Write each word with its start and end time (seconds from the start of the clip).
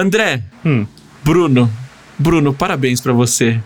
André, 0.00 0.42
Hum. 0.64 0.86
Bruno, 1.24 1.70
Bruno, 2.18 2.52
parabéns 2.54 3.00
pra 3.00 3.12
você. 3.12 3.60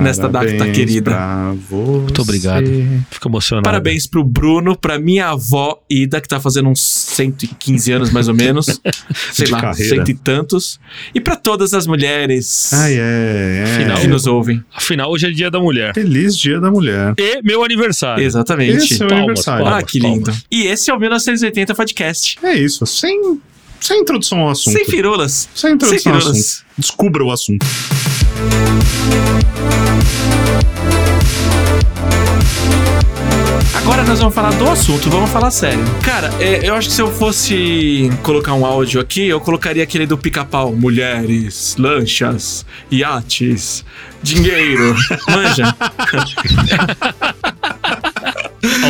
Nesta 0.00 0.28
data 0.28 0.46
Parabéns 0.46 0.76
querida. 0.76 1.52
Muito 1.72 2.22
obrigado. 2.22 2.66
Fico 3.10 3.28
emocionado. 3.28 3.64
Parabéns 3.64 4.06
pro 4.06 4.22
Bruno, 4.22 4.76
pra 4.76 4.96
minha 4.96 5.30
avó 5.30 5.80
Ida, 5.90 6.20
que 6.20 6.28
tá 6.28 6.38
fazendo 6.38 6.68
uns 6.68 6.80
115 6.80 7.90
anos 7.90 8.10
mais 8.12 8.28
ou 8.28 8.34
menos. 8.34 8.66
sei 9.32 9.46
De 9.46 9.50
lá, 9.50 9.60
carreira. 9.62 9.96
cento 9.96 10.08
e 10.08 10.14
tantos. 10.14 10.78
E 11.12 11.20
pra 11.20 11.34
todas 11.34 11.74
as 11.74 11.84
mulheres 11.84 12.72
é, 12.72 13.64
é. 13.66 13.78
Final. 13.78 13.98
que 13.98 14.06
nos 14.06 14.26
ouvem. 14.28 14.62
Afinal, 14.72 15.10
hoje 15.10 15.26
é 15.26 15.30
dia 15.30 15.50
da 15.50 15.58
mulher. 15.58 15.92
Feliz 15.94 16.36
Dia 16.38 16.60
da 16.60 16.70
Mulher. 16.70 17.14
E 17.18 17.42
meu 17.42 17.64
aniversário. 17.64 18.22
Exatamente. 18.22 18.76
Esse 18.76 19.02
é 19.02 19.06
o 19.06 19.08
Palmas, 19.08 19.18
aniversário. 19.24 19.64
palmas. 19.64 19.82
ah, 19.82 19.86
que 19.86 19.98
lindo. 19.98 20.32
E 20.48 20.66
esse 20.68 20.90
é 20.92 20.94
o 20.94 21.00
1980 21.00 21.74
Podcast. 21.74 22.38
É 22.40 22.54
isso, 22.54 22.86
sem, 22.86 23.40
sem 23.80 24.00
introdução 24.00 24.40
ao 24.40 24.50
assunto. 24.50 24.76
Sem 24.76 24.84
firulas. 24.84 25.48
Sem 25.54 25.74
introdução 25.74 26.02
Sem 26.02 26.12
ao 26.12 26.18
assunto. 26.18 26.66
Descubra 26.78 27.24
o 27.24 27.30
assunto. 27.30 27.66
Agora 33.74 34.02
nós 34.02 34.18
vamos 34.18 34.34
falar 34.34 34.52
do 34.54 34.68
assunto, 34.68 35.08
vamos 35.08 35.30
falar 35.30 35.50
sério. 35.52 35.84
Cara, 36.02 36.32
é, 36.40 36.68
eu 36.68 36.74
acho 36.74 36.88
que 36.88 36.94
se 36.94 37.00
eu 37.00 37.12
fosse 37.12 38.10
colocar 38.22 38.52
um 38.54 38.66
áudio 38.66 39.00
aqui, 39.00 39.28
eu 39.28 39.40
colocaria 39.40 39.82
aquele 39.82 40.06
do 40.06 40.18
pica-pau. 40.18 40.72
Mulheres, 40.72 41.76
lanchas, 41.78 42.66
iates, 42.90 43.84
dinheiro. 44.22 44.96
Manja? 45.30 45.76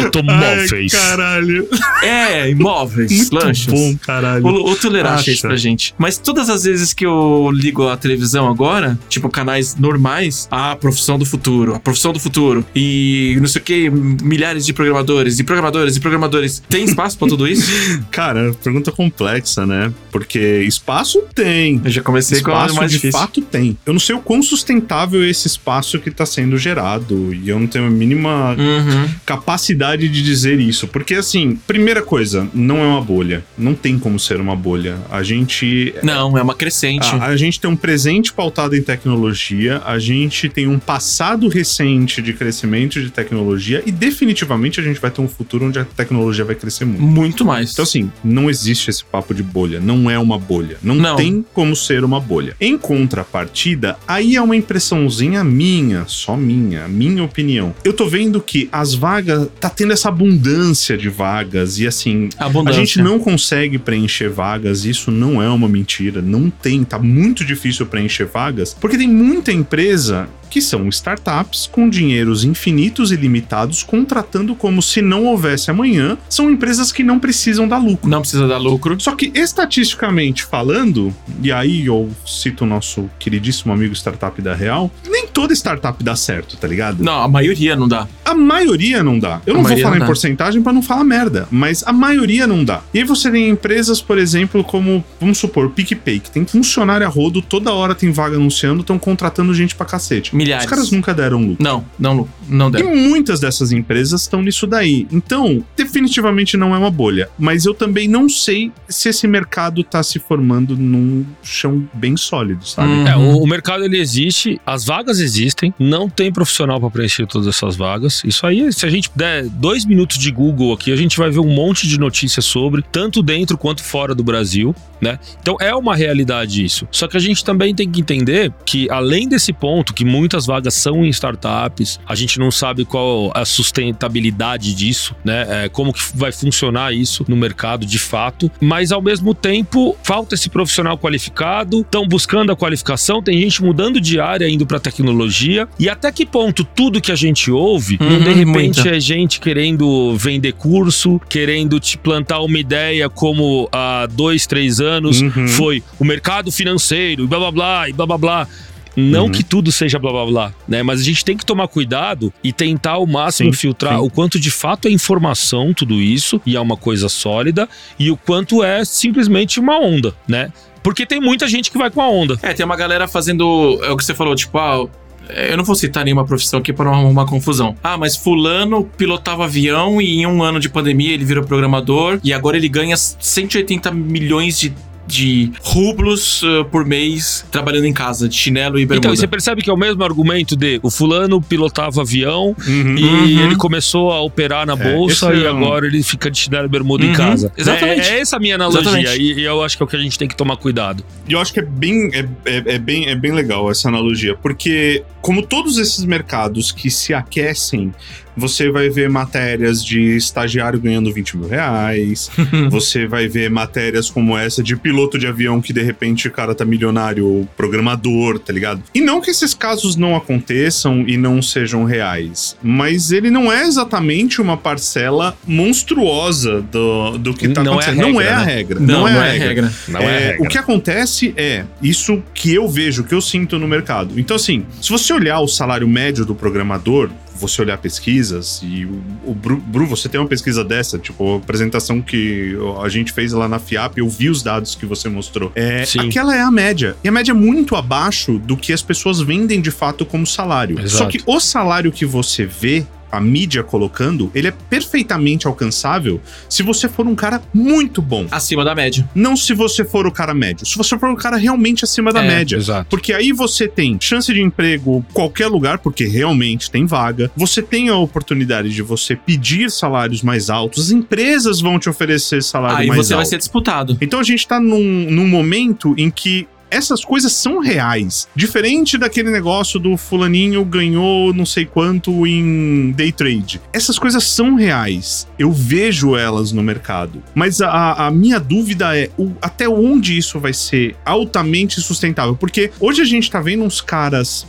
Automóveis. 0.05 0.93
caralho. 0.93 1.69
É, 2.03 2.51
imóveis, 2.51 3.11
Muito 3.11 3.35
lanchas. 3.35 3.67
bom, 3.73 3.97
caralho. 3.99 4.45
O, 4.47 4.71
o 4.73 4.77
Tuller 4.77 5.05
acha 5.07 5.15
Acha. 5.17 5.31
isso 5.33 5.43
pra 5.43 5.57
gente. 5.57 5.95
Mas 5.99 6.19
todas 6.19 6.49
as 6.51 6.65
vezes 6.65 6.93
que 6.93 7.05
eu 7.07 7.51
ligo 7.53 7.89
a 7.89 7.97
televisão 7.97 8.49
agora, 8.49 8.99
tipo 9.09 9.29
canais 9.29 9.75
normais, 9.77 10.47
a 10.51 10.77
profissão 10.77 11.19
do 11.19 11.25
futuro, 11.25 11.75
a 11.75 11.81
profissão 11.81 12.13
do 12.13 12.21
futuro, 12.21 12.65
e 12.75 13.37
não 13.41 13.47
sei 13.49 13.61
o 13.61 13.65
que, 13.65 13.91
milhares 13.91 14.65
de 14.67 14.73
programadores, 14.73 15.39
e 15.39 15.45
programadores, 15.45 15.97
e 15.97 16.01
programadores. 16.01 16.63
Tem 16.69 16.85
espaço 16.85 17.19
pra 17.19 17.29
tudo 17.29 17.47
isso? 17.49 17.71
Cara, 18.11 18.53
pergunta 18.63 18.93
complexa, 18.93 19.65
né? 19.67 19.93
Porque 20.13 20.39
espaço 20.67 21.23
tem. 21.35 21.81
Eu 21.85 21.91
já 21.91 22.03
comecei 22.03 22.41
com 22.41 22.51
a 22.51 22.55
Espaço 22.55 22.75
mais 22.77 22.91
de 22.91 22.97
difícil. 22.99 23.19
fato 23.21 23.41
tem. 23.43 23.77
Eu 23.87 23.93
não 23.93 24.01
sei 24.01 24.15
o 24.15 24.21
quão 24.21 24.43
sustentável 24.43 25.23
é 25.23 25.29
esse 25.29 25.47
espaço 25.47 25.99
que 25.99 26.09
está 26.09 26.25
sendo 26.27 26.57
gerado. 26.59 27.35
E 27.35 27.49
eu 27.49 27.59
não 27.59 27.67
tenho 27.67 27.87
a 27.87 27.91
mínima 27.91 28.55
Uhum. 28.59 29.09
capacidade 29.25 29.86
de 29.95 30.09
dizer 30.09 30.59
isso. 30.59 30.89
Porque, 30.89 31.15
assim, 31.15 31.57
primeira 31.67 32.03
coisa, 32.03 32.49
não 32.53 32.79
é 32.79 32.87
uma 32.87 33.01
bolha. 33.01 33.45
Não 33.57 33.75
tem 33.75 33.99
como 33.99 34.19
ser 34.19 34.41
uma 34.41 34.57
bolha. 34.57 34.97
A 35.11 35.23
gente. 35.23 35.95
Não, 36.03 36.37
é 36.37 36.43
uma 36.43 36.55
crescente. 36.55 37.07
A, 37.15 37.27
a 37.27 37.37
gente 37.37 37.61
tem 37.61 37.71
um 37.71 37.77
presente 37.77 38.33
pautado 38.33 38.75
em 38.75 38.83
tecnologia, 38.83 39.83
a 39.85 39.99
gente 39.99 40.49
tem 40.49 40.67
um 40.67 40.79
passado 40.79 41.49
recente 41.49 42.23
de 42.23 42.33
crescimento 42.33 43.01
de 43.01 43.11
tecnologia 43.11 43.83
e 43.85 43.93
definitivamente 43.93 44.81
a 44.81 44.83
gente 44.83 45.01
vai 45.01 45.11
ter 45.11 45.21
um 45.21 45.29
futuro 45.29 45.67
onde 45.67 45.79
a 45.79 45.85
tecnologia 45.85 46.45
vai 46.45 46.55
crescer 46.55 46.85
muito. 46.85 47.03
Muito 47.03 47.45
mais. 47.45 47.73
Então, 47.73 47.83
assim, 47.83 48.11
não 48.25 48.49
existe 48.49 48.91
esse 48.91 49.05
papo 49.05 49.35
de 49.35 49.43
bolha. 49.43 49.81
Não 49.81 50.11
é 50.11 50.19
uma 50.19 50.39
bolha. 50.39 50.79
Não, 50.83 50.95
Não. 50.95 51.17
tem 51.17 51.45
como 51.53 51.77
ser 51.77 52.05
uma 52.05 52.21
bolha. 52.21 52.57
Em 52.61 52.79
contrapartida, 52.79 53.97
aí 54.07 54.37
é 54.37 54.43
uma 54.43 54.57
impressãozinha 54.57 55.43
minha, 55.45 56.05
só 56.07 56.37
minha, 56.37 56.89
minha 56.89 57.25
opinião. 57.25 57.75
Eu 57.85 57.93
tô 57.93 58.07
vendo 58.07 58.41
que 58.41 58.69
as 58.73 58.95
vagas, 58.95 59.49
tá 59.61 59.69
tendo 59.77 59.93
essa 59.93 60.09
abundância 60.09 60.97
de 60.97 61.09
vagas 61.09 61.79
e 61.79 61.87
assim. 61.87 62.31
A 62.39 62.47
Abundância. 62.47 62.81
gente 62.81 63.01
não 63.01 63.19
consegue 63.19 63.79
preencher 63.79 64.29
vagas, 64.29 64.85
isso 64.85 65.11
não 65.11 65.41
é 65.43 65.49
uma 65.49 65.69
mentira. 65.69 66.23
Não 66.23 66.51
tem, 66.51 66.83
tá 66.83 66.99
muito 66.99 67.45
difícil 67.45 67.87
preencher 67.87 68.25
vagas, 68.25 68.75
porque 68.75 68.97
tem 68.97 69.07
muita 69.07 69.53
empresa 69.53 70.29
que 70.51 70.61
são 70.61 70.89
startups 70.89 71.69
com 71.71 71.89
dinheiros 71.89 72.45
infinitos 72.45 73.11
e 73.13 73.17
limitados, 73.17 73.83
contratando 73.83 74.55
como 74.55 74.81
se 74.83 75.01
não 75.03 75.25
houvesse 75.25 75.71
amanhã. 75.71 76.17
São 76.29 76.51
empresas 76.51 76.93
que 76.93 77.03
não 77.03 77.19
precisam 77.19 77.67
dar 77.69 77.79
lucro. 77.79 78.09
Não 78.09 78.21
precisa 78.21 78.47
dar 78.47 78.59
lucro. 78.59 78.97
Só 79.01 79.15
que 79.15 79.31
estatisticamente 79.35 80.45
falando, 80.45 81.15
e 81.43 81.51
aí 81.51 81.87
eu 81.87 82.09
cito 82.27 82.65
o 82.65 82.67
nosso 82.67 83.11
queridíssimo 83.19 83.73
amigo 83.73 83.95
startup 83.95 84.41
da 84.41 84.55
Real, 84.55 84.91
nem 85.09 85.27
toda 85.27 85.53
startup 85.55 86.03
dá 86.03 86.15
certo, 86.15 86.57
tá 86.57 86.69
ligado? 86.69 87.03
Não, 87.03 87.23
a 87.23 87.29
maioria 87.29 87.75
não 87.75 87.89
dá. 87.89 88.07
A 88.25 88.35
maioria 88.35 89.03
não 89.03 89.19
dá. 89.19 89.41
Eu 89.47 89.55
A 89.55 89.57
não 89.59 89.65
vou 89.65 89.77
falar 89.79 89.91
não 89.91 89.97
em 89.97 90.01
dá. 90.01 90.07
porcentagem 90.07 90.63
pra 90.63 90.73
não 90.73 90.83
falar 90.83 91.05
merda, 91.05 91.49
mas 91.51 91.83
a 91.87 91.93
maioria 91.93 92.47
não 92.47 92.65
dá. 92.65 92.83
E 92.95 92.99
aí 92.99 93.05
você 93.05 93.31
tem 93.31 93.49
empresas, 93.49 94.01
por 94.01 94.19
exemplo, 94.19 94.63
como, 94.63 95.05
vamos 95.21 95.39
supor, 95.39 95.71
PicPay, 95.71 96.21
que 96.21 96.31
tem 96.31 96.45
funcionário 96.47 97.07
a 97.07 97.11
rodo, 97.11 97.43
toda 97.43 97.73
hora 97.73 97.95
tem 97.95 98.13
vaga 98.13 98.37
anunciando, 98.37 98.81
estão 98.83 98.99
contratando 98.99 99.55
gente 99.55 99.75
pra 99.75 99.87
cacete. 99.87 100.35
Milhares. 100.37 100.65
Os 100.65 100.71
caras 100.71 100.91
nunca 100.91 101.15
deram 101.15 101.41
lucro. 101.41 101.63
Não, 101.63 101.85
não, 101.99 102.29
não 102.49 102.69
E 102.69 102.73
deve. 102.73 102.85
muitas 102.85 103.41
dessas 103.41 103.73
empresas 103.73 104.23
estão 104.23 104.43
nisso 104.43 104.67
daí. 104.67 105.07
Então, 105.11 105.65
definitivamente 105.77 106.57
não 106.57 106.75
é 106.75 106.79
uma 106.79 106.91
bolha. 106.91 107.29
Mas 107.39 107.65
eu 107.65 107.75
também 107.75 108.07
não 108.09 108.29
sei 108.29 108.71
se 108.89 109.09
esse 109.09 109.27
mercado 109.27 109.83
tá 109.83 110.03
se 110.03 110.19
formando 110.19 110.77
num 110.77 111.25
chão 111.43 111.89
bem 111.95 112.17
sólido, 112.17 112.67
sabe? 112.67 112.89
Hum. 112.91 113.07
É, 113.09 113.17
o, 113.17 113.39
o 113.43 113.47
mercado 113.47 113.85
ele 113.85 113.99
existe, 113.99 114.61
as 114.67 114.85
vagas 114.85 115.21
existem, 115.21 115.73
não 115.79 116.09
tem 116.09 116.33
profissional 116.33 116.79
para 116.81 116.91
preencher 116.91 117.27
todas 117.27 117.47
essas 117.47 117.77
vagas. 117.77 118.23
Isso 118.25 118.47
aí, 118.47 118.73
se 118.73 118.85
a 118.85 118.91
gente 118.91 119.11
der 119.15 119.45
dois 119.49 119.85
minutos 119.85 120.19
de 120.19 120.31
Google 120.31 120.73
aqui, 120.73 120.93
a 120.93 120.97
gente 120.97 121.17
vai 121.17 121.31
ver 121.31 121.41
um 121.41 121.49
monte 121.55 121.89
de 121.89 121.99
notícias 121.99 122.45
sobre, 122.45 122.83
tanto 122.93 123.23
dentro 123.23 123.57
quanto 123.57 123.83
fora 123.83 124.15
do 124.15 124.23
Brasil, 124.23 124.75
né? 125.01 125.19
Então 125.41 125.57
é 125.61 125.75
uma 125.75 125.95
realidade 125.97 126.65
isso. 126.65 126.87
Só 126.91 127.07
que 127.09 127.17
a 127.17 127.21
gente 127.21 127.45
também 127.45 127.75
tem 127.75 127.91
que 127.91 128.01
entender 128.01 128.53
que, 128.65 128.91
além 128.91 129.29
desse 129.29 129.53
ponto, 129.53 129.95
que 129.95 130.05
muitas 130.27 130.45
vagas 130.45 130.75
são 130.75 131.05
em 131.05 131.09
startups, 131.09 132.01
a 132.05 132.15
gente 132.17 132.39
não 132.41 132.51
sabe 132.51 132.85
qual 132.85 133.31
a 133.33 133.45
sustentabilidade 133.45 134.75
disso, 134.75 135.15
né? 135.25 135.65
É, 135.65 135.69
como 135.69 135.93
que 135.93 136.01
vai 136.15 136.33
funcionar 136.33 136.93
isso 136.93 137.25
no 137.29 137.37
mercado 137.37 137.87
de 137.87 137.99
fato, 137.99 138.51
mas 138.61 138.91
ao 138.91 139.01
mesmo 139.01 139.33
tempo 139.35 139.97
falta 140.03 140.35
esse 140.35 140.49
profissional 140.51 140.99
qualificado, 140.99 141.81
estão 141.83 142.07
buscando 142.09 142.51
a 142.51 142.57
qualificação, 142.57 143.23
tem 143.23 143.41
gente 143.41 143.63
mudando 143.63 144.01
de 144.01 144.19
área 144.19 144.49
indo 144.49 144.67
para 144.67 144.81
tecnologia 144.81 145.69
e 145.79 145.89
até 145.89 146.11
que 146.11 146.27
ponto 146.27 146.65
tudo 146.65 147.01
que 147.01 147.13
a 147.13 147.17
gente 147.17 147.51
ouve, 147.51 147.97
não 148.01 148.17
Uhum, 148.17 148.19
de 148.25 148.33
repente 148.33 148.81
muita. 148.81 148.89
é 148.97 148.99
gente 149.01 149.39
querendo 149.41 150.17
vender 150.17 150.53
curso, 150.55 151.21
querendo 151.29 151.79
te 151.79 151.97
plantar 151.97 152.41
uma 152.41 152.59
ideia 152.59 153.09
como 153.09 153.69
há 153.71 154.07
dois, 154.11 154.47
três 154.47 154.81
anos 154.81 155.21
Uhum. 155.23 155.47
foi 155.49 155.83
o 156.01 156.05
mercado 156.05 156.51
financeiro 156.51 157.25
e 157.25 157.27
blá 157.27 157.39
blá 157.39 157.51
blá 157.53 157.89
e 157.89 157.93
blá 157.93 158.07
blá 158.07 158.19
blá. 158.19 158.49
Não 158.97 159.25
Uhum. 159.27 159.31
que 159.31 159.45
tudo 159.45 159.71
seja 159.71 159.99
blá 159.99 160.11
blá 160.11 160.25
blá, 160.27 160.55
né? 160.67 160.83
Mas 160.83 161.01
a 161.01 161.05
gente 161.05 161.25
tem 161.25 161.37
que 161.37 161.45
tomar 161.45 161.69
cuidado 161.69 162.33
e 162.43 162.53
tentar 162.53 162.93
ao 162.93 163.07
máximo 163.07 163.53
Sim, 163.53 163.59
filtrar 163.59 163.99
sim. 163.99 164.07
o 164.07 164.11
quanto 164.11 164.41
de 164.41 164.51
fato 164.51 164.89
é 164.89 164.91
informação 164.91 165.75
tudo 165.75 165.95
isso 166.01 166.41
e 166.47 166.57
é 166.57 166.61
uma 166.61 166.77
coisa 166.77 167.09
sólida 167.09 167.69
e 167.99 168.11
o 168.11 168.17
quanto 168.17 168.65
é 168.65 168.85
simplesmente 168.85 169.61
uma 169.61 169.79
onda, 169.79 170.15
né? 170.27 170.51
Porque 170.83 171.05
tem 171.05 171.21
muita 171.21 171.47
gente 171.49 171.71
que 171.71 171.77
vai 171.77 171.91
com 171.91 172.01
a 172.01 172.09
onda. 172.09 172.39
É, 172.43 172.55
tem 172.55 172.65
uma 172.65 172.77
galera 172.77 173.07
fazendo. 173.09 173.79
É 173.83 173.91
o 173.91 173.97
que 173.97 174.05
você 174.05 174.15
falou, 174.15 174.35
tipo, 174.35 174.57
ah. 174.57 174.87
Eu 175.29 175.57
não 175.57 175.65
vou 175.65 175.75
citar 175.75 176.05
nenhuma 176.05 176.25
profissão 176.25 176.61
aqui 176.61 176.73
para 176.73 176.85
não 176.85 176.95
arrumar 176.95 177.27
confusão. 177.27 177.75
Ah, 177.83 177.99
mas 177.99 178.15
fulano 178.15 178.85
pilotava 178.97 179.45
avião 179.45 180.01
e 180.01 180.21
em 180.21 180.27
um 180.27 180.41
ano 180.41 180.61
de 180.61 180.69
pandemia 180.69 181.13
ele 181.13 181.25
virou 181.25 181.43
programador 181.43 182.21
e 182.23 182.33
agora 182.33 182.57
ele 182.57 182.69
ganha 182.69 182.97
180 182.97 183.91
milhões 183.91 184.57
de, 184.61 184.73
de 185.07 185.53
rublos 185.63 186.43
eh, 186.45 186.65
por 186.71 186.85
mês 186.85 187.45
trabalhando 187.51 187.85
em 187.87 187.93
casa, 187.93 188.29
de 188.29 188.35
chinelo 188.35 188.79
e 188.79 188.85
bermuda. 188.87 189.07
Então, 189.09 189.17
você 189.17 189.27
percebe 189.27 189.63
que 189.63 189.71
é 189.71 189.73
o 189.73 189.77
mesmo 189.77 190.03
argumento 190.03 190.57
de 190.57 190.81
o 190.83 190.91
fulano 190.91 191.41
pilotava 191.41 192.01
avião 192.01 192.55
Uhum. 192.67 192.97
e 192.97 193.05
Uhum. 193.05 193.45
ele 193.47 193.57
começou 193.57 194.11
a 194.13 194.21
operar 194.21 194.67
na 194.67 194.73
É, 194.75 194.93
bolsa 194.93 195.33
e 195.35 195.45
é 195.45 195.53
um- 195.53 195.57
agora 195.59 195.87
ele 195.87 196.03
fica 196.03 196.31
de 196.31 196.39
chinelo 196.39 196.67
e 196.67 196.69
bermuda 196.69 197.05
em 197.05 197.09
Uhum, 197.11 197.15
casa. 197.15 197.53
exatamente. 197.57 198.01
É, 198.09 198.17
é 198.17 198.21
essa 198.21 198.37
a 198.37 198.41
minha 198.41 198.55
analogia 198.57 199.17
e, 199.17 199.33
e 199.41 199.45
eu 199.45 199.63
acho 199.63 199.77
que 199.77 199.83
é 199.83 199.85
o 199.85 199.89
que 199.89 199.97
a 199.97 200.01
gente 200.01 200.19
tem 200.19 200.27
que 200.29 200.37
tomar 200.37 200.57
cuidado. 200.57 201.05
E 201.29 201.33
eu 201.33 201.41
acho 201.41 201.53
que 201.53 201.61
é 201.61 201.65
bem, 201.65 202.11
é, 202.13 202.27
é, 202.45 202.75
é 202.75 202.79
bem, 202.79 203.09
é 203.09 203.15
bem 203.15 203.33
legal 203.33 203.71
essa 203.71 203.89
analogia, 203.89 204.35
porque 204.37 205.03
como 205.21 205.43
todos 205.43 205.79
esses 205.79 206.05
mercados 206.05 206.73
que 206.73 206.91
se 206.91 207.13
aquecem, 207.15 207.93
você 208.37 208.71
vai 208.71 208.89
ver 208.89 209.09
matérias 209.09 209.85
de 209.85 210.17
estagiário 210.17 210.79
ganhando 210.81 211.13
20 211.13 211.37
mil 211.37 211.49
reais, 211.49 212.31
você 212.71 213.07
vai 213.07 213.29
ver 213.29 213.51
matérias 213.51 214.11
como 214.11 214.37
essa 214.37 214.63
de 214.63 214.77
piloto 214.77 215.19
de 215.19 215.27
avião 215.27 215.61
que 215.61 215.73
de 215.73 215.83
repente 215.83 216.29
o 216.29 216.31
cara 216.31 216.55
tá 216.55 216.65
milionário 216.65 217.27
ou 217.27 217.49
programador, 217.57 218.39
tá 218.39 218.53
ligado? 218.53 218.83
E 218.95 219.01
não 219.01 219.21
que 219.21 219.31
esses 219.31 219.55
casos 219.55 219.97
não 219.97 220.17
aconteçam 220.17 221.05
e 221.07 221.17
não 221.17 221.41
sejam 221.41 221.85
reais, 221.85 222.57
mas 222.63 223.11
ele 223.13 223.31
não 223.31 223.53
é 223.53 223.63
exatamente 223.67 224.41
uma 224.41 224.57
parcela 224.57 225.37
monstruosa 225.47 226.61
do, 226.63 227.19
do 227.19 227.35
que 227.35 227.49
tá 227.49 227.63
Não 227.63 227.81
é 227.81 227.87
a 227.87 227.91
acontecendo. 227.91 228.13
não 228.13 228.21
é 228.21 228.25
regra, 228.25 228.37
a 228.37 228.45
né? 228.45 228.55
regra. 228.55 228.81
Não, 228.81 229.01
não, 229.01 229.09
é 229.09 229.39
regra. 229.39 229.73
Não 229.89 230.01
É, 230.01 230.37
O 230.41 230.47
que 230.49 230.59
acontece 230.59 231.35
é 231.37 231.65
isso 231.83 232.23
que 232.35 232.55
eu 232.55 232.69
vejo, 232.69 233.05
que 233.05 233.15
eu 233.15 233.21
sinto 233.21 233.59
no 233.59 233.69
mercado. 233.69 234.19
Então, 234.19 234.37
assim, 234.37 234.65
se 234.81 234.91
você 234.91 235.13
olhar 235.13 235.41
o 235.41 235.49
salário 235.49 235.87
médio 235.89 236.25
do 236.25 236.35
programador, 236.35 237.11
você 237.37 237.63
olhar 237.63 237.79
pesquisas, 237.79 238.61
e 238.63 238.85
o, 238.85 239.03
o 239.25 239.35
Bru, 239.35 239.57
Bru, 239.57 239.87
você 239.87 240.09
tem 240.09 240.21
uma 240.21 240.29
pesquisa 240.29 240.65
dessa, 240.65 240.99
tipo, 240.99 241.35
a 241.35 241.37
apresentação 241.37 242.01
que 242.01 242.57
a 242.83 242.89
gente 242.89 243.13
fez 243.13 243.33
lá 243.33 243.49
na 243.49 243.59
FIAP, 243.59 243.99
eu 243.99 244.09
vi 244.09 244.29
os 244.29 244.43
dados 244.43 244.75
que 244.75 244.87
você 244.87 245.09
mostrou. 245.09 245.53
É, 245.55 245.85
Sim. 245.85 246.09
aquela 246.09 246.37
é 246.37 246.41
a 246.41 246.51
média. 246.51 246.97
E 247.03 247.09
a 247.09 247.13
média 247.13 247.33
é 247.33 247.35
muito 247.35 247.77
abaixo 247.77 248.39
do 248.39 248.57
que 248.57 248.73
as 248.73 248.83
pessoas 248.83 249.21
vendem 249.21 249.61
de 249.61 249.71
fato 249.71 250.05
como 250.05 250.27
salário. 250.27 250.79
Exato. 250.81 250.97
Só 250.97 251.07
que 251.07 251.23
o 251.27 251.41
salário 251.41 251.93
que 251.93 252.07
você 252.07 252.47
vê 252.47 252.85
a 253.11 253.21
mídia 253.21 253.63
colocando, 253.63 254.31
ele 254.35 254.49
é 254.49 254.51
perfeitamente 254.51 255.47
alcançável 255.47 256.21
se 256.49 256.63
você 256.63 256.89
for 256.89 257.07
um 257.07 257.15
cara 257.15 257.43
muito 257.53 258.01
bom. 258.03 258.27
Acima 258.31 258.65
da 258.65 258.75
média. 258.75 259.09
Não 259.15 259.37
se 259.37 259.55
você 259.55 259.85
for 259.85 260.07
o 260.07 260.13
cara 260.13 260.35
médio. 260.35 260.67
Se 260.67 260.77
você 260.77 260.99
for 260.99 261.11
o 261.11 261.17
cara 261.17 261.37
realmente 261.37 261.85
acima 261.85 262.13
da 262.13 262.23
É, 262.25 262.29
média. 262.29 262.57
Exato. 262.57 262.87
Porque 262.89 263.13
aí 263.13 263.33
você 263.33 263.69
tem 263.69 263.97
chance 264.01 264.33
de 264.33 264.41
emprego 264.41 265.05
em 265.09 265.13
qualquer 265.13 265.47
lugar, 265.49 265.79
porque 265.79 266.05
realmente 266.07 266.71
tem 266.71 266.87
vaga. 266.87 267.31
Você 267.37 267.63
tem 267.63 267.89
a 267.89 267.97
oportunidade 267.97 268.71
de 268.71 268.83
você 268.83 269.17
pedir 269.17 269.71
salários 269.71 270.23
mais 270.23 270.51
altos. 270.51 270.87
As 270.87 270.91
empresas 270.91 271.61
vão 271.61 271.79
te 271.79 271.89
oferecer 271.89 272.43
salário 272.43 272.79
Aí 272.79 272.87
mais 272.89 273.07
você 273.07 273.13
alto. 273.15 273.23
vai 273.23 273.27
ser 273.27 273.39
disputado. 273.39 273.97
Então 274.01 274.21
a 274.21 274.23
gente 274.25 274.47
tá 274.47 274.61
num, 274.61 275.11
num 275.11 275.27
momento 275.29 275.95
em 275.97 276.11
que 276.11 276.47
essas 276.77 277.05
coisas 277.05 277.33
são 277.33 277.59
reais. 277.59 278.29
Diferente 278.35 278.99
daquele 278.99 279.31
negócio 279.31 279.81
do 279.81 279.97
fulaninho 279.97 280.65
ganhou 280.65 281.33
não 281.33 281.47
sei 281.47 281.65
quanto 281.65 282.27
em 282.27 282.93
day 282.93 283.11
trade. 283.13 283.61
Essas 283.73 283.99
coisas 283.99 284.23
são 284.25 284.55
reais. 284.55 285.27
Eu 285.39 285.51
vejo 285.53 286.17
elas 286.17 286.53
no 286.53 286.63
mercado. 286.63 287.23
Mas 287.35 287.61
a, 287.61 288.07
a 288.07 288.11
minha 288.11 288.39
dúvida 288.39 288.97
é 288.97 289.11
o- 289.19 289.33
até 289.41 289.69
onde 289.69 290.17
isso 290.17 290.39
vai 290.39 290.53
ser 290.53 290.95
altamente 291.05 291.81
sustentável. 291.81 292.37
Porque 292.37 292.71
hoje 292.79 293.03
a 293.03 293.05
gente 293.05 293.31
tá 293.31 293.41
vendo 293.41 293.65
uns 293.65 293.81
caras 293.81 294.47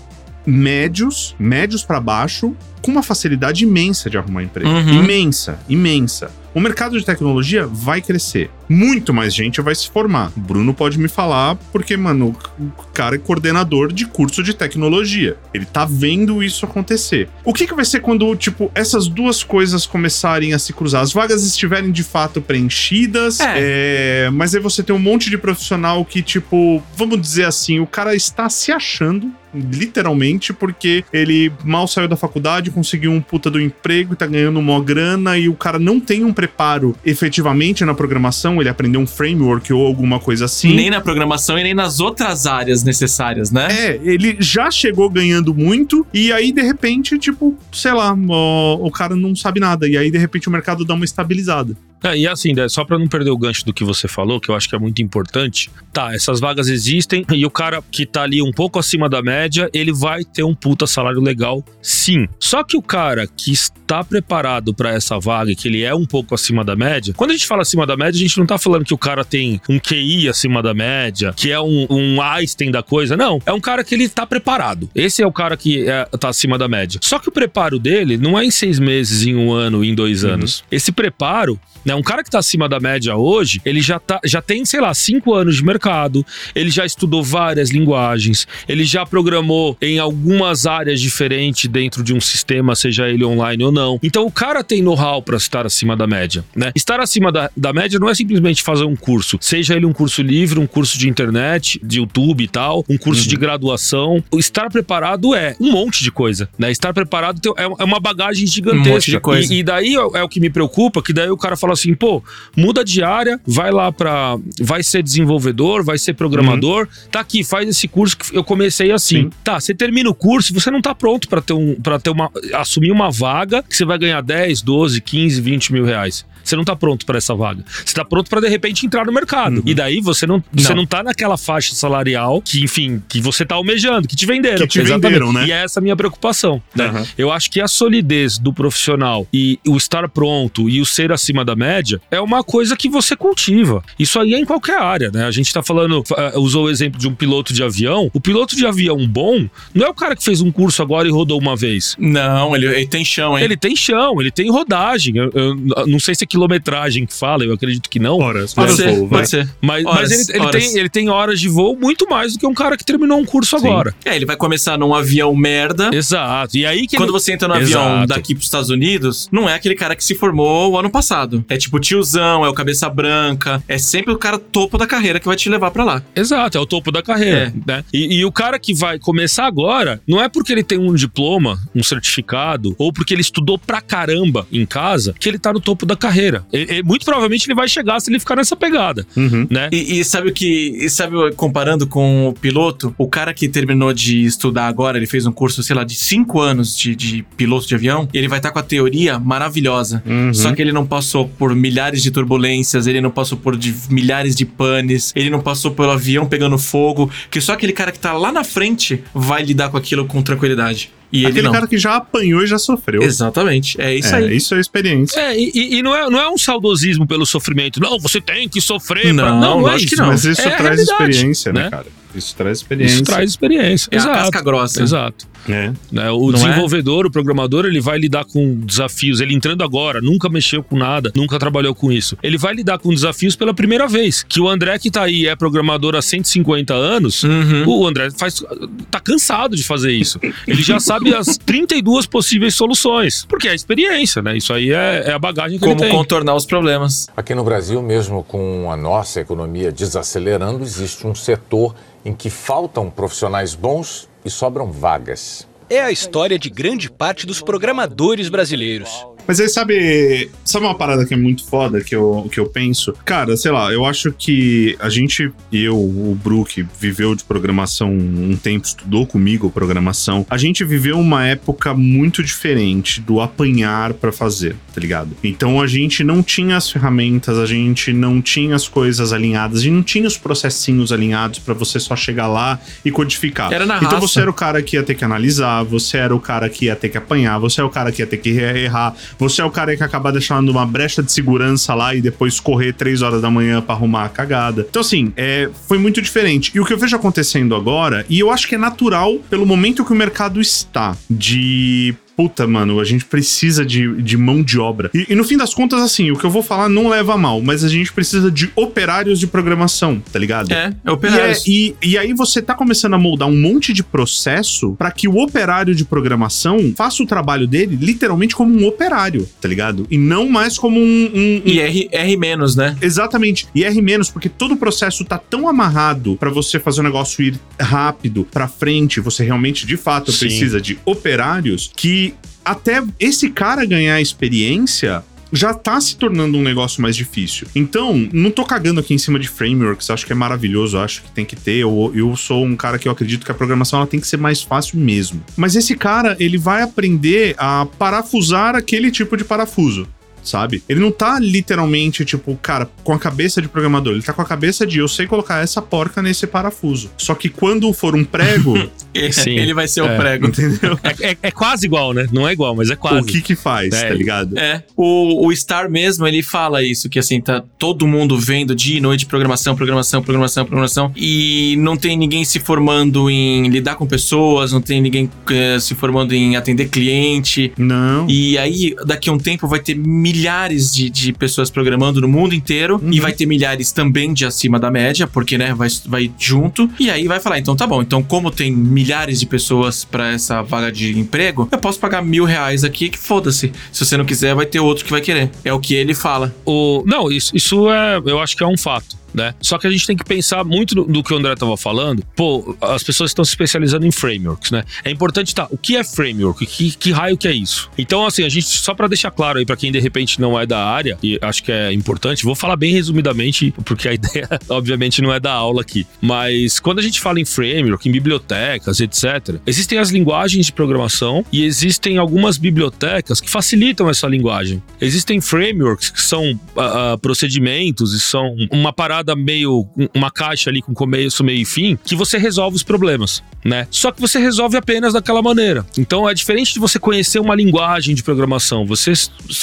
médios, 0.47 1.35
médios 1.37 1.83
pra 1.83 1.99
baixo, 1.99 2.55
com 2.81 2.91
uma 2.91 3.03
facilidade 3.03 3.65
imensa 3.65 4.09
de 4.09 4.17
arrumar 4.17 4.43
emprego. 4.43 4.69
Uhum. 4.69 5.03
Imensa, 5.03 5.59
imensa. 5.67 6.31
O 6.53 6.59
mercado 6.59 6.97
de 6.97 7.05
tecnologia 7.05 7.67
vai 7.67 8.01
crescer. 8.01 8.49
Muito 8.67 9.13
mais 9.13 9.35
gente 9.35 9.61
vai 9.61 9.75
se 9.75 9.89
formar. 9.89 10.31
O 10.35 10.39
Bruno 10.39 10.73
pode 10.73 10.97
me 10.97 11.07
falar, 11.07 11.55
porque, 11.71 11.95
mano, 11.95 12.35
o 12.59 12.71
cara 12.93 13.15
é 13.15 13.19
coordenador 13.19 13.91
de 13.91 14.07
curso 14.07 14.41
de 14.41 14.53
tecnologia. 14.55 15.37
Ele 15.53 15.65
tá 15.65 15.85
vendo 15.85 16.41
isso 16.41 16.65
acontecer. 16.65 17.29
O 17.43 17.53
que, 17.53 17.67
que 17.67 17.75
vai 17.75 17.85
ser 17.85 17.99
quando, 17.99 18.35
tipo, 18.35 18.71
essas 18.73 19.07
duas 19.07 19.43
coisas 19.43 19.85
começarem 19.85 20.53
a 20.53 20.59
se 20.59 20.73
cruzar? 20.73 21.03
As 21.03 21.13
vagas 21.13 21.43
estiverem 21.43 21.91
de 21.91 22.03
fato 22.03 22.41
preenchidas, 22.41 23.39
É. 23.39 24.25
é, 24.25 24.29
mas 24.31 24.55
aí 24.55 24.61
você 24.61 24.81
tem 24.81 24.95
um 24.95 24.99
monte 24.99 25.29
de 25.29 25.37
profissional 25.37 26.03
que, 26.03 26.23
tipo, 26.23 26.81
vamos 26.95 27.21
dizer 27.21 27.45
assim, 27.45 27.79
o 27.79 27.85
cara 27.85 28.15
está 28.15 28.49
se 28.49 28.71
achando 28.71 29.31
literalmente, 29.53 30.53
porque 30.53 31.03
ele 31.11 31.51
mal 31.63 31.87
saiu 31.87 32.07
da 32.07 32.15
faculdade, 32.15 32.71
conseguiu 32.71 33.11
um 33.11 33.21
puta 33.21 33.49
do 33.49 33.59
emprego 33.59 34.13
e 34.13 34.15
tá 34.15 34.25
ganhando 34.25 34.59
uma 34.59 34.81
grana 34.81 35.37
e 35.37 35.49
o 35.49 35.53
cara 35.53 35.79
não 35.79 35.99
tem 35.99 36.23
um 36.23 36.33
preparo 36.33 36.95
efetivamente 37.05 37.83
na 37.85 37.93
programação, 37.93 38.59
ele 38.59 38.69
aprendeu 38.69 39.01
um 39.01 39.07
framework 39.07 39.71
ou 39.71 39.85
alguma 39.85 40.19
coisa 40.19 40.45
assim. 40.45 40.73
Nem 40.75 40.89
na 40.89 41.01
programação 41.01 41.57
e 41.57 41.63
nem 41.63 41.73
nas 41.73 41.99
outras 41.99 42.45
áreas 42.45 42.83
necessárias, 42.83 43.51
né? 43.51 43.67
É, 43.69 43.99
ele 44.03 44.37
já 44.39 44.69
chegou 44.69 45.09
ganhando 45.09 45.53
muito 45.53 46.05
e 46.13 46.31
aí 46.31 46.51
de 46.51 46.61
repente, 46.61 47.17
tipo, 47.17 47.57
sei 47.71 47.93
lá, 47.93 48.13
o 48.13 48.91
cara 48.91 49.15
não 49.15 49.35
sabe 49.35 49.59
nada 49.59 49.87
e 49.87 49.97
aí 49.97 50.11
de 50.11 50.17
repente 50.17 50.47
o 50.47 50.51
mercado 50.51 50.85
dá 50.85 50.93
uma 50.93 51.05
estabilizada. 51.05 51.75
É, 52.03 52.17
e 52.17 52.27
assim, 52.27 52.53
né, 52.53 52.67
só 52.69 52.83
pra 52.83 52.97
não 52.97 53.07
perder 53.07 53.31
o 53.31 53.37
gancho 53.37 53.65
do 53.65 53.73
que 53.73 53.83
você 53.83 54.07
falou, 54.07 54.39
que 54.39 54.49
eu 54.49 54.55
acho 54.55 54.69
que 54.69 54.75
é 54.75 54.79
muito 54.79 55.01
importante, 55.01 55.69
tá, 55.91 56.13
essas 56.13 56.39
vagas 56.39 56.67
existem 56.67 57.25
e 57.33 57.45
o 57.45 57.49
cara 57.49 57.83
que 57.91 58.05
tá 58.05 58.23
ali 58.23 58.41
um 58.41 58.51
pouco 58.51 58.79
acima 58.79 59.09
da 59.09 59.21
média, 59.21 59.69
ele 59.73 59.91
vai 59.91 60.23
ter 60.23 60.43
um 60.43 60.53
puta 60.53 60.85
salário 60.85 61.19
legal, 61.19 61.63
sim. 61.81 62.27
Só 62.39 62.63
que 62.63 62.77
o 62.77 62.81
cara 62.81 63.27
que 63.27 63.51
está 63.51 64.03
preparado 64.03 64.73
pra 64.73 64.91
essa 64.91 65.19
vaga 65.19 65.51
e 65.51 65.55
que 65.55 65.67
ele 65.67 65.83
é 65.83 65.93
um 65.93 66.05
pouco 66.05 66.35
acima 66.35 66.63
da 66.63 66.75
média, 66.75 67.13
quando 67.15 67.31
a 67.31 67.33
gente 67.33 67.47
fala 67.47 67.61
acima 67.61 67.85
da 67.85 67.97
média, 67.97 68.17
a 68.17 68.21
gente 68.21 68.37
não 68.37 68.45
tá 68.45 68.57
falando 68.57 68.85
que 68.85 68.93
o 68.93 68.97
cara 68.97 69.25
tem 69.25 69.59
um 69.67 69.79
QI 69.79 70.29
acima 70.29 70.61
da 70.61 70.73
média, 70.73 71.33
que 71.35 71.51
é 71.51 71.59
um, 71.59 71.87
um 71.89 72.21
Einstein 72.21 72.71
da 72.71 72.83
coisa, 72.83 73.17
não. 73.17 73.41
É 73.45 73.51
um 73.51 73.59
cara 73.59 73.83
que 73.83 73.95
ele 73.95 74.07
tá 74.07 74.25
preparado. 74.25 74.89
Esse 74.93 75.23
é 75.23 75.27
o 75.27 75.31
cara 75.31 75.57
que 75.57 75.87
é, 75.89 76.05
tá 76.19 76.29
acima 76.29 76.57
da 76.57 76.67
média. 76.67 76.99
Só 77.03 77.19
que 77.19 77.29
o 77.29 77.31
preparo 77.31 77.79
dele 77.79 78.17
não 78.17 78.37
é 78.37 78.45
em 78.45 78.51
seis 78.51 78.79
meses, 78.79 79.25
em 79.25 79.35
um 79.35 79.51
ano, 79.51 79.83
em 79.83 79.95
dois 79.95 80.23
anos. 80.23 80.63
Esse 80.71 80.91
preparo 80.91 81.59
né? 81.87 81.95
Um 81.95 82.03
cara 82.03 82.21
que 82.21 82.29
tá 82.29 82.39
acima 82.39 82.67
da 82.67 82.79
média 82.79 83.15
hoje, 83.15 83.61
ele 83.63 83.81
já, 83.81 83.97
tá, 83.97 84.19
já 84.25 84.41
tem, 84.41 84.65
sei 84.65 84.81
lá, 84.81 84.93
cinco 84.93 85.33
anos 85.33 85.55
de 85.55 85.63
mercado, 85.63 86.25
ele 86.53 86.69
já 86.69 86.85
estudou 86.85 87.23
várias 87.23 87.69
linguagens, 87.69 88.45
ele 88.67 88.83
já 88.83 89.05
programou 89.05 89.77
em 89.81 89.97
algumas 89.97 90.65
áreas 90.65 90.99
diferentes 90.99 91.69
dentro 91.69 92.03
de 92.03 92.13
um 92.13 92.19
sistema, 92.19 92.75
seja 92.75 93.07
ele 93.07 93.23
online 93.23 93.63
ou 93.63 93.71
não. 93.71 93.97
Então 94.03 94.25
o 94.25 94.31
cara 94.31 94.63
tem 94.63 94.81
know-how 94.81 95.21
para 95.21 95.37
estar 95.37 95.65
acima 95.65 95.95
da 95.95 96.05
média, 96.05 96.43
né? 96.53 96.73
Estar 96.75 96.99
acima 96.99 97.31
da, 97.31 97.49
da 97.55 97.71
média 97.71 97.97
não 97.99 98.09
é 98.09 98.15
simplesmente 98.15 98.61
fazer 98.61 98.83
um 98.83 98.95
curso, 98.95 99.37
seja 99.39 99.75
ele 99.75 99.85
um 99.85 99.93
curso 99.93 100.21
livre, 100.21 100.59
um 100.59 100.67
curso 100.67 100.97
de 100.97 101.07
internet, 101.07 101.79
de 101.81 101.99
YouTube 101.99 102.43
e 102.43 102.47
tal, 102.47 102.83
um 102.89 102.97
curso 102.97 103.27
de 103.27 103.35
graduação. 103.37 104.21
O 104.29 104.39
estar 104.39 104.69
preparado 104.69 105.33
é 105.33 105.55
um 105.59 105.71
monte 105.71 106.03
de 106.03 106.11
coisa, 106.11 106.49
né? 106.57 106.69
Estar 106.71 106.93
preparado 106.93 107.39
é 107.57 107.67
é 107.79 107.83
uma 107.83 107.99
bagagem 107.99 108.45
gigantesca. 108.47 108.89
Um 108.89 108.93
monte 108.93 109.11
de 109.11 109.19
coisa. 109.19 109.53
E, 109.53 109.59
e 109.59 109.63
daí 109.63 109.95
é 109.95 110.23
o 110.23 110.29
que 110.29 110.39
me 110.39 110.49
preocupa, 110.49 111.01
que 111.01 111.13
daí 111.13 111.29
o 111.29 111.37
cara 111.37 111.55
fala 111.55 111.75
assim, 111.79 111.93
pô, 111.93 112.23
muda 112.55 112.83
de 112.83 113.03
área, 113.03 113.39
vai 113.45 113.71
lá 113.71 113.91
pra. 113.91 114.37
Vai 114.59 114.83
ser 114.83 115.03
desenvolvedor, 115.03 115.83
vai 115.83 115.97
ser 115.97 116.13
programador, 116.13 116.87
tá 117.11 117.19
aqui, 117.19 117.43
faz 117.43 117.67
esse 117.67 117.87
curso 117.87 118.17
que 118.17 118.35
eu 118.35 118.43
comecei 118.43 118.91
assim. 118.91 119.23
Sim. 119.23 119.29
Tá, 119.43 119.59
você 119.59 119.73
termina 119.73 120.09
o 120.09 120.15
curso, 120.15 120.53
você 120.53 120.69
não 120.71 120.81
tá 120.81 120.93
pronto 120.93 121.27
pra 121.27 121.41
ter 121.41 121.53
um. 121.53 121.75
para 121.75 121.99
ter 121.99 122.09
uma. 122.09 122.31
assumir 122.53 122.91
uma 122.91 123.11
vaga 123.11 123.63
que 123.63 123.75
você 123.75 123.85
vai 123.85 123.97
ganhar 123.97 124.21
10, 124.21 124.61
12, 124.61 125.01
15, 125.01 125.41
20 125.41 125.73
mil 125.73 125.85
reais. 125.85 126.25
Você 126.47 126.55
não 126.55 126.63
tá 126.63 126.75
pronto 126.75 127.05
pra 127.05 127.17
essa 127.17 127.35
vaga. 127.35 127.63
Você 127.85 127.93
tá 127.93 128.05
pronto 128.05 128.29
pra 128.29 128.39
de 128.39 128.47
repente 128.47 128.85
entrar 128.85 129.05
no 129.05 129.11
mercado. 129.11 129.61
E 129.65 129.73
daí 129.73 129.99
você 130.01 130.25
não, 130.25 130.43
você 130.53 130.69
Não. 130.69 130.77
não 130.77 130.85
tá 130.85 131.03
naquela 131.03 131.37
faixa 131.37 131.75
salarial 131.75 132.41
que, 132.41 132.63
enfim, 132.63 133.01
que 133.07 133.19
você 133.19 133.45
tá 133.45 133.55
almejando, 133.55 134.07
que 134.07 134.15
te 134.15 134.25
venderam. 134.25 134.57
Que 134.59 134.67
te 134.67 134.79
Exatamente. 134.79 135.19
venderam, 135.19 135.33
né? 135.33 135.47
E 135.47 135.51
é 135.51 135.63
essa 135.63 135.79
a 135.79 135.83
minha 135.83 135.95
preocupação. 135.95 136.61
Né? 136.75 136.85
Aham. 136.85 137.05
Eu 137.17 137.31
acho 137.31 137.51
que 137.51 137.59
a 137.59 137.67
solidez 137.67 138.37
do 138.37 138.53
profissional 138.53 139.27
e 139.33 139.59
o 139.67 139.75
estar 139.77 140.07
pronto 140.09 140.69
e 140.69 140.79
o 140.81 140.85
ser 140.85 141.11
acima 141.11 141.43
da 141.43 141.55
média 141.55 141.99
é 142.09 142.19
uma 142.21 142.43
coisa 142.43 142.75
que 142.75 142.87
você 142.89 143.15
cultiva. 143.15 143.83
Isso 143.99 144.19
aí 144.19 144.33
é 144.33 144.39
em 144.39 144.45
qualquer 144.45 144.79
área, 144.79 145.11
né? 145.11 145.25
A 145.25 145.31
gente 145.31 145.51
tá 145.51 145.61
falando, 145.61 145.99
uh, 145.99 146.39
usou 146.39 146.65
o 146.65 146.69
exemplo 146.69 146.99
de 146.99 147.07
um 147.07 147.15
piloto 147.15 147.53
de 147.53 147.63
avião. 147.63 148.09
O 148.13 148.19
piloto 148.21 148.55
de 148.55 148.65
avião 148.65 149.05
bom 149.07 149.47
não 149.73 149.85
é 149.85 149.89
o 149.89 149.93
cara 149.93 150.15
que 150.15 150.23
fez 150.23 150.41
um 150.41 150.51
curso 150.51 150.81
agora 150.81 151.07
e 151.07 151.11
rodou 151.11 151.39
uma 151.39 151.55
vez. 151.55 151.95
Não, 151.99 152.55
ele, 152.55 152.67
ele 152.67 152.87
tem 152.87 153.03
chão, 153.03 153.37
hein? 153.37 153.43
Ele 153.43 153.57
tem 153.57 153.75
chão, 153.75 154.19
ele 154.21 154.31
tem 154.31 154.49
rodagem. 154.49 155.17
Eu, 155.17 155.31
eu 155.33 155.87
não 155.87 155.99
sei 155.99 156.15
se 156.15 156.23
é 156.23 156.27
quilometragem 156.37 157.05
que 157.05 157.13
fala, 157.13 157.43
eu 157.43 157.53
acredito 157.53 157.89
que 157.89 157.99
não. 157.99 158.19
Horas, 158.19 158.53
Pode 158.53 158.73
ser, 158.73 158.89
voo, 158.89 159.07
vai. 159.07 159.19
pode 159.19 159.29
ser. 159.29 159.49
Mas, 159.59 159.85
Horas, 159.85 160.09
mas 160.09 160.29
ele, 160.29 160.37
ele 160.37 160.45
horas. 160.45 160.63
tem, 160.63 160.77
ele 160.79 160.89
tem 160.89 161.09
horas 161.09 161.39
de 161.39 161.49
voo 161.49 161.75
muito 161.75 162.07
mais 162.07 162.33
do 162.33 162.39
que 162.39 162.45
um 162.45 162.53
cara 162.53 162.77
que 162.77 162.85
terminou 162.85 163.19
um 163.19 163.25
curso 163.25 163.55
agora. 163.55 163.93
É, 164.05 164.15
ele 164.15 164.25
vai 164.25 164.35
começar 164.35 164.77
num 164.77 164.93
avião 164.93 165.35
merda. 165.35 165.89
Exato. 165.93 166.55
E 166.57 166.65
aí 166.65 166.85
que 166.87 166.95
Quando 166.95 167.09
ele... 167.09 167.19
você 167.19 167.33
entra 167.33 167.47
no 167.47 167.55
avião 167.55 167.81
Exato. 167.97 168.07
daqui 168.07 168.35
pros 168.35 168.45
Estados 168.45 168.69
Unidos, 168.69 169.27
não 169.31 169.49
é 169.49 169.55
aquele 169.55 169.75
cara 169.75 169.95
que 169.95 170.03
se 170.03 170.13
formou 170.13 170.71
o 170.71 170.77
ano 170.77 170.89
passado. 170.89 171.43
É 171.49 171.57
tipo 171.57 171.79
tiozão, 171.79 172.45
é 172.45 172.49
o 172.49 172.53
cabeça 172.53 172.87
branca. 172.89 173.63
É 173.67 173.77
sempre 173.77 174.13
o 174.13 174.17
cara 174.17 174.37
topo 174.37 174.77
da 174.77 174.85
carreira 174.85 175.19
que 175.19 175.25
vai 175.25 175.35
te 175.35 175.49
levar 175.49 175.71
pra 175.71 175.83
lá. 175.83 176.03
Exato, 176.15 176.57
é 176.57 176.61
o 176.61 176.65
topo 176.65 176.91
da 176.91 177.01
carreira. 177.01 177.53
Né? 177.65 177.83
E, 177.91 178.17
e 178.19 178.25
o 178.25 178.31
cara 178.31 178.59
que 178.59 178.73
vai 178.73 178.99
começar 178.99 179.45
agora, 179.47 179.99
não 180.07 180.21
é 180.21 180.29
porque 180.29 180.51
ele 180.51 180.63
tem 180.63 180.77
um 180.77 180.93
diploma, 180.93 181.59
um 181.75 181.81
certificado, 181.83 182.75
ou 182.77 182.93
porque 182.93 183.13
ele 183.13 183.21
estudou 183.21 183.57
pra 183.57 183.81
caramba 183.81 184.47
em 184.51 184.65
casa, 184.65 185.13
que 185.19 185.27
ele 185.27 185.39
tá 185.39 185.51
no 185.51 185.59
topo 185.59 185.85
da 185.85 185.95
carreira. 185.95 186.26
E- 186.51 186.77
e 186.77 186.83
muito 186.83 187.05
provavelmente 187.05 187.47
ele 187.47 187.55
vai 187.55 187.67
chegar 187.67 187.99
se 187.99 188.09
ele 188.11 188.19
ficar 188.19 188.35
nessa 188.35 188.55
pegada, 188.55 189.05
Uhum. 189.15 189.47
né? 189.49 189.69
E, 189.71 189.99
e 189.99 190.03
sabe 190.05 190.29
o 190.29 190.33
que. 190.33 190.77
E 190.85 190.89
sabe, 190.89 191.15
comparando 191.35 191.87
com 191.87 192.27
o 192.29 192.33
piloto, 192.33 192.93
o 192.97 193.07
cara 193.07 193.33
que 193.33 193.47
terminou 193.47 193.93
de 193.93 194.23
estudar 194.25 194.67
agora, 194.67 194.97
ele 194.97 195.07
fez 195.07 195.25
um 195.25 195.31
curso, 195.31 195.61
sei 195.63 195.75
lá, 195.75 195.83
de 195.83 195.95
cinco 195.95 196.39
anos 196.41 196.75
de, 196.77 196.95
de 196.95 197.25
piloto 197.35 197.67
de 197.67 197.75
avião, 197.75 198.07
e 198.13 198.17
ele 198.17 198.27
vai 198.27 198.39
estar 198.39 198.51
com 198.51 198.59
a 198.59 198.63
teoria 198.63 199.19
maravilhosa. 199.19 200.03
Uhum. 200.05 200.33
Só 200.33 200.51
que 200.53 200.61
ele 200.61 200.71
não 200.71 200.85
passou 200.85 201.27
por 201.27 201.53
milhares 201.55 202.01
de 202.03 202.11
turbulências, 202.11 202.87
ele 202.87 203.01
não 203.01 203.11
passou 203.11 203.37
por 203.37 203.55
de- 203.57 203.73
milhares 203.89 204.35
de 204.35 204.45
panes, 204.45 205.11
ele 205.15 205.29
não 205.29 205.39
passou 205.41 205.71
pelo 205.71 205.91
avião 205.91 206.25
pegando 206.25 206.57
fogo, 206.57 207.09
que 207.31 207.39
só 207.41 207.53
aquele 207.53 207.73
cara 207.73 207.91
que 207.91 207.99
tá 207.99 208.13
lá 208.13 208.31
na 208.31 208.43
frente 208.43 209.01
vai 209.13 209.43
lidar 209.43 209.69
com 209.69 209.77
aquilo 209.77 210.05
com 210.05 210.21
tranquilidade. 210.21 210.91
E 211.11 211.19
ele 211.19 211.27
Aquele 211.27 211.43
não. 211.43 211.51
cara 211.53 211.67
que 211.67 211.77
já 211.77 211.95
apanhou 211.95 212.43
e 212.43 212.47
já 212.47 212.57
sofreu. 212.57 213.01
Exatamente. 213.01 213.79
É 213.79 213.95
isso 213.95 214.13
é, 214.13 214.17
aí. 214.17 214.35
isso 214.35 214.53
é 214.55 214.59
experiência. 214.59 215.19
É, 215.19 215.39
e, 215.39 215.77
e- 215.77 215.81
não, 215.81 215.95
é, 215.95 216.09
não 216.09 216.19
é 216.19 216.29
um 216.29 216.37
saudosismo 216.37 217.07
pelo 217.07 217.25
sofrimento. 217.25 217.79
Não, 217.79 217.97
você 217.99 218.19
tem 218.19 218.49
que 218.49 218.59
sofrer. 218.59 219.03
pra... 219.15 219.31
Não, 219.31 219.39
Não, 219.39 219.61
não 219.61 219.69
é 219.69 219.77
isso. 219.77 219.95
não. 219.95 220.07
Mas 220.07 220.25
isso 220.25 220.41
É 220.41 220.55
traz 220.55 220.81
experiência, 220.81 221.53
né, 221.53 221.63
né? 221.63 221.69
cara? 221.69 221.85
Isso 222.17 222.35
traz 222.35 222.57
experiência. 222.59 222.93
Isso 222.95 223.03
traz 223.03 223.29
experiência. 223.29 223.89
É 223.91 223.95
a 223.95 223.99
Exato. 223.99 224.17
casca 224.17 224.41
grossa. 224.41 224.81
Exato. 224.83 225.27
É. 225.49 225.71
Né, 225.91 226.11
O 226.11 226.25
Não 226.31 226.33
desenvolvedor, 226.39 227.05
o 227.05 227.11
programador, 227.11 227.65
ele 227.65 227.79
vai 227.79 227.97
lidar 227.97 228.25
com 228.25 228.55
desafios. 228.59 229.21
Ele 229.21 229.33
entrando 229.33 229.63
agora, 229.63 230.01
nunca 230.01 230.27
mexeu 230.27 230.61
com 230.61 230.75
nada, 230.77 231.11
nunca 231.15 231.39
trabalhou 231.39 231.73
com 231.73 231.89
isso. 231.91 232.17
Ele 232.21 232.37
vai 232.37 232.53
lidar 232.53 232.77
com 232.79 232.89
desafios 232.89 233.35
pela 233.35 233.53
primeira 233.53 233.87
vez. 233.87 234.23
Que 234.23 234.41
o 234.41 234.49
André 234.49 234.77
que 234.77 234.91
tá 234.91 235.03
aí 235.03 235.25
é 235.27 235.35
programador 235.35 235.95
há 235.95 236.01
150 236.01 236.73
anos, 236.73 237.23
Uhum. 237.23 237.63
o 237.67 237.87
André 237.87 238.09
faz, 238.11 238.43
tá 238.91 238.99
cansado 238.99 239.55
de 239.55 239.63
fazer 239.63 239.91
isso. 239.93 240.19
Ele 240.45 240.61
já 240.61 240.79
sabe 240.79 241.13
as 241.15 241.37
32 241.45 242.05
possíveis 242.07 242.53
soluções. 242.55 243.25
Porque 243.29 243.47
é 243.47 243.51
a 243.51 243.55
experiência, 243.55 244.21
né? 244.21 244.35
Isso 244.35 244.51
aí 244.51 244.71
é, 244.71 245.03
é 245.07 245.11
a 245.13 245.19
bagagem 245.19 245.57
que 245.57 245.63
Como 245.65 245.71
ele 245.79 245.89
tem. 245.89 245.91
contornar 245.91 246.35
os 246.35 246.45
problemas. 246.45 247.07
Aqui 247.15 247.33
no 247.33 247.43
Brasil, 247.43 247.81
mesmo 247.81 248.21
com 248.23 248.69
a 248.71 248.75
nossa 248.75 249.21
economia 249.21 249.71
desacelerando, 249.71 250.63
existe 250.63 251.07
um 251.07 251.15
setor 251.15 251.73
em 252.07 252.13
que 252.13 252.29
faltam 252.29 252.89
profissionais 252.89 253.53
bons 253.53 254.07
e 254.23 254.29
sobram 254.29 254.71
vagas. 254.71 255.45
É 255.69 255.81
a 255.81 255.91
história 255.91 256.39
de 256.39 256.49
grande 256.49 256.89
parte 256.89 257.27
dos 257.27 257.41
programadores 257.41 258.29
brasileiros. 258.29 259.05
Mas 259.27 259.41
aí, 259.41 259.49
sabe, 259.49 260.29
sabe 260.45 260.65
uma 260.65 260.75
parada 260.75 261.05
que 261.05 261.13
é 261.13 261.17
muito 261.17 261.45
foda 261.45 261.81
que 261.81 261.93
eu, 261.93 262.29
que 262.31 262.39
eu 262.39 262.45
penso? 262.45 262.93
Cara, 263.03 263.35
sei 263.35 263.51
lá, 263.51 263.71
eu 263.73 263.85
acho 263.85 264.13
que 264.13 264.75
a 264.79 264.89
gente, 264.89 265.31
eu, 265.51 265.75
o 265.75 266.17
Brook, 266.23 266.65
viveu 266.79 267.13
de 267.13 267.25
programação 267.25 267.91
um 267.91 268.37
tempo, 268.37 268.65
estudou 268.65 269.05
comigo 269.05 269.49
programação. 269.49 270.25
A 270.29 270.37
gente 270.37 270.63
viveu 270.63 270.97
uma 270.97 271.25
época 271.27 271.73
muito 271.73 272.23
diferente 272.23 273.01
do 273.01 273.19
apanhar 273.19 273.93
pra 273.93 274.11
fazer, 274.11 274.55
tá 274.73 274.79
ligado? 274.79 275.09
Então 275.23 275.59
a 275.61 275.67
gente 275.67 276.03
não 276.03 276.23
tinha 276.23 276.55
as 276.55 276.69
ferramentas, 276.69 277.37
a 277.37 277.45
gente 277.45 277.91
não 277.91 278.21
tinha 278.21 278.55
as 278.55 278.67
coisas 278.67 279.11
alinhadas, 279.11 279.59
a 279.59 279.63
gente 279.63 279.73
não 279.73 279.83
tinha 279.83 280.07
os 280.07 280.17
processinhos 280.17 280.93
alinhados 280.93 281.39
pra 281.39 281.53
você 281.53 281.79
só 281.79 281.95
chegar 281.95 282.27
lá 282.27 282.59
e 282.85 282.91
codificar. 282.91 283.51
Era 283.51 283.65
na 283.65 283.77
então 283.77 283.89
raça. 283.89 284.07
você 284.07 284.21
era 284.21 284.29
o 284.29 284.33
cara 284.33 284.61
que 284.61 284.77
ia 284.77 284.83
ter 284.83 284.95
que 284.95 285.03
analisar, 285.03 285.63
você 285.63 285.97
era 285.97 286.15
o 286.15 286.19
cara 286.19 286.47
que 286.47 286.65
ia 286.65 286.75
ter 286.75 286.89
que 286.89 286.97
apanhar, 286.97 287.37
você 287.39 287.59
é 287.59 287.63
o 287.63 287.69
cara 287.69 287.91
que 287.91 288.01
ia 288.01 288.07
ter 288.07 288.17
que 288.17 288.29
errar, 288.29 288.95
você 289.17 289.41
é 289.41 289.45
o 289.45 289.51
cara 289.51 289.75
que 289.75 289.81
ia 289.81 289.85
acabar 289.85 290.11
deixando 290.11 290.49
uma 290.49 290.65
brecha 290.65 291.01
de 291.01 291.11
segurança 291.11 291.73
lá 291.73 291.95
e 291.95 292.01
depois 292.01 292.39
correr 292.39 292.73
três 292.73 293.01
horas 293.01 293.21
da 293.21 293.29
manhã 293.29 293.61
pra 293.61 293.75
arrumar 293.75 294.05
a 294.05 294.09
cagada. 294.09 294.65
Então, 294.69 294.81
assim, 294.81 295.11
é, 295.15 295.49
foi 295.67 295.77
muito 295.77 296.01
diferente. 296.01 296.51
E 296.53 296.59
o 296.59 296.65
que 296.65 296.73
eu 296.73 296.77
vejo 296.77 296.95
acontecendo 296.95 297.55
agora, 297.55 298.05
e 298.09 298.19
eu 298.19 298.31
acho 298.31 298.47
que 298.47 298.55
é 298.55 298.57
natural 298.57 299.17
pelo 299.29 299.45
momento 299.45 299.83
que 299.83 299.91
o 299.91 299.95
mercado 299.95 300.39
está, 300.39 300.95
de 301.09 301.95
puta, 302.17 302.47
mano, 302.47 302.79
a 302.79 302.83
gente 302.83 303.05
precisa 303.05 303.63
de, 303.63 304.01
de 304.01 304.17
mão 304.17 304.41
de 304.41 304.57
obra. 304.59 304.89
E, 304.93 305.05
e 305.09 305.15
no 305.15 305.23
fim 305.23 305.37
das 305.37 305.53
contas, 305.53 305.79
assim, 305.81 306.09
o 306.11 306.17
que 306.17 306.25
eu 306.25 306.29
vou 306.31 306.41
falar 306.41 306.67
não 306.67 306.89
leva 306.89 307.13
a 307.13 307.17
mal, 307.17 307.39
mas 307.41 307.63
a 307.63 307.69
gente 307.69 307.93
precisa 307.93 308.31
de 308.31 308.49
operários 308.55 309.19
de 309.19 309.27
programação, 309.27 310.01
tá 310.11 310.17
ligado? 310.17 310.51
É, 310.51 310.55
é 310.55 310.69
E, 310.69 310.89
é- 310.89 310.91
operários. 310.91 311.43
e, 311.47 311.75
e 311.83 311.97
aí 311.97 312.13
você 312.13 312.41
tá 312.41 312.55
começando 312.55 312.95
a 312.95 312.97
moldar 312.97 313.27
um 313.29 313.39
monte 313.39 313.71
de 313.71 313.83
processo 313.83 314.73
pra 314.77 314.89
que 314.91 315.07
o 315.07 315.17
operário 315.21 315.75
de 315.75 315.85
programação 315.85 316.73
faça 316.75 317.03
o 317.03 317.05
trabalho 317.05 317.45
dele 317.47 317.77
literalmente 317.79 318.35
como 318.35 318.57
um 318.57 318.65
operário, 318.65 319.29
tá 319.39 319.47
ligado? 319.47 319.85
E 319.91 319.97
não 319.97 320.27
mais 320.27 320.57
como 320.57 320.79
um. 320.79 320.83
um- 321.13 321.37
um- 321.37 321.41
E 321.45 321.59
R, 321.59 321.87
R 321.91 322.17
menos, 322.17 322.55
né? 322.55 322.75
Exatamente. 322.81 323.47
E 323.53 323.63
R 323.63 323.81
menos, 323.81 324.09
porque 324.09 324.27
todo 324.27 324.53
o 324.55 324.57
processo 324.57 325.05
tá 325.05 325.19
tão 325.19 325.47
amarrado 325.47 326.15
pra 326.17 326.31
você 326.31 326.59
fazer 326.59 326.79
o 326.81 326.83
negócio 326.83 327.23
ir 327.23 327.39
rápido 327.59 328.25
pra 328.31 328.47
frente, 328.47 328.99
você 328.99 329.23
realmente 329.23 329.67
de 329.67 329.77
fato 329.77 330.11
Sim. 330.11 330.19
precisa 330.25 330.59
de 330.59 330.79
operários 330.83 331.71
que 331.75 332.06
até 332.51 332.83
esse 332.99 333.29
cara 333.29 333.65
ganhar 333.65 334.01
experiência 334.01 335.03
já 335.31 335.53
tá 335.53 335.79
se 335.81 335.95
tornando 335.95 336.37
um 336.37 336.41
negócio 336.41 336.81
mais 336.81 336.95
difícil. 336.95 337.47
Então, 337.53 338.07
não 338.13 338.31
tô 338.31 338.45
cagando 338.45 338.79
aqui 338.79 338.93
em 338.93 338.97
cima 338.97 339.19
de 339.19 339.27
frameworks, 339.27 339.89
acho 339.89 340.05
que 340.05 340.13
é 340.13 340.15
maravilhoso, 340.15 340.77
acho 340.77 341.03
que 341.03 341.11
tem 341.11 341.25
que 341.25 341.35
ter. 341.35 341.57
Eu, 341.57 341.91
eu 341.93 342.15
sou 342.15 342.45
um 342.45 342.55
cara 342.55 342.79
que 342.79 342.87
eu 342.87 342.91
acredito 342.91 343.25
que 343.25 343.31
a 343.31 343.35
programação 343.35 343.79
ela 343.79 343.87
tem 343.87 343.99
que 343.99 344.07
ser 344.07 344.17
mais 344.17 344.41
fácil 344.41 344.79
mesmo. 344.79 345.21
Mas 345.35 345.55
esse 345.55 345.75
cara, 345.75 346.15
ele 346.19 346.37
vai 346.37 346.61
aprender 346.61 347.35
a 347.37 347.67
parafusar 347.77 348.55
aquele 348.55 348.91
tipo 348.91 349.17
de 349.17 349.23
parafuso 349.23 349.87
sabe? 350.27 350.61
Ele 350.67 350.79
não 350.79 350.91
tá 350.91 351.19
literalmente, 351.19 352.03
tipo, 352.03 352.35
cara, 352.41 352.69
com 352.83 352.93
a 352.93 352.99
cabeça 352.99 353.41
de 353.41 353.47
programador. 353.47 353.93
Ele 353.93 354.03
tá 354.03 354.13
com 354.13 354.21
a 354.21 354.25
cabeça 354.25 354.67
de 354.67 354.79
eu 354.79 354.87
sei 354.87 355.07
colocar 355.07 355.41
essa 355.41 355.61
porca 355.61 356.01
nesse 356.01 356.27
parafuso. 356.27 356.91
Só 356.97 357.15
que 357.15 357.29
quando 357.29 357.71
for 357.73 357.95
um 357.95 358.03
prego, 358.03 358.55
Sim. 359.11 359.31
Ele 359.37 359.53
vai 359.53 359.67
ser 359.67 359.81
o 359.81 359.85
É. 359.87 359.97
prego. 359.97 360.27
entendeu? 360.29 360.79
É, 360.83 361.11
é- 361.11 361.17
é 361.23 361.31
quase 361.31 361.65
igual, 361.65 361.93
né? 361.93 362.07
Não 362.11 362.27
é 362.27 362.33
igual, 362.33 362.55
mas 362.55 362.69
é 362.69 362.75
quase. 362.75 362.99
O 362.99 363.03
que 363.05 363.21
que 363.21 363.35
faz, 363.35 363.73
É, 363.73 363.87
tá 363.89 363.93
ligado? 363.93 364.37
É. 364.37 364.63
O, 364.75 365.27
o 365.27 365.35
Star 365.35 365.69
mesmo, 365.69 366.07
ele 366.07 366.21
fala 366.23 366.63
isso, 366.63 366.89
que 366.89 366.99
assim, 366.99 367.19
tá 367.21 367.43
todo 367.59 367.87
mundo 367.87 368.17
vendo 368.19 368.55
dia 368.55 368.77
e 368.77 368.81
noite 368.81 369.05
programação, 369.05 369.55
programação, 369.55 370.01
programação, 370.01 370.45
programação, 370.45 370.91
e 370.95 371.55
não 371.59 371.75
tem 371.77 371.97
ninguém 371.97 372.23
se 372.25 372.39
formando 372.39 373.09
em 373.09 373.47
lidar 373.49 373.75
com 373.75 373.85
pessoas, 373.85 374.51
não 374.51 374.61
tem 374.61 374.81
ninguém 374.81 375.09
eh, 375.29 375.57
se 375.59 375.75
formando 375.75 376.13
em 376.13 376.35
atender 376.35 376.69
cliente. 376.69 377.51
Não. 377.57 378.07
E 378.09 378.37
aí, 378.37 378.75
daqui 378.85 379.09
a 379.09 379.13
um 379.13 379.17
tempo, 379.17 379.47
vai 379.47 379.59
ter 379.59 379.75
milhares 379.75 380.73
de, 380.73 380.89
de 380.89 381.13
pessoas 381.13 381.49
programando 381.49 382.01
no 382.01 382.07
mundo 382.07 382.33
inteiro, 382.33 382.79
Uhum. 382.81 382.91
e 382.91 382.99
vai 382.99 383.11
ter 383.13 383.25
milhares 383.25 383.71
também 383.71 384.13
de 384.13 384.25
acima 384.25 384.59
da 384.59 384.69
média, 384.71 385.07
porque, 385.07 385.37
né, 385.37 385.53
vai, 385.53 385.67
vai 385.85 386.11
junto. 386.19 386.69
E 386.79 386.89
aí 386.89 387.07
vai 387.07 387.19
falar, 387.19 387.39
então 387.39 387.55
tá 387.55 387.65
bom, 387.67 387.81
então 387.81 388.01
como 388.03 388.29
tem 388.31 388.51
milhares 388.51 388.86
de 389.19 389.25
pessoas 389.25 389.83
pra 389.83 390.11
essa 390.11 390.41
vaga 390.41 390.71
de 390.71 390.97
emprego, 390.97 391.47
eu 391.51 391.57
posso 391.57 391.79
pagar 391.79 392.01
mil 392.01 392.25
reais 392.25 392.63
aqui, 392.63 392.89
que 392.89 392.97
foda-se. 392.97 393.51
Se 393.71 393.85
você 393.85 393.97
não 393.97 394.05
quiser, 394.05 394.33
vai 394.33 394.45
ter 394.45 394.59
outro 394.59 394.85
que 394.85 394.91
vai 394.91 395.01
querer. 395.01 395.29
É 395.43 395.53
o 395.53 395.59
que 395.59 395.73
ele 395.73 395.93
fala. 395.93 396.33
O, 396.45 396.83
não, 396.85 397.11
isso, 397.11 397.35
isso 397.35 397.69
é, 397.69 398.01
eu 398.05 398.19
acho 398.19 398.35
que 398.35 398.43
é 398.43 398.47
um 398.47 398.57
fato. 398.57 398.97
Né? 399.17 399.33
Só 399.41 399.57
que 399.57 399.65
a 399.65 399.71
gente 399.71 399.87
tem 399.87 399.97
que 399.97 400.05
pensar 400.05 400.43
muito 400.43 400.75
do, 400.75 400.83
do 400.83 401.03
que 401.03 401.11
o 401.11 401.17
André 401.17 401.33
estava 401.33 401.57
falando. 401.57 402.03
Pô, 402.15 402.55
as 402.61 402.83
pessoas 402.83 403.09
estão 403.09 403.25
se 403.25 403.31
especializando 403.31 403.85
em 403.85 403.91
frameworks, 403.91 404.51
né? 404.51 404.63
É 404.83 404.91
importante 404.91 405.33
tá, 405.33 405.47
o 405.49 405.57
que 405.57 405.75
é 405.75 405.83
framework? 405.83 406.45
Que, 406.45 406.71
que 406.71 406.91
raio 406.91 407.17
que 407.17 407.27
é 407.27 407.31
isso? 407.31 407.69
Então, 407.77 408.05
assim, 408.05 408.23
a 408.23 408.29
gente 408.29 408.45
só 408.45 408.75
para 408.75 408.87
deixar 408.87 409.09
claro 409.09 409.39
aí 409.39 409.45
para 409.45 409.57
quem 409.57 409.71
de 409.71 409.79
repente 409.79 410.21
não 410.21 410.39
é 410.39 410.45
da 410.45 410.63
área 410.63 410.99
e 411.01 411.17
acho 411.19 411.43
que 411.43 411.51
é 411.51 411.73
importante, 411.73 412.23
vou 412.23 412.35
falar 412.35 412.55
bem 412.55 412.73
resumidamente, 412.73 413.53
porque 413.65 413.87
a 413.87 413.93
ideia 413.97 414.29
obviamente 414.49 415.01
não 415.01 415.11
é 415.11 415.19
da 415.19 415.33
aula 415.33 415.61
aqui. 415.61 415.87
Mas 415.99 416.59
quando 416.59 416.77
a 416.77 416.83
gente 416.83 417.01
fala 417.01 417.19
em 417.19 417.25
framework, 417.25 417.89
em 417.89 417.91
bibliotecas, 417.91 418.79
etc, 418.79 419.39
existem 419.47 419.79
as 419.79 419.89
linguagens 419.89 420.45
de 420.45 420.53
programação 420.53 421.25
e 421.31 421.43
existem 421.43 421.97
algumas 421.97 422.37
bibliotecas 422.37 423.19
que 423.19 423.29
facilitam 423.29 423.89
essa 423.89 424.07
linguagem. 424.07 424.61
Existem 424.79 425.19
frameworks 425.19 425.89
que 425.89 426.01
são 426.01 426.39
ah, 426.55 426.97
procedimentos 427.01 427.93
e 427.93 427.99
são 427.99 428.35
uma 428.51 428.71
parada 428.71 429.06
meio 429.15 429.67
uma 429.93 430.11
caixa 430.11 430.49
ali 430.49 430.61
com 430.61 430.73
começo, 430.73 431.23
meio 431.23 431.41
e 431.41 431.45
fim 431.45 431.77
que 431.83 431.95
você 431.95 432.17
resolve 432.17 432.55
os 432.55 432.63
problemas, 432.63 433.23
né? 433.43 433.67
Só 433.71 433.91
que 433.91 434.01
você 434.01 434.19
resolve 434.19 434.57
apenas 434.57 434.93
daquela 434.93 435.21
maneira. 435.21 435.65
Então 435.77 436.09
é 436.09 436.13
diferente 436.13 436.53
de 436.53 436.59
você 436.59 436.79
conhecer 436.79 437.19
uma 437.19 437.35
linguagem 437.35 437.95
de 437.95 438.03
programação. 438.03 438.65
Você 438.65 438.93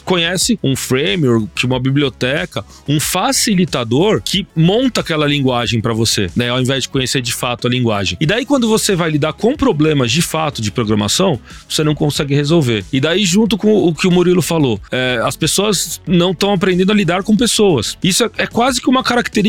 conhece 0.04 0.58
um 0.62 0.76
framework, 0.76 1.66
uma 1.66 1.80
biblioteca, 1.80 2.64
um 2.88 3.00
facilitador 3.00 4.20
que 4.22 4.46
monta 4.54 5.00
aquela 5.00 5.26
linguagem 5.26 5.80
para 5.80 5.92
você, 5.92 6.30
né? 6.36 6.50
Ao 6.50 6.60
invés 6.60 6.84
de 6.84 6.88
conhecer 6.88 7.22
de 7.22 7.32
fato 7.32 7.66
a 7.66 7.70
linguagem. 7.70 8.18
E 8.20 8.26
daí 8.26 8.44
quando 8.44 8.68
você 8.68 8.94
vai 8.94 9.10
lidar 9.10 9.32
com 9.32 9.56
problemas 9.56 10.10
de 10.10 10.22
fato 10.22 10.60
de 10.60 10.70
programação, 10.70 11.38
você 11.68 11.82
não 11.82 11.94
consegue 11.94 12.34
resolver. 12.34 12.84
E 12.92 13.00
daí 13.00 13.24
junto 13.24 13.56
com 13.56 13.72
o 13.72 13.94
que 13.94 14.06
o 14.06 14.10
Murilo 14.10 14.42
falou, 14.42 14.80
é, 14.90 15.20
as 15.24 15.36
pessoas 15.36 16.00
não 16.06 16.32
estão 16.32 16.52
aprendendo 16.52 16.92
a 16.92 16.94
lidar 16.94 17.22
com 17.22 17.36
pessoas. 17.36 17.96
Isso 18.02 18.24
é, 18.24 18.30
é 18.38 18.46
quase 18.46 18.80
que 18.80 18.88
uma 18.88 19.02
característica 19.02 19.43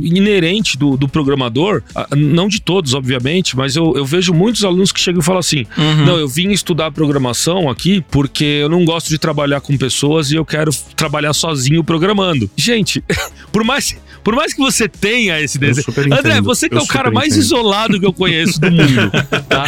inerente 0.00 0.76
do, 0.76 0.96
do 0.96 1.08
programador, 1.08 1.82
não 2.16 2.48
de 2.48 2.60
todos, 2.60 2.94
obviamente, 2.94 3.56
mas 3.56 3.76
eu, 3.76 3.94
eu 3.96 4.04
vejo 4.04 4.32
muitos 4.32 4.64
alunos 4.64 4.92
que 4.92 5.00
chegam 5.00 5.20
e 5.20 5.24
falam 5.24 5.40
assim: 5.40 5.66
não, 6.04 6.18
eu 6.18 6.28
vim 6.28 6.50
estudar 6.50 6.90
programação 6.90 7.68
aqui 7.68 8.04
porque 8.10 8.44
eu 8.44 8.68
não 8.68 8.84
gosto 8.84 9.08
de 9.08 9.18
trabalhar 9.18 9.60
com 9.60 9.76
pessoas 9.76 10.30
e 10.30 10.36
eu 10.36 10.44
quero 10.44 10.70
trabalhar 10.96 11.32
sozinho 11.32 11.82
programando. 11.84 12.50
Gente, 12.56 13.02
por 13.52 13.64
mais, 13.64 13.96
por 14.22 14.34
mais 14.34 14.52
que 14.52 14.60
você 14.60 14.88
tenha 14.88 15.40
esse 15.40 15.58
desejo. 15.58 15.88
André, 16.18 16.40
você 16.40 16.68
que 16.68 16.74
é 16.74 16.78
Eu 16.78 16.82
o 16.82 16.86
cara 16.86 17.10
mais 17.10 17.28
entendo. 17.28 17.42
isolado 17.42 18.00
que 18.00 18.06
eu 18.06 18.12
conheço 18.12 18.60
do 18.60 18.70
mundo, 18.70 19.10
tá? 19.48 19.64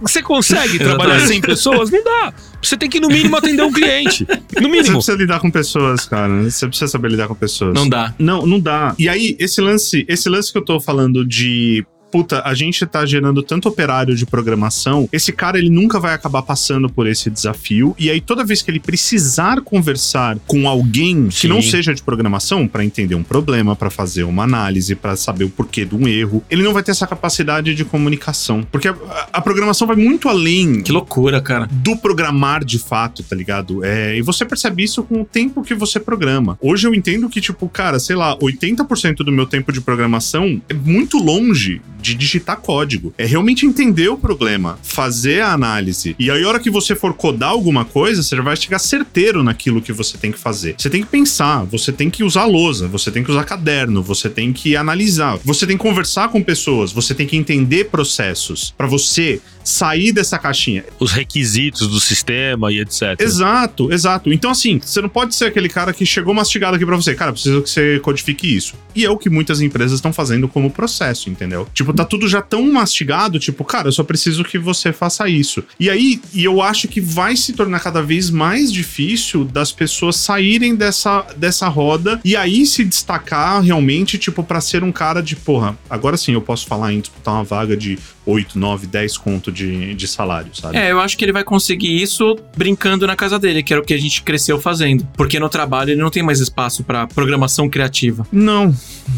Você, 0.00 0.22
consegue 0.22 0.78
trabalhar 0.78 1.20
sem 1.20 1.40
pessoas? 1.40 1.90
Não 1.90 2.02
dá. 2.02 2.32
Você 2.62 2.76
tem 2.76 2.88
que, 2.88 3.00
no 3.00 3.08
mínimo, 3.08 3.36
atender 3.36 3.62
um 3.62 3.72
cliente. 3.72 4.26
No 4.28 4.36
Você 4.62 4.68
mínimo. 4.68 4.92
precisa 4.96 5.16
lidar 5.16 5.40
com 5.40 5.50
pessoas, 5.50 6.04
cara. 6.06 6.42
Você 6.44 6.66
precisa 6.68 6.88
saber 6.88 7.10
lidar 7.10 7.26
com 7.28 7.34
pessoas. 7.34 7.74
Não 7.74 7.88
dá. 7.88 8.14
Não, 8.18 8.46
não 8.46 8.60
dá. 8.60 8.94
E 8.98 9.08
aí, 9.08 9.36
esse 9.38 9.60
lance, 9.60 10.04
esse 10.08 10.28
lance 10.28 10.52
que 10.52 10.58
eu 10.58 10.64
tô 10.64 10.80
falando 10.80 11.26
de 11.26 11.84
puta, 12.12 12.42
a 12.44 12.52
gente 12.52 12.84
tá 12.84 13.06
gerando 13.06 13.42
tanto 13.42 13.70
operário 13.70 14.14
de 14.14 14.26
programação, 14.26 15.08
esse 15.10 15.32
cara 15.32 15.58
ele 15.58 15.70
nunca 15.70 15.98
vai 15.98 16.12
acabar 16.12 16.42
passando 16.42 16.90
por 16.90 17.06
esse 17.06 17.30
desafio. 17.30 17.96
E 17.98 18.10
aí, 18.10 18.20
toda 18.20 18.44
vez 18.44 18.60
que 18.60 18.70
ele 18.70 18.78
precisar 18.78 19.62
conversar 19.62 20.38
com 20.46 20.68
alguém 20.68 21.28
que 21.28 21.40
Sim. 21.40 21.48
não 21.48 21.62
seja 21.62 21.94
de 21.94 22.02
programação, 22.02 22.68
pra 22.68 22.84
entender 22.84 23.14
um 23.14 23.22
problema, 23.22 23.74
pra 23.74 23.88
fazer 23.88 24.24
uma 24.24 24.44
análise, 24.44 24.94
pra 24.94 25.16
saber 25.16 25.44
o 25.44 25.48
porquê 25.50 25.86
de 25.86 25.96
um 25.96 26.06
erro, 26.06 26.44
ele 26.50 26.62
não 26.62 26.74
vai 26.74 26.82
ter 26.82 26.90
essa 26.90 27.06
capacidade 27.06 27.74
de 27.74 27.84
comunicação. 27.84 28.62
Porque 28.70 28.88
a, 28.88 28.94
a 29.32 29.40
programação 29.40 29.86
vai 29.86 29.96
muito 29.96 30.28
além 30.28 30.82
Que 30.82 30.92
loucura, 30.92 31.40
cara. 31.40 31.66
do 31.70 31.96
programar 31.96 32.62
de 32.62 32.78
fato, 32.78 33.22
tá 33.22 33.34
ligado? 33.34 33.82
É, 33.82 34.18
e 34.18 34.20
você 34.20 34.44
percebe 34.44 34.82
isso 34.82 35.02
com 35.02 35.22
o 35.22 35.24
tempo 35.24 35.62
que 35.62 35.74
você 35.74 35.98
programa. 35.98 36.58
Hoje 36.60 36.86
eu 36.86 36.94
entendo 36.94 37.28
que, 37.30 37.40
tipo, 37.40 37.66
cara, 37.68 37.98
sei 37.98 38.16
lá, 38.16 38.36
80% 38.36 39.16
do 39.16 39.32
meu 39.32 39.46
tempo 39.46 39.72
de 39.72 39.80
programação 39.80 40.60
é 40.68 40.74
muito 40.74 41.16
longe 41.16 41.80
de 42.02 42.14
digitar 42.14 42.56
código. 42.58 43.14
É 43.16 43.24
realmente 43.24 43.64
entender 43.64 44.08
o 44.08 44.18
problema, 44.18 44.78
fazer 44.82 45.40
a 45.40 45.52
análise. 45.52 46.14
E 46.18 46.30
aí, 46.30 46.42
a 46.42 46.48
hora 46.48 46.60
que 46.60 46.70
você 46.70 46.94
for 46.94 47.14
codar 47.14 47.50
alguma 47.50 47.84
coisa, 47.84 48.22
você 48.22 48.36
já 48.36 48.42
vai 48.42 48.56
chegar 48.56 48.78
certeiro 48.78 49.42
naquilo 49.42 49.80
que 49.80 49.92
você 49.92 50.18
tem 50.18 50.32
que 50.32 50.38
fazer. 50.38 50.74
Você 50.76 50.90
tem 50.90 51.02
que 51.02 51.08
pensar, 51.08 51.64
você 51.64 51.92
tem 51.92 52.10
que 52.10 52.24
usar 52.24 52.44
lousa, 52.44 52.88
você 52.88 53.10
tem 53.10 53.22
que 53.22 53.30
usar 53.30 53.44
caderno, 53.44 54.02
você 54.02 54.28
tem 54.28 54.52
que 54.52 54.76
analisar, 54.76 55.38
você 55.44 55.66
tem 55.66 55.76
que 55.76 55.82
conversar 55.82 56.28
com 56.28 56.42
pessoas, 56.42 56.92
você 56.92 57.14
tem 57.14 57.26
que 57.26 57.36
entender 57.36 57.84
processos 57.84 58.74
para 58.76 58.86
você 58.86 59.40
sair 59.64 60.12
dessa 60.12 60.38
caixinha. 60.38 60.84
Os 60.98 61.12
requisitos 61.12 61.88
do 61.88 62.00
sistema 62.00 62.72
e 62.72 62.80
etc. 62.80 63.20
Exato, 63.20 63.92
exato. 63.92 64.32
Então, 64.32 64.50
assim, 64.50 64.80
você 64.82 65.00
não 65.00 65.08
pode 65.08 65.34
ser 65.34 65.46
aquele 65.46 65.68
cara 65.68 65.92
que 65.92 66.04
chegou 66.04 66.34
mastigado 66.34 66.76
aqui 66.76 66.86
pra 66.86 66.96
você. 66.96 67.14
Cara, 67.14 67.32
preciso 67.32 67.62
que 67.62 67.70
você 67.70 68.00
codifique 68.00 68.56
isso. 68.56 68.74
E 68.94 69.04
é 69.04 69.10
o 69.10 69.16
que 69.16 69.30
muitas 69.30 69.60
empresas 69.60 69.94
estão 69.94 70.12
fazendo 70.12 70.48
como 70.48 70.70
processo, 70.70 71.30
entendeu? 71.30 71.66
Tipo, 71.72 71.92
tá 71.92 72.04
tudo 72.04 72.28
já 72.28 72.42
tão 72.42 72.70
mastigado, 72.72 73.38
tipo, 73.38 73.64
cara, 73.64 73.88
eu 73.88 73.92
só 73.92 74.02
preciso 74.02 74.44
que 74.44 74.58
você 74.58 74.92
faça 74.92 75.28
isso. 75.28 75.64
E 75.78 75.88
aí, 75.88 76.20
e 76.34 76.44
eu 76.44 76.60
acho 76.60 76.88
que 76.88 77.00
vai 77.00 77.36
se 77.36 77.52
tornar 77.52 77.80
cada 77.80 78.02
vez 78.02 78.30
mais 78.30 78.72
difícil 78.72 79.44
das 79.44 79.72
pessoas 79.72 80.16
saírem 80.16 80.74
dessa, 80.74 81.26
dessa 81.36 81.68
roda 81.68 82.20
e 82.24 82.36
aí 82.36 82.66
se 82.66 82.84
destacar 82.84 83.62
realmente, 83.62 84.18
tipo, 84.18 84.42
pra 84.42 84.60
ser 84.60 84.82
um 84.82 84.92
cara 84.92 85.22
de, 85.22 85.36
porra, 85.36 85.76
agora 85.88 86.16
sim 86.16 86.32
eu 86.32 86.42
posso 86.42 86.66
falar 86.66 86.92
em 86.92 87.00
disputar 87.00 87.34
uma 87.34 87.44
vaga 87.44 87.76
de 87.76 87.98
8, 88.26 88.58
9, 88.58 88.86
10 88.86 89.16
conto 89.18 89.51
de, 89.52 89.94
de 89.94 90.08
salário, 90.08 90.54
sabe? 90.54 90.76
É, 90.76 90.90
eu 90.90 91.00
acho 91.00 91.16
que 91.16 91.24
ele 91.24 91.32
vai 91.32 91.44
conseguir 91.44 92.02
isso 92.02 92.38
brincando 92.56 93.06
na 93.06 93.14
casa 93.14 93.38
dele, 93.38 93.62
que 93.62 93.72
era 93.72 93.82
o 93.82 93.84
que 93.84 93.94
a 93.94 93.98
gente 93.98 94.22
cresceu 94.22 94.60
fazendo. 94.60 95.06
Porque 95.16 95.38
no 95.38 95.48
trabalho 95.48 95.90
ele 95.90 96.00
não 96.00 96.10
tem 96.10 96.22
mais 96.22 96.40
espaço 96.40 96.82
pra 96.82 97.06
programação 97.06 97.68
criativa. 97.68 98.26
Não, 98.32 98.74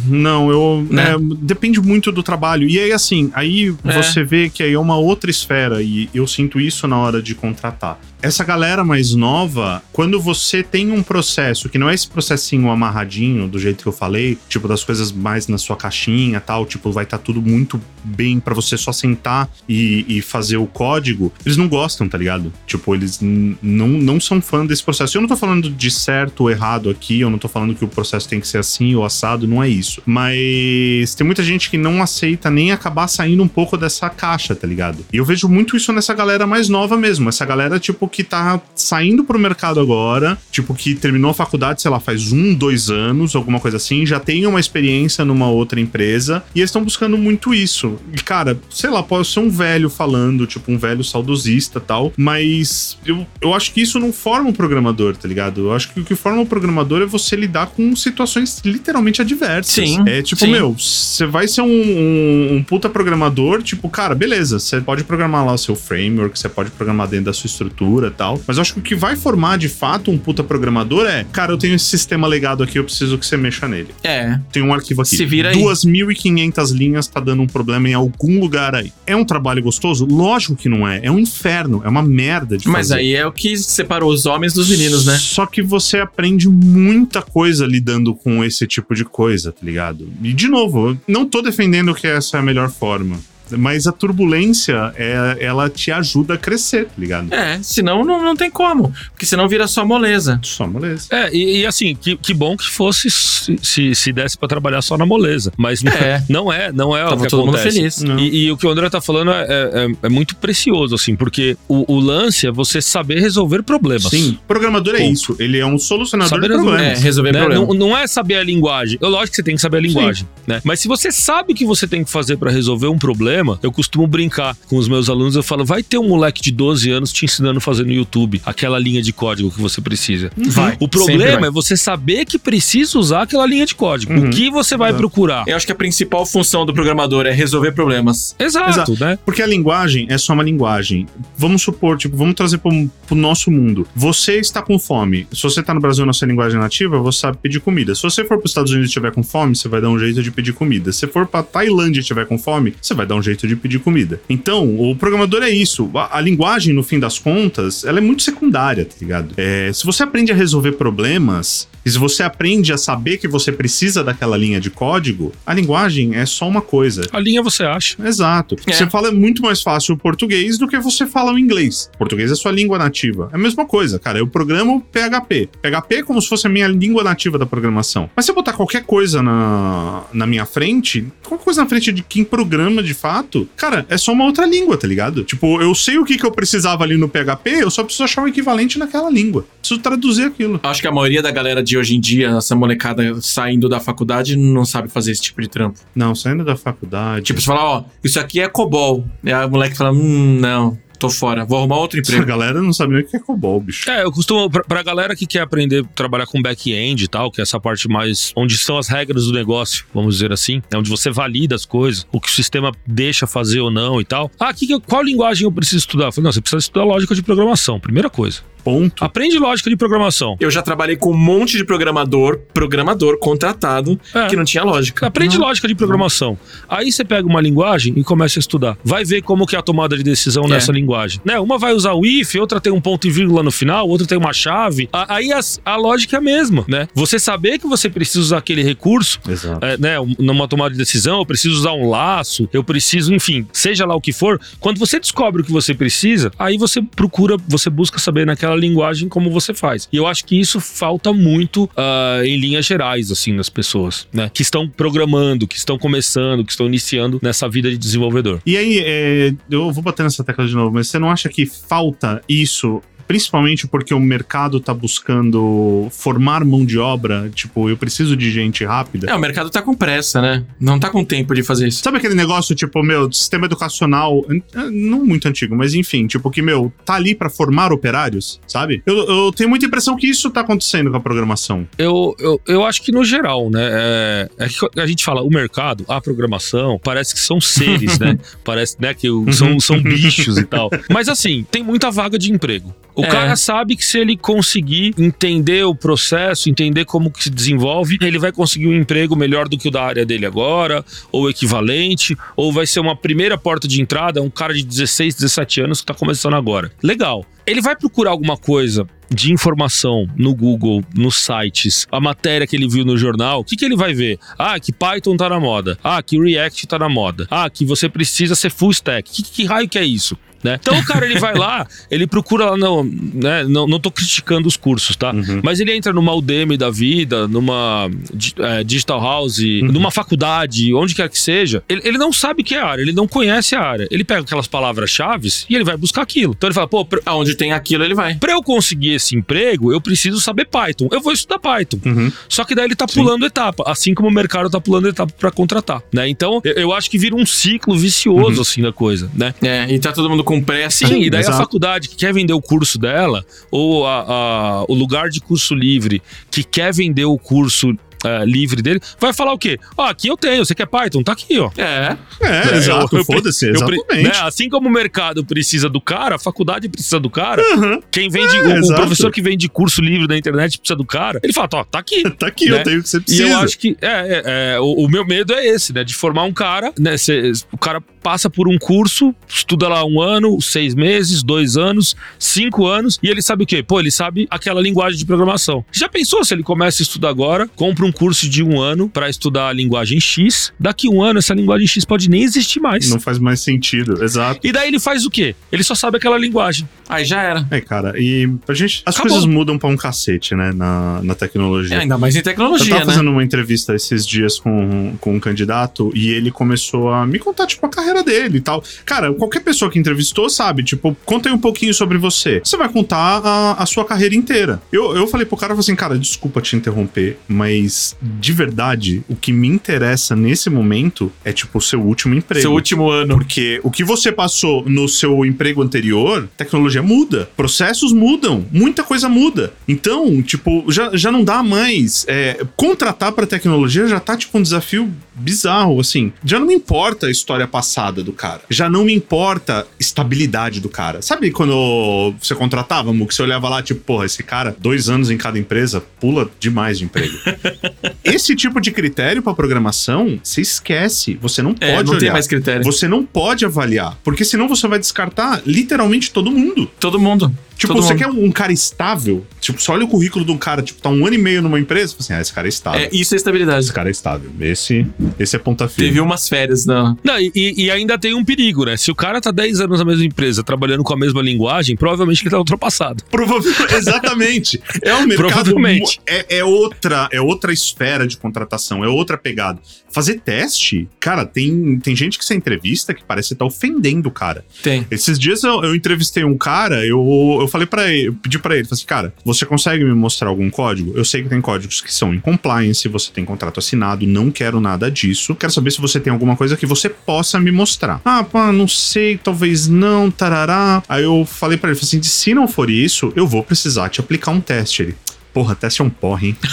não, 0.06 0.50
eu. 0.50 0.86
Né? 0.90 1.12
é, 1.12 1.16
depende 1.40 1.80
muito 1.80 2.10
do 2.12 2.22
trabalho. 2.22 2.68
E 2.68 2.78
aí, 2.78 2.92
assim, 2.92 3.30
aí 3.34 3.74
É. 3.84 4.02
você 4.02 4.22
vê 4.24 4.48
que 4.48 4.62
aí 4.62 4.72
é 4.72 4.78
uma 4.78 4.96
outra 4.96 5.30
esfera, 5.30 5.82
e 5.82 6.08
eu 6.14 6.26
sinto 6.26 6.60
isso 6.60 6.86
na 6.86 6.98
hora 6.98 7.22
de 7.22 7.34
contratar. 7.34 7.98
Essa 8.22 8.42
galera 8.42 8.82
mais 8.82 9.14
nova, 9.14 9.82
quando 9.92 10.18
você 10.18 10.62
tem 10.62 10.90
um 10.90 11.02
processo, 11.02 11.68
que 11.68 11.76
não 11.76 11.90
é 11.90 11.94
esse 11.94 12.08
processinho 12.08 12.70
amarradinho, 12.70 13.46
do 13.46 13.58
jeito 13.58 13.82
que 13.82 13.88
eu 13.88 13.92
falei, 13.92 14.38
tipo, 14.48 14.66
das 14.66 14.82
coisas 14.82 15.12
mais 15.12 15.46
na 15.46 15.58
sua 15.58 15.76
caixinha 15.76 16.40
tal, 16.40 16.64
tipo, 16.64 16.90
vai 16.90 17.04
estar 17.04 17.18
tudo 17.18 17.42
muito 17.42 17.78
bem 18.02 18.40
pra 18.40 18.54
você 18.54 18.78
só 18.78 18.92
sentar 18.92 19.50
e, 19.68 20.06
e 20.08 20.22
fazer 20.22 20.56
o 20.56 20.66
código, 20.66 21.30
eles 21.44 21.58
não 21.58 21.68
gostam, 21.68 22.08
tá 22.08 22.16
ligado? 22.16 22.50
Tipo, 22.66 22.94
eles 22.94 23.20
não, 23.20 23.88
não 23.88 24.18
são 24.18 24.40
fã 24.40 24.64
desse 24.64 24.82
processo. 24.82 25.18
Eu 25.18 25.20
não 25.20 25.28
tô 25.28 25.36
falando 25.36 25.68
de 25.68 25.90
certo 25.90 26.42
ou 26.42 26.50
errado 26.50 26.88
aqui, 26.88 27.20
eu 27.20 27.28
não 27.28 27.38
tô 27.38 27.48
falando 27.48 27.74
que 27.74 27.84
o 27.84 27.88
processo 27.88 28.26
tem 28.26 28.40
que 28.40 28.48
ser 28.48 28.58
assim 28.58 28.94
ou 28.94 29.04
assado, 29.04 29.46
não 29.46 29.62
é 29.62 29.68
isso. 29.78 30.02
Mas 30.06 31.14
tem 31.14 31.24
muita 31.24 31.42
gente 31.42 31.70
que 31.70 31.76
não 31.76 32.02
aceita 32.02 32.50
nem 32.50 32.72
acabar 32.72 33.08
saindo 33.08 33.42
um 33.42 33.48
pouco 33.48 33.76
dessa 33.76 34.08
caixa, 34.08 34.54
tá 34.54 34.66
ligado? 34.66 35.04
E 35.12 35.16
eu 35.16 35.24
vejo 35.24 35.48
muito 35.48 35.76
isso 35.76 35.92
nessa 35.92 36.14
galera 36.14 36.46
mais 36.46 36.68
nova 36.68 36.96
mesmo. 36.96 37.28
Essa 37.28 37.44
galera, 37.44 37.78
tipo, 37.78 38.08
que 38.08 38.24
tá 38.24 38.60
saindo 38.74 39.24
pro 39.24 39.38
mercado 39.38 39.80
agora, 39.80 40.38
tipo, 40.50 40.74
que 40.74 40.94
terminou 40.94 41.30
a 41.30 41.34
faculdade, 41.34 41.82
sei 41.82 41.90
lá, 41.90 42.00
faz 42.00 42.32
um, 42.32 42.54
dois 42.54 42.90
anos, 42.90 43.34
alguma 43.34 43.60
coisa 43.60 43.76
assim, 43.76 44.06
já 44.06 44.20
tem 44.20 44.46
uma 44.46 44.60
experiência 44.60 45.24
numa 45.24 45.48
outra 45.48 45.80
empresa 45.80 46.42
e 46.54 46.60
eles 46.60 46.70
estão 46.70 46.84
buscando 46.84 47.16
muito 47.16 47.54
isso. 47.54 47.98
E, 48.12 48.16
cara, 48.16 48.58
sei 48.70 48.90
lá, 48.90 49.02
pode 49.02 49.28
ser 49.28 49.40
um 49.40 49.50
velho 49.50 49.88
falando, 49.90 50.46
tipo, 50.46 50.70
um 50.70 50.78
velho 50.78 51.04
saudosista 51.04 51.80
tal, 51.80 52.12
mas 52.16 52.98
eu, 53.04 53.26
eu 53.40 53.54
acho 53.54 53.72
que 53.72 53.80
isso 53.80 53.98
não 53.98 54.12
forma 54.12 54.50
um 54.50 54.52
programador, 54.52 55.16
tá 55.16 55.28
ligado? 55.28 55.62
Eu 55.62 55.72
acho 55.72 55.92
que 55.92 56.00
o 56.00 56.04
que 56.04 56.14
forma 56.14 56.40
um 56.40 56.46
programador 56.46 57.02
é 57.02 57.06
você 57.06 57.36
lidar 57.36 57.66
com 57.68 57.94
situações 57.96 58.60
literalmente 58.64 59.20
adversas. 59.20 59.63
Sim, 59.66 60.02
É 60.06 60.22
tipo, 60.22 60.44
sim. 60.44 60.50
meu, 60.50 60.72
você 60.78 61.26
vai 61.26 61.46
ser 61.48 61.62
um, 61.62 61.66
um, 61.66 62.56
um 62.56 62.62
puta 62.62 62.88
programador, 62.88 63.62
tipo, 63.62 63.88
cara, 63.88 64.14
beleza, 64.14 64.58
você 64.58 64.80
pode 64.80 65.04
programar 65.04 65.44
lá 65.44 65.52
o 65.52 65.58
seu 65.58 65.74
framework, 65.74 66.38
você 66.38 66.48
pode 66.48 66.70
programar 66.70 67.08
dentro 67.08 67.26
da 67.26 67.32
sua 67.32 67.46
estrutura 67.46 68.08
e 68.08 68.10
tal, 68.10 68.40
mas 68.46 68.56
eu 68.56 68.62
acho 68.62 68.74
que 68.74 68.80
o 68.80 68.82
que 68.82 68.94
vai 68.94 69.16
formar 69.16 69.58
de 69.58 69.68
fato 69.68 70.10
um 70.10 70.18
puta 70.18 70.42
programador 70.42 71.06
é, 71.06 71.24
cara, 71.32 71.52
eu 71.52 71.58
tenho 71.58 71.74
esse 71.74 71.86
sistema 71.86 72.26
legado 72.26 72.62
aqui, 72.62 72.78
eu 72.78 72.84
preciso 72.84 73.18
que 73.18 73.26
você 73.26 73.36
mexa 73.36 73.66
nele. 73.68 73.88
É. 74.02 74.38
Tem 74.52 74.62
um 74.62 74.72
arquivo 74.72 75.02
aqui. 75.02 75.16
Se 75.16 75.24
vira 75.24 75.50
aí. 75.50 75.56
2.500 75.56 76.72
linhas 76.72 77.06
tá 77.06 77.20
dando 77.20 77.42
um 77.42 77.46
problema 77.46 77.88
em 77.88 77.94
algum 77.94 78.40
lugar 78.40 78.74
aí. 78.74 78.92
É 79.06 79.14
um 79.16 79.24
trabalho 79.24 79.62
gostoso? 79.62 80.06
Lógico 80.06 80.56
que 80.56 80.68
não 80.68 80.86
é. 80.86 81.00
É 81.02 81.10
um 81.10 81.18
inferno. 81.18 81.82
É 81.84 81.88
uma 81.88 82.02
merda 82.02 82.56
de 82.56 82.68
Mas 82.68 82.88
fazer. 82.88 83.00
aí 83.00 83.14
é 83.14 83.26
o 83.26 83.32
que 83.32 83.56
separou 83.56 84.10
os 84.12 84.26
homens 84.26 84.52
dos 84.52 84.68
meninos, 84.68 85.06
né? 85.06 85.16
Só 85.18 85.46
que 85.46 85.62
você 85.62 85.98
aprende 85.98 86.48
muita 86.48 87.22
coisa 87.22 87.66
lidando 87.66 88.14
com 88.14 88.44
esse 88.44 88.66
tipo 88.66 88.94
de 88.94 89.04
coisa, 89.04 89.53
tá 89.54 89.60
ligado? 89.62 90.08
E 90.22 90.32
de 90.32 90.48
novo, 90.48 90.98
não 91.06 91.26
tô 91.26 91.40
defendendo 91.40 91.94
que 91.94 92.06
essa 92.06 92.36
é 92.36 92.40
a 92.40 92.42
melhor 92.42 92.70
forma. 92.70 93.18
Mas 93.50 93.86
a 93.86 93.92
turbulência, 93.92 94.92
é, 94.96 95.36
ela 95.40 95.68
te 95.68 95.90
ajuda 95.90 96.34
a 96.34 96.38
crescer, 96.38 96.86
tá 96.86 96.92
ligado? 96.98 97.32
É, 97.32 97.58
senão 97.62 98.04
não, 98.04 98.22
não 98.22 98.36
tem 98.36 98.50
como. 98.50 98.92
Porque 99.10 99.26
senão 99.26 99.48
vira 99.48 99.66
só 99.66 99.84
moleza. 99.84 100.38
Só 100.42 100.66
moleza. 100.66 101.06
É, 101.10 101.34
e, 101.34 101.58
e 101.60 101.66
assim, 101.66 101.94
que, 101.94 102.16
que 102.16 102.32
bom 102.34 102.56
que 102.56 102.68
fosse 102.68 103.10
se, 103.10 103.58
se, 103.62 103.94
se 103.94 104.12
desse 104.12 104.38
pra 104.38 104.48
trabalhar 104.48 104.82
só 104.82 104.96
na 104.96 105.06
moleza. 105.06 105.52
Mas 105.56 105.82
não 105.82 105.92
É. 105.92 106.24
não 106.28 106.52
é, 106.52 106.72
não 106.72 106.96
é 106.96 107.04
o 107.04 107.08
Tava 107.10 107.24
que 107.24 107.30
todo 107.30 107.44
mundo 107.44 107.56
acontece. 107.56 107.76
feliz. 107.76 108.02
Não. 108.02 108.18
E, 108.18 108.46
e 108.46 108.52
o 108.52 108.56
que 108.56 108.66
o 108.66 108.70
André 108.70 108.88
tá 108.90 109.00
falando 109.00 109.30
é, 109.30 109.44
é, 109.48 109.88
é 110.02 110.08
muito 110.08 110.36
precioso, 110.36 110.94
assim, 110.94 111.14
porque 111.16 111.56
o, 111.68 111.94
o 111.94 112.00
lance 112.00 112.46
é 112.46 112.52
você 112.52 112.80
saber 112.80 113.20
resolver 113.20 113.62
problemas. 113.62 114.04
Sim, 114.10 114.38
programador 114.46 114.94
é 114.94 114.98
Ponto. 114.98 115.12
isso. 115.12 115.36
Ele 115.38 115.58
é 115.58 115.66
um 115.66 115.78
solucionador 115.78 116.30
Saber 116.30 116.48
de 116.48 116.54
resolver. 116.54 116.72
É, 116.72 116.76
problemas. 116.76 117.02
resolver 117.02 117.32
Né? 117.32 117.38
problema. 117.40 117.66
Não, 117.66 117.74
não 117.74 117.96
é 117.98 118.06
saber 118.06 118.36
a 118.36 118.42
linguagem. 118.42 118.98
Eu, 119.00 119.08
lógico 119.08 119.30
que 119.30 119.36
você 119.36 119.42
tem 119.42 119.54
que 119.54 119.60
saber 119.60 119.78
a 119.78 119.80
linguagem, 119.80 120.28
né? 120.46 120.60
Mas 120.64 120.80
se 120.80 120.88
você 120.88 121.10
sabe 121.12 121.52
o 121.52 121.56
que 121.56 121.64
você 121.64 121.86
tem 121.86 122.04
que 122.04 122.10
fazer 122.10 122.36
pra 122.36 122.50
resolver 122.50 122.88
um 122.88 122.98
problema, 122.98 123.33
eu 123.62 123.72
costumo 123.72 124.06
brincar 124.06 124.56
com 124.68 124.76
os 124.76 124.88
meus 124.88 125.08
alunos, 125.08 125.36
eu 125.36 125.42
falo, 125.42 125.64
vai 125.64 125.82
ter 125.82 125.98
um 125.98 126.08
moleque 126.08 126.42
de 126.42 126.52
12 126.52 126.90
anos 126.90 127.12
te 127.12 127.24
ensinando 127.24 127.58
a 127.58 127.60
fazer 127.60 127.84
no 127.84 127.92
YouTube 127.92 128.40
aquela 128.44 128.78
linha 128.78 129.02
de 129.02 129.12
código 129.12 129.50
que 129.50 129.60
você 129.60 129.80
precisa. 129.80 130.30
Vai. 130.36 130.76
O 130.80 130.88
problema 130.88 131.40
vai. 131.40 131.48
é 131.48 131.52
você 131.52 131.76
saber 131.76 132.24
que 132.24 132.38
precisa 132.38 132.98
usar 132.98 133.22
aquela 133.22 133.46
linha 133.46 133.66
de 133.66 133.74
código. 133.74 134.12
Uhum. 134.12 134.28
O 134.28 134.30
que 134.30 134.50
você 134.50 134.76
vai 134.76 134.90
Exato. 134.90 135.00
procurar? 135.00 135.44
Eu 135.46 135.56
acho 135.56 135.66
que 135.66 135.72
a 135.72 135.74
principal 135.74 136.26
função 136.26 136.64
do 136.66 136.72
programador 136.72 137.26
é 137.26 137.32
resolver 137.32 137.72
problemas. 137.72 138.34
Exato, 138.38 138.70
Exato. 138.70 138.96
né? 139.00 139.18
Porque 139.24 139.42
a 139.42 139.46
linguagem 139.46 140.06
é 140.08 140.18
só 140.18 140.32
uma 140.32 140.42
linguagem. 140.42 141.06
Vamos 141.36 141.62
supor, 141.62 141.96
tipo, 141.96 142.16
vamos 142.16 142.34
trazer 142.34 142.58
pro, 142.58 142.90
pro 143.06 143.16
nosso 143.16 143.50
mundo. 143.50 143.86
Você 143.94 144.38
está 144.38 144.62
com 144.62 144.78
fome. 144.78 145.26
Se 145.32 145.42
você 145.42 145.62
tá 145.62 145.74
no 145.74 145.80
Brasil 145.80 146.04
na 146.06 146.12
sua 146.12 146.28
linguagem 146.28 146.58
nativa, 146.58 146.98
você 146.98 147.20
sabe 147.20 147.38
pedir 147.40 147.60
comida. 147.60 147.94
Se 147.94 148.02
você 148.02 148.24
for 148.24 148.38
pros 148.38 148.50
Estados 148.50 148.70
Unidos 148.70 148.88
e 148.88 148.90
estiver 148.90 149.12
com 149.12 149.22
fome, 149.22 149.56
você 149.56 149.68
vai 149.68 149.80
dar 149.80 149.88
um 149.88 149.98
jeito 149.98 150.22
de 150.22 150.30
pedir 150.30 150.52
comida. 150.52 150.92
Se 150.92 151.06
for 151.06 151.26
pra 151.26 151.42
Tailândia 151.42 152.00
e 152.00 152.02
estiver 152.02 152.26
com 152.26 152.38
fome, 152.38 152.74
você 152.80 152.94
vai 152.94 153.06
dar 153.06 153.14
um 153.16 153.22
jeito 153.24 153.46
de 153.46 153.56
pedir 153.56 153.78
comida. 153.78 154.20
Então, 154.28 154.78
o 154.78 154.94
programador 154.96 155.42
é 155.42 155.50
isso. 155.50 155.90
A, 155.94 156.18
a 156.18 156.20
linguagem, 156.20 156.74
no 156.74 156.82
fim 156.82 156.98
das 156.98 157.18
contas, 157.18 157.84
ela 157.84 157.98
é 157.98 158.00
muito 158.00 158.22
secundária, 158.22 158.84
tá 158.84 158.94
ligado? 159.00 159.34
É, 159.36 159.70
se 159.72 159.84
você 159.84 160.02
aprende 160.02 160.32
a 160.32 160.34
resolver 160.34 160.72
problemas, 160.72 161.68
e 161.84 161.90
se 161.90 161.98
você 161.98 162.22
aprende 162.22 162.72
a 162.72 162.78
saber 162.78 163.18
que 163.18 163.28
você 163.28 163.52
precisa 163.52 164.02
daquela 164.02 164.36
linha 164.38 164.58
de 164.58 164.70
código, 164.70 165.32
a 165.44 165.52
linguagem 165.52 166.14
é 166.14 166.24
só 166.24 166.48
uma 166.48 166.62
coisa. 166.62 167.02
A 167.12 167.20
linha 167.20 167.42
você 167.42 167.62
acha. 167.62 167.96
Exato. 168.06 168.56
É. 168.66 168.72
Você 168.72 168.88
fala 168.88 169.12
muito 169.12 169.42
mais 169.42 169.60
fácil 169.60 169.94
o 169.94 169.98
português 169.98 170.56
do 170.56 170.66
que 170.66 170.78
você 170.78 171.06
fala 171.06 171.32
o 171.32 171.38
inglês. 171.38 171.90
Português 171.98 172.32
é 172.32 172.34
sua 172.34 172.52
língua 172.52 172.78
nativa. 172.78 173.28
É 173.32 173.36
a 173.36 173.38
mesma 173.38 173.66
coisa, 173.66 173.98
cara. 173.98 174.18
Eu 174.18 174.26
programo 174.26 174.80
PHP. 174.80 175.50
PHP 175.60 175.94
é 175.96 176.02
como 176.02 176.22
se 176.22 176.28
fosse 176.28 176.46
a 176.46 176.50
minha 176.50 176.66
língua 176.66 177.04
nativa 177.04 177.38
da 177.38 177.44
programação. 177.44 178.08
Mas 178.16 178.24
se 178.24 178.30
eu 178.30 178.34
botar 178.34 178.54
qualquer 178.54 178.84
coisa 178.84 179.22
na, 179.22 180.04
na 180.12 180.26
minha 180.26 180.46
frente, 180.46 181.06
qualquer 181.22 181.44
coisa 181.44 181.62
na 181.62 181.68
frente 181.68 181.92
de 181.92 182.02
quem 182.02 182.24
programa 182.24 182.82
de 182.82 182.94
fato, 182.94 183.13
cara, 183.56 183.86
é 183.88 183.96
só 183.96 184.12
uma 184.12 184.24
outra 184.24 184.46
língua, 184.46 184.76
tá 184.76 184.86
ligado? 184.86 185.24
Tipo, 185.24 185.60
eu 185.60 185.74
sei 185.74 185.98
o 185.98 186.04
que, 186.04 186.16
que 186.16 186.24
eu 186.24 186.32
precisava 186.32 186.84
ali 186.84 186.96
no 186.96 187.08
PHP, 187.08 187.50
eu 187.50 187.70
só 187.70 187.82
preciso 187.82 188.04
achar 188.04 188.22
o 188.22 188.28
equivalente 188.28 188.78
naquela 188.78 189.10
língua. 189.10 189.46
Preciso 189.60 189.80
traduzir 189.80 190.24
aquilo. 190.24 190.60
Acho 190.62 190.80
que 190.80 190.88
a 190.88 190.92
maioria 190.92 191.22
da 191.22 191.30
galera 191.30 191.62
de 191.62 191.76
hoje 191.76 191.94
em 191.94 192.00
dia, 192.00 192.30
essa 192.30 192.54
molecada 192.54 193.20
saindo 193.20 193.68
da 193.68 193.80
faculdade, 193.80 194.36
não 194.36 194.64
sabe 194.64 194.88
fazer 194.88 195.12
esse 195.12 195.22
tipo 195.22 195.40
de 195.40 195.48
trampo. 195.48 195.78
Não, 195.94 196.14
saindo 196.14 196.44
da 196.44 196.56
faculdade. 196.56 197.26
Tipo, 197.26 197.40
você 197.40 197.46
fala, 197.46 197.62
ó, 197.62 197.84
isso 198.02 198.18
aqui 198.18 198.40
é 198.40 198.48
COBOL. 198.48 199.04
E 199.22 199.32
a 199.32 199.46
moleque 199.48 199.76
fala, 199.76 199.92
hum, 199.92 200.38
não. 200.40 200.78
Tô 201.08 201.14
fora, 201.14 201.44
vou 201.44 201.58
arrumar 201.58 201.76
outro 201.76 202.00
Essa 202.00 202.12
emprego. 202.12 202.26
galera 202.26 202.60
não 202.62 202.72
sabe 202.72 202.94
nem 202.94 203.02
o 203.02 203.06
que 203.06 203.16
é 203.16 203.20
COBOL, 203.20 203.60
bicho. 203.60 203.90
É, 203.90 204.02
eu 204.04 204.12
costumo, 204.12 204.50
pra, 204.50 204.62
pra 204.64 204.82
galera 204.82 205.14
que 205.16 205.26
quer 205.26 205.40
aprender 205.40 205.84
a 205.84 205.88
trabalhar 205.94 206.26
com 206.26 206.40
back-end 206.42 207.04
e 207.04 207.08
tal, 207.08 207.30
que 207.30 207.40
é 207.40 207.42
essa 207.42 207.58
parte 207.60 207.88
mais 207.88 208.32
onde 208.36 208.56
são 208.58 208.78
as 208.78 208.88
regras 208.88 209.26
do 209.26 209.32
negócio, 209.32 209.84
vamos 209.94 210.14
dizer 210.16 210.32
assim, 210.32 210.62
é 210.70 210.76
onde 210.76 210.90
você 210.90 211.10
valida 211.10 211.54
as 211.54 211.64
coisas, 211.64 212.06
o 212.12 212.20
que 212.20 212.28
o 212.28 212.32
sistema 212.32 212.72
deixa 212.86 213.26
fazer 213.26 213.60
ou 213.60 213.70
não 213.70 214.00
e 214.00 214.04
tal. 214.04 214.30
Ah, 214.38 214.52
que, 214.52 214.66
que- 214.66 214.80
qual 214.80 215.02
linguagem 215.02 215.44
eu 215.44 215.52
preciso 215.52 215.78
estudar? 215.78 216.06
Eu 216.06 216.12
falei, 216.12 216.24
não, 216.26 216.32
você 216.32 216.40
precisa 216.40 216.60
estudar 216.60 216.84
lógica 216.84 217.14
de 217.14 217.22
programação, 217.22 217.78
primeira 217.80 218.08
coisa. 218.10 218.40
Ponto. 218.64 219.04
Aprende 219.04 219.38
lógica 219.38 219.68
de 219.68 219.76
programação. 219.76 220.36
Eu 220.40 220.50
já 220.50 220.62
trabalhei 220.62 220.96
com 220.96 221.10
um 221.12 221.16
monte 221.16 221.56
de 221.58 221.64
programador, 221.64 222.40
programador 222.54 223.18
contratado, 223.18 224.00
É. 224.14 224.26
que 224.26 224.36
não 224.36 224.44
tinha 224.44 224.64
lógica. 224.64 225.06
Aprende 225.06 225.36
lógica 225.36 225.68
de 225.68 225.74
programação. 225.74 226.38
Aí 226.68 226.90
você 226.90 227.04
pega 227.04 227.28
uma 227.28 227.40
linguagem 227.40 227.92
e 227.96 228.02
começa 228.02 228.38
a 228.38 228.40
estudar. 228.40 228.76
Vai 228.84 229.04
ver 229.04 229.22
como 229.22 229.46
que 229.46 229.54
é 229.54 229.58
a 229.58 229.62
tomada 229.62 229.96
de 229.96 230.02
decisão 230.02 230.44
É. 230.44 230.48
nessa 230.48 230.72
linguagem. 230.72 231.20
Né? 231.24 231.38
Uma 231.38 231.58
vai 231.58 231.72
usar 231.74 231.92
o 231.92 232.04
if, 232.06 232.34
outra 232.36 232.60
tem 232.60 232.72
um 232.72 232.80
ponto 232.80 233.06
e 233.06 233.10
vírgula 233.10 233.42
no 233.42 233.50
final, 233.52 233.88
outra 233.88 234.06
tem 234.06 234.16
uma 234.18 234.32
chave. 234.32 234.88
A- 234.92 235.14
Aí 235.16 235.30
as- 235.32 235.60
a, 235.64 235.76
lógica 235.76 236.16
é 236.16 236.18
a 236.18 236.22
mesma, 236.22 236.64
né? 236.66 236.88
Você 236.94 237.18
saber 237.18 237.58
que 237.58 237.66
você 237.66 237.88
precisa 237.90 238.20
usar 238.20 238.38
aquele 238.38 238.62
recurso, 238.62 239.20
é, 239.60 239.76
né, 239.76 240.00
um- 240.00 240.14
numa 240.18 240.48
tomada 240.48 240.70
de 240.72 240.78
decisão, 240.78 241.18
eu 241.18 241.26
preciso 241.26 241.54
usar 241.54 241.72
um 241.72 241.88
laço, 241.90 242.48
eu 242.52 242.64
preciso, 242.64 243.12
enfim, 243.14 243.46
seja 243.52 243.84
lá 243.86 243.94
o 243.94 244.00
que 244.00 244.12
for. 244.12 244.40
Quando 244.58 244.78
você 244.78 244.98
descobre 244.98 245.42
o 245.42 245.44
que 245.44 245.52
você 245.52 245.74
precisa, 245.74 246.32
aí 246.38 246.56
você 246.56 246.80
procura, 246.82 247.36
você 247.46 247.68
busca 247.70 247.98
saber 247.98 248.24
naquela 248.26 248.53
linguagem 248.56 249.08
como 249.08 249.30
você 249.30 249.54
faz. 249.54 249.88
E 249.92 249.96
eu 249.96 250.06
acho 250.06 250.24
que 250.24 250.38
isso 250.38 250.60
falta 250.60 251.12
muito 251.12 251.68
ah, 251.76 252.20
em 252.24 252.36
linhas 252.36 252.66
gerais, 252.66 253.10
assim, 253.10 253.32
nas 253.32 253.48
pessoas, 253.48 254.06
né? 254.12 254.30
Que 254.32 254.42
estão 254.42 254.68
programando, 254.68 255.46
que 255.46 255.56
estão 255.56 255.78
começando, 255.78 256.44
que 256.44 256.50
estão 256.52 256.66
iniciando 256.66 257.18
nessa 257.22 257.48
vida 257.48 257.70
de 257.70 257.78
desenvolvedor. 257.78 258.40
E 258.44 258.56
aí, 258.56 258.78
é, 258.84 259.32
eu 259.50 259.70
vou 259.72 259.82
bater 259.82 260.02
nessa 260.02 260.24
tecla 260.24 260.46
de 260.46 260.54
novo, 260.54 260.74
mas 260.74 260.88
você 260.88 260.98
não 260.98 261.10
acha 261.10 261.28
que 261.28 261.46
falta 261.46 262.22
isso? 262.28 262.82
Principalmente 263.06 263.66
porque 263.66 263.94
o 263.94 264.00
mercado 264.00 264.60
tá 264.60 264.72
buscando 264.72 265.88
formar 265.90 266.44
mão 266.44 266.64
de 266.64 266.78
obra, 266.78 267.30
tipo, 267.34 267.68
eu 267.68 267.76
preciso 267.76 268.16
de 268.16 268.30
gente 268.30 268.64
rápida. 268.64 269.10
É, 269.10 269.14
o 269.14 269.18
mercado 269.18 269.50
tá 269.50 269.62
com 269.62 269.74
pressa, 269.74 270.20
né? 270.20 270.44
Não 270.60 270.78
tá 270.78 270.90
com 270.90 271.04
tempo 271.04 271.34
de 271.34 271.42
fazer 271.42 271.68
isso. 271.68 271.82
Sabe 271.82 271.98
aquele 271.98 272.14
negócio, 272.14 272.54
tipo, 272.54 272.82
meu, 272.82 273.12
sistema 273.12 273.46
educacional, 273.46 274.24
não 274.70 275.04
muito 275.04 275.28
antigo, 275.28 275.54
mas 275.54 275.74
enfim, 275.74 276.06
tipo, 276.06 276.30
que, 276.30 276.42
meu, 276.42 276.72
tá 276.84 276.94
ali 276.94 277.14
pra 277.14 277.28
formar 277.28 277.72
operários, 277.72 278.40
sabe? 278.46 278.82
Eu, 278.86 278.96
eu 279.06 279.32
tenho 279.32 279.48
muita 279.48 279.66
impressão 279.66 279.96
que 279.96 280.06
isso 280.06 280.30
tá 280.30 280.40
acontecendo 280.40 280.90
com 280.90 280.96
a 280.96 281.00
programação. 281.00 281.66
Eu, 281.78 282.14
eu, 282.18 282.40
eu 282.46 282.64
acho 282.64 282.82
que 282.82 282.92
no 282.92 283.04
geral, 283.04 283.50
né? 283.50 283.68
É, 283.72 284.28
é 284.38 284.48
que 284.48 284.80
a 284.80 284.86
gente 284.86 285.04
fala, 285.04 285.22
o 285.22 285.28
mercado, 285.28 285.84
a 285.88 286.00
programação, 286.00 286.80
parece 286.82 287.14
que 287.14 287.20
são 287.20 287.40
seres, 287.40 287.98
né? 287.98 288.18
Parece, 288.44 288.76
né, 288.78 288.92
que 288.94 289.08
são, 289.32 289.58
são 289.58 289.82
bichos 289.82 290.38
e 290.38 290.44
tal. 290.44 290.70
Mas 290.90 291.08
assim, 291.08 291.46
tem 291.50 291.62
muita 291.62 291.90
vaga 291.90 292.18
de 292.18 292.30
emprego. 292.32 292.74
O 292.96 293.04
É. 293.04 293.08
cara 293.08 293.34
sabe 293.36 293.76
que 293.76 293.84
se 293.84 293.98
ele 293.98 294.16
conseguir 294.16 294.94
entender 294.98 295.64
o 295.64 295.74
processo, 295.74 296.48
entender 296.48 296.84
como 296.84 297.10
que 297.10 297.24
se 297.24 297.30
desenvolve, 297.30 297.98
ele 298.00 298.18
vai 298.18 298.30
conseguir 298.30 298.68
um 298.68 298.74
emprego 298.74 299.16
melhor 299.16 299.48
do 299.48 299.58
que 299.58 299.68
o 299.68 299.70
da 299.70 299.82
área 299.82 300.06
dele 300.06 300.26
agora, 300.26 300.84
ou 301.10 301.28
equivalente, 301.28 302.16
ou 302.36 302.52
vai 302.52 302.66
ser 302.66 302.80
uma 302.80 302.94
primeira 302.96 303.36
porta 303.36 303.66
de 303.66 303.80
entrada, 303.82 304.22
um 304.22 304.30
cara 304.30 304.54
de 304.54 304.62
16, 304.62 305.14
17 305.16 305.60
anos 305.62 305.80
que 305.80 305.86
tá 305.86 305.94
começando 305.94 306.34
agora. 306.34 306.70
Legal. 306.82 307.24
Ele 307.46 307.60
vai 307.60 307.76
procurar 307.76 308.10
alguma 308.10 308.36
coisa 308.38 308.86
de 309.10 309.30
informação 309.32 310.06
no 310.16 310.34
Google, 310.34 310.82
nos 310.94 311.16
sites, 311.16 311.86
a 311.92 312.00
matéria 312.00 312.46
que 312.46 312.56
ele 312.56 312.66
viu 312.68 312.84
no 312.86 312.96
jornal, 312.96 313.40
o 313.40 313.44
que, 313.44 313.54
que 313.54 313.64
ele 313.64 313.76
vai 313.76 313.92
ver? 313.92 314.18
Ah, 314.38 314.58
que 314.58 314.72
Python 314.72 315.16
tá 315.16 315.28
na 315.28 315.38
moda. 315.38 315.76
Ah, 315.84 316.02
que 316.02 316.18
React 316.18 316.66
tá 316.66 316.78
na 316.78 316.88
moda. 316.88 317.26
Ah, 317.30 317.50
que 317.50 317.64
você 317.66 317.86
precisa 317.88 318.34
ser 318.34 318.50
full 318.50 318.70
stack. 318.70 319.10
Que, 319.10 319.22
que 319.22 319.44
raio 319.44 319.68
que 319.68 319.78
é 319.78 319.84
isso? 319.84 320.16
Né? 320.44 320.58
Então 320.60 320.78
o 320.78 320.84
cara 320.84 321.06
ele 321.06 321.18
vai 321.18 321.34
lá, 321.34 321.66
ele 321.90 322.06
procura 322.06 322.50
lá, 322.50 322.56
não, 322.56 322.84
né, 322.84 323.44
não, 323.44 323.66
não 323.66 323.80
tô 323.80 323.90
criticando 323.90 324.46
os 324.46 324.58
cursos, 324.58 324.94
tá? 324.94 325.10
Mas 325.42 325.58
ele 325.58 325.74
entra 325.74 325.90
numa 325.92 326.14
Udemy 326.14 326.58
da 326.58 326.68
vida, 326.68 327.26
numa 327.26 327.90
é, 328.38 328.62
Digital 328.62 329.00
House, 329.00 329.38
numa 329.62 329.90
faculdade, 329.90 330.74
onde 330.74 330.94
quer 330.94 331.08
que 331.08 331.18
seja, 331.18 331.62
ele, 331.66 331.80
ele 331.84 331.98
não 331.98 332.12
sabe 332.12 332.42
o 332.42 332.44
que 332.44 332.54
é 332.54 332.60
a 332.60 332.66
área, 332.66 332.82
ele 332.82 332.92
não 332.92 333.08
conhece 333.08 333.54
a 333.54 333.60
área. 333.60 333.88
Ele 333.90 334.04
pega 334.04 334.20
aquelas 334.20 334.46
palavras-chave 334.46 335.28
e 335.48 335.54
ele 335.54 335.64
vai 335.64 335.76
buscar 335.76 336.02
aquilo. 336.02 336.34
Então 336.36 336.48
ele 336.48 336.54
fala, 336.54 336.68
pô, 336.68 336.84
pra, 336.84 337.00
Aonde 337.06 337.34
tem 337.36 337.52
aquilo, 337.52 337.84
ele 337.84 337.94
vai. 337.94 338.14
pra 338.16 338.32
eu 338.32 338.42
conseguir 338.42 338.94
esse 338.94 339.16
emprego, 339.16 339.72
eu 339.72 339.80
preciso 339.80 340.20
saber 340.20 340.46
Python. 340.46 340.88
Eu 340.92 341.00
vou 341.00 341.12
estudar 341.12 341.38
Python. 341.38 341.78
Uhum. 341.84 342.12
Só 342.28 342.44
que 342.44 342.54
daí 342.54 342.66
ele 342.66 342.74
tá 342.74 342.86
pulando 342.86 343.24
etapa, 343.24 343.64
assim 343.66 343.94
como 343.94 344.08
o 344.08 344.12
mercado 344.12 344.50
tá 344.50 344.60
pulando 344.60 344.88
etapa 344.88 345.12
pra 345.18 345.30
contratar, 345.30 345.82
né? 345.92 346.08
Então, 346.08 346.40
eu, 346.44 346.52
eu 346.54 346.72
acho 346.72 346.90
que 346.90 346.98
vira 346.98 347.14
um 347.14 347.24
ciclo 347.24 347.76
vicioso, 347.76 348.42
assim, 348.42 348.62
da 348.62 348.72
coisa, 348.72 349.10
né? 349.14 349.34
É, 349.42 349.66
e 349.72 349.78
tá 349.78 349.92
todo 349.92 350.10
mundo 350.10 350.24
com 350.24 350.33
pressa. 350.42 350.86
Sim, 350.86 351.02
e 351.02 351.10
daí 351.10 351.18
a 351.18 351.22
exato. 351.22 351.38
faculdade 351.38 351.88
que 351.88 351.96
quer 351.96 352.12
vender 352.12 352.32
o 352.32 352.40
curso 352.42 352.78
dela, 352.78 353.24
ou 353.50 353.86
a- 353.86 354.04
a- 354.08 354.64
o 354.68 354.74
lugar 354.74 355.08
de 355.08 355.20
curso 355.20 355.54
livre 355.54 356.02
que 356.30 356.42
quer 356.44 356.72
vender 356.72 357.04
o 357.04 357.18
curso 357.18 357.76
eh, 358.06 358.22
livre 358.26 358.60
dele, 358.60 358.80
vai 359.00 359.14
falar 359.14 359.32
o 359.32 359.38
quê? 359.38 359.58
Ó, 359.78 359.82
aqui 359.86 360.08
eu 360.08 360.16
tenho, 360.18 360.44
você 360.44 360.54
quer 360.54 360.66
Python? 360.66 361.02
Tá 361.02 361.12
aqui, 361.12 361.38
ó. 361.38 361.50
É. 361.56 361.96
É, 362.20 362.52
É, 362.52 362.56
exato, 362.58 363.02
foda-se, 363.02 363.48
exatamente. 363.48 364.02
né, 364.02 364.10
Assim 364.20 364.50
como 364.50 364.68
o 364.68 364.70
mercado 364.70 365.24
precisa 365.24 365.70
do 365.70 365.80
cara, 365.80 366.16
a 366.16 366.18
faculdade 366.18 366.68
precisa 366.68 367.00
do 367.00 367.08
cara, 367.08 367.42
quem 367.90 368.10
vende, 368.10 368.36
É, 368.36 368.60
o- 368.60 368.64
o, 368.64 368.74
professor 368.74 369.10
que 369.10 369.22
vende 369.22 369.48
curso 369.48 369.80
livre 369.80 370.06
na 370.06 370.18
internet 370.18 370.58
precisa 370.58 370.76
do 370.76 370.84
cara, 370.84 371.18
ele 371.22 371.32
fala, 371.32 371.48
ó, 371.54 371.64
tá 371.64 371.78
aqui. 371.78 372.02
Tá 372.18 372.26
aqui, 372.26 372.50
né? 372.50 372.58
eu 372.58 372.62
tenho 372.62 372.80
o 372.80 372.82
que 372.82 372.88
você 372.90 372.98
E 372.98 373.00
precisa. 373.00 373.26
eu 373.26 373.38
acho 373.38 373.58
que 373.58 373.74
é, 373.80 373.86
é, 373.88 374.22
é, 374.56 374.60
o, 374.60 374.84
o 374.84 374.86
meu 374.90 375.06
medo 375.06 375.32
é 375.32 375.46
esse, 375.46 375.72
né? 375.72 375.82
De 375.82 375.94
formar 375.94 376.24
um 376.24 376.32
cara, 376.32 376.74
né? 376.78 376.98
cê- 376.98 377.32
o 377.50 377.56
cara 377.56 377.82
passa 378.04 378.28
por 378.28 378.46
um 378.46 378.58
curso, 378.58 379.14
estuda 379.26 379.66
lá 379.66 379.82
um 379.82 379.98
ano, 379.98 380.38
seis 380.42 380.74
meses, 380.74 381.22
dois 381.22 381.56
anos, 381.56 381.96
cinco 382.18 382.66
anos, 382.66 383.00
e 383.02 383.08
ele 383.08 383.22
sabe 383.22 383.44
o 383.44 383.46
quê? 383.46 383.62
Pô, 383.62 383.80
ele 383.80 383.90
sabe 383.90 384.26
aquela 384.28 384.60
linguagem 384.60 384.98
de 384.98 385.06
programação. 385.06 385.64
Já 385.72 385.88
pensou 385.88 386.22
se 386.22 386.34
ele 386.34 386.42
começa 386.42 386.82
a 386.82 386.84
estudar 386.84 387.08
agora, 387.08 387.48
compra 387.56 387.86
um 387.86 387.90
curso 387.90 388.28
de 388.28 388.42
um 388.42 388.60
ano 388.60 388.90
pra 388.90 389.08
estudar 389.08 389.48
a 389.48 389.52
linguagem 389.54 389.98
X, 389.98 390.52
daqui 390.60 390.86
um 390.86 391.02
ano 391.02 391.18
essa 391.18 391.32
linguagem 391.32 391.66
X 391.66 391.86
pode 391.86 392.10
nem 392.10 392.22
existir 392.24 392.60
mais. 392.60 392.90
Não 392.90 393.00
faz 393.00 393.18
mais 393.18 393.40
sentido, 393.40 394.04
exato. 394.04 394.46
E 394.46 394.52
daí 394.52 394.68
ele 394.68 394.78
faz 394.78 395.06
o 395.06 395.10
quê? 395.10 395.34
Ele 395.50 395.64
só 395.64 395.74
sabe 395.74 395.96
aquela 395.96 396.18
linguagem. 396.18 396.68
Aí 396.86 397.06
já 397.06 397.22
era. 397.22 397.46
É, 397.50 397.60
cara, 397.62 397.94
e 397.96 398.28
a 398.46 398.52
gente. 398.52 398.82
As 398.84 398.96
Acabou. 398.96 399.12
coisas 399.12 399.26
mudam 399.26 399.58
pra 399.58 399.70
um 399.70 399.76
cacete, 399.76 400.34
né, 400.34 400.52
na, 400.52 401.00
na 401.02 401.14
tecnologia. 401.14 401.76
É, 401.76 401.80
ainda 401.80 401.96
mais 401.96 402.14
em 402.14 402.18
Eu 402.18 402.24
tecnologia, 402.24 402.68
tava 402.68 402.84
né? 402.84 402.92
fazendo 402.92 403.10
uma 403.10 403.24
entrevista 403.24 403.74
esses 403.74 404.06
dias 404.06 404.38
com, 404.38 404.94
com 405.00 405.14
um 405.14 405.20
candidato 405.20 405.90
e 405.94 406.10
ele 406.10 406.30
começou 406.30 406.90
a 406.90 407.06
me 407.06 407.18
contar, 407.18 407.46
tipo, 407.46 407.64
a 407.64 407.68
carreira 407.70 407.93
dele 408.02 408.38
e 408.38 408.40
tal. 408.40 408.62
Cara, 408.84 409.12
qualquer 409.12 409.40
pessoa 409.40 409.70
que 409.70 409.78
entrevistou 409.78 410.28
sabe, 410.28 410.62
tipo, 410.62 410.96
conta 411.04 411.28
aí 411.28 411.34
um 411.34 411.38
pouquinho 411.38 411.74
sobre 411.74 411.98
você. 411.98 412.40
Você 412.44 412.56
vai 412.56 412.68
contar 412.68 413.20
a, 413.24 413.62
a 413.62 413.66
sua 413.66 413.84
carreira 413.84 414.14
inteira. 414.14 414.60
Eu, 414.72 414.96
eu 414.96 415.06
falei 415.06 415.26
pro 415.26 415.36
cara, 415.36 415.52
eu 415.52 415.56
falei 415.56 415.64
assim, 415.64 415.76
cara, 415.76 415.98
desculpa 415.98 416.40
te 416.40 416.56
interromper, 416.56 417.18
mas 417.28 417.96
de 418.02 418.32
verdade, 418.32 419.02
o 419.08 419.16
que 419.16 419.32
me 419.32 419.48
interessa 419.48 420.16
nesse 420.16 420.50
momento 420.50 421.12
é, 421.24 421.32
tipo, 421.32 421.58
o 421.58 421.60
seu 421.60 421.80
último 421.80 422.14
emprego. 422.14 422.42
Seu 422.42 422.52
último 422.52 422.90
ano. 422.90 423.16
Porque 423.16 423.60
o 423.62 423.70
que 423.70 423.84
você 423.84 424.10
passou 424.10 424.64
no 424.68 424.88
seu 424.88 425.24
emprego 425.24 425.62
anterior, 425.62 426.28
tecnologia 426.36 426.82
muda, 426.82 427.28
processos 427.36 427.92
mudam, 427.92 428.44
muita 428.50 428.82
coisa 428.82 429.08
muda. 429.08 429.52
Então, 429.68 430.22
tipo, 430.22 430.64
já, 430.70 430.90
já 430.94 431.10
não 431.10 431.24
dá 431.24 431.42
mais. 431.42 432.04
é, 432.08 432.44
contratar 432.56 433.12
pra 433.12 433.26
tecnologia 433.26 433.86
já 433.86 434.00
tá, 434.00 434.16
tipo, 434.16 434.38
um 434.38 434.42
desafio 434.42 434.92
bizarro, 435.14 435.80
assim. 435.80 436.12
Já 436.24 436.38
não 436.38 436.46
me 436.46 436.54
importa 436.54 437.06
a 437.06 437.10
história 437.10 437.46
passada 437.46 437.83
do 437.92 438.12
cara. 438.12 438.40
Já 438.50 438.68
não 438.68 438.84
me 438.84 438.94
importa 438.94 439.66
estabilidade 439.78 440.60
do 440.60 440.68
cara. 440.68 441.02
Sabe 441.02 441.30
quando 441.30 442.14
você 442.20 442.34
contratava, 442.34 442.92
Mu, 442.92 443.06
que 443.06 443.14
você 443.14 443.22
olhava 443.22 443.48
lá, 443.48 443.62
tipo, 443.62 443.80
porra, 443.80 444.06
esse 444.06 444.22
cara, 444.22 444.54
dois 444.58 444.88
anos 444.88 445.10
em 445.10 445.16
cada 445.16 445.38
empresa, 445.38 445.82
pula 446.00 446.28
demais 446.40 446.78
de 446.78 446.84
emprego. 446.84 447.14
Esse 448.04 448.36
tipo 448.36 448.60
de 448.60 448.70
critério 448.70 449.22
pra 449.22 449.32
programação, 449.34 450.18
você 450.22 450.40
esquece. 450.40 451.18
Você 451.20 451.40
não 451.42 451.54
pode 451.54 451.64
É, 451.72 451.82
não 451.82 451.90
olhar. 451.92 452.00
tem 452.00 452.10
mais 452.12 452.26
critério. 452.26 452.62
Você 452.64 452.86
não 452.86 453.04
pode 453.04 453.44
avaliar, 453.44 453.98
porque 454.04 454.24
senão 454.24 454.46
você 454.48 454.68
vai 454.68 454.78
descartar 454.78 455.42
literalmente 455.46 456.10
todo 456.10 456.30
mundo. 456.30 456.70
Todo 456.78 456.98
mundo. 457.00 457.32
Tipo, 457.56 457.74
Todo 457.74 457.82
você 457.82 457.94
mundo. 457.94 457.98
quer 457.98 458.08
um, 458.08 458.24
um 458.26 458.32
cara 458.32 458.52
estável? 458.52 459.26
Tipo, 459.40 459.60
você 459.60 459.70
olha 459.70 459.84
o 459.84 459.88
currículo 459.88 460.24
de 460.24 460.32
um 460.32 460.38
cara, 460.38 460.62
tipo, 460.62 460.80
tá 460.80 460.88
um 460.88 461.06
ano 461.06 461.14
e 461.14 461.18
meio 461.18 461.42
numa 461.42 461.58
empresa, 461.58 461.94
assim, 461.98 462.12
ah, 462.12 462.20
esse 462.20 462.32
cara 462.32 462.46
é 462.46 462.50
estável. 462.50 462.80
É, 462.80 462.88
isso 462.92 463.14
é 463.14 463.16
estabilidade. 463.16 463.64
Esse 463.64 463.72
cara 463.72 463.88
é 463.88 463.92
estável. 463.92 464.30
Esse, 464.40 464.86
esse 465.18 465.36
é 465.36 465.38
ponta 465.38 465.68
firme. 465.68 465.90
Teve 465.90 466.00
umas 466.00 466.28
férias 466.28 466.66
na. 466.66 466.96
Não, 467.02 467.18
e, 467.18 467.32
e 467.34 467.70
ainda 467.70 467.98
tem 467.98 468.14
um 468.14 468.24
perigo, 468.24 468.64
né? 468.64 468.76
Se 468.76 468.90
o 468.90 468.94
cara 468.94 469.20
tá 469.20 469.30
10 469.30 469.60
anos 469.60 469.78
na 469.78 469.84
mesma 469.84 470.04
empresa, 470.04 470.42
trabalhando 470.42 470.82
com 470.82 470.92
a 470.92 470.96
mesma 470.96 471.22
linguagem, 471.22 471.76
provavelmente 471.76 472.22
ele 472.22 472.30
tá 472.30 472.38
ultrapassado. 472.38 473.04
Provavelmente, 473.10 473.74
exatamente. 473.74 474.62
É 474.82 474.94
um 474.94 475.06
mercado. 475.06 475.28
Provavelmente. 475.28 476.00
É, 476.06 476.38
é 476.38 476.44
outra, 476.44 477.08
é 477.10 477.20
outra 477.20 477.52
esfera 477.52 478.06
de 478.06 478.16
contratação, 478.16 478.84
é 478.84 478.88
outra 478.88 479.16
pegada. 479.16 479.60
Fazer 479.90 480.20
teste, 480.20 480.88
cara, 480.98 481.24
tem, 481.24 481.78
tem 481.78 481.94
gente 481.94 482.18
que 482.18 482.24
você 482.24 482.34
entrevista 482.34 482.92
que 482.92 483.04
parece 483.04 483.30
que 483.30 483.34
tá 483.36 483.44
ofendendo 483.44 484.08
o 484.08 484.12
cara. 484.12 484.44
Tem. 484.62 484.86
Esses 484.90 485.18
dias 485.18 485.42
eu, 485.42 485.62
eu 485.64 485.74
entrevistei 485.74 486.24
um 486.24 486.36
cara, 486.36 486.84
eu, 486.84 487.43
eu 487.44 487.48
falei 487.48 487.66
pra 487.66 487.90
ele, 487.90 488.08
eu 488.08 488.14
pedi 488.14 488.38
pra 488.38 488.54
ele, 488.54 488.64
falei 488.64 488.78
assim, 488.78 488.86
cara, 488.86 489.14
você 489.24 489.44
consegue 489.46 489.84
me 489.84 489.94
mostrar 489.94 490.28
algum 490.28 490.50
código? 490.50 490.92
Eu 490.96 491.04
sei 491.04 491.22
que 491.22 491.28
tem 491.28 491.40
códigos 491.40 491.80
que 491.80 491.92
são 491.92 492.12
em 492.12 492.20
compliance, 492.20 492.88
você 492.88 493.10
tem 493.12 493.24
contrato 493.24 493.58
assinado, 493.58 494.06
não 494.06 494.30
quero 494.30 494.60
nada 494.60 494.90
disso. 494.90 495.34
Quero 495.34 495.52
saber 495.52 495.70
se 495.70 495.80
você 495.80 496.00
tem 496.00 496.12
alguma 496.12 496.36
coisa 496.36 496.56
que 496.56 496.66
você 496.66 496.88
possa 496.88 497.38
me 497.38 497.50
mostrar. 497.52 498.00
Ah, 498.04 498.24
pá, 498.24 498.52
não 498.52 498.66
sei, 498.66 499.16
talvez 499.16 499.68
não, 499.68 500.10
tarará. 500.10 500.82
Aí 500.88 501.04
eu 501.04 501.24
falei 501.26 501.56
pra 501.58 501.70
ele, 501.70 501.78
falei 501.78 501.88
assim, 501.88 502.02
se 502.02 502.34
não 502.34 502.48
for 502.48 502.70
isso, 502.70 503.12
eu 503.14 503.26
vou 503.26 503.42
precisar 503.42 503.88
te 503.88 504.00
aplicar 504.00 504.30
um 504.30 504.40
teste. 504.40 504.82
Ele, 504.82 504.94
porra, 505.32 505.54
teste 505.54 505.82
é 505.82 505.84
um 505.84 505.90
porre, 505.90 506.28
hein? 506.28 506.36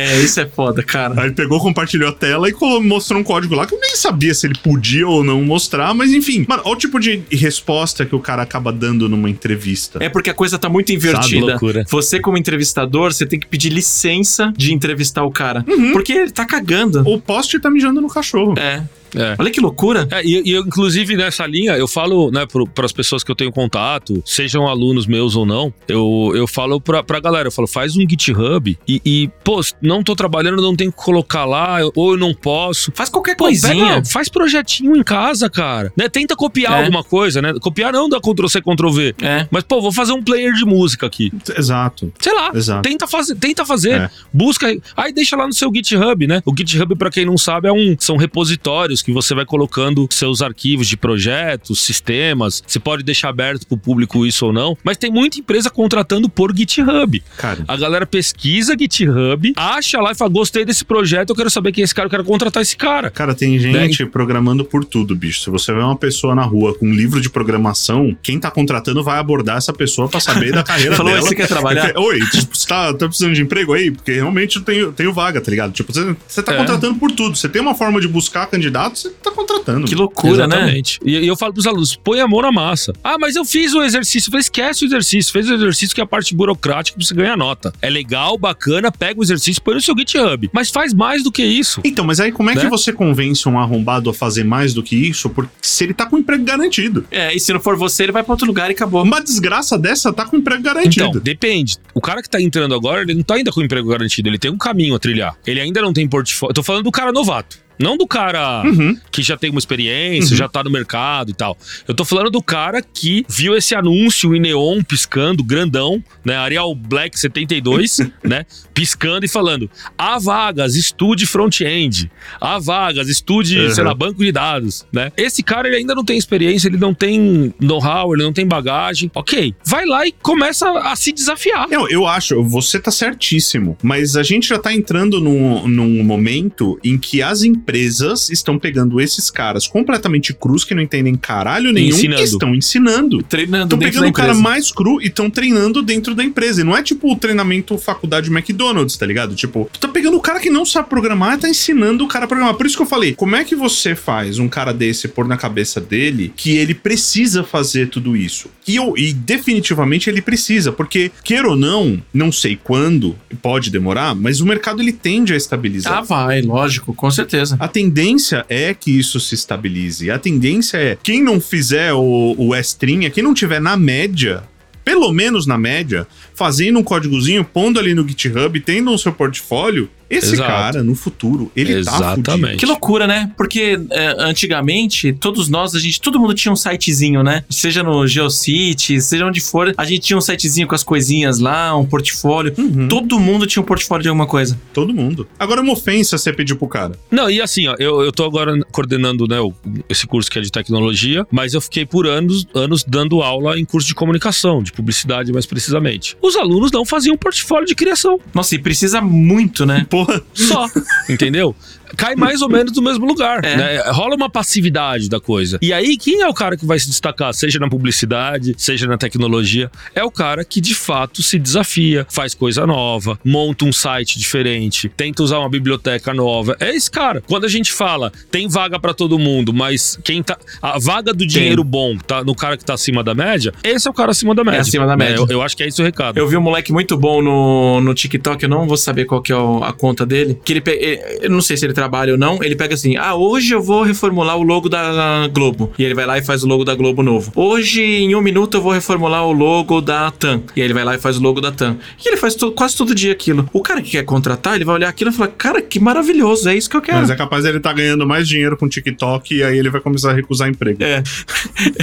É, 0.00 0.20
isso 0.20 0.40
é 0.40 0.46
foda, 0.46 0.82
cara. 0.82 1.20
Aí 1.20 1.26
ele 1.26 1.34
pegou, 1.34 1.60
compartilhou 1.60 2.08
a 2.08 2.12
tela 2.12 2.48
e 2.48 2.54
mostrou 2.82 3.20
um 3.20 3.24
código 3.24 3.54
lá 3.54 3.66
que 3.66 3.74
eu 3.74 3.80
nem 3.80 3.96
sabia 3.96 4.34
se 4.34 4.46
ele 4.46 4.56
podia 4.62 5.06
ou 5.06 5.22
não 5.22 5.42
mostrar, 5.42 5.92
mas 5.94 6.12
enfim. 6.12 6.44
Mano, 6.48 6.62
olha 6.64 6.74
o 6.74 6.78
tipo 6.78 6.98
de 6.98 7.22
resposta 7.30 8.04
que 8.06 8.14
o 8.14 8.20
cara 8.20 8.42
acaba 8.42 8.72
dando 8.72 9.08
numa 9.08 9.28
entrevista. 9.28 9.98
É 10.02 10.08
porque 10.08 10.30
a 10.30 10.34
coisa 10.34 10.58
tá 10.58 10.68
muito 10.68 10.92
invertida. 10.92 11.46
loucura. 11.46 11.84
Você, 11.88 12.20
como 12.20 12.38
entrevistador, 12.38 13.12
você 13.12 13.26
tem 13.26 13.38
que 13.38 13.46
pedir 13.46 13.70
licença 13.70 14.52
de 14.56 14.72
entrevistar 14.72 15.24
o 15.24 15.30
cara. 15.30 15.64
Porque 15.92 16.12
ele 16.12 16.30
tá 16.30 16.44
cagando. 16.44 17.02
O 17.06 17.20
poste 17.20 17.58
tá 17.58 17.70
mijando 17.70 18.00
no 18.00 18.08
cachorro. 18.08 18.54
É. 18.58 18.82
É. 19.14 19.34
Olha 19.38 19.50
que 19.50 19.60
loucura. 19.60 20.06
É, 20.10 20.24
e, 20.24 20.42
e 20.44 20.52
eu, 20.52 20.62
inclusive, 20.62 21.16
nessa 21.16 21.46
linha, 21.46 21.72
eu 21.72 21.88
falo, 21.88 22.30
né, 22.30 22.46
para 22.74 22.84
as 22.84 22.92
pessoas 22.92 23.24
que 23.24 23.30
eu 23.30 23.34
tenho 23.34 23.52
contato, 23.52 24.22
sejam 24.24 24.66
alunos 24.66 25.06
meus 25.06 25.36
ou 25.36 25.44
não, 25.44 25.72
eu, 25.88 26.32
eu 26.34 26.46
falo 26.46 26.80
pra, 26.80 27.02
pra 27.02 27.20
galera, 27.20 27.48
eu 27.48 27.52
falo, 27.52 27.66
faz 27.66 27.96
um 27.96 28.08
GitHub 28.08 28.78
e, 28.86 29.02
e, 29.04 29.30
pô, 29.42 29.60
não 29.90 30.02
tô 30.02 30.14
trabalhando, 30.16 30.62
não 30.62 30.74
tenho 30.74 30.90
que 30.90 30.96
colocar 30.98 31.44
lá, 31.44 31.78
ou 31.94 32.12
eu 32.12 32.16
não 32.16 32.32
posso. 32.32 32.90
Faz 32.94 33.08
qualquer 33.10 33.36
coisinha. 33.36 33.94
pega, 33.96 34.04
faz 34.06 34.28
projetinho 34.28 34.96
em 34.96 35.02
casa, 35.02 35.50
cara. 35.50 35.92
Né? 35.96 36.08
Tenta 36.08 36.34
copiar 36.36 36.72
É. 36.72 36.78
alguma 36.84 37.02
coisa, 37.04 37.42
né? 37.42 37.52
Copiar 37.60 37.92
não 37.92 38.08
dá 38.08 38.18
Ctrl-C, 38.20 38.60
Ctrl-V. 38.62 39.14
É. 39.20 39.46
Mas, 39.50 39.64
pô, 39.64 39.80
vou 39.80 39.92
fazer 39.92 40.12
um 40.12 40.22
player 40.22 40.52
de 40.54 40.64
música 40.64 41.06
aqui. 41.06 41.32
Exato. 41.56 42.12
Sei 42.20 42.32
lá, 42.32 42.50
Exato. 42.54 42.82
tenta 42.88 43.06
fazer, 43.06 43.34
tenta 43.34 43.64
fazer. 43.66 43.92
É. 44.02 44.10
Busca, 44.32 44.66
aí 44.96 45.12
deixa 45.12 45.36
lá 45.36 45.46
no 45.46 45.52
seu 45.52 45.70
GitHub, 45.74 46.26
né? 46.26 46.40
O 46.46 46.54
GitHub, 46.56 46.94
pra 46.96 47.10
quem 47.10 47.24
não 47.26 47.36
sabe, 47.36 47.68
é 47.68 47.72
um, 47.72 47.96
são 47.98 48.16
repositórios 48.16 49.02
que 49.02 49.12
você 49.12 49.34
vai 49.34 49.44
colocando 49.44 50.06
seus 50.10 50.40
arquivos 50.42 50.86
de 50.86 50.96
projetos, 50.96 51.80
sistemas. 51.80 52.62
Você 52.66 52.78
pode 52.78 53.02
deixar 53.02 53.28
aberto 53.30 53.66
pro 53.66 53.76
público 53.76 54.24
isso 54.24 54.46
ou 54.46 54.52
não, 54.52 54.76
mas 54.84 54.96
tem 54.96 55.10
muita 55.10 55.38
empresa 55.38 55.68
contratando 55.70 56.28
por 56.28 56.56
GitHub. 56.56 57.22
Cara, 57.36 57.64
A 57.66 57.76
galera 57.76 58.06
pesquisa 58.06 58.76
GitHub, 58.78 59.52
acha 59.78 60.00
lá 60.00 60.12
e 60.12 60.14
fala: 60.14 60.30
gostei 60.30 60.64
desse 60.64 60.84
projeto, 60.84 61.30
eu 61.30 61.36
quero 61.36 61.50
saber 61.50 61.72
quem 61.72 61.82
é 61.82 61.84
esse 61.84 61.94
cara, 61.94 62.06
eu 62.06 62.10
quero 62.10 62.24
contratar 62.24 62.62
esse 62.62 62.76
cara. 62.76 63.10
Cara, 63.10 63.34
tem 63.34 63.58
gente 63.58 64.06
programando 64.06 64.64
por 64.64 64.84
tudo, 64.84 65.14
bicho. 65.14 65.42
Se 65.42 65.50
você 65.50 65.72
vê 65.72 65.80
uma 65.80 65.96
pessoa 65.96 66.34
na 66.34 66.42
rua 66.42 66.74
com 66.74 66.86
um 66.86 66.92
livro 66.92 67.20
de 67.20 67.28
programação, 67.30 68.16
quem 68.22 68.38
tá 68.38 68.50
contratando 68.50 69.02
vai 69.02 69.18
abordar 69.18 69.56
essa 69.56 69.72
pessoa 69.72 70.08
pra 70.08 70.20
saber 70.20 70.52
da 70.52 70.62
carreira 70.64 70.96
Falou, 70.96 71.12
dela. 71.12 71.26
você 71.26 71.34
quer 71.34 71.48
trabalhar? 71.48 71.92
Oi, 71.96 72.20
tipo, 72.30 72.56
você 72.56 72.66
tá, 72.66 72.92
tá 72.94 73.06
precisando 73.08 73.34
de 73.34 73.42
emprego 73.42 73.72
aí? 73.72 73.90
Porque 73.90 74.12
realmente 74.12 74.56
eu 74.56 74.62
tenho, 74.62 74.92
tenho 74.92 75.12
vaga, 75.12 75.40
tá 75.40 75.50
ligado? 75.50 75.72
Tipo, 75.72 75.92
você, 75.92 76.14
você 76.26 76.42
tá 76.42 76.52
É. 76.52 76.56
contratando 76.56 76.98
por 76.98 77.10
tudo. 77.12 77.36
Você 77.36 77.48
tem 77.48 77.60
uma 77.60 77.74
forma 77.74 78.00
de 78.00 78.08
buscar 78.08 78.46
candidato, 78.46 78.98
você 78.98 79.10
tá 79.10 79.30
contratando. 79.30 79.86
Que 79.86 79.94
loucura, 79.94 80.46
né? 80.46 80.56
Exatamente. 80.56 81.00
E, 81.04 81.18
e 81.18 81.26
eu 81.26 81.36
falo 81.36 81.52
pros 81.52 81.66
alunos: 81.66 81.96
põe 81.96 82.20
a 82.20 82.26
mão 82.28 82.42
na 82.42 82.52
massa. 82.52 82.92
Ah, 83.02 83.16
mas 83.18 83.36
eu 83.36 83.44
fiz 83.44 83.72
o 83.74 83.82
exercício. 83.82 84.28
Eu 84.28 84.32
falei, 84.32 84.40
esquece 84.42 84.84
o 84.84 84.86
exercício. 84.86 85.32
Fez 85.32 85.48
o 85.48 85.54
exercício 85.54 85.94
que 85.94 86.00
é 86.00 86.04
a 86.04 86.06
parte 86.06 86.34
burocrática 86.34 86.96
pra 86.96 87.06
você 87.06 87.14
ganhar 87.14 87.36
nota. 87.36 87.72
É 87.82 87.88
legal, 87.90 88.36
bacana, 88.38 88.90
pega 88.90 89.20
o 89.20 89.22
exercício, 89.22 89.59
põe 89.60 89.74
no 89.74 89.80
seu 89.80 89.96
GitHub. 89.96 90.48
Mas 90.52 90.70
faz 90.70 90.92
mais 90.94 91.22
do 91.22 91.30
que 91.30 91.42
isso. 91.42 91.80
Então, 91.84 92.04
mas 92.04 92.20
aí 92.20 92.32
como 92.32 92.50
é 92.50 92.54
que 92.56 92.64
Né? 92.64 92.70
você 92.70 92.92
convence 92.92 93.48
um 93.48 93.58
arrombado 93.58 94.10
a 94.10 94.14
fazer 94.14 94.44
mais 94.44 94.74
do 94.74 94.82
que 94.82 94.96
isso? 94.96 95.28
Porque 95.30 95.50
se 95.62 95.84
ele 95.84 95.94
tá 95.94 96.06
com 96.06 96.18
emprego 96.18 96.44
garantido. 96.44 97.04
É, 97.10 97.34
e 97.34 97.40
se 97.40 97.52
não 97.52 97.60
for 97.60 97.76
você, 97.76 98.04
ele 98.04 98.12
vai 98.12 98.22
pra 98.22 98.32
outro 98.32 98.46
lugar 98.46 98.70
e 98.70 98.72
acabou. 98.72 99.02
Uma 99.02 99.20
desgraça 99.20 99.78
dessa 99.78 100.12
tá 100.12 100.24
com 100.24 100.36
emprego 100.36 100.62
garantido. 100.62 101.06
Então, 101.08 101.20
depende. 101.20 101.76
O 101.94 102.00
cara 102.00 102.22
que 102.22 102.28
tá 102.30 102.40
entrando 102.40 102.74
agora, 102.74 103.02
ele 103.02 103.14
não 103.14 103.22
tá 103.22 103.34
ainda 103.34 103.50
com 103.52 103.62
emprego 103.62 103.88
garantido, 103.88 104.28
ele 104.28 104.38
tem 104.38 104.50
um 104.50 104.58
caminho 104.58 104.94
a 104.94 104.98
trilhar. 104.98 105.36
Ele 105.46 105.60
ainda 105.60 105.80
não 105.82 105.92
tem 105.92 106.08
portfólio. 106.08 106.50
Eu 106.50 106.54
tô 106.54 106.62
falando 106.62 106.84
do 106.84 106.90
cara 106.92 107.12
novato. 107.12 107.58
Não 107.80 107.96
do 107.96 108.06
cara 108.06 108.62
Uhum. 108.64 108.96
que 109.10 109.22
já 109.22 109.36
tem 109.36 109.50
uma 109.50 109.58
experiência, 109.58 110.36
já 110.36 110.48
tá 110.48 110.62
no 110.62 110.70
mercado 110.70 111.30
e 111.30 111.34
tal. 111.34 111.56
Eu 111.88 111.94
tô 111.94 112.04
falando 112.04 112.30
do 112.30 112.42
cara 112.42 112.82
que 112.82 113.24
viu 113.28 113.56
esse 113.56 113.74
anúncio 113.74 114.34
em 114.34 114.40
neon 114.40 114.82
piscando, 114.82 115.42
grandão, 115.42 116.02
né? 116.24 116.36
Arial 116.36 116.74
Black 116.74 117.18
72, 117.18 117.98
né? 118.22 118.44
Piscando 118.74 119.24
e 119.24 119.28
falando: 119.28 119.70
há 119.96 120.18
vagas, 120.18 120.76
estude 120.76 121.26
front-end. 121.26 122.10
Há 122.40 122.58
vagas, 122.58 123.08
estude, 123.08 123.58
Uhum. 123.60 123.70
sei 123.70 123.84
lá, 123.84 123.94
banco 123.94 124.22
de 124.22 124.30
dados, 124.32 124.86
né? 124.92 125.10
Esse 125.16 125.42
cara, 125.42 125.66
ele 125.68 125.76
ainda 125.78 125.94
não 125.94 126.04
tem 126.04 126.16
experiência, 126.18 126.68
ele 126.68 126.76
não 126.76 126.92
tem 126.94 127.54
know-how, 127.60 128.14
ele 128.14 128.22
não 128.22 128.32
tem 128.32 128.46
bagagem. 128.46 129.10
Ok, 129.14 129.54
vai 129.64 129.86
lá 129.86 130.06
e 130.06 130.12
começa 130.12 130.68
a 130.70 130.94
se 130.96 131.12
desafiar. 131.12 131.66
Eu, 131.70 131.88
eu 131.88 132.06
acho, 132.06 132.42
você 132.44 132.78
tá 132.78 132.90
certíssimo, 132.90 133.76
mas 133.82 134.16
a 134.16 134.22
gente 134.22 134.48
já 134.48 134.58
tá 134.58 134.72
entrando 134.74 135.20
num, 135.20 135.66
num 135.66 136.04
momento 136.04 136.78
em 136.84 136.98
que 136.98 137.22
as 137.22 137.42
empresas 137.42 137.69
estão 137.78 138.58
pegando 138.58 139.00
esses 139.00 139.30
caras 139.30 139.66
completamente 139.66 140.32
crus, 140.34 140.64
que 140.64 140.74
não 140.74 140.82
entendem 140.82 141.14
caralho 141.14 141.72
nenhum, 141.72 141.96
Ensinando. 141.96 142.20
e 142.20 142.24
estão 142.24 142.54
ensinando. 142.54 143.22
Treinando 143.22 143.74
Estão 143.74 143.78
pegando 143.78 144.08
o 144.08 144.12
cara 144.12 144.34
mais 144.34 144.70
cru 144.70 145.00
e 145.00 145.06
estão 145.06 145.30
treinando 145.30 145.82
dentro 145.82 146.14
da 146.14 146.24
empresa. 146.24 146.60
E 146.60 146.64
não 146.64 146.76
é 146.76 146.82
tipo 146.82 147.10
o 147.12 147.16
treinamento 147.16 147.76
faculdade 147.78 148.30
McDonald's, 148.30 148.96
tá 148.96 149.06
ligado? 149.06 149.34
Tipo, 149.34 149.68
tu 149.72 149.78
tá 149.78 149.88
pegando 149.88 150.16
o 150.16 150.20
cara 150.20 150.40
que 150.40 150.50
não 150.50 150.64
sabe 150.64 150.88
programar 150.88 151.36
e 151.36 151.40
tá 151.40 151.48
ensinando 151.48 152.04
o 152.04 152.08
cara 152.08 152.24
a 152.24 152.28
programar. 152.28 152.54
Por 152.54 152.66
isso 152.66 152.76
que 152.76 152.82
eu 152.82 152.86
falei, 152.86 153.14
como 153.14 153.36
é 153.36 153.44
que 153.44 153.54
você 153.54 153.94
faz 153.94 154.38
um 154.38 154.48
cara 154.48 154.72
desse 154.72 155.08
pôr 155.08 155.26
na 155.26 155.36
cabeça 155.36 155.80
dele 155.80 156.32
que 156.36 156.56
ele 156.56 156.74
precisa 156.74 157.42
fazer 157.42 157.88
tudo 157.88 158.16
isso? 158.16 158.48
E, 158.66 158.76
eu, 158.76 158.94
e 158.96 159.12
definitivamente 159.12 160.08
ele 160.08 160.22
precisa, 160.22 160.70
porque, 160.70 161.10
queira 161.24 161.48
ou 161.48 161.56
não, 161.56 162.00
não 162.12 162.30
sei 162.30 162.58
quando, 162.62 163.16
pode 163.42 163.70
demorar, 163.70 164.14
mas 164.14 164.40
o 164.40 164.46
mercado 164.46 164.80
ele 164.80 164.92
tende 164.92 165.32
a 165.32 165.36
estabilizar. 165.36 165.98
Ah, 165.98 166.00
vai, 166.02 166.42
lógico, 166.42 166.94
com 166.94 167.10
certeza. 167.10 167.56
A 167.60 167.68
tendência 167.68 168.46
é 168.48 168.72
que 168.72 168.90
isso 168.90 169.20
se 169.20 169.34
estabilize. 169.34 170.10
A 170.10 170.18
tendência 170.18 170.78
é 170.78 170.96
quem 171.02 171.22
não 171.22 171.38
fizer 171.38 171.92
o, 171.92 172.34
o 172.38 172.56
estrinha, 172.56 173.10
quem 173.10 173.22
não 173.22 173.34
tiver 173.34 173.60
na 173.60 173.76
média, 173.76 174.42
pelo 174.82 175.12
menos 175.12 175.46
na 175.46 175.58
média, 175.58 176.06
fazendo 176.34 176.78
um 176.78 176.82
códigozinho, 176.82 177.44
pondo 177.44 177.78
ali 177.78 177.92
no 177.92 178.08
GitHub, 178.08 178.58
tendo 178.60 178.90
o 178.90 178.98
seu 178.98 179.12
portfólio, 179.12 179.90
esse 180.10 180.34
Exato. 180.34 180.50
cara, 180.50 180.82
no 180.82 180.94
futuro, 180.94 181.50
ele 181.54 181.82
tá 181.84 181.92
fudido. 181.92 182.04
Exatamente. 182.30 182.56
Que 182.56 182.66
loucura, 182.66 183.06
né? 183.06 183.30
Porque 183.36 183.78
é, 183.90 184.16
antigamente, 184.18 185.12
todos 185.12 185.48
nós, 185.48 185.74
a 185.74 185.78
gente, 185.78 186.00
todo 186.00 186.18
mundo 186.18 186.34
tinha 186.34 186.50
um 186.52 186.56
sitezinho, 186.56 187.22
né? 187.22 187.44
Seja 187.48 187.82
no 187.82 188.06
GeoCity, 188.06 189.00
seja 189.00 189.26
onde 189.26 189.40
for, 189.40 189.72
a 189.76 189.84
gente 189.84 190.00
tinha 190.00 190.16
um 190.16 190.20
sitezinho 190.20 190.66
com 190.66 190.74
as 190.74 190.82
coisinhas 190.82 191.38
lá, 191.38 191.76
um 191.76 191.84
portfólio. 191.86 192.52
Uhum, 192.58 192.88
Todo 192.88 193.18
mundo 193.20 193.46
tinha 193.46 193.62
um 193.62 193.66
portfólio 193.66 194.02
de 194.02 194.08
alguma 194.08 194.26
coisa. 194.26 194.58
todo 194.72 194.92
mundo. 194.92 195.28
Agora 195.38 195.60
é 195.60 195.62
uma 195.62 195.72
ofensa 195.72 196.18
você 196.18 196.32
pedir 196.32 196.54
pro 196.54 196.66
cara. 196.68 196.98
Não, 197.10 197.30
e 197.30 197.40
assim, 197.40 197.66
ó, 197.68 197.76
eu, 197.78 198.02
eu 198.02 198.10
tô 198.12 198.24
agora 198.24 198.58
coordenando, 198.72 199.26
né, 199.28 199.38
o- 199.40 199.52
esse 199.88 200.06
curso 200.06 200.30
que 200.30 200.38
é 200.38 200.42
de 200.42 200.50
tecnologia, 200.50 201.26
mas 201.30 201.54
eu 201.54 201.60
fiquei 201.60 201.84
por 201.86 202.06
anos, 202.06 202.46
anos 202.54 202.84
dando 202.86 203.22
aula 203.22 203.58
em 203.58 203.64
curso 203.64 203.86
de 203.86 203.94
comunicação, 203.94 204.62
de 204.62 204.72
publicidade 204.72 205.32
mais 205.32 205.46
precisamente. 205.46 206.16
Os 206.20 206.34
alunos 206.36 206.72
não 206.72 206.84
faziam 206.84 207.16
portfólio 207.16 207.66
de 207.66 207.74
criação, 207.74 208.18
Nossa, 208.34 208.54
e 208.54 208.58
precisa 208.58 209.00
muito, 209.00 209.64
né? 209.66 209.86
Porra, 210.06 210.22
só, 210.34 210.66
entendeu? 211.08 211.54
Cai 211.96 212.14
mais 212.16 212.42
ou 212.42 212.48
menos 212.48 212.72
do 212.72 212.82
mesmo 212.82 213.06
lugar, 213.06 213.44
É. 213.44 213.56
né? 213.56 213.82
Rola 213.90 214.14
uma 214.16 214.30
passividade 214.30 215.08
da 215.08 215.20
coisa. 215.20 215.58
E 215.62 215.72
aí, 215.72 215.96
quem 215.96 216.20
é 216.22 216.28
o 216.28 216.34
cara 216.34 216.56
que 216.56 216.64
vai 216.66 216.78
se 216.78 216.88
destacar, 216.88 217.32
seja 217.34 217.58
na 217.58 217.68
publicidade, 217.68 218.54
seja 218.56 218.86
na 218.86 218.96
tecnologia? 218.96 219.70
É 219.94 220.02
o 220.04 220.10
cara 220.10 220.44
que 220.44 220.60
de 220.60 220.74
fato 220.74 221.22
se 221.22 221.38
desafia, 221.38 222.06
faz 222.10 222.34
coisa 222.34 222.66
nova, 222.66 223.18
monta 223.24 223.64
um 223.64 223.72
site 223.72 224.18
diferente, 224.18 224.88
tenta 224.96 225.22
usar 225.22 225.38
uma 225.38 225.48
biblioteca 225.48 226.12
nova. 226.14 226.56
É 226.60 226.74
esse 226.74 226.90
cara. 226.90 227.22
Quando 227.26 227.44
a 227.44 227.48
gente 227.48 227.72
fala, 227.72 228.12
tem 228.30 228.48
vaga 228.48 228.78
pra 228.78 228.94
todo 228.94 229.18
mundo, 229.18 229.52
mas 229.52 229.98
quem 230.02 230.22
tá. 230.22 230.36
A 230.62 230.78
vaga 230.78 231.12
do 231.12 231.26
dinheiro 231.26 231.62
bom 231.64 231.96
tá 231.98 232.22
no 232.24 232.34
cara 232.34 232.56
que 232.56 232.64
tá 232.64 232.74
acima 232.74 233.02
da 233.02 233.14
média, 233.14 233.52
esse 233.62 233.86
é 233.86 233.90
o 233.90 233.94
cara 233.94 234.10
acima 234.10 234.34
da 234.34 234.44
média. 234.44 234.60
acima 234.60 234.86
da 234.86 234.96
média. 234.96 235.16
Eu, 235.16 235.26
eu 235.28 235.42
acho 235.42 235.56
que 235.56 235.62
é 235.62 235.68
esse 235.68 235.80
o 235.80 235.84
recado. 235.84 236.18
Eu 236.18 236.26
vi 236.28 236.36
um 236.36 236.40
moleque 236.40 236.72
muito 236.72 236.96
bom 236.96 237.22
no, 237.22 237.80
no 237.80 237.94
TikTok, 237.94 238.42
eu 238.42 238.48
não 238.48 238.66
vou 238.66 238.76
saber 238.76 239.04
qual 239.04 239.20
que 239.22 239.32
é 239.32 239.36
a 239.36 239.72
conta 239.72 240.04
dele. 240.06 240.38
Que 240.44 240.52
ele 240.54 240.62
eh, 240.66 241.18
Eu 241.22 241.30
não 241.30 241.40
sei 241.40 241.56
se 241.56 241.64
ele 241.66 241.72
trabalha 241.80 242.12
ou 242.12 242.18
não. 242.18 242.38
Ele 242.42 242.54
pega 242.54 242.74
assim: 242.74 242.96
ah, 242.96 243.14
hoje 243.14 243.54
eu 243.54 243.62
vou 243.62 243.82
reformular 243.82 244.36
o 244.36 244.42
logo 244.42 244.68
da 244.68 245.26
Globo. 245.32 245.72
E 245.78 245.84
ele 245.84 245.94
vai 245.94 246.04
lá 246.04 246.18
e 246.18 246.22
faz 246.22 246.44
o 246.44 246.46
logo 246.46 246.62
da 246.64 246.74
Globo 246.74 247.02
novo. 247.02 247.32
Hoje, 247.34 247.82
em 247.82 248.14
um 248.14 248.20
minuto, 248.20 248.56
eu 248.58 248.62
vou 248.62 248.72
reformular 248.72 249.24
o 249.24 249.32
logo 249.32 249.80
da 249.80 250.10
TAM. 250.10 250.42
E 250.54 250.60
aí 250.60 250.66
ele 250.66 250.74
vai 250.74 250.84
lá 250.84 250.94
e 250.94 250.98
faz 250.98 251.16
o 251.16 251.22
logo 251.22 251.40
da 251.40 251.50
TAM. 251.50 251.78
E 252.04 252.08
ele 252.08 252.16
faz 252.18 252.34
to- 252.34 252.52
quase 252.52 252.76
todo 252.76 252.94
dia 252.94 253.12
aquilo. 253.12 253.48
O 253.52 253.62
cara 253.62 253.80
que 253.80 253.92
quer 253.92 254.04
contratar, 254.04 254.56
ele 254.56 254.64
vai 254.64 254.74
olhar 254.74 254.88
aquilo 254.88 255.10
e 255.10 255.12
falar: 255.14 255.28
cara, 255.30 255.62
que 255.62 255.80
maravilhoso, 255.80 256.48
é 256.48 256.56
isso 256.56 256.68
que 256.68 256.76
eu 256.76 256.82
quero. 256.82 256.98
mas 256.98 257.10
é 257.10 257.16
capaz 257.16 257.44
ele 257.46 257.60
tá 257.60 257.72
ganhando 257.72 258.06
mais 258.06 258.28
dinheiro 258.28 258.56
com 258.56 258.68
TikTok 258.68 259.34
e 259.34 259.42
aí 259.42 259.58
ele 259.58 259.70
vai 259.70 259.80
começar 259.80 260.10
a 260.10 260.14
recusar 260.14 260.48
emprego. 260.48 260.82
É. 260.82 261.02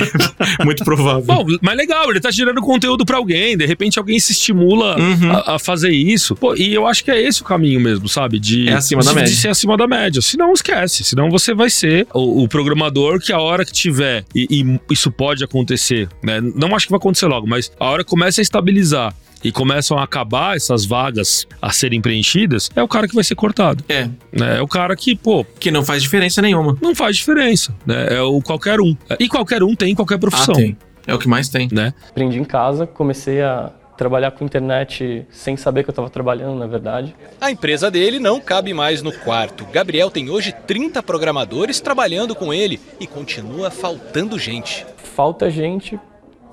muito 0.64 0.84
provável. 0.84 1.24
Bom, 1.24 1.46
mas 1.62 1.76
legal, 1.78 2.10
ele 2.10 2.20
tá 2.20 2.30
gerando 2.32 2.62
conteúdo 2.62 3.06
pra 3.06 3.18
alguém, 3.18 3.58
de 3.58 3.66
repente 3.66 3.98
alguém 4.00 4.20
se 4.20 4.32
estimula 4.32 4.98
Uhum. 5.00 5.32
a, 5.32 5.56
a 5.56 5.60
fazer 5.60 5.90
isso. 5.92 6.36
Pô, 6.36 6.56
e 6.56 6.74
eu 6.74 6.86
acho 6.86 7.04
que 7.04 7.12
é 7.12 7.22
esse 7.22 7.42
o 7.42 7.46
caminho 7.46 7.80
mesmo, 7.80 8.08
sabe? 8.08 8.40
De, 8.40 8.68
É 8.70 8.74
acima 8.74 9.02
da 9.04 9.10
de, 9.12 9.16
média. 9.16 9.32
de 9.34 9.40
ser 9.40 9.48
acima 9.50 9.78
da 9.78 9.87
da 9.88 9.98
média. 9.98 10.22
Senão, 10.22 10.52
esquece. 10.54 11.04
Senão 11.04 11.30
você 11.30 11.54
vai 11.54 11.70
ser 11.70 12.08
o, 12.14 12.44
o 12.44 12.48
programador 12.48 13.20
que 13.20 13.32
a 13.32 13.40
hora 13.40 13.66
que 13.66 13.72
tiver, 13.72 14.26
e, 14.36 14.48
e 14.50 14.94
isso 14.94 15.12
pode 15.12 15.44
acontecer, 15.44 16.10
né? 16.24 16.42
Não 16.42 16.76
acho 16.76 16.88
que 16.88 16.92
vai 16.92 16.98
acontecer 16.98 17.28
logo, 17.28 17.48
mas 17.48 17.72
a 17.80 17.86
hora 17.86 18.04
que 18.04 18.10
começa 18.10 18.42
a 18.42 18.44
estabilizar 18.44 19.16
e 19.44 19.52
começam 19.52 19.98
a 19.98 20.04
acabar 20.04 20.56
essas 20.56 20.86
vagas 20.86 21.48
a 21.62 21.72
serem 21.72 22.02
preenchidas, 22.02 22.70
é 22.76 22.82
o 22.82 22.88
cara 22.88 23.08
que 23.08 23.14
vai 23.14 23.24
ser 23.24 23.36
cortado. 23.36 23.84
É, 23.88 24.10
né? 24.32 24.58
É 24.58 24.62
o 24.62 24.68
cara 24.68 24.96
que, 24.96 25.16
pô, 25.16 25.46
que 25.60 25.70
não 25.70 25.86
faz 25.86 26.02
diferença 26.02 26.42
nenhuma. 26.42 26.76
não 26.82 26.96
faz 26.96 27.16
diferença. 27.18 27.74
Né? 27.86 28.16
É 28.16 28.22
o 28.22 28.42
qualquer 28.42 28.82
um. 28.82 28.96
E 29.20 29.28
qualquer 29.30 29.64
um 29.64 29.76
tem 29.76 29.92
em 29.92 29.96
qualquer 29.96 30.18
profissão. 30.18 30.54
Ah, 30.56 30.58
tem. 30.58 30.78
É 31.06 31.14
o 31.14 31.20
que 31.20 31.28
mais 31.28 31.48
tem. 31.50 31.70
Né? 31.72 31.94
Aprendi 32.10 32.38
em 32.40 32.44
casa, 32.44 32.86
comecei 32.86 33.42
a 33.42 33.72
trabalhar 33.98 34.32
com 34.32 34.46
internet 34.46 35.26
sem 35.32 35.58
saber 35.58 35.84
que 35.84 35.90
eu 35.90 35.92
estava 35.92 36.10
trabalhando, 36.10 36.58
na 36.60 36.68
verdade. 36.68 37.16
A 37.42 37.50
empresa 37.52 37.90
dele 37.90 38.20
não 38.20 38.40
cabe 38.40 38.74
mais 38.74 39.02
no 39.02 39.12
quarto. 39.12 39.66
Gabriel 39.72 40.12
tem 40.12 40.30
hoje 40.30 40.54
30 40.66 41.02
programadores 41.04 41.80
trabalhando 41.82 42.36
com 42.36 42.54
ele 42.54 42.80
e 43.00 43.08
continua 43.08 43.70
faltando 43.72 44.38
gente. 44.38 44.86
Falta 44.98 45.50
gente 45.50 46.00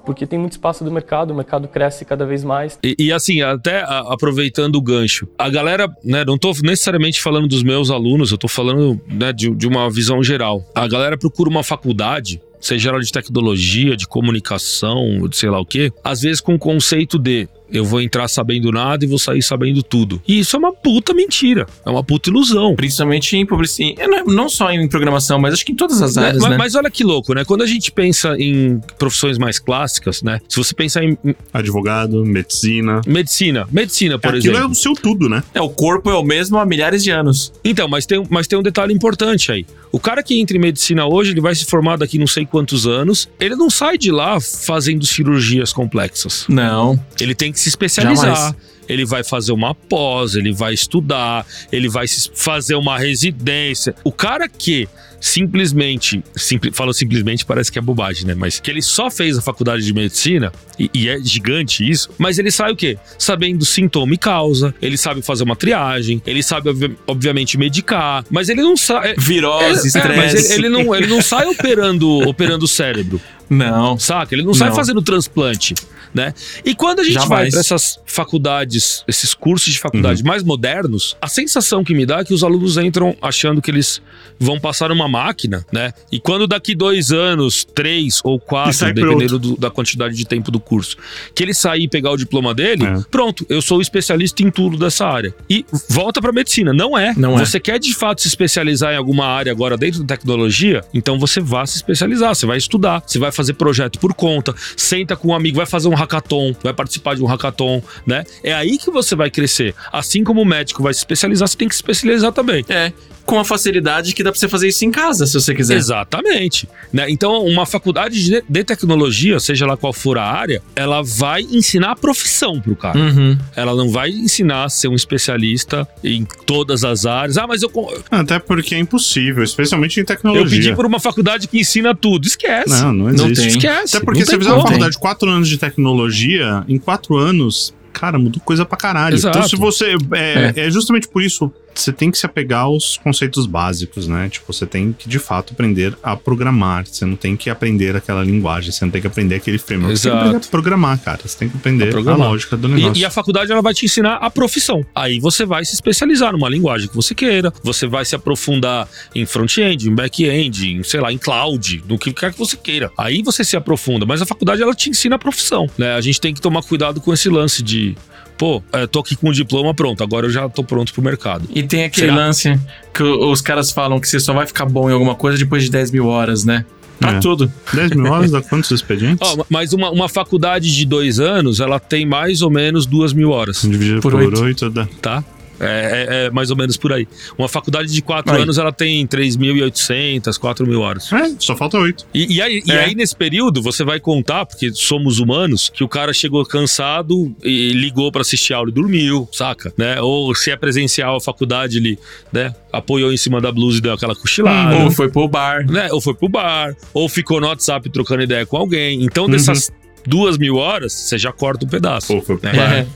porque 0.06 0.26
tem 0.26 0.38
muito 0.38 0.52
espaço 0.52 0.84
do 0.84 0.90
mercado, 0.92 1.30
o 1.30 1.34
mercado 1.34 1.66
cresce 1.66 2.04
cada 2.04 2.26
vez 2.26 2.44
mais. 2.44 2.78
E, 2.84 2.94
e, 2.98 3.10
assim, 3.10 3.40
até 3.40 3.80
a- 3.80 4.00
aproveitando 4.10 4.76
o 4.76 4.82
gancho, 4.82 5.26
a 5.38 5.48
galera, 5.48 5.88
né, 6.04 6.24
não 6.26 6.36
tô 6.36 6.52
necessariamente 6.62 7.22
falando 7.22 7.48
dos 7.48 7.62
meus 7.62 7.90
alunos, 7.90 8.30
eu 8.30 8.36
tô 8.36 8.46
falando 8.46 9.00
né, 9.08 9.32
de, 9.32 9.48
de 9.54 9.66
uma 9.66 9.88
visão 9.90 10.22
geral. 10.22 10.62
A 10.74 10.86
galera 10.86 11.16
procura 11.16 11.48
uma 11.48 11.62
faculdade, 11.62 12.38
seja 12.64 12.88
ela 12.88 13.00
de 13.00 13.12
tecnologia, 13.12 13.96
de 13.96 14.06
comunicação, 14.06 15.28
de 15.28 15.36
sei 15.36 15.50
lá 15.50 15.60
o 15.60 15.66
quê, 15.66 15.92
às 16.02 16.22
vezes 16.22 16.40
com 16.40 16.54
o 16.54 16.58
conceito 16.58 17.18
de 17.18 17.46
eu 17.70 17.84
vou 17.84 18.00
entrar 18.00 18.28
sabendo 18.28 18.70
nada 18.70 19.04
e 19.04 19.08
vou 19.08 19.18
sair 19.18 19.42
sabendo 19.42 19.82
tudo. 19.82 20.20
E 20.26 20.38
isso 20.40 20.56
é 20.56 20.58
uma 20.58 20.72
puta 20.72 21.12
mentira, 21.14 21.66
é 21.84 21.90
uma 21.90 22.02
puta 22.04 22.30
ilusão. 22.30 22.74
Principalmente 22.76 23.36
em 23.36 23.44
publicidade. 23.46 23.94
É, 23.98 24.06
Não, 24.06 24.24
não 24.26 24.48
só 24.48 24.70
em 24.70 24.86
programação, 24.88 25.38
mas 25.38 25.54
acho 25.54 25.64
que 25.66 25.72
em 25.72 25.76
todas 25.76 26.00
as 26.02 26.16
Né? 26.16 26.26
áreas, 26.26 26.42
mas, 26.42 26.50
né? 26.50 26.56
mas 26.56 26.74
olha 26.74 26.90
que 26.90 27.02
louco, 27.04 27.34
né? 27.34 27.44
Quando 27.44 27.62
a 27.62 27.66
gente 27.66 27.90
pensa 27.90 28.36
em 28.38 28.80
profissões 28.98 29.38
mais 29.38 29.58
clássicas, 29.58 30.22
né? 30.22 30.40
Se 30.48 30.56
você 30.56 30.74
pensar 30.74 31.02
em 31.04 31.16
Advogado, 31.52 32.24
medicina. 32.24 33.00
medicina, 33.06 33.66
medicina, 33.70 34.18
por 34.18 34.34
Aquilo 34.34 34.54
exemplo. 34.54 34.68
é 34.68 34.70
o 34.70 34.74
seu 34.74 34.92
tudo, 34.94 35.28
né? 35.28 35.42
É, 35.54 35.60
o 35.60 35.68
corpo 35.70 36.10
é 36.10 36.14
o 36.14 36.22
mesmo 36.22 36.58
há 36.58 36.66
milhares 36.66 37.02
de 37.02 37.10
anos. 37.10 37.52
Então, 37.64 37.88
mas 37.88 38.06
tem, 38.06 38.22
mas 38.28 38.46
tem 38.46 38.58
um 38.58 38.62
detalhe 38.62 38.92
importante 38.92 39.50
aí. 39.52 39.64
O 39.92 40.00
cara 40.00 40.22
que 40.22 40.38
entra 40.40 40.56
em 40.56 40.60
medicina 40.60 41.06
hoje, 41.06 41.30
ele 41.30 41.40
vai 41.40 41.54
se 41.54 41.64
formar 41.64 41.96
daqui 41.96 42.18
não 42.18 42.26
sei 42.26 42.44
quantos 42.44 42.86
anos, 42.86 43.28
ele 43.38 43.54
não 43.54 43.70
sai 43.70 43.96
de 43.96 44.10
lá 44.10 44.40
fazendo 44.40 45.06
cirurgias 45.06 45.72
complexas. 45.72 46.44
Não. 46.48 46.98
Ele 47.20 47.34
tem 47.34 47.53
que 47.54 47.60
se 47.60 47.68
especializar. 47.70 48.34
Jamais. 48.36 48.54
Ele 48.86 49.06
vai 49.06 49.24
fazer 49.24 49.52
uma 49.52 49.74
pós, 49.74 50.34
ele 50.34 50.52
vai 50.52 50.74
estudar, 50.74 51.46
ele 51.72 51.88
vai 51.88 52.04
fazer 52.34 52.74
uma 52.74 52.98
residência. 52.98 53.94
O 54.04 54.12
cara 54.12 54.46
que 54.46 54.86
simplesmente, 55.18 56.22
simpli, 56.36 56.70
falo 56.70 56.92
simplesmente, 56.92 57.44
parece 57.44 57.72
que 57.72 57.78
é 57.78 57.82
bobagem, 57.82 58.26
né? 58.26 58.34
Mas 58.34 58.60
que 58.60 58.70
ele 58.70 58.80
só 58.82 59.10
fez 59.10 59.36
a 59.38 59.42
faculdade 59.42 59.82
de 59.84 59.92
medicina, 59.92 60.52
e, 60.78 60.90
e 60.92 61.08
é 61.08 61.18
gigante 61.18 61.88
isso, 61.88 62.10
mas 62.18 62.38
ele 62.38 62.50
sai 62.50 62.72
o 62.72 62.76
quê? 62.76 62.98
Sabendo 63.18 63.64
sintoma 63.64 64.14
e 64.14 64.18
causa, 64.18 64.74
ele 64.82 64.96
sabe 64.98 65.22
fazer 65.22 65.44
uma 65.44 65.56
triagem, 65.56 66.22
ele 66.26 66.42
sabe, 66.42 66.68
obvi- 66.68 66.96
obviamente, 67.06 67.56
medicar, 67.58 68.24
mas 68.30 68.48
ele 68.48 68.62
não 68.62 68.76
sabe. 68.76 69.14
Virose, 69.18 69.96
É, 69.98 70.00
é, 70.00 70.16
mas 70.16 70.34
estresse. 70.34 70.52
ele, 70.54 70.66
ele 70.66 70.68
não, 70.68 70.94
ele 70.94 71.06
não 71.06 71.22
sai 71.22 71.46
operando, 71.46 72.06
operando 72.28 72.64
o 72.64 72.68
cérebro, 72.68 73.20
Não. 73.48 73.98
saca? 73.98 74.34
Ele 74.34 74.42
não 74.44 74.54
sai 74.54 74.68
Não. 74.68 74.76
fazendo 74.76 75.00
transplante, 75.02 75.74
né? 76.14 76.32
E 76.64 76.74
quando 76.74 77.00
a 77.00 77.04
gente 77.04 77.14
vai 77.14 77.22
Jamais. 77.28 77.50
para 77.50 77.60
essas 77.60 77.98
faculdades, 78.06 79.04
esses 79.08 79.34
cursos 79.34 79.72
de 79.72 79.78
faculdade 79.80 80.22
mais 80.22 80.42
modernos, 80.42 81.16
a 81.20 81.28
sensação 81.28 81.82
que 81.84 81.94
me 81.94 82.06
dá 82.06 82.20
é 82.20 82.24
que 82.24 82.32
os 82.32 82.42
alunos 82.44 82.76
entram 82.78 83.16
achando 83.20 83.60
que 83.60 83.70
eles 83.70 84.00
vão 84.38 84.58
passar 84.60 84.90
uma 84.92 85.08
máquina, 85.08 85.64
né? 85.72 85.92
E 86.10 86.18
quando 86.20 86.46
daqui 86.46 86.74
dois 86.74 87.10
anos, 87.12 87.64
três 87.64 88.20
ou 88.24 88.38
quatro, 88.38 88.72
dependendo 88.92 89.38
do- 89.38 89.56
da 89.56 89.70
quantidade 89.70 90.14
de 90.14 90.24
tempo 90.24 90.50
do 90.50 90.60
curso, 90.60 90.96
que 91.34 91.42
ele 91.42 91.54
sair 91.54 91.84
e 91.84 91.88
pegar 91.88 92.10
o 92.12 92.16
diploma 92.16 92.54
dele, 92.54 92.84
É. 92.84 92.96
pronto, 93.10 93.44
eu 93.48 93.60
sou 93.60 93.80
especialista 93.80 94.42
em 94.42 94.50
tudo 94.50 94.76
dessa 94.76 95.06
área. 95.06 95.34
E 95.50 95.64
volta 95.88 96.20
para 96.20 96.32
medicina, 96.32 96.72
não 96.72 96.96
é. 96.96 97.12
Não 97.16 97.38
é. 97.38 97.44
você 97.44 97.58
quer 97.60 97.78
de 97.78 97.92
fato 97.94 98.22
se 98.22 98.28
especializar 98.28 98.92
em 98.92 98.96
alguma 98.96 99.26
área 99.26 99.50
agora 99.52 99.76
dentro 99.76 100.00
da 100.02 100.06
tecnologia, 100.16 100.82
então 100.92 101.18
você 101.18 101.40
vai 101.40 101.66
se 101.66 101.76
especializar, 101.76 102.34
você 102.34 102.46
vai 102.46 102.58
estudar, 102.58 103.02
você 103.06 103.18
vai 103.18 103.32
fazer 103.32 103.54
projeto 103.54 103.98
por 103.98 104.14
conta, 104.14 104.54
senta 104.76 105.16
com 105.16 105.28
um 105.28 105.34
amigo, 105.34 105.56
vai 105.56 105.66
fazer 105.66 105.88
um 105.88 105.94
hackathon, 106.04 106.54
vai 106.62 106.72
participar 106.72 107.14
de 107.16 107.22
um 107.22 107.26
hackathon, 107.26 107.82
né? 108.06 108.24
É 108.42 108.52
aí 108.52 108.78
que 108.78 108.90
você 108.90 109.16
vai 109.16 109.30
crescer. 109.30 109.74
Assim 109.92 110.22
como 110.22 110.40
o 110.42 110.44
médico 110.44 110.82
vai 110.82 110.92
se 110.92 111.00
especializar, 111.00 111.48
você 111.48 111.56
tem 111.56 111.68
que 111.68 111.74
se 111.74 111.78
especializar 111.78 112.32
também. 112.32 112.64
É. 112.68 112.92
Com 113.26 113.38
a 113.38 113.44
facilidade 113.44 114.14
que 114.14 114.22
dá 114.22 114.30
pra 114.30 114.38
você 114.38 114.48
fazer 114.48 114.68
isso 114.68 114.84
em 114.84 114.90
casa, 114.90 115.26
se 115.26 115.32
você 115.34 115.54
quiser. 115.54 115.76
Exatamente. 115.76 116.68
Né? 116.92 117.10
Então, 117.10 117.44
uma 117.44 117.64
faculdade 117.66 118.22
de, 118.24 118.44
de 118.48 118.64
tecnologia, 118.64 119.40
seja 119.40 119.66
lá 119.66 119.76
qual 119.76 119.92
for 119.92 120.18
a 120.18 120.24
área, 120.24 120.62
ela 120.76 121.02
vai 121.02 121.42
ensinar 121.42 121.92
a 121.92 121.96
profissão 121.96 122.60
pro 122.60 122.76
cara. 122.76 122.98
Uhum. 122.98 123.38
Ela 123.56 123.74
não 123.74 123.88
vai 123.90 124.10
ensinar 124.10 124.64
a 124.64 124.68
ser 124.68 124.88
um 124.88 124.94
especialista 124.94 125.88
em 126.02 126.26
todas 126.46 126.84
as 126.84 127.06
áreas. 127.06 127.38
Ah, 127.38 127.46
mas 127.46 127.62
eu, 127.62 127.70
Até 128.10 128.38
porque 128.38 128.74
é 128.74 128.78
impossível, 128.78 129.42
especialmente 129.42 129.96
em 129.98 130.02
eu 130.02 130.06
tecnologia. 130.06 130.58
pedi 130.60 130.74
por 130.74 130.84
uma 130.86 131.00
faculdade 131.00 131.48
que 131.48 131.58
ensina 131.58 131.94
tudo. 131.94 132.26
Esquece. 132.26 132.68
Não, 132.82 132.92
não 132.92 133.04
Não 133.12 133.26
existe. 133.26 133.36
tem. 133.40 133.48
Esquece. 133.48 133.96
Até 133.96 134.04
porque 134.04 134.20
não 134.20 134.26
se 134.26 134.32
você 134.32 134.38
fizer 134.38 134.52
uma 134.52 134.62
faculdade 134.62 134.92
de 134.92 134.98
quatro 134.98 135.30
anos 135.30 135.48
de 135.48 135.56
tecnologia, 135.58 136.64
em 136.68 136.78
quatro 136.78 137.16
anos, 137.16 137.74
cara, 137.92 138.18
mudou 138.18 138.40
coisa 138.44 138.64
pra 138.64 138.76
caralho. 138.76 139.14
Exato. 139.14 139.38
Então, 139.38 139.48
se 139.48 139.56
você. 139.56 139.96
É, 140.12 140.52
é 140.66 140.70
justamente 140.70 141.08
por 141.08 141.22
isso. 141.22 141.52
Você 141.74 141.92
tem 141.92 142.10
que 142.10 142.18
se 142.18 142.26
apegar 142.26 142.62
aos 142.62 142.96
conceitos 142.96 143.46
básicos, 143.46 144.06
né? 144.06 144.28
Tipo, 144.28 144.52
você 144.52 144.66
tem 144.66 144.92
que 144.92 145.08
de 145.08 145.18
fato 145.18 145.52
aprender 145.52 145.96
a 146.02 146.16
programar. 146.16 146.86
Você 146.86 147.04
não 147.04 147.16
tem 147.16 147.36
que 147.36 147.50
aprender 147.50 147.96
aquela 147.96 148.22
linguagem, 148.22 148.70
você 148.70 148.84
não 148.84 148.92
tem 148.92 149.00
que 149.00 149.06
aprender 149.06 149.36
aquele 149.36 149.58
framework. 149.58 149.98
Você 149.98 150.08
tem 150.08 150.12
que 150.12 150.16
Exato. 150.16 150.28
aprender 150.28 150.46
a 150.46 150.50
programar, 150.50 150.98
cara. 151.00 151.20
Você 151.24 151.38
tem 151.38 151.48
que 151.48 151.56
aprender 151.56 151.94
A 151.94 152.12
a, 152.12 152.16
lógica 152.16 152.56
do 152.56 152.68
negócio. 152.68 153.00
E, 153.00 153.02
e 153.02 153.04
a 153.04 153.10
faculdade 153.10 153.50
ela 153.50 153.62
vai 153.62 153.74
te 153.74 153.84
ensinar 153.84 154.16
a 154.16 154.30
profissão. 154.30 154.84
Aí 154.94 155.18
você 155.20 155.44
vai 155.44 155.64
se 155.64 155.74
especializar 155.74 156.32
numa 156.32 156.48
linguagem 156.48 156.88
que 156.88 156.94
você 156.94 157.14
queira. 157.14 157.52
Você 157.62 157.86
vai 157.86 158.04
se 158.04 158.14
aprofundar 158.14 158.88
em 159.14 159.26
front-end, 159.26 159.88
em 159.88 159.94
back-end, 159.94 160.72
em, 160.72 160.82
sei 160.82 161.00
lá, 161.00 161.12
em 161.12 161.18
cloud, 161.18 161.84
no 161.88 161.98
que 161.98 162.12
quer 162.12 162.32
que 162.32 162.38
você 162.38 162.56
queira. 162.56 162.90
Aí 162.96 163.22
você 163.22 163.44
se 163.44 163.56
aprofunda. 163.56 164.06
Mas 164.06 164.22
a 164.22 164.26
faculdade 164.26 164.62
ela 164.62 164.74
te 164.74 164.90
ensina 164.90 165.16
a 165.16 165.18
profissão. 165.18 165.68
Né? 165.76 165.94
A 165.94 166.00
gente 166.00 166.20
tem 166.20 166.32
que 166.32 166.40
tomar 166.40 166.62
cuidado 166.62 167.00
com 167.00 167.12
esse 167.12 167.28
lance 167.28 167.62
de. 167.62 167.96
Pô, 168.36 168.62
é, 168.72 168.86
tô 168.86 168.98
aqui 169.00 169.14
com 169.14 169.28
o 169.28 169.32
diploma 169.32 169.72
pronto, 169.72 170.02
agora 170.02 170.26
eu 170.26 170.30
já 170.30 170.48
tô 170.48 170.64
pronto 170.64 170.92
pro 170.92 171.02
mercado. 171.02 171.48
E 171.54 171.62
tem 171.62 171.84
aquele 171.84 172.08
Será? 172.08 172.16
lance 172.18 172.60
que 172.92 173.02
os 173.02 173.40
caras 173.40 173.70
falam 173.70 174.00
que 174.00 174.08
você 174.08 174.18
só 174.18 174.32
vai 174.32 174.46
ficar 174.46 174.64
bom 174.66 174.90
em 174.90 174.92
alguma 174.92 175.14
coisa 175.14 175.38
depois 175.38 175.62
de 175.62 175.70
10 175.70 175.90
mil 175.92 176.06
horas, 176.06 176.44
né? 176.44 176.64
Pra 176.98 177.12
É. 177.12 177.20
tudo. 177.20 177.52
10 177.72 177.90
mil 177.92 178.10
horas 178.12 178.30
dá 178.30 178.40
quantos 178.42 178.70
expedientes? 178.70 179.18
Ó, 179.20 179.44
mas 179.48 179.72
uma, 179.72 179.90
uma 179.90 180.08
faculdade 180.08 180.74
de 180.74 180.84
dois 180.84 181.20
anos, 181.20 181.60
ela 181.60 181.78
tem 181.78 182.04
mais 182.06 182.42
ou 182.42 182.50
menos 182.50 182.86
duas 182.86 183.12
mil 183.12 183.30
horas, 183.30 183.62
Dividido 183.62 184.00
por 184.00 184.12
por, 184.12 184.22
oito. 184.22 184.40
8 184.40 184.70
dá. 184.70 184.88
tá? 185.00 185.24
É, 185.60 186.06
é- 186.24 186.26
é 186.26 186.30
mais 186.30 186.50
ou 186.50 186.56
menos 186.56 186.76
por 186.76 186.92
aí. 186.92 187.06
Uma 187.38 187.48
faculdade 187.48 187.92
de 187.92 188.02
quatro 188.02 188.34
anos, 188.34 188.58
ela 188.58 188.72
tem 188.72 189.06
3.800, 189.06 190.38
4 190.38 190.66
mil 190.66 190.80
horas. 190.80 191.12
É, 191.12 191.34
só 191.38 191.56
falta 191.56 191.78
8. 191.78 192.06
E, 192.14 192.36
e 192.36 192.42
aí, 192.42 192.62
e 192.66 192.72
É. 192.72 192.84
aí, 192.84 192.94
nesse 192.94 193.14
período, 193.14 193.62
você 193.62 193.84
vai 193.84 194.00
contar, 194.00 194.46
porque 194.46 194.70
somos 194.72 195.18
humanos, 195.18 195.70
que 195.72 195.84
o 195.84 195.88
cara 195.88 196.12
chegou 196.12 196.44
cansado 196.44 197.34
e 197.42 197.72
ligou 197.72 198.10
pra 198.10 198.20
assistir 198.22 198.52
aula 198.52 198.68
e 198.70 198.72
dormiu, 198.72 199.28
saca? 199.32 199.72
Né? 199.76 200.00
Ou 200.00 200.34
se 200.34 200.50
é 200.50 200.56
presencial 200.56 201.16
a 201.16 201.20
faculdade, 201.20 201.78
ele 201.78 201.98
né, 202.32 202.54
apoiou 202.72 203.12
em 203.12 203.16
cima 203.16 203.40
da 203.40 203.50
blusa 203.52 203.78
e 203.78 203.80
deu 203.80 203.92
aquela 203.92 204.14
cochilada. 204.14 204.76
Ou 204.84 204.90
foi 204.90 205.08
pro 205.10 205.28
bar. 205.28 205.64
né? 205.70 205.88
Ou 205.92 206.00
foi 206.00 206.14
pro 206.14 206.28
bar, 206.28 206.74
ou 206.92 207.08
ficou 207.08 207.40
no 207.40 207.46
WhatsApp 207.46 207.88
trocando 207.90 208.22
ideia 208.22 208.44
com 208.46 208.56
alguém. 208.56 208.98
Uhum. 208.98 209.04
Então, 209.04 209.28
dessas 209.28 209.70
duas 210.06 210.38
mil 210.38 210.56
horas, 210.56 210.92
você 210.92 211.18
já 211.18 211.32
corta 211.32 211.64
um 211.64 211.68
pedaço. 211.68 212.20
Pro 212.22 212.38
né? 212.42 212.86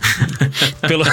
É. 0.83 0.87
Pela- 0.88 1.07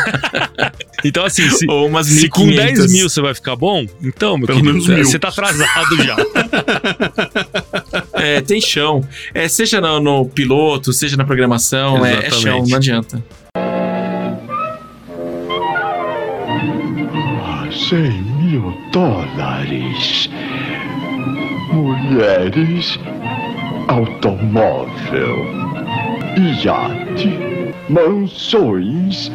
então, 1.03 1.25
assim, 1.25 1.49
se, 1.49 1.67
Ou 1.69 1.87
umas 1.87 2.07
se 2.07 2.29
com 2.29 2.45
1.500. 2.47 2.55
10 2.55 2.91
mil 2.91 3.09
você 3.09 3.21
vai 3.21 3.33
ficar 3.33 3.55
bom, 3.55 3.85
então, 4.01 4.37
meu 4.37 4.47
Pelo 4.47 4.59
querido, 4.59 4.73
menos 4.79 4.87
mil. 4.87 5.05
você 5.05 5.19
tá 5.19 5.29
atrasado 5.29 5.95
já. 6.03 6.15
É, 8.13 8.41
tem 8.41 8.59
chão. 8.61 9.03
É, 9.33 9.47
seja 9.47 9.79
no, 9.81 9.99
no 9.99 10.25
piloto, 10.25 10.91
seja 10.93 11.15
na 11.17 11.25
programação, 11.25 12.03
é, 12.05 12.25
é 12.27 12.31
chão, 12.31 12.63
não 12.65 12.77
adianta. 12.77 13.21
100 17.89 18.11
mil 18.41 18.73
dólares. 18.91 20.29
Mulheres, 21.71 22.97
automóvel, 23.87 25.45
iate, 26.63 27.29
mansões. 27.89 29.31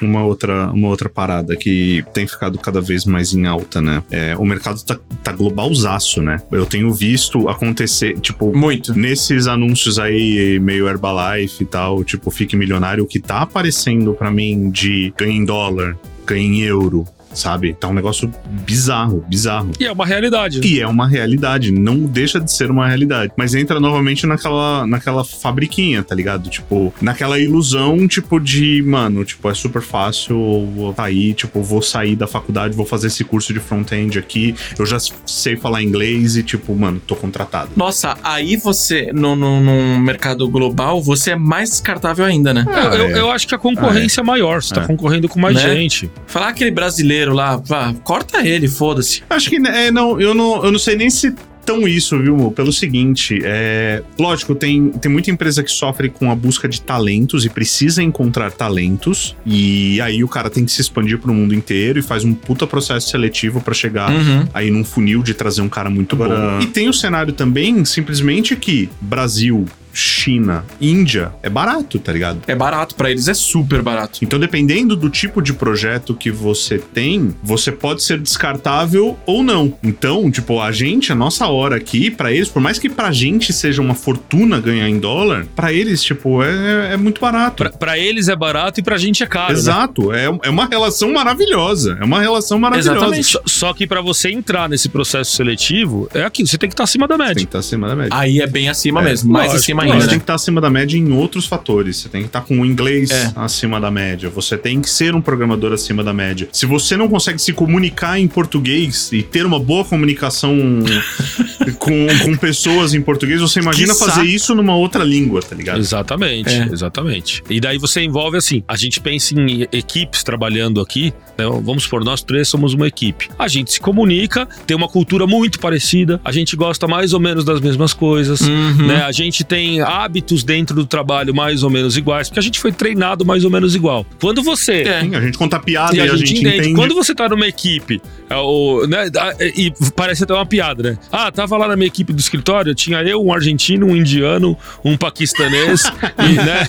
Uma 0.00 0.24
outra, 0.24 0.70
uma 0.70 0.88
outra 0.88 1.08
parada 1.08 1.56
que 1.56 2.04
tem 2.12 2.26
ficado 2.26 2.56
cada 2.58 2.80
vez 2.80 3.04
mais 3.04 3.32
em 3.34 3.46
alta, 3.46 3.80
né? 3.80 4.02
É, 4.10 4.36
o 4.36 4.44
mercado 4.44 4.80
tá, 4.84 4.96
tá 5.24 5.32
globalzaço, 5.32 6.22
né? 6.22 6.40
Eu 6.52 6.64
tenho 6.66 6.92
visto 6.92 7.48
acontecer, 7.48 8.20
tipo, 8.20 8.56
Muito. 8.56 8.94
nesses 8.96 9.48
anúncios 9.48 9.98
aí, 9.98 10.60
meio 10.60 10.86
Herbalife 10.86 11.64
e 11.64 11.66
tal, 11.66 12.04
tipo, 12.04 12.30
fique 12.30 12.56
milionário, 12.56 13.02
o 13.02 13.08
que 13.08 13.18
tá 13.18 13.40
aparecendo 13.40 14.14
pra 14.14 14.30
mim 14.30 14.70
de 14.70 15.12
ganha 15.16 15.32
em 15.32 15.44
dólar, 15.44 15.96
ganha 16.24 16.44
em 16.44 16.60
euro, 16.60 17.04
sabe? 17.32 17.74
Tá 17.74 17.88
um 17.88 17.92
negócio 17.94 18.30
bizarro, 18.64 19.24
bizarro. 19.28 19.70
E 19.78 19.84
é 19.86 19.92
uma 19.92 20.06
realidade. 20.06 20.58
né? 20.60 20.66
E 20.66 20.80
é 20.80 20.86
uma 20.86 21.06
realidade, 21.08 21.70
não 21.72 21.98
deixa 22.00 22.40
de 22.40 22.50
ser 22.52 22.70
uma 22.70 22.86
realidade. 22.88 23.32
Mas 23.36 23.54
entra 23.54 23.78
novamente 23.80 24.26
naquela, 24.26 24.86
naquela 24.86 25.24
fabriquinha, 25.24 26.02
tá 26.02 26.14
ligado? 26.14 26.48
Tipo, 26.48 26.92
naquela 27.00 27.38
ilusão, 27.38 28.06
tipo, 28.08 28.38
de, 28.40 28.82
mano, 28.82 29.24
tipo, 29.24 29.48
é 29.50 29.54
super 29.54 29.82
fácil, 29.82 30.92
tá 30.96 31.04
aí, 31.04 31.34
tipo, 31.34 31.62
vou 31.62 31.82
sair 31.82 32.16
da 32.16 32.26
faculdade, 32.26 32.76
vou 32.76 32.86
fazer 32.86 33.08
esse 33.08 33.24
curso 33.24 33.52
de 33.52 33.60
front-end 33.60 34.18
aqui, 34.18 34.54
eu 34.78 34.86
já 34.86 34.98
sei 35.26 35.56
falar 35.56 35.82
inglês 35.82 36.36
e, 36.36 36.42
tipo, 36.42 36.74
mano, 36.74 37.00
tô 37.06 37.14
contratado. 37.16 37.70
Nossa, 37.76 38.16
aí 38.22 38.56
você, 38.56 39.10
no, 39.12 39.36
no, 39.36 39.60
no 39.60 39.98
mercado 40.00 40.48
global, 40.48 41.02
você 41.02 41.32
é 41.32 41.36
mais 41.36 41.70
descartável 41.70 42.24
ainda, 42.24 42.52
né? 42.52 42.64
Eu, 42.68 42.92
eu- 42.92 43.16
eu 43.18 43.30
acho 43.30 43.46
que 43.46 43.54
a 43.54 43.58
concorrência 43.58 44.20
é 44.20 44.24
maior, 44.24 44.62
você 44.62 44.74
tá 44.74 44.82
É. 44.82 44.86
concorrendo 44.86 45.28
com 45.28 45.38
mais 45.40 45.54
Né? 45.56 45.62
gente. 45.74 46.10
Falar 46.26 46.48
aquele 46.48 46.70
brasileiro 46.70 47.27
lá, 47.32 47.58
pá, 47.58 47.94
corta 48.04 48.46
ele, 48.46 48.68
foda-se. 48.68 49.22
Acho 49.28 49.50
que, 49.50 49.56
é, 49.56 49.90
não, 49.90 50.20
eu 50.20 50.34
não, 50.34 50.64
eu 50.64 50.72
não 50.72 50.78
sei 50.78 50.96
nem 50.96 51.10
se 51.10 51.34
tão 51.64 51.86
isso, 51.86 52.18
viu, 52.18 52.34
Mo? 52.34 52.50
Pelo 52.50 52.72
seguinte, 52.72 53.40
é... 53.44 54.02
Lógico, 54.18 54.54
tem, 54.54 54.88
tem 54.88 55.12
muita 55.12 55.30
empresa 55.30 55.62
que 55.62 55.70
sofre 55.70 56.08
com 56.08 56.30
a 56.30 56.34
busca 56.34 56.66
de 56.66 56.80
talentos 56.80 57.44
e 57.44 57.50
precisa 57.50 58.02
encontrar 58.02 58.50
talentos, 58.52 59.36
e 59.44 60.00
aí 60.00 60.24
o 60.24 60.28
cara 60.28 60.48
tem 60.48 60.64
que 60.64 60.72
se 60.72 60.80
expandir 60.80 61.18
pro 61.18 61.30
mundo 61.34 61.54
inteiro 61.54 61.98
e 61.98 62.02
faz 62.02 62.24
um 62.24 62.32
puta 62.32 62.66
processo 62.66 63.10
seletivo 63.10 63.60
pra 63.60 63.74
chegar 63.74 64.10
Uhum. 64.10 64.48
aí 64.54 64.70
num 64.70 64.82
funil 64.82 65.22
de 65.22 65.34
trazer 65.34 65.60
um 65.60 65.68
cara 65.68 65.90
muito 65.90 66.16
bom. 66.16 66.58
E 66.62 66.66
tem 66.66 66.88
o 66.88 66.92
cenário 66.92 67.34
também, 67.34 67.84
simplesmente, 67.84 68.56
que 68.56 68.88
Brasil, 68.98 69.66
China, 69.98 70.64
Índia, 70.80 71.32
é 71.42 71.48
barato, 71.50 71.98
tá 71.98 72.12
ligado? 72.12 72.40
É 72.46 72.54
barato, 72.54 72.94
pra 72.94 73.10
eles 73.10 73.28
é 73.28 73.34
super 73.34 73.82
barato. 73.82 74.20
Então, 74.22 74.38
dependendo 74.38 74.94
do 74.96 75.10
tipo 75.10 75.42
de 75.42 75.52
projeto 75.52 76.14
que 76.14 76.30
você 76.30 76.78
tem, 76.78 77.34
você 77.42 77.72
pode 77.72 78.02
ser 78.02 78.18
descartável 78.20 79.18
ou 79.26 79.42
não. 79.42 79.74
Então, 79.82 80.30
tipo, 80.30 80.60
a 80.60 80.70
gente, 80.72 81.10
a 81.12 81.14
nossa 81.14 81.46
hora 81.48 81.76
aqui, 81.76 82.10
pra 82.10 82.32
eles, 82.32 82.48
por 82.48 82.60
mais 82.62 82.78
que 82.78 82.88
pra 82.88 83.10
gente 83.12 83.52
seja 83.52 83.82
uma 83.82 83.94
fortuna 83.94 84.60
ganhar 84.60 84.88
em 84.88 84.98
dólar, 84.98 85.46
pra 85.56 85.72
eles, 85.72 86.02
tipo, 86.02 86.42
é, 86.42 86.92
é 86.94 86.96
muito 86.96 87.20
barato. 87.20 87.56
Pra, 87.64 87.70
pra 87.70 87.98
eles 87.98 88.28
é 88.28 88.36
barato 88.36 88.80
e 88.80 88.82
pra 88.82 88.96
gente 88.96 89.22
é 89.22 89.26
caro. 89.26 89.52
né? 89.52 89.58
Exato, 89.58 90.12
é, 90.12 90.24
é 90.44 90.50
uma 90.50 90.66
relação 90.66 91.12
maravilhosa. 91.12 91.98
É 92.00 92.04
uma 92.04 92.20
relação 92.20 92.58
maravilhosa. 92.58 92.96
Exatamente. 92.98 93.24
Só, 93.26 93.40
só 93.46 93.72
que 93.74 93.86
pra 93.86 94.00
você 94.00 94.30
entrar 94.30 94.68
nesse 94.68 94.88
processo 94.88 95.32
seletivo, 95.36 96.08
é 96.14 96.22
aquilo, 96.24 96.46
você 96.48 96.56
tem 96.58 96.68
que 96.68 96.74
estar 96.74 96.84
acima 96.84 97.06
da 97.08 97.16
Tem 97.16 97.26
que 97.26 97.28
média. 97.34 97.44
estar 97.44 97.58
acima 97.58 97.88
da 97.88 97.96
média. 97.96 98.10
Aí 98.16 98.40
é 98.40 98.46
bem 98.46 98.68
acima 98.68 99.00
É, 99.00 99.04
mesmo, 99.04 99.32
mais 99.32 99.46
lógico, 99.52 99.58
Não, 99.88 99.94
ainda, 99.94 100.04
você 100.04 100.06
né? 100.06 100.10
tem 100.10 100.18
que 100.18 100.22
estar 100.24 100.34
acima 100.34 100.60
da 100.60 100.70
média 100.70 100.96
em 100.96 101.12
outros 101.12 101.46
fatores. 101.46 101.96
Você 101.98 102.08
tem 102.08 102.22
que 102.22 102.26
estar 102.28 102.40
com 102.42 102.60
o 102.60 102.66
inglês 102.66 103.10
É. 103.10 103.32
acima 103.36 103.80
da 103.80 103.90
média. 103.90 104.28
Você 104.30 104.56
tem 104.56 104.80
que 104.80 104.88
ser 104.90 105.14
um 105.14 105.20
programador 105.20 105.72
acima 105.72 106.02
da 106.04 106.12
média. 106.12 106.48
Se 106.52 106.66
você 106.66 106.96
não 106.96 107.08
consegue 107.08 107.38
se 107.38 107.52
comunicar 107.52 108.18
em 108.18 108.26
português 108.28 109.10
e 109.12 109.22
ter 109.22 109.44
uma 109.46 109.58
boa 109.58 109.84
comunicação 109.84 110.56
com, 111.78 112.06
com 112.24 112.36
pessoas 112.36 112.94
em 112.94 113.00
português, 113.00 113.40
você 113.40 113.60
imagina 113.60 113.94
fazer 113.94 114.24
isso 114.24 114.54
numa 114.54 114.74
outra 114.76 115.04
língua, 115.04 115.40
tá 115.42 115.54
ligado? 115.54 115.78
Exatamente, 115.78 116.50
É. 116.50 116.68
exatamente. 116.72 117.42
E 117.48 117.60
daí 117.60 117.78
você 117.78 118.02
envolve 118.02 118.36
assim, 118.36 118.62
a 118.66 118.76
gente 118.76 119.00
pensa 119.00 119.34
em 119.38 119.62
equipes 119.72 120.22
trabalhando 120.22 120.80
aqui, 120.80 121.12
né? 121.36 121.44
Vamos 121.62 121.84
supor, 121.84 122.04
nós 122.04 122.22
três 122.22 122.48
somos 122.48 122.74
uma 122.74 122.86
equipe. 122.86 123.28
A 123.38 123.48
gente 123.48 123.72
se 123.72 123.80
comunica, 123.80 124.46
tem 124.66 124.76
uma 124.76 124.88
cultura 124.88 125.26
muito 125.26 125.58
parecida, 125.58 126.20
a 126.24 126.32
gente 126.32 126.56
gosta 126.56 126.86
mais 126.86 127.12
ou 127.12 127.20
menos 127.20 127.44
das 127.44 127.60
mesmas 127.60 127.92
coisas, 127.92 128.40
Uhum. 128.40 128.86
né? 128.86 129.02
A 129.02 129.12
gente 129.12 129.44
tem 129.44 129.67
hábitos 129.80 130.42
dentro 130.42 130.74
do 130.74 130.86
trabalho 130.86 131.34
mais 131.34 131.62
ou 131.62 131.70
menos 131.70 131.96
iguais, 131.96 132.28
porque 132.28 132.40
a 132.40 132.42
gente 132.42 132.58
foi 132.58 132.72
treinado 132.72 133.24
mais 133.24 133.44
ou 133.44 133.50
menos 133.50 133.74
igual. 133.74 134.04
Quando 134.20 134.42
você 134.42 134.82
É. 134.82 135.00
Sim, 135.02 135.14
a 135.14 135.20
gente 135.20 135.36
conta 135.38 135.58
piada 135.58 135.94
e 135.96 136.00
a, 136.00 136.16
gente, 136.16 136.32
entende. 136.38 136.56
entende. 136.58 136.74
Quando 136.74 136.94
você 136.94 137.14
tá 137.14 137.28
numa 137.28 137.46
equipe, 137.46 138.00
é, 138.30 138.36
o, 138.36 138.86
né, 138.86 139.08
a- 139.16 139.34
e 139.56 139.72
parece 139.94 140.24
até 140.24 140.32
uma 140.34 140.46
piada, 140.46 140.82
né? 140.82 140.98
Ah, 141.12 141.30
tava 141.30 141.56
lá 141.56 141.68
na 141.68 141.76
minha 141.76 141.86
equipe 141.88 142.12
do 142.12 142.18
escritório, 142.20 142.74
tinha 142.74 143.02
eu, 143.02 143.22
um 143.22 143.32
argentino, 143.32 143.86
um 143.86 143.96
indiano, 143.96 144.56
um 144.84 144.96
paquistanês, 144.96 145.82
e, 146.18 146.32
né? 146.34 146.66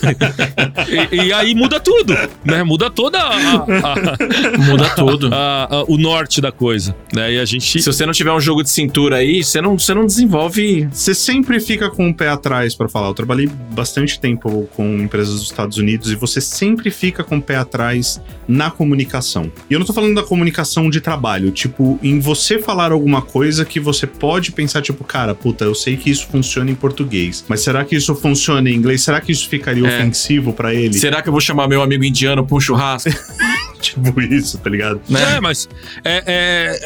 E, 1.12 1.28
e 1.28 1.34
aí 1.34 1.54
muda 1.56 1.80
tudo, 1.80 2.14
né? 2.44 2.64
Muda 2.64 2.90
toda 2.90 3.20
a- 3.20 3.34
a- 3.66 4.58
Muda 4.58 4.90
tudo. 4.96 5.30
a- 5.34 5.68
a- 5.70 5.84
o 5.88 5.98
norte 5.98 6.42
da 6.42 6.52
coisa, 6.52 6.96
né? 7.14 7.34
E 7.34 7.40
a 7.40 7.46
gente... 7.46 7.82
Se 7.82 7.86
você 7.92 8.06
não 8.06 8.14
tiver 8.14 8.32
um 8.32 8.40
jogo 8.40 8.64
de 8.64 8.70
cintura 8.70 9.18
aí, 9.18 9.44
você 9.44 9.62
não, 9.62 9.78
você 9.78 9.94
não 9.94 10.06
desenvolve. 10.06 10.88
Você 10.92 11.14
sempre 11.14 11.60
fica 11.60 11.90
com 11.90 12.10
o 12.10 12.14
pé 12.14 12.30
atrás 12.30 12.76
falar. 12.90 13.08
Eu 13.08 13.14
trabalhei 13.14 13.48
bastante 13.74 14.20
tempo 14.20 14.68
com 14.76 14.98
empresas 15.00 15.36
dos 15.36 15.44
Estados 15.44 15.78
Unidos 15.78 16.12
e 16.12 16.16
você 16.16 16.42
sempre 16.42 16.90
fica 16.92 17.24
com 17.24 17.38
o 17.38 17.42
pé 17.42 17.56
atrás 17.58 18.20
na 18.48 18.70
comunicação. 18.72 19.52
E 19.70 19.74
eu 19.74 19.80
não 19.80 19.86
tô 19.86 19.94
falando 19.94 20.16
da 20.16 20.24
comunicação 20.24 20.90
de 20.90 21.00
trabalho, 21.02 21.52
tipo, 21.52 22.00
em 22.04 22.20
você 22.20 22.60
falar 22.60 22.92
alguma 22.92 23.22
coisa 23.22 23.64
que 23.66 23.80
você 23.80 24.06
pode 24.08 24.52
pensar, 24.52 24.82
tipo, 24.82 25.04
cara, 25.04 25.34
puta, 25.36 25.64
eu 25.66 25.76
sei 25.76 25.96
que 25.98 26.10
isso 26.10 26.28
funciona 26.28 26.70
em 26.72 26.76
português, 26.76 27.46
mas 27.48 27.62
será 27.62 27.86
que 27.86 27.96
isso 27.96 28.16
funciona 28.16 28.70
em 28.70 28.76
inglês? 28.76 29.02
Será 29.04 29.22
que 29.22 29.32
isso 29.32 29.48
ficaria 29.48 29.88
É. 29.88 29.98
ofensivo 30.00 30.54
pra 30.54 30.74
ele? 30.74 30.94
Será 30.98 31.22
que 31.22 31.30
eu 31.30 31.32
vou 31.34 31.42
chamar 31.42 31.68
meu 31.68 31.82
amigo 31.82 32.04
indiano 32.04 32.46
pra 32.46 32.56
um 32.58 32.60
churrasco? 32.60 33.10
Tipo 33.90 34.22
isso, 34.22 34.58
tá 34.58 34.70
ligado? 34.70 35.00
né? 35.10 35.36
É, 35.38 35.42
mas, 35.42 35.68
é, 36.04 36.24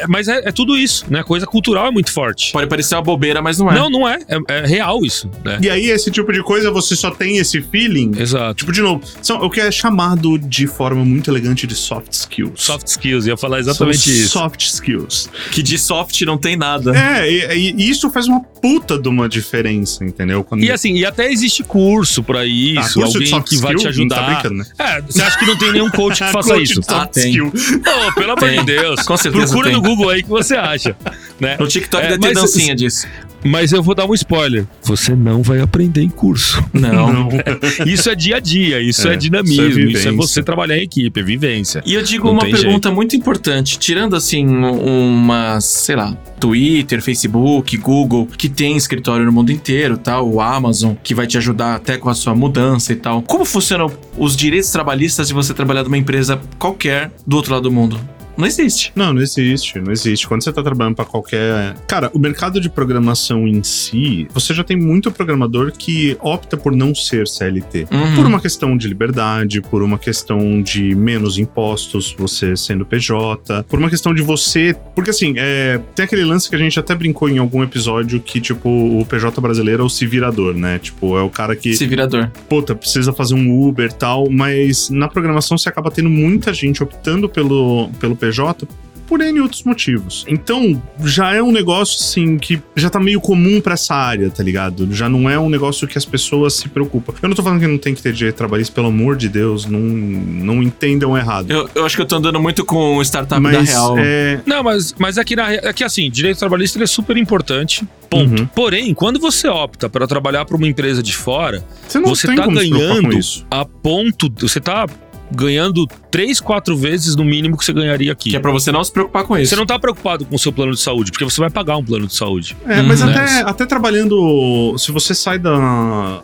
é- 0.00 0.06
mas 0.08 0.28
é, 0.28 0.48
é 0.48 0.52
tudo 0.52 0.76
isso, 0.78 1.04
né? 1.08 1.20
A 1.20 1.24
coisa 1.24 1.46
cultural 1.46 1.86
é 1.86 1.90
muito 1.90 2.12
forte. 2.12 2.52
Pode 2.52 2.68
parecer 2.68 2.94
uma 2.94 3.02
bobeira, 3.02 3.42
mas 3.42 3.58
não 3.58 3.70
é. 3.70 3.74
Não, 3.74 3.90
não 3.90 4.08
é. 4.08 4.18
É, 4.28 4.58
é 4.62 4.66
real 4.66 5.04
isso, 5.04 5.30
né? 5.44 5.58
E 5.60 5.68
aí, 5.68 5.90
esse 5.90 6.10
tipo 6.10 6.32
de 6.32 6.42
coisa, 6.42 6.70
você 6.70 6.94
só 6.96 7.10
tem 7.10 7.36
esse 7.38 7.60
feeling. 7.62 8.12
Exato. 8.18 8.54
Tipo, 8.54 8.72
de 8.72 8.80
novo, 8.80 9.02
são 9.22 9.38
o 9.42 9.50
que 9.50 9.60
é 9.60 9.70
chamado 9.70 10.38
de 10.38 10.66
forma 10.66 11.04
muito 11.04 11.30
elegante 11.30 11.66
de 11.66 11.74
soft 11.74 12.12
skills. 12.12 12.62
Soft 12.62 12.86
skills, 12.86 13.26
ia 13.26 13.36
falar 13.36 13.58
exatamente 13.60 13.98
São 14.00 14.12
isso. 14.12 14.28
Soft 14.30 14.60
skills. 14.62 15.30
Que 15.50 15.62
de 15.62 15.78
soft 15.78 16.20
não 16.22 16.38
tem 16.38 16.56
nada. 16.56 16.96
É, 16.96 17.30
e, 17.30 17.74
e 17.76 17.90
isso 17.90 18.10
faz 18.10 18.26
uma 18.28 18.40
puta 18.40 18.98
de 18.98 19.08
uma 19.08 19.28
diferença, 19.28 20.04
entendeu? 20.04 20.42
Quando 20.44 20.62
E 20.62 20.70
assim, 20.70 20.94
e 20.94 21.04
até 21.04 21.30
existe 21.30 21.62
curso 21.62 22.22
pra 22.22 22.46
isso, 22.46 22.78
Ah, 22.80 22.82
curso 23.04 23.18
de 23.18 23.24
alguém 23.24 23.26
soft 23.28 23.48
que 23.48 23.56
vai 23.58 23.74
te 23.74 23.82
tá 23.82 23.88
ajudar. 23.88 24.26
brincando, 24.40 24.54
né? 24.56 24.64
É, 24.78 25.00
você 25.02 25.22
acha 25.22 25.38
que 25.38 25.46
não 25.46 25.56
tem 25.56 25.72
nenhum 25.72 25.90
coach 25.90 26.18
que 26.22 26.30
faça 26.32 26.54
Coach 26.54 26.62
isso? 26.72 26.82
Soft 26.84 27.00
Ah, 27.00 27.06
tem. 27.06 27.30
skill. 27.30 27.50
Pô, 27.82 28.12
pelo 28.14 28.32
amor 28.32 28.50
de 28.50 28.64
Deus. 28.64 29.00
Com 29.02 29.16
certeza 29.16 29.46
Procura 29.46 29.68
tem. 29.70 29.76
no 29.76 29.82
Google 29.82 30.10
aí 30.10 30.22
que 30.22 30.28
você 30.28 30.54
acha. 30.56 30.96
Né? 31.40 31.56
No 31.58 31.66
TikTok 31.66 32.04
É, 32.04 32.08
deve 32.10 32.20
ter 32.20 32.34
mas- 32.34 32.40
dancinha 32.52 32.74
disso. 32.74 33.06
Mas 33.46 33.72
eu 33.72 33.82
vou 33.82 33.94
dar 33.94 34.06
um 34.06 34.14
spoiler. 34.14 34.64
Você 34.84 35.14
não 35.14 35.42
vai 35.42 35.60
aprender 35.60 36.00
em 36.00 36.08
curso. 36.08 36.64
Não. 36.72 37.28
Isso 37.84 38.08
é 38.08 38.14
dia 38.14 38.36
a 38.36 38.40
dia, 38.40 38.80
isso 38.80 39.06
é, 39.06 39.12
É, 39.12 39.16
dinamismo, 39.18 39.80
isso 39.80 39.80
é 39.80 39.84
isso 40.00 40.08
é, 40.08 40.12
você 40.12 40.42
trabalhar 40.42 40.78
em 40.78 40.82
equipe, 40.82 41.20
é 41.20 41.22
vivência. 41.22 41.82
E 41.84 41.92
eu 41.92 42.02
digo 42.02 42.24
Não 42.28 42.32
uma 42.32 42.40
pergunta 42.46 42.90
muito 42.90 43.14
importante. 43.14 43.78
Tirando 43.78 44.16
assim, 44.16 44.46
um- 44.46 45.08
uma, 45.10 45.60
sei 45.60 45.94
lá, 45.94 46.16
Twitter, 46.40 47.02
Facebook, 47.02 47.76
Google, 47.76 48.26
que 48.38 48.48
tem 48.48 48.78
escritório 48.78 49.26
no 49.26 49.32
mundo 49.32 49.52
inteiro, 49.52 49.98
tal, 49.98 50.26
o 50.26 50.40
Amazon, 50.40 50.94
que 51.02 51.14
vai 51.14 51.26
te 51.26 51.36
ajudar 51.36 51.74
até 51.74 51.98
com 51.98 52.08
a 52.08 52.14
sua 52.14 52.34
mudança 52.34 52.94
e 52.94 52.96
tal. 52.96 53.20
Como 53.20 53.44
funcionam 53.44 53.92
os 54.16 54.34
direitos 54.34 54.70
trabalhistas 54.70 55.28
de 55.28 55.34
você 55.34 55.52
trabalhar 55.52 55.84
numa 55.84 55.98
empresa 55.98 56.40
qualquer 56.58 57.10
do 57.26 57.36
outro 57.36 57.52
lado 57.52 57.64
do 57.64 57.72
mundo? 57.72 58.00
Não 58.36 58.46
existe. 58.46 58.92
Não, 58.94 59.12
não 59.12 59.22
existe, 59.22 59.78
não 59.80 59.92
existe. 59.92 60.26
Quando 60.26 60.42
você 60.42 60.52
tá 60.52 60.62
trabalhando 60.62 60.96
pra 60.96 61.04
qualquer. 61.04 61.74
Cara, 61.86 62.10
o 62.12 62.18
mercado 62.18 62.60
de 62.60 62.68
programação 62.68 63.46
em 63.46 63.62
si, 63.62 64.26
você 64.32 64.52
já 64.52 64.64
tem 64.64 64.76
muito 64.76 65.10
programador 65.10 65.72
que 65.72 66.16
opta 66.20 66.56
por 66.56 66.74
não 66.74 66.94
ser 66.94 67.26
CLT. 67.26 67.86
Uhum. 67.90 68.16
Por 68.16 68.26
uma 68.26 68.40
questão 68.40 68.76
de 68.76 68.88
liberdade, 68.88 69.60
por 69.60 69.82
uma 69.82 69.98
questão 69.98 70.60
de 70.62 70.94
menos 70.94 71.38
impostos, 71.38 72.14
você 72.18 72.56
sendo 72.56 72.84
PJ, 72.84 73.64
por 73.64 73.78
uma 73.78 73.90
questão 73.90 74.14
de 74.14 74.22
você. 74.22 74.74
Porque 74.94 75.10
assim, 75.10 75.34
é, 75.36 75.80
tem 75.94 76.04
aquele 76.04 76.24
lance 76.24 76.48
que 76.48 76.56
a 76.56 76.58
gente 76.58 76.78
até 76.78 76.94
brincou 76.94 77.28
em 77.28 77.38
algum 77.38 77.62
episódio 77.62 78.20
que, 78.20 78.40
tipo, 78.40 78.68
o 78.68 79.04
PJ 79.06 79.40
brasileiro 79.40 79.82
é 79.82 79.86
o 79.86 79.88
se 79.88 80.06
virador, 80.06 80.54
né? 80.54 80.78
Tipo, 80.78 81.16
é 81.16 81.22
o 81.22 81.30
cara 81.30 81.54
que 81.54 81.74
Se 81.74 81.86
virador. 81.86 82.30
puta, 82.48 82.74
precisa 82.74 83.12
fazer 83.12 83.34
um 83.34 83.66
Uber 83.68 83.90
e 83.90 83.94
tal, 83.94 84.28
mas 84.30 84.90
na 84.90 85.08
programação 85.08 85.56
você 85.56 85.68
acaba 85.68 85.90
tendo 85.90 86.10
muita 86.10 86.52
gente 86.52 86.82
optando 86.82 87.28
pelo, 87.28 87.88
pelo 88.00 88.16
PJ 88.24 88.66
por 89.06 89.20
N 89.20 89.40
outros 89.40 89.62
motivos. 89.64 90.24
Então, 90.28 90.82
já 91.04 91.34
é 91.34 91.42
um 91.42 91.52
negócio, 91.52 92.02
assim, 92.02 92.38
que 92.38 92.60
já 92.74 92.88
tá 92.88 92.98
meio 92.98 93.20
comum 93.20 93.60
pra 93.60 93.74
essa 93.74 93.94
área, 93.94 94.30
tá 94.30 94.42
ligado? 94.42 94.88
Já 94.92 95.08
não 95.08 95.28
é 95.28 95.38
um 95.38 95.48
negócio 95.48 95.86
que 95.86 95.98
as 95.98 96.04
pessoas 96.04 96.54
se 96.54 96.68
preocupam. 96.68 97.12
Eu 97.22 97.28
não 97.28 97.36
tô 97.36 97.42
falando 97.42 97.60
que 97.60 97.66
não 97.66 97.78
tem 97.78 97.94
que 97.94 98.02
ter 98.02 98.12
direito 98.12 98.36
trabalhista, 98.36 98.74
pelo 98.74 98.88
amor 98.88 99.16
de 99.16 99.28
Deus, 99.28 99.66
não, 99.66 99.78
não 99.78 100.62
entendam 100.62 101.16
errado. 101.16 101.50
Eu, 101.50 101.68
eu 101.74 101.84
acho 101.84 101.96
que 101.96 102.02
eu 102.02 102.06
tô 102.06 102.16
andando 102.16 102.40
muito 102.40 102.64
com 102.64 102.96
o 102.96 103.02
startup 103.02 103.34
da 103.34 103.40
mas, 103.40 103.68
real. 103.68 103.96
é... 103.98 104.40
Não, 104.46 104.62
mas, 104.62 104.94
mas 104.98 105.18
aqui, 105.18 105.36
na, 105.36 105.48
aqui 105.48 105.84
assim, 105.84 106.10
direito 106.10 106.38
trabalhista 106.38 106.78
ele 106.78 106.84
é 106.84 106.88
super 106.88 107.16
importante, 107.16 107.86
ponto. 108.08 108.40
Uhum. 108.40 108.46
Porém, 108.46 108.94
quando 108.94 109.20
você 109.20 109.48
opta 109.48 109.88
para 109.88 110.06
trabalhar 110.06 110.44
para 110.44 110.56
uma 110.56 110.66
empresa 110.66 111.02
de 111.02 111.14
fora, 111.14 111.64
Você 111.86 111.98
não 111.98 112.08
você 112.08 112.26
tem 112.28 112.36
tá 112.36 112.46
ganhando 112.46 113.12
isso. 113.12 113.46
a 113.50 113.64
ponto. 113.64 114.32
Você 114.40 114.60
tá 114.60 114.86
ganhando 115.34 115.86
três, 116.10 116.40
quatro 116.40 116.76
vezes 116.76 117.16
no 117.16 117.24
mínimo 117.24 117.56
que 117.56 117.64
você 117.64 117.72
ganharia 117.72 118.12
aqui. 118.12 118.30
Que 118.30 118.36
é 118.36 118.40
pra 118.40 118.50
você 118.52 118.70
não 118.72 118.82
se 118.84 118.92
preocupar 118.92 119.24
com 119.24 119.36
isso. 119.36 119.50
Você 119.50 119.56
não 119.56 119.66
tá 119.66 119.78
preocupado 119.78 120.24
com 120.24 120.36
o 120.36 120.38
seu 120.38 120.52
plano 120.52 120.72
de 120.72 120.80
saúde, 120.80 121.10
porque 121.10 121.24
você 121.24 121.40
vai 121.40 121.50
pagar 121.50 121.76
um 121.76 121.84
plano 121.84 122.06
de 122.06 122.14
saúde. 122.14 122.56
É, 122.66 122.80
mas 122.82 123.02
Uhum. 123.02 123.10
até, 123.10 123.40
até 123.42 123.66
trabalhando. 123.66 124.74
Se 124.78 124.90
você 124.92 125.14
sai 125.14 125.38
da. 125.38 126.22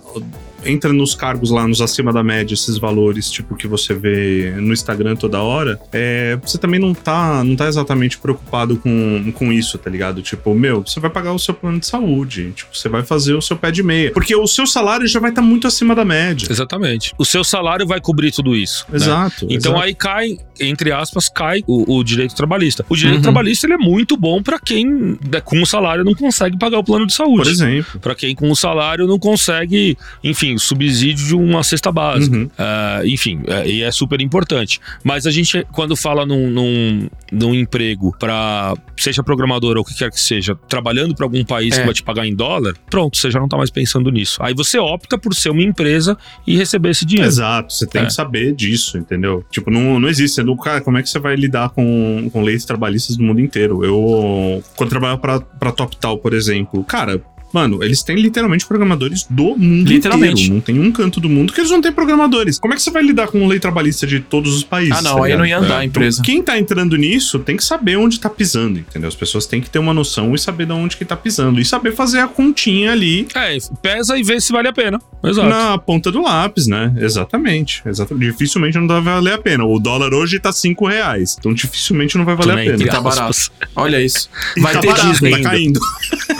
Entra 0.65 0.93
nos 0.93 1.15
cargos 1.15 1.51
lá, 1.51 1.67
nos 1.67 1.81
acima 1.81 2.13
da 2.13 2.23
média, 2.23 2.55
esses 2.55 2.79
valores, 2.79 3.31
tipo, 3.31 3.55
que 3.57 3.67
você 3.67 3.95
vê 3.95 4.53
no 4.59 4.73
Instagram 4.73 5.17
toda 5.17 5.41
hora, 5.41 5.79
é, 5.93 6.39
você 6.43 6.59
também 6.59 6.81
não 6.81 6.95
tá, 6.95 7.43
não 7.45 7.57
tá 7.57 7.67
exatamente 7.69 8.19
preocupado 8.19 8.77
com, 8.77 9.33
com 9.33 9.53
isso, 9.53 9.79
tá 9.79 9.91
ligado? 9.91 10.23
Tipo, 10.23 10.55
meu, 10.55 10.83
você 10.87 11.01
vai 11.01 11.11
pagar 11.11 11.33
o 11.33 11.39
seu 11.39 11.55
plano 11.55 11.79
de 11.81 11.87
saúde, 11.87 12.53
tipo, 12.55 12.77
você 12.77 12.89
vai 12.89 13.03
fazer 13.03 13.35
o 13.35 13.43
seu 13.43 13.57
pé 13.57 13.71
de 13.71 13.83
meia. 13.83 14.11
Porque 14.13 14.35
o 14.35 14.47
seu 14.47 14.67
salário 14.67 15.07
já 15.07 15.21
vai 15.21 15.31
estar 15.31 15.43
muito 15.43 15.67
acima 15.67 15.95
da 15.95 16.05
média. 16.05 16.47
Exatamente. 16.51 17.13
O 17.19 17.25
seu 17.25 17.43
salário 17.45 17.87
vai 17.87 18.01
cobrir 18.01 18.31
tudo 18.33 18.55
isso. 18.57 18.85
né? 18.89 18.97
Exato. 18.97 19.47
Então 19.51 19.73
exato. 19.73 19.79
aí 19.85 19.95
cai, 19.95 20.37
entre 20.61 20.93
aspas, 20.93 21.29
cai 21.29 21.63
o, 21.67 21.97
o 21.99 22.05
direito 22.05 22.35
trabalhista. 22.35 22.85
O 22.89 22.97
direito 22.97 23.17
Uhum. 23.17 23.23
trabalhista 23.23 23.67
ele 23.67 23.75
é 23.75 23.79
muito 23.79 24.17
bom 24.17 24.43
pra 24.43 24.59
quem 24.59 24.87
né, 24.87 25.41
com 25.45 25.61
o 25.61 25.67
salário 25.67 26.05
não 26.05 26.15
consegue 26.15 26.57
pagar 26.59 26.79
o 26.79 26.85
plano 26.85 27.07
de 27.07 27.13
Por 27.17 27.25
saúde. 27.25 27.49
exemplo. 27.51 28.01
Pra 28.01 28.15
quem 28.15 28.35
com 28.35 28.51
o 28.51 28.57
salário 28.57 29.07
não 29.07 29.19
consegue, 29.19 29.97
enfim, 30.23 30.50
subsídio 30.59 31.27
de 31.27 31.35
uma 31.35 31.63
cesta 31.63 31.91
básica. 31.93 32.37
Uhum. 32.37 32.51
Ah, 32.59 33.01
enfim, 33.05 33.41
é, 33.47 33.69
e 33.69 33.83
é 33.83 33.91
super 33.91 34.21
importante. 34.21 34.81
Mas 35.05 35.27
a 35.27 35.31
gente, 35.31 35.67
quando 35.73 35.95
fala 35.97 36.25
num, 36.27 36.49
num, 36.51 37.09
num 37.33 37.55
emprego 37.55 38.15
para 38.19 38.75
seja 38.97 39.23
programador 39.23 39.77
ou 39.77 39.83
o 39.83 39.85
que 39.85 39.95
quer 39.95 40.11
que 40.11 40.21
seja, 40.21 40.55
trabalhando 40.69 41.15
para 41.15 41.25
algum 41.25 41.45
país 41.45 41.75
É. 41.77 41.81
que 41.81 41.85
vai 41.87 41.95
te 41.95 42.03
pagar 42.03 42.27
em 42.27 42.35
dólar, 42.35 42.75
pronto, 42.91 43.17
você 43.17 43.31
já 43.31 43.41
não 43.41 43.49
tá 43.49 43.57
mais 43.57 43.71
pensando 43.71 44.11
nisso. 44.11 44.39
Aí 44.43 44.53
você 44.55 44.79
opta 44.79 45.17
por 45.19 45.35
ser 45.35 45.51
uma 45.51 45.63
empresa 45.63 46.17
e 46.47 46.57
receber 46.57 46.91
esse 46.91 47.05
dinheiro. 47.07 47.29
Exato, 47.29 47.73
você 47.73 47.87
tem 47.87 48.03
É. 48.03 48.07
que 48.07 48.13
saber 48.13 48.55
disso, 48.55 48.99
entendeu? 48.99 49.45
Tipo, 49.51 49.71
não, 49.71 49.99
não 49.99 50.09
existe. 50.09 50.37
Sendo, 50.37 50.55
cara, 50.57 50.81
como 50.81 50.97
é 50.99 51.03
que 51.03 51.09
você 51.09 51.19
vai 51.19 51.35
lidar 51.35 51.71
com, 51.71 52.29
com 52.33 52.43
leis 52.43 52.65
trabalhistas 52.65 53.17
do 53.17 53.23
mundo 53.25 53.41
inteiro? 53.41 53.85
Eu, 53.85 54.63
quando 54.77 54.91
trabalhava 54.91 55.19
pra, 55.21 55.41
pra 55.41 55.73
TopTal, 55.73 56.19
por 56.19 56.33
exemplo, 56.33 56.85
cara. 56.85 57.21
Mano, 57.53 57.83
eles 57.83 58.03
têm 58.03 58.17
literalmente 58.17 58.67
programadores 58.67 59.27
do 59.29 59.57
mundo 59.57 59.89
Literalmente. 59.89 60.33
inteiro. 60.45 60.55
Não 60.55 60.61
tem 60.61 60.79
um 60.81 60.93
canto 60.93 61.21
do 61.21 61.29
mundo 61.29 61.53
que 61.53 61.61
eles 61.61 61.71
não 61.71 61.81
têm 61.81 61.93
programadores. 61.93 62.59
Como 62.59 62.73
é 62.73 62.77
que 62.77 62.83
você 62.83 62.91
vai 62.91 63.03
lidar 63.03 63.29
com 63.29 63.47
lei 63.47 63.59
trabalhista 63.59 64.07
de 64.07 64.21
todos 64.21 64.55
os 64.55 64.63
países? 64.63 64.97
Ah, 64.99 65.03
não, 65.03 65.17
tá 65.17 65.25
aí 65.27 65.37
não 65.37 65.45
ia 65.47 65.59
andar 65.59 65.79
a 65.79 65.85
Então, 65.85 66.03
empresa. 66.03 66.23
quem 66.23 66.43
tá 66.43 66.59
entrando 66.59 66.97
nisso 66.97 67.39
tem 67.39 67.57
que 67.57 67.65
saber 67.65 67.97
onde 67.97 68.21
tá 68.21 68.31
pisando, 68.31 68.79
entendeu? 68.79 69.09
As 69.09 69.15
pessoas 69.15 69.47
têm 69.47 69.61
que 69.61 69.69
ter 69.69 69.79
uma 69.79 69.93
noção 69.95 70.35
e 70.35 70.39
saber 70.39 70.67
de 70.67 70.73
onde 70.73 70.97
que 70.97 71.05
tá 71.05 71.17
pisando. 71.17 71.61
E 71.61 71.65
saber 71.65 71.93
fazer 71.93 72.21
a 72.21 72.29
continha 72.29 72.93
ali 72.93 73.27
É, 73.35 73.57
pesa 73.83 74.17
e 74.19 74.23
vê 74.23 74.41
se 74.41 74.53
vale 74.53 74.69
a 74.69 74.73
pena. 74.73 75.01
Exato. 75.23 75.49
na 75.49 75.77
ponta 75.77 76.11
do 76.11 76.23
lápis, 76.23 76.67
né? 76.67 76.95
Exatamente. 76.99 77.83
Exatamente. 77.85 78.31
Dificilmente 78.33 78.79
não 78.79 78.87
vai 78.89 79.01
valer 79.03 79.35
a 79.35 79.39
pena. 79.39 79.65
O 79.65 79.79
dólar 79.79 80.15
hoje 80.15 80.39
tá 80.39 80.51
5 80.53 80.87
reais. 80.87 81.37
Então 81.39 81.53
dificilmente 81.53 82.17
não 82.17 82.25
vai 82.25 82.35
valer 82.37 82.53
a 82.53 82.55
Também, 82.55 82.65
pena. 82.71 82.77
entre 82.83 82.91
Tá 82.91 83.01
barato. 83.01 83.51
Olha 83.77 84.01
isso. 84.01 84.29
E 84.57 84.61
Vai 84.61 84.73
tá 84.75 84.81
ter 84.81 84.87
barato, 84.87 85.09
Disney 85.11 85.31
tá 85.33 85.51
caindo. 85.51 85.81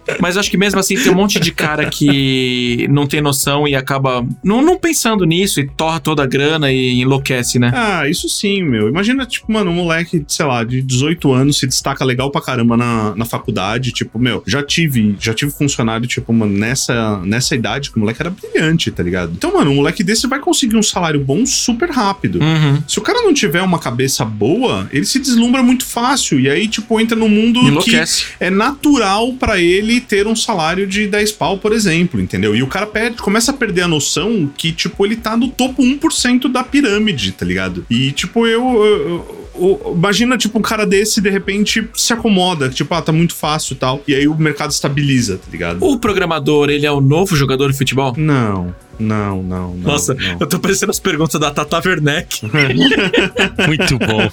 Mas 0.21 0.37
acho 0.37 0.49
que 0.49 0.57
mesmo 0.57 0.79
assim 0.79 0.95
tem 0.95 1.11
um 1.11 1.15
monte 1.15 1.39
de 1.39 1.51
cara 1.51 1.89
que 1.89 2.87
não 2.89 3.07
tem 3.07 3.21
noção 3.21 3.67
e 3.67 3.75
acaba 3.75 4.25
não, 4.43 4.61
não 4.61 4.77
pensando 4.77 5.25
nisso 5.25 5.59
e 5.59 5.67
torra 5.67 5.99
toda 5.99 6.23
a 6.23 6.27
grana 6.27 6.71
e 6.71 7.01
enlouquece, 7.01 7.59
né? 7.59 7.71
Ah, 7.73 8.07
isso 8.07 8.29
sim, 8.29 8.63
meu. 8.63 8.87
Imagina, 8.87 9.25
tipo, 9.25 9.51
mano, 9.51 9.71
um 9.71 9.75
moleque, 9.75 10.23
sei 10.27 10.45
lá, 10.45 10.63
de 10.63 10.81
18 10.81 11.31
anos 11.33 11.57
se 11.57 11.67
destaca 11.67 12.05
legal 12.05 12.31
pra 12.31 12.41
caramba 12.41 12.77
na, 12.77 13.15
na 13.15 13.25
faculdade. 13.25 13.91
Tipo, 13.91 14.19
meu, 14.19 14.43
já 14.45 14.61
tive, 14.63 15.15
já 15.19 15.33
tive 15.33 15.51
funcionário, 15.51 16.07
tipo, 16.07 16.31
mano, 16.31 16.57
nessa, 16.57 17.17
nessa 17.23 17.55
idade 17.55 17.91
que 17.91 17.97
o 17.97 17.99
moleque 17.99 18.21
era 18.21 18.29
brilhante, 18.29 18.91
tá 18.91 19.01
ligado? 19.03 19.33
Então, 19.35 19.53
mano, 19.53 19.71
um 19.71 19.75
moleque 19.75 20.03
desse 20.03 20.27
vai 20.27 20.39
conseguir 20.39 20.77
um 20.77 20.83
salário 20.83 21.19
bom 21.19 21.45
super 21.45 21.89
rápido. 21.89 22.39
Uhum. 22.39 22.81
Se 22.87 22.99
o 22.99 23.01
cara 23.01 23.21
não 23.21 23.33
tiver 23.33 23.61
uma 23.61 23.79
cabeça 23.79 24.23
boa, 24.23 24.87
ele 24.91 25.05
se 25.05 25.19
deslumbra 25.19 25.63
muito 25.63 25.85
fácil. 25.85 26.39
E 26.39 26.49
aí, 26.49 26.67
tipo, 26.67 26.99
entra 26.99 27.17
num 27.17 27.29
mundo 27.29 27.59
que 27.61 27.67
Enlouquece. 27.67 28.25
é 28.39 28.49
natural 28.49 29.33
pra 29.33 29.59
ele 29.59 30.01
ter 30.11 30.27
um 30.27 30.35
salário 30.35 30.85
de 30.85 31.07
10 31.07 31.31
pau, 31.31 31.57
por 31.57 31.71
exemplo, 31.71 32.19
entendeu? 32.19 32.53
E 32.53 32.61
o 32.61 32.67
cara 32.67 32.85
perde, 32.85 33.15
começa 33.21 33.51
a 33.51 33.53
perder 33.53 33.83
a 33.83 33.87
noção 33.87 34.51
que, 34.57 34.73
tipo, 34.73 35.05
ele 35.05 35.15
tá 35.15 35.37
no 35.37 35.47
topo 35.47 35.81
1% 35.81 36.51
da 36.51 36.65
pirâmide, 36.65 37.31
tá 37.31 37.45
ligado? 37.45 37.85
E, 37.89 38.11
tipo, 38.11 38.45
eu. 38.45 38.61
eu- 38.83 39.40
eu- 39.55 39.93
imagina, 39.95 40.37
tipo, 40.37 40.57
um 40.57 40.61
cara 40.61 40.85
desse, 40.85 41.21
de 41.21 41.29
repente, 41.29 41.87
se 41.93 42.13
acomoda, 42.13 42.69
tipo, 42.69 42.93
ah, 42.93 43.01
tá 43.01 43.11
muito 43.11 43.35
fácil 43.35 43.73
e 43.73 43.77
tal. 43.77 44.01
E 44.07 44.15
aí 44.15 44.27
o 44.27 44.35
mercado 44.35 44.71
estabiliza, 44.71 45.37
tá 45.37 45.47
ligado? 45.51 45.83
O 45.83 45.97
programador, 45.99 46.69
ele 46.69 46.85
é 46.85 46.91
o 46.91 47.01
novo 47.01 47.35
jogador 47.35 47.71
de 47.71 47.77
futebol? 47.77 48.13
Não, 48.17 48.73
não, 48.99 49.41
não, 49.43 49.73
não. 49.75 49.77
Nossa, 49.77 50.13
não. 50.13 50.37
eu 50.39 50.47
tô 50.47 50.59
parecendo 50.59 50.91
as 50.91 50.99
perguntas 50.99 51.39
da 51.39 51.51
Tata 51.51 51.81
Werneck. 51.87 52.41
Muito 53.67 53.97
bom. 53.97 54.29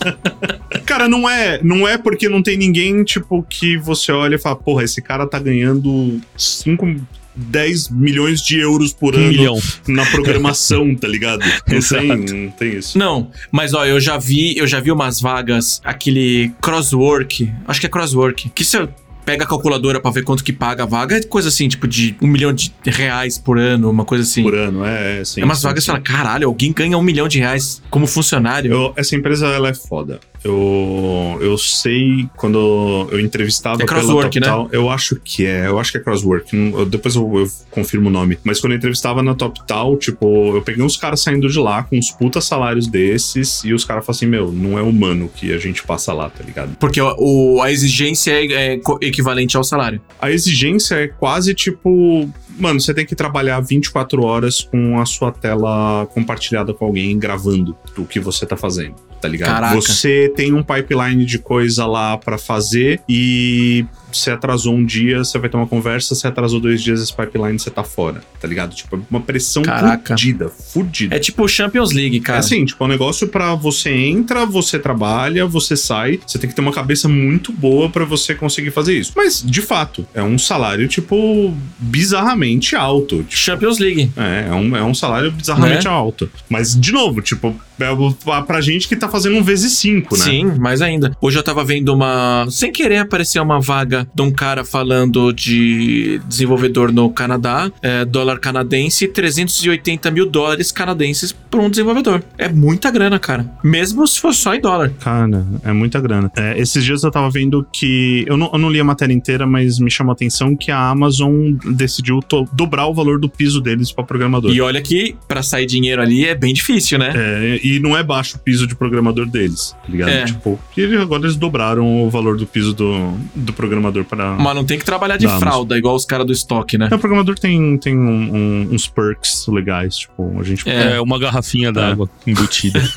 Cara, 0.85 1.09
não 1.09 1.29
é, 1.29 1.61
não 1.63 1.87
é 1.87 1.97
porque 1.99 2.29
não 2.29 2.43
tem 2.43 2.57
ninguém, 2.57 3.03
tipo, 3.05 3.43
que 3.49 3.77
você 3.79 4.13
olha 4.13 4.37
e 4.37 4.39
fala, 4.39 4.57
porra, 4.57 4.85
esse 4.85 5.01
cara 5.03 5.27
tá 5.27 5.39
ganhando 5.39 6.21
5, 6.37 6.97
10 7.39 7.91
milhões 7.91 8.41
de 8.43 8.59
euros 8.59 8.93
por 8.93 9.15
Um 9.15 9.19
ano 9.19 9.29
milhão. 9.29 9.59
na 9.87 10.05
programação, 10.07 10.95
tá 10.95 11.07
ligado? 11.09 11.41
Não 11.69 11.77
Exato. 11.77 12.03
tem, 12.07 12.17
não 12.45 12.51
tem 12.51 12.77
isso. 12.77 12.99
Não, 12.99 13.31
mas 13.53 13.73
ó, 13.75 13.85
eu 13.87 14.01
já 14.01 14.19
vi, 14.19 14.57
eu 14.59 14.67
já 14.67 14.81
vi 14.81 14.91
umas 14.91 15.21
vagas, 15.21 15.81
aquele 15.85 16.51
crosswork, 16.61 17.51
acho 17.67 17.81
que 17.81 17.87
é 17.87 17.89
crosswork, 17.89 18.49
que 18.51 18.65
você 18.65 18.89
pega 19.25 19.45
a 19.45 19.47
calculadora 19.47 20.01
pra 20.01 20.11
ver 20.11 20.23
quanto 20.25 20.43
que 20.43 20.53
paga 20.55 20.85
a 20.85 20.87
vaga, 20.87 21.19
é 21.19 21.23
coisa 21.23 21.49
assim, 21.49 21.69
tipo 21.69 21.87
de 21.87 22.17
um 22.23 22.27
milhão 22.27 22.51
de 22.53 22.73
reais 22.87 23.37
por 23.37 23.59
ano, 23.59 23.91
uma 23.91 24.05
coisa 24.05 24.25
assim. 24.25 24.43
Por 24.43 24.55
ano, 24.55 24.85
é, 24.87 25.21
é 25.21 25.25
sim. 25.25 25.43
é 25.43 25.45
umas 25.45 25.59
sim, 25.59 25.65
vagas 25.65 25.85
que 25.85 25.91
sim. 25.91 25.93
fala, 25.93 26.03
caralho, 26.03 26.49
alguém 26.49 26.73
ganha 26.73 26.97
um 26.97 27.03
milhão 27.03 27.29
de 27.29 27.39
reais 27.39 27.83
como 27.91 28.07
funcionário. 28.07 28.73
Eu- 28.73 28.93
essa 28.97 29.15
empresa, 29.15 29.47
ela 29.49 29.69
é 29.69 29.75
foda. 29.75 30.19
Eu, 30.45 31.39
eu 31.41 31.59
sei, 31.59 32.29
quando 32.37 33.09
eu 33.11 33.21
entrevistava 33.21 33.83
É 33.83 33.87
Crosswork, 33.87 34.41
pela 34.41 34.47
TopTal, 34.47 34.69
eu 34.73 34.89
acho 34.91 35.17
que 35.17 35.45
é, 35.45 35.67
eu 35.67 35.79
acho 35.79 35.93
que 35.93 35.99
é 35.99 36.01
Crosswork, 36.01 36.51
depois 36.89 37.15
eu, 37.17 37.39
eu 37.39 37.51
confirmo 37.71 38.09
o 38.09 38.13
nome. 38.13 38.39
Mas 38.45 38.61
quando 38.61 38.73
eu 38.73 38.79
entrevistava 38.79 39.23
na 39.23 39.35
TopTal, 39.35 39.97
tipo, 39.97 40.57
eu 40.57 40.63
peguei 40.63 40.83
uns 40.83 40.97
caras 40.97 41.21
saindo 41.21 41.49
de 41.49 41.59
lá 41.59 41.83
com 41.83 41.97
uns 41.99 42.11
puta 42.11 42.41
salários 42.41 42.87
desses 42.87 43.63
e 43.65 43.73
os 43.73 43.85
caras 43.85 44.05
falam 44.05 44.17
assim, 44.17 44.27
meu, 44.27 44.53
não 44.53 44.79
é 44.79 44.83
humano 44.83 45.31
que 45.35 45.53
a 45.53 45.59
gente 45.59 45.83
passa 45.83 46.13
lá, 46.13 46.31
tá 46.31 46.45
ligado? 46.45 46.77
Porque 46.79 47.01
o, 47.01 47.61
a 47.63 47.71
exigência 47.71 48.33
é, 48.33 48.75
é 48.75 48.81
equivalente 49.01 49.57
ao 49.57 49.65
salário. 49.65 50.01
A 50.21 50.31
exigência 50.31 50.95
é 50.97 51.09
quase 51.09 51.55
tipo. 51.55 52.29
Mano, 52.59 52.81
você 52.81 52.93
tem 52.93 53.07
que 53.07 53.15
trabalhar 53.15 53.61
24 53.61 54.23
horas 54.25 54.61
com 54.63 55.01
a 55.01 55.07
sua 55.07 55.33
tela 55.33 56.07
compartilhada 56.13 56.75
com 56.75 56.85
alguém 56.85 57.19
gravando 57.19 57.77
o 57.97 58.05
que 58.05 58.21
você 58.21 58.45
tá 58.45 58.57
fazendo, 58.57 58.95
tá 59.21 59.29
ligado? 59.29 59.51
Caraca. 59.51 59.75
Você 59.77 60.33
tem 60.35 60.53
um 60.53 60.63
pipeline 60.63 61.25
de 61.25 61.39
coisa 61.39 61.87
lá 61.87 62.17
pra 62.17 62.39
fazer 62.39 63.01
e 63.09 63.85
você 64.13 64.31
atrasou 64.31 64.75
um 64.75 64.85
dia, 64.85 65.19
você 65.19 65.39
vai 65.39 65.49
ter 65.51 65.57
uma 65.57 65.67
conversa, 65.67 66.15
você 66.15 66.27
atrasou 66.27 66.59
dois 66.59 66.83
dias 66.83 67.01
esse 67.01 67.15
pipeline, 67.15 67.59
você 67.59 67.71
tá 67.71 67.85
fora, 67.85 68.23
tá 68.41 68.49
ligado? 68.49 68.75
Tipo, 68.75 68.97
é 68.97 69.01
uma 69.11 69.21
pressão 69.21 69.63
Caraca. 69.63 70.15
fudida, 70.15 70.49
fudida. 70.49 71.15
É 71.15 71.19
tipo 71.19 71.47
Champions 71.47 71.93
League, 71.93 72.21
cara. 72.21 72.39
É 72.39 72.41
assim, 72.41 72.65
tipo, 72.65 72.83
é 72.83 72.87
um 72.87 72.91
negócio 72.91 73.29
pra 73.29 73.55
você 73.55 73.91
entra, 73.91 74.47
você 74.47 74.79
trabalha, 74.79 75.47
você 75.47 75.77
sai. 75.77 76.21
Você 76.27 76.39
tem 76.39 76.49
que 76.49 76.57
ter 76.57 76.63
uma 76.63 76.73
cabeça 76.73 77.09
muito 77.09 77.53
boa 77.53 77.91
pra 77.91 78.05
você 78.05 78.35
conseguir 78.35 78.71
fazer 78.71 78.99
isso. 78.99 79.13
Mas, 79.15 79.43
de 79.45 79.61
fato, 79.61 80.07
é 80.15 80.23
um 80.23 80.39
salário, 80.39 80.89
tipo, 80.89 81.55
bizarramente 81.79 82.48
alto. 82.77 83.19
Tipo, 83.25 83.33
Champions 83.37 83.79
League. 83.79 84.11
É, 84.17 84.47
é 84.49 84.55
um, 84.55 84.77
é 84.77 84.83
um 84.83 84.95
salário 84.95 85.31
bizarramente 85.33 85.85
Né? 85.85 85.91
alto. 85.91 86.31
Mas, 86.49 86.79
de 86.79 86.93
novo, 86.93 87.21
tipo, 87.21 87.55
é 87.81 87.87
pra- 88.25 88.43
pra 88.43 88.61
gente 88.61 88.89
que 88.89 88.97
tá 88.97 89.09
fazendo 89.09 89.37
um 89.37 89.43
vezes 89.43 89.73
cinco, 89.73 90.17
né? 90.17 90.25
Sim, 90.25 90.45
mais 90.59 90.81
ainda. 90.83 91.17
Hoje 91.21 91.39
eu 91.39 91.43
tava 91.43 91.65
vendo 91.65 91.93
uma. 91.95 92.47
Sem 92.51 92.73
querer 92.73 92.99
apareceu 92.99 93.43
uma 93.43 93.61
vaga 93.61 94.07
de 94.15 94.23
um 94.23 94.31
cara 94.31 94.65
falando 94.65 95.33
de 95.33 96.21
desenvolvedor 96.27 96.93
no 96.93 97.11
Canadá, 97.11 97.71
é, 97.83 98.05
dólar 98.05 98.39
canadense, 98.39 99.07
380 99.09 100.11
mil 100.11 100.27
dólares 100.27 100.71
canadenses 100.73 101.33
por 101.33 101.61
um 101.61 101.71
desenvolvedor. 101.71 102.23
É 102.37 102.49
muita 102.49 102.91
grana, 102.91 103.19
cara. 103.19 103.51
Mesmo 103.63 104.07
se 104.07 104.21
for 104.21 104.35
só 104.35 104.55
em 104.55 104.61
dólar. 104.61 104.91
Cara, 105.01 105.47
é 105.65 105.73
muita 105.73 106.01
grana. 106.01 106.31
É, 106.37 106.59
esses 106.59 106.85
dias 106.85 107.03
eu 107.03 107.11
tava 107.11 107.31
vendo 107.31 107.67
que. 107.73 108.25
Eu 108.27 108.37
não, 108.37 108.51
eu 108.53 108.59
não 108.59 108.71
li 108.71 108.81
a 108.81 108.85
matéria 108.85 109.13
inteira, 109.15 109.47
mas 109.47 109.79
me 109.79 109.91
chamou 109.91 110.11
a 110.13 110.15
atenção 110.15 110.57
que 110.57 110.71
a 110.71 110.89
Amazon 110.91 111.53
decidiu 111.73 112.21
dobrar 112.53 112.87
o 112.87 112.95
valor 112.95 113.19
do 113.19 113.29
piso 113.29 113.61
deles 113.61 113.91
pra 113.93 114.05
programador. 114.05 114.53
E 114.53 114.61
olha 114.61 114.81
que 114.83 115.17
pra 115.27 115.43
sair 115.43 115.67
dinheiro 115.67 116.03
ali 116.03 116.25
é 116.27 116.35
bem 116.35 116.53
difícil, 116.53 116.99
né? 116.99 117.13
É, 117.15 117.61
e 117.65 117.79
não 117.81 117.97
é 117.97 118.03
baixo 118.03 118.37
o 118.37 118.41
piso 118.41 118.67
de 118.67 118.75
programador 118.75 119.27
deles, 119.27 119.75
tá 119.83 119.89
ligado? 119.89 120.09
É. 120.11 120.25
Tipo, 120.25 120.59
e 120.77 120.97
agora 120.97 121.23
eles 121.23 121.37
dobraram 121.37 122.03
o 122.05 122.11
valor 122.11 122.37
do 122.37 122.47
piso 122.47 122.73
do, 122.75 123.13
do 123.35 123.53
programador 123.53 124.05
para. 124.05 124.33
Mas 124.33 124.55
não 124.55 124.65
tem 124.65 124.79
que 124.79 124.85
trabalhar 124.85 125.17
de 125.17 125.27
Dá, 125.27 125.33
mas- 125.33 125.41
fralda, 125.43 125.77
igual 125.79 125.95
os 125.95 126.05
caras 126.05 126.27
do 126.27 126.33
estoque, 126.33 126.77
né? 126.79 126.89
É, 126.91 126.95
o 126.95 126.99
programador 126.99 127.39
tem, 127.39 127.77
tem 127.79 127.97
um- 127.97 128.35
um- 128.35 128.69
uns 128.73 128.87
perks 128.87 129.47
legais, 129.49 129.97
tipo, 129.99 130.39
a 130.39 130.43
gente. 130.43 130.69
É. 130.69 130.97
É, 130.97 131.01
uma 131.01 131.19
garrafinha 131.19 131.73
d'água 131.73 132.09
embutida. 132.27 132.81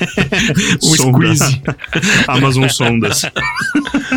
Um 0.82 0.94
squeeze. 0.96 1.62
Amazon 2.28 2.68
Sondas. 2.68 3.22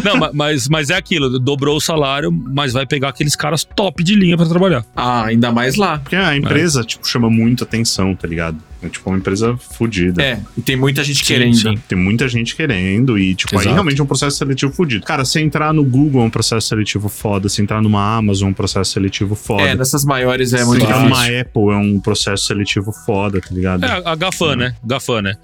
Não, 0.03 0.17
ma- 0.17 0.32
mas, 0.34 0.67
mas 0.67 0.89
é 0.89 0.95
aquilo, 0.95 1.39
dobrou 1.39 1.78
o 1.78 1.80
salário, 1.82 2.32
mas 2.32 2.73
vai 2.73 2.86
pegar 2.86 3.09
aqueles 3.09 3.36
caras 3.36 3.63
top 3.63 4.03
de 4.03 4.15
linha 4.15 4.36
pra 4.38 4.45
trabalhar. 4.45 4.86
Ah, 4.95 5.05
Ah, 5.08 5.26
ainda 5.26 5.51
mais 5.51 5.76
lá. 5.76 5.99
Porque 5.99 6.16
a 6.16 6.36
empresa, 6.36 6.84
tipo, 6.84 7.08
chama 7.08 7.30
muito 7.30 7.64
atenção, 7.64 8.16
tá 8.16 8.28
ligado? 8.28 8.58
É 8.82 8.89
tipo 8.89 9.08
uma 9.10 9.18
empresa 9.18 9.56
fodida. 9.58 10.22
É, 10.22 10.39
e 10.58 10.62
tem 10.62 10.76
muita 10.76 11.03
gente 11.03 11.20
Sim, 11.20 11.26
querendo. 11.26 11.56
sim. 11.56 11.78
Tem 11.88 11.97
muita 11.97 12.28
gente 12.28 12.56
querendo 12.56 13.18
e, 13.18 13.34
tipo, 13.36 13.56
aí 13.56 13.62
Exato. 13.62 13.74
realmente 13.74 13.99
é 14.01 14.03
um 14.03 14.08
processo 14.08 14.38
seletivo 14.38 14.72
fodido. 14.74 15.06
Cara, 15.06 15.24
se 15.26 15.39
entrar 15.39 15.74
no 15.74 15.84
Google 15.84 16.22
é 16.24 16.26
um 16.26 16.30
processo 16.30 16.68
seletivo 16.68 17.08
foda, 17.08 17.47
se 17.49 17.62
entrar 17.62 17.82
numa 17.82 18.18
Amazon 18.18 18.47
é 18.47 18.51
um 18.51 18.53
processo 18.53 18.91
seletivo 18.91 19.36
foda. 19.36 19.64
É, 19.64 19.76
nessas 19.76 20.03
maiores 20.06 20.53
é 20.53 20.60
se 20.60 20.66
muito 20.66 20.84
entrar 20.84 21.03
difícil. 21.03 21.10
numa 21.32 21.41
Apple 21.41 21.70
é 21.72 21.76
um 21.78 21.99
processo 21.99 22.45
seletivo 22.45 22.91
foda, 22.91 23.39
tá 23.39 23.49
ligado? 23.51 23.86
É, 23.86 23.89
a 23.89 24.12
a 24.12 24.16
GAFAM, 24.16 24.56
né? 24.56 24.76
GAFAM, 24.84 25.22
né? 25.22 25.36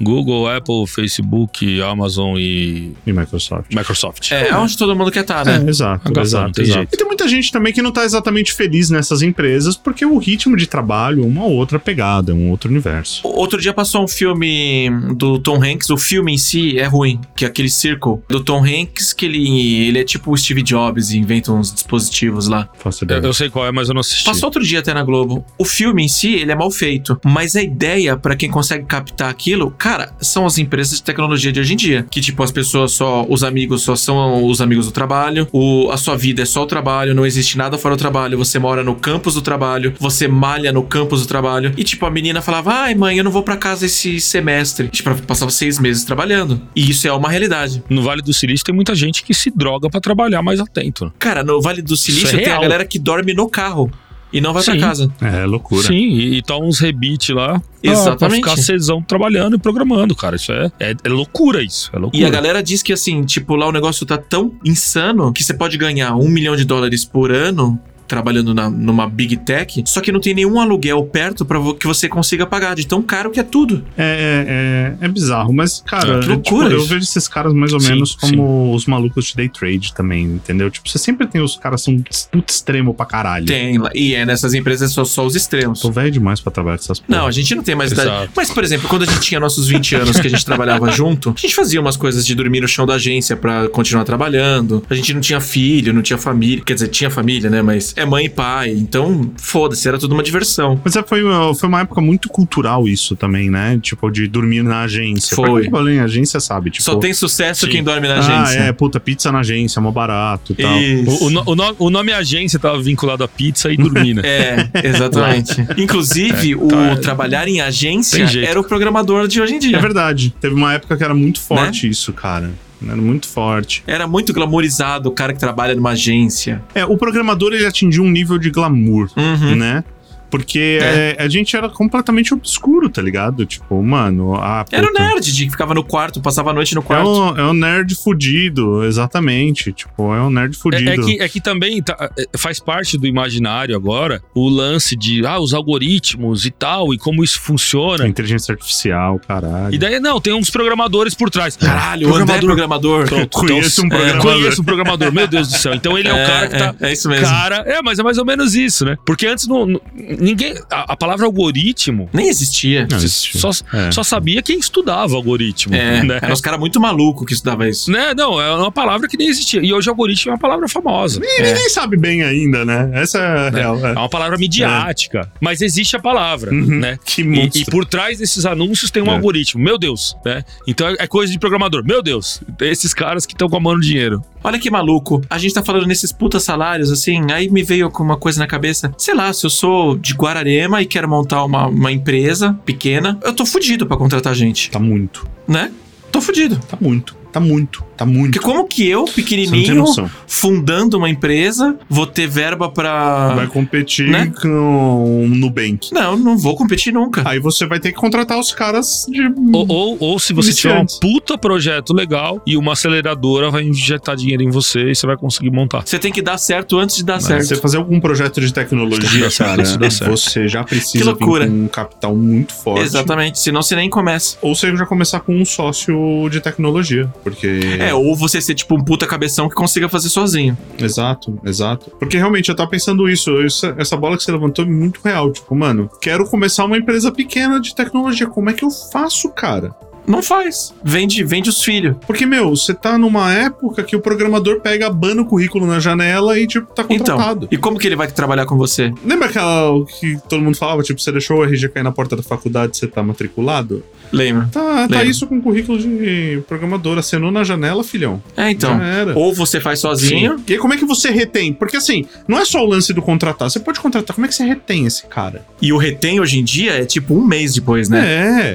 Google, 0.00 0.48
Apple, 0.48 0.86
Facebook, 0.86 1.80
Amazon 1.82 2.36
e 2.38 2.92
E 3.06 3.12
Microsoft. 3.12 3.74
Microsoft. 3.74 4.30
É, 4.32 4.48
é 4.48 4.56
onde 4.56 4.76
todo 4.76 4.94
mundo 4.96 5.10
quer 5.10 5.20
estar, 5.20 5.46
É, 5.46 5.58
né? 5.58 5.68
exato, 5.70 6.08
Agafão, 6.08 6.22
exato, 6.22 6.52
tem 6.52 6.64
exato. 6.64 6.78
jeito. 6.78 6.94
E 6.94 6.96
tem 6.96 7.06
muita 7.06 7.28
gente 7.28 7.52
também 7.52 7.72
que 7.72 7.82
não 7.82 7.92
tá 7.92 8.04
exatamente 8.04 8.52
feliz 8.52 8.90
nessas 8.90 9.22
empresas 9.22 9.76
porque 9.76 10.04
o 10.04 10.18
ritmo 10.18 10.56
de 10.56 10.66
trabalho 10.66 11.22
é 11.22 11.26
uma 11.26 11.44
outra 11.44 11.78
pegada, 11.78 12.32
é 12.32 12.34
um 12.34 12.50
outro 12.50 12.70
universo. 12.70 13.20
Outro 13.26 13.60
dia 13.60 13.72
passou 13.72 14.02
um 14.04 14.08
filme 14.08 14.90
do 15.16 15.38
Tom 15.38 15.62
Hanks, 15.62 15.90
o 15.90 15.96
filme 15.96 16.32
em 16.34 16.38
si 16.38 16.78
é 16.78 16.86
ruim, 16.86 17.20
que 17.36 17.44
é 17.44 17.48
aquele 17.48 17.68
Circle 17.68 18.18
do 18.28 18.42
Tom 18.42 18.64
Hanks, 18.64 19.12
que 19.12 19.26
ele, 19.26 19.86
ele 19.88 19.98
é 19.98 20.04
tipo 20.04 20.32
o 20.32 20.36
Steve 20.36 20.62
Jobs 20.62 21.10
e 21.10 21.18
inventa 21.18 21.52
uns 21.52 21.72
dispositivos 21.72 22.46
lá. 22.48 22.68
Faço 22.78 23.04
Eu, 23.04 23.06
ideia. 23.06 23.20
eu 23.20 23.32
sei 23.34 23.50
qual 23.50 23.66
é, 23.66 23.72
mas 23.72 23.88
eu 23.88 23.94
não 23.94 24.00
assisti. 24.00 24.24
Passou 24.24 24.46
outro 24.46 24.62
dia 24.64 24.78
até 24.80 24.94
na 24.94 25.02
Globo. 25.02 25.44
O 25.58 25.64
filme 25.64 26.04
em 26.04 26.08
si, 26.08 26.34
ele 26.34 26.52
é 26.52 26.54
mal 26.54 26.70
feito, 26.70 27.18
mas 27.24 27.56
a 27.56 27.62
ideia 27.62 28.16
pra 28.16 28.36
quem 28.36 28.50
consegue 28.50 28.84
captar 28.86 29.30
aquilo, 29.30 29.70
cara, 29.72 29.89
são 30.20 30.46
as 30.46 30.58
empresas 30.58 30.98
de 30.98 31.02
tecnologia 31.02 31.52
de 31.52 31.60
hoje 31.60 31.72
em 31.72 31.76
dia, 31.76 32.06
que 32.10 32.20
tipo 32.20 32.42
as 32.42 32.50
pessoas 32.50 32.92
só, 32.92 33.26
os 33.28 33.42
amigos 33.42 33.82
só 33.82 33.96
são 33.96 34.44
os 34.44 34.60
amigos 34.60 34.86
do 34.86 34.92
trabalho, 34.92 35.48
o, 35.52 35.90
a 35.90 35.96
sua 35.96 36.16
vida 36.16 36.42
é 36.42 36.44
só 36.44 36.62
o 36.62 36.66
trabalho, 36.66 37.14
não 37.14 37.26
existe 37.26 37.56
nada 37.56 37.78
fora 37.78 37.96
do 37.96 37.98
trabalho, 37.98 38.38
você 38.38 38.58
mora 38.58 38.82
no 38.82 38.94
campus 38.94 39.34
do 39.34 39.42
trabalho, 39.42 39.94
você 39.98 40.28
malha 40.28 40.72
no 40.72 40.82
campus 40.82 41.22
do 41.22 41.26
trabalho. 41.26 41.72
E 41.76 41.84
tipo 41.84 42.06
a 42.06 42.10
menina 42.10 42.40
falava: 42.40 42.72
"Ai, 42.72 42.94
mãe, 42.94 43.18
eu 43.18 43.24
não 43.24 43.30
vou 43.30 43.42
pra 43.42 43.56
casa 43.56 43.86
esse 43.86 44.20
semestre". 44.20 44.88
Tipo, 44.88 45.10
ela 45.10 45.18
passava 45.26 45.50
seis 45.50 45.78
meses 45.78 46.04
trabalhando. 46.04 46.60
E 46.74 46.90
isso 46.90 47.06
é 47.06 47.12
uma 47.12 47.28
realidade. 47.28 47.82
No 47.88 48.02
Vale 48.02 48.22
do 48.22 48.32
Silício 48.32 48.64
tem 48.64 48.74
muita 48.74 48.94
gente 48.94 49.22
que 49.22 49.34
se 49.34 49.50
droga 49.50 49.88
pra 49.88 50.00
trabalhar 50.00 50.42
mais 50.42 50.60
atento. 50.60 51.12
Cara, 51.18 51.42
no 51.42 51.60
Vale 51.60 51.82
do 51.82 51.96
Silício 51.96 52.26
Isso 52.26 52.36
é 52.36 52.40
tem 52.40 52.52
a 52.52 52.60
galera 52.60 52.84
que 52.84 52.98
dorme 52.98 53.34
no 53.34 53.48
carro 53.48 53.90
e 54.32 54.40
não 54.40 54.52
vai 54.52 54.62
pra 54.62 54.74
Sim. 54.74 54.80
casa. 54.80 55.12
É 55.20 55.44
loucura. 55.46 55.86
Sim, 55.86 55.94
e, 55.94 56.38
e 56.38 56.42
toma 56.42 56.66
uns 56.66 56.78
rebite 56.78 57.32
lá. 57.32 57.60
pra- 57.60 57.62
Pra 57.82 57.92
Exatamente. 57.92 58.36
ficar 58.36 58.56
cesão 58.58 59.02
trabalhando 59.02 59.56
e 59.56 59.58
programando, 59.58 60.14
cara. 60.14 60.36
Isso 60.36 60.52
é, 60.52 60.70
é, 60.78 60.94
é 61.02 61.08
loucura, 61.08 61.62
isso. 61.62 61.90
É 61.94 61.98
loucura. 61.98 62.22
E 62.22 62.26
a 62.26 62.30
galera 62.30 62.62
diz 62.62 62.82
que 62.82 62.92
assim, 62.92 63.22
tipo, 63.24 63.56
lá 63.56 63.66
o 63.66 63.72
negócio 63.72 64.04
tá 64.06 64.18
tão 64.18 64.52
insano 64.64 65.32
que 65.32 65.42
você 65.42 65.54
pode 65.54 65.76
ganhar 65.78 66.14
um 66.14 66.28
milhão 66.28 66.54
de 66.56 66.64
dólares 66.64 67.04
por 67.04 67.30
ano 67.32 67.80
trabalhando 68.10 68.52
na- 68.52 68.68
numa 68.68 69.08
big 69.08 69.36
tech, 69.38 69.82
só 69.86 70.00
que 70.00 70.10
não 70.12 70.20
tem 70.20 70.34
nenhum 70.34 70.58
aluguel 70.60 71.02
perto 71.04 71.44
pra 71.44 71.58
vo- 71.58 71.74
que 71.74 71.86
você 71.86 72.08
consiga 72.08 72.44
pagar, 72.44 72.74
de 72.74 72.86
tão 72.86 73.00
caro 73.00 73.30
que 73.30 73.38
é 73.40 73.42
tudo. 73.44 73.84
É, 73.96 74.96
é, 75.00 75.04
é, 75.04 75.06
é 75.06 75.08
bizarro, 75.08 75.52
mas, 75.52 75.82
cara, 75.86 76.16
É, 76.16 76.20
que 76.20 76.28
loucura 76.28 76.68
tipo, 76.68 76.80
eu 76.80 76.84
vejo 76.86 77.04
esses 77.04 77.28
caras 77.28 77.54
mais 77.54 77.72
ou 77.72 77.80
Sim, 77.80 77.90
menos 77.92 78.14
como 78.16 78.74
os 78.74 78.84
malucos 78.86 79.26
de 79.26 79.36
day 79.36 79.48
trade 79.48 79.94
também, 79.94 80.24
entendeu? 80.24 80.70
Tipo, 80.70 80.88
você 80.88 80.98
sempre 80.98 81.26
tem 81.26 81.40
os 81.40 81.56
caras 81.56 81.84
que 81.84 81.92
são 82.12 82.28
puto 82.30 82.52
extremo 82.52 82.92
pra 82.92 83.06
caralho. 83.06 83.46
Tem. 83.46 83.78
E 83.94 84.14
é 84.14 84.26
nessas 84.26 84.52
empresas 84.54 84.90
só, 84.92 85.04
só 85.04 85.24
os 85.24 85.36
extremos. 85.36 85.80
Tô 85.80 85.90
velho 85.92 86.10
demais 86.10 86.40
pra 86.40 86.50
trabalhar 86.50 86.78
com 86.78 86.84
essas 86.84 86.98
porra. 86.98 87.20
Não, 87.20 87.26
a 87.26 87.30
gente 87.30 87.54
não 87.54 87.62
tem 87.62 87.74
mais 87.76 87.92
idade. 87.92 88.30
Mas, 88.36 88.50
por 88.50 88.64
exemplo, 88.64 88.88
quando 88.88 89.02
a 89.02 89.06
gente 89.06 89.20
tinha 89.20 89.38
nossos 89.38 89.68
20 89.68 89.94
anos 89.94 90.18
que 90.18 90.26
a 90.26 90.30
gente 90.30 90.44
trabalhava 90.44 90.90
junto, 90.92 91.30
a 91.36 91.40
gente 91.40 91.54
fazia 91.54 91.80
umas 91.80 91.96
coisas 91.96 92.26
de 92.26 92.34
dormir 92.34 92.60
no 92.60 92.68
chão 92.68 92.84
da 92.86 92.94
agência 92.94 93.36
pra 93.36 93.68
continuar 93.68 94.04
trabalhando. 94.04 94.82
A 94.90 94.94
gente 94.94 95.14
não 95.14 95.20
tinha 95.20 95.40
filho, 95.40 95.92
não 95.92 96.02
tinha 96.02 96.18
família. 96.18 96.64
Quer 96.64 96.74
dizer, 96.74 96.88
tinha 96.88 97.10
família, 97.10 97.48
né? 97.50 97.62
Mas 97.62 97.94
é 98.00 98.06
mãe 98.06 98.26
e 98.26 98.28
pai. 98.28 98.70
Então, 98.70 99.30
foda-se, 99.36 99.86
era 99.88 99.98
tudo 99.98 100.12
uma 100.14 100.22
diversão. 100.22 100.80
Mas 100.84 100.96
é, 100.96 101.02
foi, 101.02 101.22
uma- 101.22 101.54
foi 101.54 101.68
uma 101.68 101.80
época 101.80 102.00
muito 102.00 102.28
cultural 102.28 102.86
isso 102.88 103.14
também, 103.16 103.50
né? 103.50 103.78
Tipo, 103.82 104.10
de 104.10 104.26
dormir 104.26 104.62
na 104.62 104.82
agência. 104.82 105.34
Foi. 105.34 105.68
Pra 105.68 105.80
quem 105.82 105.94
em 105.94 106.00
agência, 106.00 106.40
sabe? 106.40 106.70
Tipo, 106.70 106.82
Só 106.84 106.96
tem 106.96 107.12
sucesso 107.12 107.66
Sim. 107.66 107.72
quem 107.72 107.82
dorme 107.84 108.06
na 108.08 108.14
Ah, 108.16 108.18
agência. 108.42 108.58
é, 108.60 108.72
puta, 108.72 108.98
pizza 109.00 109.30
na 109.32 109.40
agência, 109.40 109.78
é 109.78 109.82
mó 109.82 109.90
barato 109.90 110.52
e 110.52 110.62
tal. 110.62 110.72
O, 111.06 111.24
o 111.26 111.30
no- 111.30 111.42
o 111.46 111.54
no- 111.56 111.76
o 111.78 111.90
nome 111.90 112.12
agência 112.12 112.58
tava 112.58 112.80
vinculado 112.82 113.22
a 113.24 113.28
pizza 113.28 113.70
e 113.72 113.76
dormir, 113.76 114.14
né? 114.14 114.22
É, 114.30 114.68
exatamente. 114.88 115.54
Inclusive, 115.76 116.54
o 116.54 116.68
Tá. 116.68 116.96
trabalhar 116.96 117.48
em 117.48 117.60
agência 117.60 118.24
era 118.46 118.58
o 118.60 118.64
programador 118.64 119.26
de 119.28 119.40
hoje 119.40 119.54
em 119.54 119.58
dia. 119.58 119.76
É 119.76 119.80
verdade. 119.80 120.34
Teve 120.40 120.54
uma 120.54 120.72
época 120.74 120.96
que 120.96 121.02
era 121.04 121.14
muito 121.14 121.40
forte 121.40 121.88
isso, 121.88 122.12
cara. 122.12 122.50
Era 122.86 122.96
muito 122.96 123.28
forte. 123.28 123.82
Era 123.86 124.06
muito 124.06 124.32
glamorizado 124.32 125.08
o 125.08 125.12
cara 125.12 125.32
que 125.32 125.38
trabalha 125.38 125.74
numa 125.74 125.90
agência. 125.90 126.62
É, 126.74 126.84
o 126.84 126.96
programador 126.96 127.52
ele 127.52 127.66
atingiu 127.66 128.02
um 128.04 128.10
nível 128.10 128.38
de 128.38 128.50
glamour, 128.50 129.10
Uhum. 129.16 129.56
né? 129.56 129.84
Porque 130.30 130.78
É. 130.80 131.16
é, 131.18 131.22
a 131.24 131.28
gente 131.28 131.56
era 131.56 131.68
completamente 131.68 132.32
obscuro, 132.32 132.88
tá 132.88 133.02
ligado? 133.02 133.44
Tipo, 133.44 133.82
mano, 133.82 134.34
a 134.36 134.64
Era 134.70 134.88
o 134.88 134.92
nerd 134.92 135.20
de 135.32 135.44
que 135.44 135.50
ficava 135.50 135.74
no 135.74 135.82
quarto, 135.84 136.20
passava 136.20 136.50
a 136.50 136.52
noite 136.52 136.74
no 136.74 136.80
É 136.80 136.84
quarto. 136.84 137.08
um, 137.08 137.36
é 137.38 137.44
um 137.46 137.52
nerd 137.52 137.94
fudido, 137.96 138.84
exatamente. 138.84 139.72
Tipo, 139.72 140.14
é 140.14 140.22
um 140.22 140.30
nerd 140.30 140.56
fudido. 140.56 140.88
É, 140.90 140.94
é 140.94 140.98
que, 140.98 141.22
é 141.22 141.28
que 141.28 141.40
também 141.40 141.82
tá- 141.82 142.10
é, 142.18 142.38
faz 142.38 142.60
parte 142.60 142.96
do 142.96 143.06
imaginário 143.06 143.74
agora 143.74 144.22
o 144.34 144.48
lance 144.48 144.96
de 144.96 145.24
ah, 145.26 145.38
os 145.40 145.52
algoritmos 145.52 146.46
e 146.46 146.50
tal, 146.50 146.94
e 146.94 146.98
como 146.98 147.24
isso 147.24 147.40
funciona. 147.40 148.06
Inteligência 148.06 148.52
artificial, 148.52 149.18
caralho. 149.26 149.74
E 149.74 149.78
daí, 149.78 149.98
não, 150.00 150.20
tem 150.20 150.32
uns 150.32 150.50
programadores 150.50 151.14
por 151.14 151.30
trás. 151.30 151.56
Caralho, 151.56 152.08
o 152.10 152.14
André 152.14 152.36
é 152.36 152.40
programador. 152.40 153.06
Pronto, 153.08 153.38
Conheço 153.38 153.82
um 153.82 153.86
então, 153.86 153.98
programador. 153.98 154.32
Conheço 154.34 154.60
um 154.60 154.64
programador, 154.64 155.12
meu 155.12 155.26
Deus 155.26 155.48
do 155.48 155.56
céu. 155.56 155.74
Então 155.74 155.98
ele 155.98 156.08
é, 156.08 156.12
o 156.12 156.16
cara 156.26 156.48
que 156.48 156.56
tá. 156.58 156.74
É, 156.80 156.88
é 156.88 156.92
isso 156.92 157.08
mesmo. 157.08 157.26
Cara, 157.26 157.56
é, 157.66 157.82
mas 157.82 157.98
é 157.98 158.02
mais 158.02 158.18
ou 158.18 158.24
menos 158.24 158.54
isso, 158.54 158.84
né? 158.84 158.96
Porque 159.04 159.26
antes 159.26 159.46
não- 159.46 159.80
ninguém. 160.20 160.54
A, 160.70 160.92
a 160.92 160.96
palavra 160.96 161.26
algoritmo 161.26 162.08
Nem 162.12 162.28
existia. 162.28 162.86
Não, 162.90 162.96
existe. 162.96 163.38
só, 163.38 163.50
É. 163.72 163.90
só 163.90 164.02
sabia 164.02 164.42
quem 164.42 164.58
estudava 164.58 165.14
algoritmo. 165.16 165.74
É, 165.74 166.02
né? 166.02 166.18
eram 166.22 166.34
os 166.34 166.40
caras 166.40 166.58
muito 166.60 166.80
malucos 166.80 167.26
que 167.26 167.32
estudavam 167.32 167.66
isso. 167.66 167.90
Né? 167.90 168.14
Não, 168.14 168.40
é 168.40 168.52
uma 168.54 168.70
palavra 168.72 169.08
que 169.08 169.16
nem 169.16 169.28
existia. 169.28 169.60
E 169.64 169.72
hoje 169.72 169.88
algoritmo 169.88 170.30
é 170.30 170.34
uma 170.34 170.38
palavra 170.40 170.68
famosa. 170.68 171.20
E 171.22 171.42
ninguém 171.42 171.68
sabe 171.70 171.96
bem 171.96 172.22
ainda, 172.22 172.64
né? 172.64 172.90
Essa 172.94 173.18
é 173.18 173.46
a 173.46 173.50
real. 173.50 173.76
É 173.86 173.90
É. 173.90 173.92
uma 173.92 174.08
palavra 174.08 174.36
midiática, 174.38 175.30
mas 175.40 175.60
existe 175.60 175.96
a 175.96 175.98
palavra, 176.00 176.52
Uhum. 176.52 176.78
né? 176.80 176.98
Que 177.04 177.22
E, 177.22 177.24
monstro. 177.24 177.60
e 177.60 177.64
por 177.64 177.84
trás 177.84 178.18
desses 178.18 178.44
anúncios 178.46 178.90
tem 178.90 179.02
um 179.02 179.06
É. 179.06 179.10
algoritmo, 179.14 179.62
meu 179.62 179.78
Deus, 179.78 180.16
né? 180.24 180.44
Então 180.66 180.86
é, 180.88 180.96
é 181.00 181.06
coisa 181.06 181.32
de 181.32 181.38
programador, 181.38 181.84
meu 181.84 182.02
Deus, 182.02 182.40
esses 182.60 182.92
caras 182.94 183.26
que 183.26 183.32
estão 183.34 183.48
com 183.48 183.56
a 183.56 183.60
mão 183.60 183.74
no 183.74 183.80
dinheiro. 183.80 184.22
Olha 184.42 184.58
que 184.58 184.70
maluco. 184.70 185.20
A 185.28 185.36
gente 185.38 185.52
tá 185.54 185.62
falando 185.62 185.86
nesses 185.86 186.12
puta 186.12 186.40
salários, 186.40 186.90
assim, 186.90 187.30
aí 187.30 187.50
me 187.50 187.62
veio 187.62 187.90
com 187.90 188.02
uma 188.02 188.16
coisa 188.16 188.38
na 188.38 188.46
cabeça. 188.46 188.92
Sei 188.96 189.14
lá, 189.14 189.30
se 189.32 189.44
eu 189.44 189.50
sou 189.50 189.98
de 190.10 190.14
Guararema 190.16 190.82
e 190.82 190.86
quero 190.86 191.08
montar 191.08 191.44
uma, 191.44 191.66
uma 191.68 191.92
empresa 191.92 192.58
pequena, 192.64 193.18
eu 193.22 193.32
tô 193.32 193.46
fudido 193.46 193.86
pra 193.86 193.96
contratar 193.96 194.34
gente, 194.34 194.70
Tá 194.70 194.78
muito. 194.78 195.26
né? 195.46 195.70
Tô 196.10 196.20
fudido. 196.20 196.58
Tá 196.68 196.76
muito. 196.80 197.14
Tá 197.32 197.38
muito. 197.38 197.84
Tá 198.00 198.06
muito. 198.06 198.32
Porque 198.32 198.38
como 198.38 198.66
que 198.66 198.88
eu, 198.88 199.04
pequenininho, 199.04 199.84
fundando 200.26 200.96
uma 200.96 201.10
empresa, 201.10 201.76
vou 201.86 202.06
ter 202.06 202.26
verba 202.26 202.70
pra... 202.70 203.34
Vai 203.34 203.46
competir 203.46 204.08
né? 204.08 204.32
com 204.40 205.24
o 205.24 205.28
Nubank. 205.28 205.92
Não, 205.92 206.16
não 206.16 206.38
vou 206.38 206.56
competir 206.56 206.94
nunca. 206.94 207.22
Aí 207.28 207.38
você 207.38 207.66
vai 207.66 207.78
ter 207.78 207.92
que 207.92 207.98
contratar 207.98 208.38
os 208.38 208.54
caras 208.54 209.04
de. 209.06 209.20
Ou, 209.52 209.66
ou, 209.68 209.96
ou 210.00 210.18
se 210.18 210.32
você 210.32 210.50
tiver 210.50 210.72
um 210.72 210.78
Iniciantes. 210.78 210.98
puta 210.98 211.36
projeto 211.36 211.92
legal 211.92 212.40
e 212.46 212.56
uma 212.56 212.72
aceleradora 212.72 213.50
vai 213.50 213.64
injetar 213.64 214.16
dinheiro 214.16 214.42
em 214.42 214.48
você 214.48 214.92
e 214.92 214.94
você 214.94 215.06
vai 215.06 215.18
conseguir 215.18 215.50
montar. 215.50 215.82
Você 215.84 215.98
tem 215.98 216.10
que 216.10 216.22
dar 216.22 216.38
certo 216.38 216.78
antes 216.78 216.96
de 216.96 217.04
dar 217.04 217.20
Se 217.20 217.26
certo. 217.26 217.44
você 217.44 217.56
fazer 217.56 217.76
algum 217.76 218.00
projeto 218.00 218.40
de 218.40 218.50
tecnologia, 218.50 219.28
cara, 219.36 219.62
você 220.08 220.48
já 220.48 220.64
Que 220.64 220.70
precisa 220.70 221.14
com 221.14 221.38
um 221.38 221.68
capital 221.68 222.16
muito 222.16 222.54
forte. 222.54 222.82
Exatamente, 222.82 223.38
senão 223.38 223.60
você 223.62 223.76
nem 223.76 223.90
começa. 223.90 224.38
Ou 224.40 224.54
você 224.54 224.74
já 224.74 224.86
começar 224.86 225.20
com 225.20 225.34
um 225.34 225.44
sócio 225.44 226.26
de 226.30 226.40
tecnologia. 226.40 227.12
Porque. 227.22 227.60
É, 227.78 227.89
ou 227.94 228.14
você 228.16 228.40
ser 228.40 228.54
tipo 228.54 228.74
um 228.74 228.82
puta 228.84 229.06
cabeção 229.06 229.48
que 229.48 229.54
consiga 229.54 229.88
fazer 229.88 230.08
sozinho. 230.08 230.56
Exato, 230.78 231.38
exato. 231.44 231.90
Porque 231.98 232.16
realmente 232.16 232.48
eu 232.48 232.54
tava 232.56 232.70
pensando 232.70 233.08
isso, 233.08 233.40
isso- 233.42 233.66
essa 233.78 233.96
bola 233.96 234.16
que 234.16 234.22
você 234.22 234.32
levantou 234.32 234.64
é 234.64 234.68
muito 234.68 235.00
real. 235.04 235.32
Tipo, 235.32 235.54
mano, 235.54 235.90
quero 236.00 236.26
começar 236.28 236.64
uma 236.64 236.76
empresa 236.78 237.10
pequena 237.12 237.60
de 237.60 237.74
tecnologia. 237.74 238.26
Como 238.26 238.50
é 238.50 238.52
que 238.52 238.64
eu 238.64 238.70
faço, 238.70 239.28
cara? 239.30 239.74
Não 240.06 240.22
faz. 240.22 240.74
Vende, 240.82 241.22
vende 241.24 241.48
os 241.50 241.62
filhos. 241.62 241.96
Porque, 242.06 242.26
meu, 242.26 242.50
você 242.50 242.74
tá 242.74 242.98
numa 242.98 243.32
época 243.32 243.82
que 243.82 243.94
o 243.94 244.00
programador 244.00 244.60
pega, 244.60 244.86
abana 244.86 245.22
o 245.22 245.24
currículo 245.26 245.66
na 245.66 245.78
janela 245.80 246.38
e, 246.38 246.46
tipo, 246.46 246.66
tá 246.74 246.84
Então, 246.88 247.16
contratado. 247.16 247.48
e 247.50 247.56
como 247.56 247.78
que 247.78 247.86
ele 247.86 247.96
vai 247.96 248.08
trabalhar 248.10 248.46
com 248.46 248.56
você? 248.56 248.92
Lembra 249.04 249.28
aquela 249.28 249.84
que 249.86 250.18
todo 250.28 250.42
mundo 250.42 250.56
falava, 250.56 250.82
tipo, 250.82 251.00
você 251.00 251.12
deixou 251.12 251.38
o 251.38 251.44
RG 251.44 251.68
cair 251.68 251.82
na 251.82 251.92
porta 251.92 252.16
da 252.16 252.22
faculdade, 252.22 252.76
você 252.76 252.86
tá 252.86 253.02
matriculado? 253.02 253.82
Lembra? 254.12 254.48
Tá, 254.50 254.88
tá 254.88 255.04
isso 255.04 255.26
com 255.26 255.40
currículo 255.40 255.78
de 255.78 256.42
programador. 256.48 256.98
Acenou 256.98 257.30
na 257.30 257.44
janela, 257.44 257.84
filhão. 257.84 258.20
É, 258.36 258.50
então. 258.50 258.76
Já 258.76 258.84
era. 258.84 259.18
Ou 259.18 259.32
você 259.32 259.60
faz 259.60 259.78
sozinho. 259.78 260.42
E 260.48 260.54
aí, 260.54 260.58
como 260.58 260.74
é 260.74 260.76
que 260.76 260.84
você 260.84 261.10
retém? 261.10 261.52
Porque 261.52 261.76
assim, 261.76 262.04
não 262.26 262.38
é 262.38 262.44
só 262.44 262.64
o 262.64 262.68
lance 262.68 262.92
do 262.92 263.00
contratar. 263.00 263.48
Você 263.48 263.60
pode 263.60 263.78
contratar. 263.78 264.14
Como 264.14 264.24
é 264.26 264.28
que 264.28 264.34
você 264.34 264.44
retém 264.44 264.84
esse 264.86 265.06
cara? 265.06 265.44
E 265.62 265.72
o 265.72 265.76
retém 265.76 266.18
hoje 266.18 266.40
em 266.40 266.44
dia 266.44 266.72
é 266.72 266.84
tipo 266.84 267.14
um 267.14 267.24
mês 267.24 267.54
depois, 267.54 267.88
né? 267.88 268.00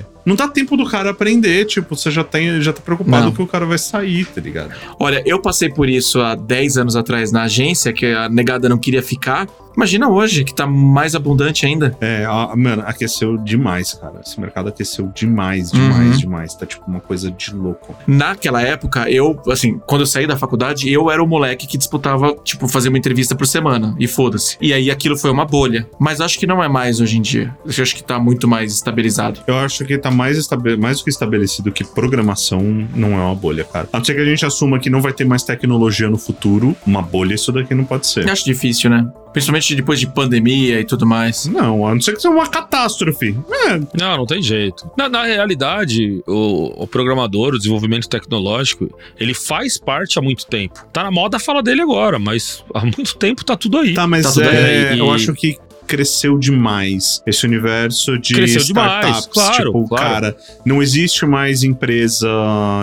É. 0.01 0.14
Não 0.25 0.35
dá 0.35 0.47
tempo 0.47 0.75
do 0.75 0.85
cara 0.85 1.11
aprender, 1.11 1.65
tipo, 1.65 1.95
você 1.95 2.09
já, 2.09 2.23
tem, 2.23 2.59
já 2.61 2.73
tá 2.73 2.81
preocupado 2.81 3.25
Não. 3.25 3.31
que 3.31 3.41
o 3.41 3.47
cara 3.47 3.65
vai 3.65 3.77
sair, 3.77 4.25
tá 4.25 4.41
ligado? 4.41 4.73
Olha, 4.99 5.21
eu 5.25 5.39
passei 5.39 5.69
por 5.69 5.87
isso 5.87 6.19
há 6.21 6.33
10 6.33 6.77
anos 6.77 6.95
atrás 6.95 7.31
na 7.31 7.43
agência, 7.43 7.93
que 7.93 8.07
a 8.07 8.27
negada 8.27 8.67
não 8.67 8.77
queria 8.77 9.03
ficar. 9.03 9.47
Imagina 9.75 10.09
hoje, 10.09 10.43
que 10.43 10.53
tá 10.53 10.65
mais 10.65 11.15
abundante 11.15 11.65
ainda. 11.65 11.95
É, 11.99 12.25
a- 12.25 12.53
mano, 12.55 12.83
aqueceu 12.85 13.37
demais, 13.37 13.93
cara. 13.93 14.21
Esse 14.25 14.39
mercado 14.39 14.69
aqueceu 14.69 15.11
demais, 15.13 15.71
demais, 15.71 16.11
Uhum. 16.13 16.17
demais. 16.17 16.55
Tá 16.55 16.65
tipo 16.65 16.85
uma 16.87 16.99
coisa 16.99 17.29
de 17.31 17.53
louco. 17.53 17.95
Naquela 18.07 18.61
época, 18.61 19.09
eu, 19.09 19.39
assim, 19.51 19.79
quando 19.85 20.01
eu 20.01 20.05
saí 20.07 20.25
da 20.27 20.37
faculdade, 20.37 20.91
eu 20.91 21.09
era 21.11 21.23
o 21.23 21.27
moleque 21.27 21.67
que 21.67 21.77
disputava, 21.77 22.35
tipo, 22.43 22.67
fazer 22.67 22.89
uma 22.89 22.97
entrevista 22.97 23.35
por 23.35 23.45
semana. 23.47 23.95
E 23.99 24.07
foda-se. 24.07 24.57
E 24.61 24.73
aí 24.73 24.89
aquilo 24.89 25.17
foi 25.17 25.29
uma 25.31 25.45
bolha. 25.45 25.87
Mas 25.99 26.21
acho 26.21 26.39
que 26.39 26.47
não 26.47 26.63
é 26.63 26.67
mais 26.67 26.99
hoje 27.01 27.17
em 27.17 27.21
dia. 27.21 27.55
Eu 27.65 27.83
acho 27.83 27.95
que 27.95 28.03
tá 28.03 28.17
muito 28.19 28.47
mais 28.47 28.73
estabilizado. 28.73 29.41
Eu 29.47 29.57
acho 29.57 29.83
que 29.85 29.97
tá 29.97 30.09
mais, 30.11 30.37
estabe- 30.37 30.77
mais 30.77 30.99
do 30.99 31.03
que 31.03 31.09
estabelecido 31.09 31.71
que 31.71 31.83
programação 31.83 32.61
não 32.95 33.13
é 33.13 33.17
uma 33.25 33.35
bolha, 33.35 33.63
cara. 33.63 33.87
A 33.91 33.97
não 33.97 34.05
ser 34.05 34.13
que 34.15 34.21
a 34.21 34.25
gente 34.25 34.45
assuma 34.45 34.79
que 34.79 34.89
não 34.89 35.01
vai 35.01 35.11
ter 35.13 35.25
mais 35.25 35.43
tecnologia 35.43 36.09
no 36.09 36.17
futuro, 36.17 36.75
uma 36.85 37.01
bolha 37.01 37.33
isso 37.35 37.51
daqui 37.51 37.73
não 37.75 37.83
pode 37.83 38.07
ser. 38.07 38.25
Eu 38.25 38.31
acho 38.31 38.45
difícil, 38.45 38.89
né? 38.89 39.05
Principalmente 39.35 39.75
depois 39.75 39.99
de 39.99 40.07
pandemia 40.07 40.79
e 40.79 40.85
tudo 40.85 41.05
mais. 41.05 41.45
Não, 41.45 41.85
a 41.85 41.93
não 41.93 41.99
ser 41.99 42.13
que 42.13 42.21
seja 42.21 42.33
uma 42.33 42.47
catástrofe. 42.47 43.37
É, 43.67 43.79
Não, 43.99 44.15
não 44.19 44.25
tem 44.25 44.41
jeito. 44.41 44.89
Na, 44.97 45.09
na 45.09 45.25
realidade, 45.25 46.23
o, 46.25 46.83
o 46.83 46.87
programador, 46.87 47.53
o 47.53 47.57
desenvolvimento 47.57 48.07
tecnológico, 48.07 48.89
ele 49.19 49.33
faz 49.33 49.77
parte 49.77 50.17
há 50.17 50.21
muito 50.21 50.45
tempo. 50.45 50.85
Tá 50.93 51.03
na 51.03 51.11
moda 51.11 51.37
fala 51.37 51.61
dele 51.61 51.81
agora, 51.81 52.17
mas 52.17 52.63
há 52.73 52.79
muito 52.85 53.17
tempo 53.17 53.43
tá 53.43 53.57
tudo 53.57 53.79
aí. 53.79 53.93
Tá, 53.93 54.07
mas 54.07 54.23
Tá 54.23 54.31
tudo 54.31 54.45
é, 54.45 54.89
bem. 54.91 54.99
eu 54.99 55.11
acho 55.11 55.33
que 55.33 55.57
cresceu 55.87 56.37
demais 56.37 57.21
esse 57.25 57.45
universo 57.45 58.17
de 58.17 58.33
Cresceu 58.33 58.61
startups. 58.61 59.05
demais, 59.07 59.25
claro, 59.27 59.65
tipo, 59.65 59.87
claro. 59.87 60.03
cara, 60.03 60.37
não 60.65 60.81
existe 60.81 61.25
mais 61.25 61.63
empresa 61.63 62.27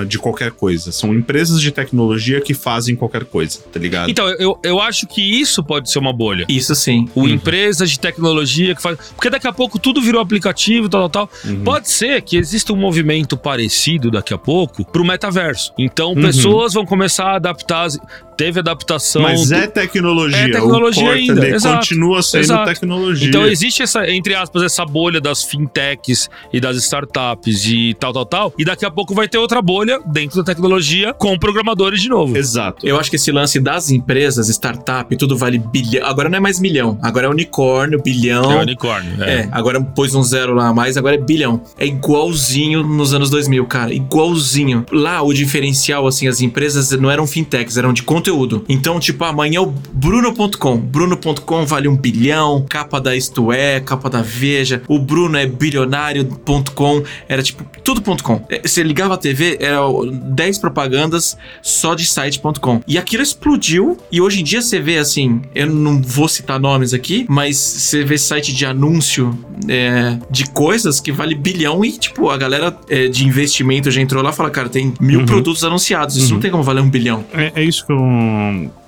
de 0.06 0.18
qualquer 0.18 0.50
coisa. 0.52 0.92
São 0.92 1.14
empresas 1.14 1.60
de 1.60 1.70
tecnologia 1.70 2.40
que 2.40 2.54
fazem 2.54 2.94
qualquer 2.96 3.24
coisa, 3.24 3.58
tá 3.72 3.78
ligado? 3.78 4.10
Então, 4.10 4.28
eu, 4.30 4.58
eu 4.62 4.80
acho 4.80 5.06
que 5.06 5.20
isso 5.20 5.62
pode 5.62 5.90
ser 5.90 5.98
uma 5.98 6.12
bolha. 6.12 6.44
Isso 6.48 6.74
sim. 6.74 7.08
O 7.14 7.28
empresas 7.28 7.90
de 7.90 7.98
tecnologia 7.98 8.74
que 8.74 8.82
faz. 8.82 8.98
Porque 9.14 9.30
daqui 9.30 9.46
a 9.46 9.52
pouco 9.52 9.78
tudo 9.78 10.00
virou 10.00 10.20
aplicativo, 10.20 10.88
tal, 10.88 11.08
tal, 11.08 11.26
tal. 11.28 11.50
Uhum. 11.50 11.64
Pode 11.64 11.90
ser 11.90 12.22
que 12.22 12.36
exista 12.36 12.72
um 12.72 12.76
movimento 12.76 13.36
parecido 13.36 14.10
daqui 14.10 14.32
a 14.34 14.38
pouco 14.38 14.84
pro 14.84 15.04
metaverso. 15.04 15.72
Então, 15.78 16.12
Uhum. 16.12 16.22
pessoas 16.22 16.74
vão 16.74 16.84
começar 16.86 17.24
a 17.32 17.36
adaptar. 17.36 17.88
Teve 18.36 18.60
adaptação. 18.60 19.22
Mas 19.22 19.48
do- 19.48 19.54
é 19.54 19.66
tecnologia. 19.66 20.38
É 20.38 20.48
tecnologia 20.50 21.10
ainda, 21.12 21.46
exato, 21.48 21.76
continua 21.78 22.22
sendo 22.22 22.40
exato. 22.40 22.64
tecnologia. 22.64 22.91
Então 23.28 23.46
existe 23.46 23.82
essa, 23.82 24.08
entre 24.10 24.34
aspas, 24.34 24.62
essa 24.62 24.84
bolha 24.84 25.20
das 25.20 25.44
fintechs 25.44 26.28
e 26.52 26.60
das 26.60 26.76
startups 26.76 27.64
e 27.66 27.94
tal, 27.94 28.12
tal, 28.12 28.26
tal. 28.26 28.54
E 28.58 28.64
daqui 28.64 28.84
a 28.84 28.90
pouco 28.90 29.14
vai 29.14 29.28
ter 29.28 29.38
outra 29.38 29.60
bolha 29.60 30.00
dentro 30.06 30.36
da 30.36 30.44
tecnologia 30.44 31.12
com 31.14 31.38
programadores 31.38 32.00
de 32.00 32.08
novo. 32.08 32.36
Exato. 32.36 32.86
Eu 32.86 32.98
acho 32.98 33.10
que 33.10 33.16
esse 33.16 33.30
lance 33.30 33.60
das 33.60 33.90
empresas, 33.90 34.48
startup, 34.48 35.14
tudo 35.16 35.36
vale 35.36 35.58
bilhão. 35.58 36.06
Agora 36.06 36.28
não 36.28 36.38
é 36.38 36.40
mais 36.40 36.60
milhão, 36.60 36.98
agora 37.02 37.26
é 37.26 37.30
unicórnio, 37.30 38.02
bilhão. 38.02 38.52
É 38.52 38.62
unicórnio. 38.62 39.22
É. 39.22 39.32
É, 39.32 39.48
agora 39.50 39.82
pôs 39.82 40.14
um 40.14 40.22
zero 40.22 40.54
lá 40.54 40.68
a 40.68 40.74
mais, 40.74 40.96
agora 40.96 41.16
é 41.16 41.18
bilhão. 41.18 41.62
É 41.78 41.86
igualzinho 41.86 42.82
nos 42.82 43.14
anos 43.14 43.30
2000, 43.30 43.66
cara. 43.66 43.92
Igualzinho. 43.92 44.84
Lá, 44.90 45.22
o 45.22 45.32
diferencial, 45.32 46.06
assim, 46.06 46.28
as 46.28 46.40
empresas 46.40 46.90
não 46.92 47.10
eram 47.10 47.26
fintechs, 47.26 47.76
eram 47.76 47.92
de 47.92 48.02
conteúdo. 48.02 48.64
Então, 48.68 49.00
tipo, 49.00 49.24
amanhã 49.24 49.62
o 49.62 49.66
Bruno.com. 49.66 50.76
Bruno.com 50.78 51.66
vale 51.66 51.88
um 51.88 51.96
bilhão. 51.96 52.64
Capa 52.82 53.00
da 53.00 53.14
Isto 53.14 53.52
É, 53.52 53.78
capa 53.80 54.10
da 54.10 54.22
Veja. 54.22 54.82
O 54.88 54.98
Bruno 54.98 55.38
é 55.38 55.46
bilionário.com. 55.46 57.02
Era 57.28 57.42
tipo, 57.42 57.64
tudo.com. 57.84 58.44
É, 58.48 58.60
Você 58.66 58.82
ligava 58.82 59.14
a 59.14 59.16
TV, 59.16 59.56
era 59.60 59.78
10 60.10 60.58
propagandas 60.58 61.36
só 61.62 61.94
de 61.94 62.04
site.com. 62.06 62.80
E 62.86 62.98
aquilo 62.98 63.22
explodiu. 63.22 63.96
E 64.10 64.20
hoje 64.20 64.40
em 64.40 64.44
dia 64.44 64.60
você 64.60 64.80
vê, 64.80 64.98
assim, 64.98 65.42
eu 65.54 65.66
não 65.68 66.02
vou 66.02 66.28
citar 66.28 66.58
nomes 66.58 66.92
aqui, 66.92 67.24
mas 67.28 67.56
você 67.56 68.04
vê 68.04 68.18
site 68.18 68.52
de 68.52 68.66
anúncio 68.66 69.36
é, 69.68 70.18
de 70.30 70.44
coisas 70.50 71.00
que 71.00 71.12
vale 71.12 71.34
bilhão 71.34 71.84
e, 71.84 71.92
tipo, 71.92 72.30
a 72.30 72.36
galera 72.36 72.76
é, 72.88 73.06
de 73.08 73.24
investimento 73.26 73.90
já 73.90 74.00
entrou 74.00 74.22
lá 74.22 74.30
e 74.30 74.32
fala, 74.34 74.50
cara, 74.50 74.68
tem 74.68 74.92
mil 75.00 75.20
Uhum. 75.20 75.26
produtos 75.26 75.62
anunciados. 75.62 76.16
Isso 76.16 76.32
não 76.34 76.40
tem 76.40 76.50
como 76.50 76.62
valer 76.64 76.82
um 76.82 76.90
bilhão. 76.90 77.24
É, 77.32 77.52
é 77.54 77.62
isso 77.64 77.86
que 77.86 77.92
eu, 77.92 77.98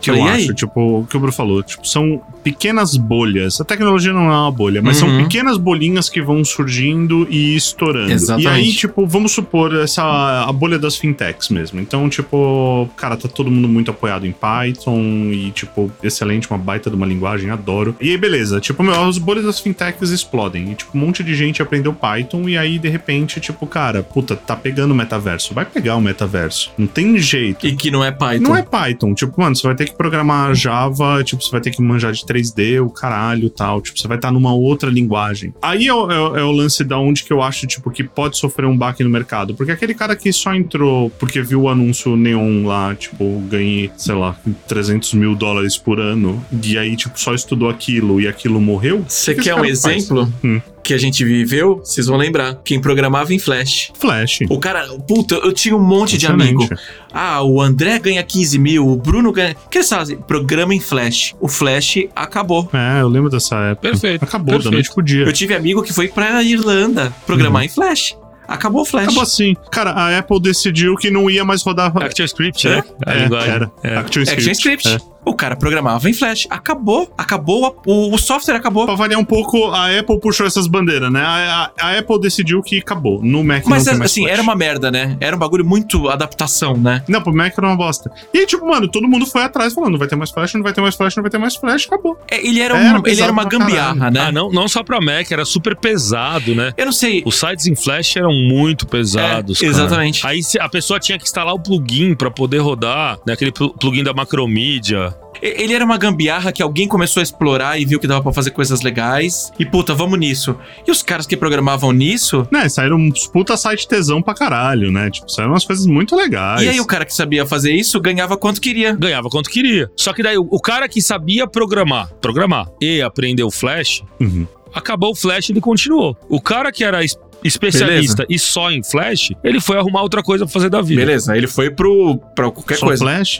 que 0.04 0.10
eu 0.20 0.24
acho, 0.24 0.54
tipo, 0.54 1.00
o 1.00 1.06
que 1.06 1.16
o 1.16 1.20
Bruno 1.20 1.32
falou. 1.32 1.62
Tipo, 1.62 1.86
são 1.86 2.20
pequenas 2.42 2.96
bolhas. 2.96 3.60
A 3.60 3.64
tecnologia 3.64 4.12
não 4.12 4.26
é 4.32 4.36
uma 4.36 4.50
bolha, 4.50 4.82
mas 4.82 4.96
são 4.98 5.08
Uhum. 5.08 5.22
pequenas 5.24 5.56
bolinhas 5.56 6.08
que 6.08 6.20
vão 6.20 6.44
surgindo 6.44 7.26
e 7.30 7.54
estourando. 7.56 8.12
Exatamente. 8.12 8.46
E 8.46 8.48
aí, 8.48 8.72
tipo, 8.72 9.06
vamos 9.06 9.32
supor 9.32 9.74
essa 9.76 10.02
a 10.46 10.52
bolha 10.52 10.78
das 10.78 10.96
fintechs 10.96 11.48
mesmo. 11.48 11.80
Então, 11.80 12.08
tipo, 12.08 12.88
cara, 12.96 13.16
tá 13.16 13.28
todo 13.28 13.50
mundo 13.50 13.68
muito 13.68 13.90
apoiado 13.90 14.26
em 14.26 14.32
Python 14.32 15.00
e, 15.32 15.50
tipo, 15.52 15.90
excelente, 16.02 16.48
uma 16.50 16.58
baita 16.58 16.90
de 16.90 16.96
uma 16.96 17.06
linguagem, 17.06 17.50
adoro. 17.50 17.94
E 18.00 18.10
aí, 18.10 18.16
beleza, 18.18 18.60
tipo, 18.60 18.82
meu, 18.82 18.94
as 19.04 19.18
bolhas 19.18 19.44
das 19.44 19.60
fintechs 19.60 20.10
explodem. 20.10 20.70
E, 20.72 20.74
tipo, 20.74 20.96
um 20.96 21.00
monte 21.00 21.22
de 21.22 21.34
gente 21.34 21.62
aprendeu 21.62 21.92
Python 21.92 22.48
e 22.48 22.56
aí, 22.56 22.78
de 22.78 22.88
repente, 22.88 23.40
tipo, 23.40 23.66
cara, 23.66 24.02
puta, 24.02 24.36
tá 24.36 24.54
pegando 24.56 24.92
o 24.92 24.94
metaverso. 24.94 25.54
Vai 25.54 25.64
pegar 25.64 25.96
o 25.96 26.00
metaverso. 26.00 26.72
Não 26.76 26.86
tem 26.86 27.16
jeito. 27.18 27.66
E 27.66 27.74
que 27.74 27.90
não 27.90 28.04
é 28.04 28.10
Python. 28.10 28.42
Não 28.42 28.56
é 28.56 28.62
Python. 28.62 29.14
Tipo, 29.14 29.40
mano, 29.40 29.54
você 29.56 29.66
vai 29.66 29.74
ter 29.76 29.86
que 29.86 29.93
programar 29.94 30.54
Java, 30.54 31.22
tipo, 31.24 31.42
você 31.42 31.50
vai 31.50 31.60
ter 31.60 31.70
que 31.70 31.82
manjar 31.82 32.12
de 32.12 32.24
3D, 32.24 32.84
o 32.84 32.90
caralho 32.90 33.50
tal. 33.50 33.80
Tipo, 33.80 33.98
você 33.98 34.08
vai 34.08 34.16
estar 34.16 34.30
numa 34.30 34.54
outra 34.54 34.90
linguagem. 34.90 35.54
Aí 35.62 35.86
é 35.86 35.94
o, 35.94 36.10
é 36.10 36.40
é 36.40 36.42
o 36.42 36.50
lance 36.50 36.82
da 36.84 36.98
onde 36.98 37.24
que 37.24 37.32
eu 37.32 37.42
acho, 37.42 37.66
tipo, 37.66 37.90
que 37.90 38.04
pode 38.04 38.36
sofrer 38.36 38.66
um 38.66 38.76
baque 38.76 39.04
no 39.04 39.10
mercado. 39.10 39.54
Porque 39.54 39.72
aquele 39.72 39.94
cara 39.94 40.16
que 40.16 40.32
só 40.32 40.54
entrou 40.54 41.10
porque 41.10 41.40
viu 41.42 41.62
o 41.62 41.68
anúncio 41.68 42.16
neon 42.16 42.66
lá, 42.66 42.94
tipo, 42.94 43.40
ganhei, 43.48 43.90
sei 43.96 44.14
lá, 44.14 44.36
300 44.66 45.14
mil 45.14 45.34
dólares 45.34 45.76
por 45.76 46.00
ano, 46.00 46.44
e 46.62 46.78
aí, 46.78 46.96
tipo, 46.96 47.18
só 47.18 47.34
estudou 47.34 47.68
aquilo 47.68 48.20
e 48.20 48.28
aquilo 48.28 48.60
morreu. 48.60 49.04
Você 49.08 49.34
que 49.34 49.42
quer 49.42 49.54
um 49.54 49.64
exemplo 49.64 50.32
Hum. 50.42 50.60
Que 50.84 50.94
a 50.94 50.98
gente 50.98 51.24
viveu? 51.24 51.80
Vocês 51.82 52.06
vão 52.06 52.16
lembrar. 52.16 52.60
Quem 52.62 52.78
programava 52.80 53.32
em 53.34 53.38
Flash. 53.38 53.90
Flash. 53.98 54.40
O 54.50 54.58
cara, 54.60 54.86
puta, 55.08 55.34
eu 55.36 55.52
tinha 55.52 55.74
um 55.74 55.82
monte 55.82 56.16
de 56.18 56.26
amigo. 56.26 56.68
Ah, 57.12 57.42
o 57.42 57.60
André 57.60 57.98
ganha 57.98 58.22
15 58.22 58.58
mil, 58.58 58.86
o 58.86 58.96
Bruno 58.96 59.32
ganha. 59.32 59.56
O 59.64 59.68
que 59.68 59.78
eles 59.78 59.88
fazem? 59.88 60.18
Programa 60.18 60.74
em 60.74 60.80
Flash. 60.80 61.34
O 61.40 61.48
Flash 61.48 61.96
acabou. 62.14 62.68
É, 62.72 63.00
eu 63.00 63.08
lembro 63.08 63.30
dessa 63.30 63.56
época. 63.56 63.88
Perfeito, 63.88 64.22
Acabou, 64.24 64.46
da 64.46 64.52
perfeito. 64.56 64.72
noite 64.74 64.92
pro 64.92 65.02
dia. 65.02 65.24
Eu 65.24 65.32
tive 65.32 65.54
amigo 65.54 65.82
que 65.82 65.92
foi 65.92 66.08
pra 66.08 66.42
Irlanda 66.42 67.12
programar 67.26 67.64
em 67.64 67.68
Flash. 67.68 68.14
Acabou 68.46 68.82
o 68.82 68.84
Flash. 68.84 69.04
Acabou 69.04 69.22
assim. 69.22 69.54
Cara, 69.70 69.90
a 69.92 70.18
Apple 70.18 70.40
decidiu 70.40 70.94
que 70.96 71.10
não 71.10 71.30
ia 71.30 71.44
mais 71.44 71.62
rodar. 71.62 71.92
ActionScript, 71.96 72.68
né? 72.68 72.82
A 73.06 73.12
É, 73.14 73.22
linguagem. 73.24 73.50
era. 73.50 73.72
É. 73.82 73.96
ActionScript. 73.96 74.50
ActionScript. 74.50 74.88
É. 75.10 75.14
O 75.26 75.32
cara 75.34 75.56
programava 75.56 76.06
em 76.10 76.12
Flash. 76.12 76.46
Acabou. 76.50 77.10
Acabou. 77.16 77.64
a- 77.64 77.72
o, 77.90 78.14
o 78.14 78.18
software 78.18 78.56
acabou. 78.56 78.84
Pra 78.84 78.94
variar 78.94 79.18
um 79.18 79.24
pouco, 79.24 79.70
a 79.72 79.86
Apple 79.98 80.20
puxou 80.20 80.46
essas 80.46 80.66
bandeiras, 80.66 81.10
né? 81.10 81.22
A, 81.22 81.70
a- 81.80 81.86
a 81.88 81.98
Apple 81.98 82.20
decidiu 82.20 82.60
que 82.62 82.76
acabou. 82.78 83.22
No 83.22 83.42
Mac 83.42 83.64
Mas 83.66 83.86
mais 83.86 84.00
assim, 84.02 84.20
Flash. 84.22 84.32
era 84.34 84.42
uma 84.42 84.54
merda, 84.54 84.90
né? 84.90 85.16
Era 85.20 85.34
um 85.34 85.38
bagulho 85.38 85.64
muito 85.64 86.10
adaptação, 86.10 86.76
né? 86.76 87.02
Não, 87.08 87.22
pro 87.22 87.34
Mac 87.34 87.54
era 87.56 87.66
uma 87.66 87.74
bosta. 87.76 88.10
E 88.34 88.38
aí, 88.40 88.46
tipo, 88.46 88.66
mano, 88.66 88.86
todo 88.86 89.08
mundo 89.08 89.24
foi 89.24 89.42
atrás 89.44 89.72
falando: 89.72 89.92
não 89.92 89.98
vai 89.98 90.08
ter 90.08 90.16
mais 90.16 90.30
Flash, 90.30 90.52
não 90.54 90.62
vai 90.62 90.74
ter 90.74 90.82
mais 90.82 90.94
Flash, 90.94 91.16
não 91.16 91.22
vai 91.22 91.30
ter 91.30 91.38
mais 91.38 91.56
Flash, 91.56 91.86
acabou. 91.86 92.18
É, 92.30 92.46
Ele 92.46 92.60
era, 92.60 92.76
Era 92.76 92.98
uma, 92.98 93.08
ele 93.08 93.22
era 93.22 93.32
uma 93.32 93.44
gambiarra, 93.44 94.10
né? 94.10 94.20
Ah, 94.20 94.32
não, 94.32 94.50
não 94.50 94.68
só 94.68 94.82
pra 94.82 95.00
Mac, 95.00 95.30
era 95.30 95.46
super 95.46 95.74
pesado, 95.74 96.54
né? 96.54 96.72
Eu 96.76 96.84
não 96.84 96.92
sei. 96.92 97.22
Os 97.24 97.36
sites 97.40 97.66
em 97.66 97.74
Flash 97.74 98.16
eram 98.16 98.33
muito 98.48 98.86
pesados. 98.86 99.58
É, 99.62 99.66
cara. 99.66 99.70
exatamente. 99.72 100.26
Aí 100.26 100.42
se- 100.42 100.58
a 100.60 100.68
pessoa 100.68 100.98
tinha 101.00 101.18
que 101.18 101.24
instalar 101.24 101.54
o 101.54 101.58
plugin 101.60 102.14
pra 102.14 102.30
poder 102.30 102.58
rodar, 102.58 103.18
né? 103.26 103.32
Aquele 103.32 103.52
plu- 103.52 103.72
plugin 103.74 104.02
da 104.02 104.12
Macromedia. 104.12 105.14
E- 105.42 105.62
Ele 105.62 105.74
era 105.74 105.84
uma 105.84 105.96
gambiarra 105.98 106.52
que 106.52 106.62
alguém 106.62 106.86
começou 106.88 107.20
a 107.20 107.22
explorar 107.22 107.78
e 107.80 107.84
viu 107.84 107.98
que 108.00 108.06
dava 108.06 108.22
pra 108.22 108.32
fazer 108.32 108.50
coisas 108.50 108.80
legais. 108.82 109.52
E 109.58 109.64
puta, 109.64 109.94
vamos 109.94 110.18
nisso. 110.18 110.56
E 110.86 110.90
os 110.90 111.02
caras 111.02 111.26
que 111.26 111.36
programavam 111.36 111.92
nisso. 111.92 112.46
Né, 112.50 112.68
saíram 112.68 112.96
uns 112.96 113.26
puta 113.26 113.56
site 113.56 113.86
tesão 113.88 114.22
pra 114.22 114.34
caralho, 114.34 114.90
né? 114.90 115.10
Tipo, 115.10 115.28
saíram 115.30 115.52
umas 115.52 115.64
coisas 115.64 115.86
muito 115.86 116.14
legais. 116.16 116.62
E 116.62 116.68
aí 116.68 116.80
o 116.80 116.86
cara 116.86 117.04
que 117.04 117.12
sabia 117.14 117.44
fazer 117.46 117.72
isso 117.72 118.00
ganhava 118.00 118.36
quanto 118.36 118.60
queria. 118.60 118.94
Ganhava 118.94 119.28
quanto 119.28 119.50
queria. 119.50 119.90
Só 119.96 120.12
que 120.12 120.22
daí 120.22 120.38
o, 120.38 120.46
o 120.50 120.60
cara 120.60 120.88
que 120.88 121.02
sabia 121.02 121.46
programar, 121.46 122.08
programar 122.20 122.66
e 122.80 123.02
aprendeu 123.02 123.50
Flash, 123.50 124.02
Uhum. 124.20 124.46
acabou 124.72 125.10
o 125.12 125.14
Flash 125.16 125.50
ele 125.50 125.60
continuou. 125.60 126.16
O 126.28 126.40
cara 126.40 126.70
que 126.72 126.84
era 126.84 126.98
es- 127.44 127.52
especialista 127.54 128.24
e 128.28 128.38
só 128.38 128.70
em 128.70 128.82
Flash, 128.82 129.32
ele 129.44 129.60
foi 129.60 129.76
arrumar 129.78 130.02
outra 130.02 130.22
coisa 130.22 130.44
pra 130.44 130.52
fazer 130.52 130.68
da 130.70 130.80
vida. 130.80 131.00
Beleza, 131.00 131.36
ele 131.36 131.46
foi 131.46 131.70
pro, 131.70 132.16
pra 132.34 132.50
qualquer 132.50 132.78
Só 132.78 132.86
coisa. 132.86 133.04
Flash, 133.04 133.38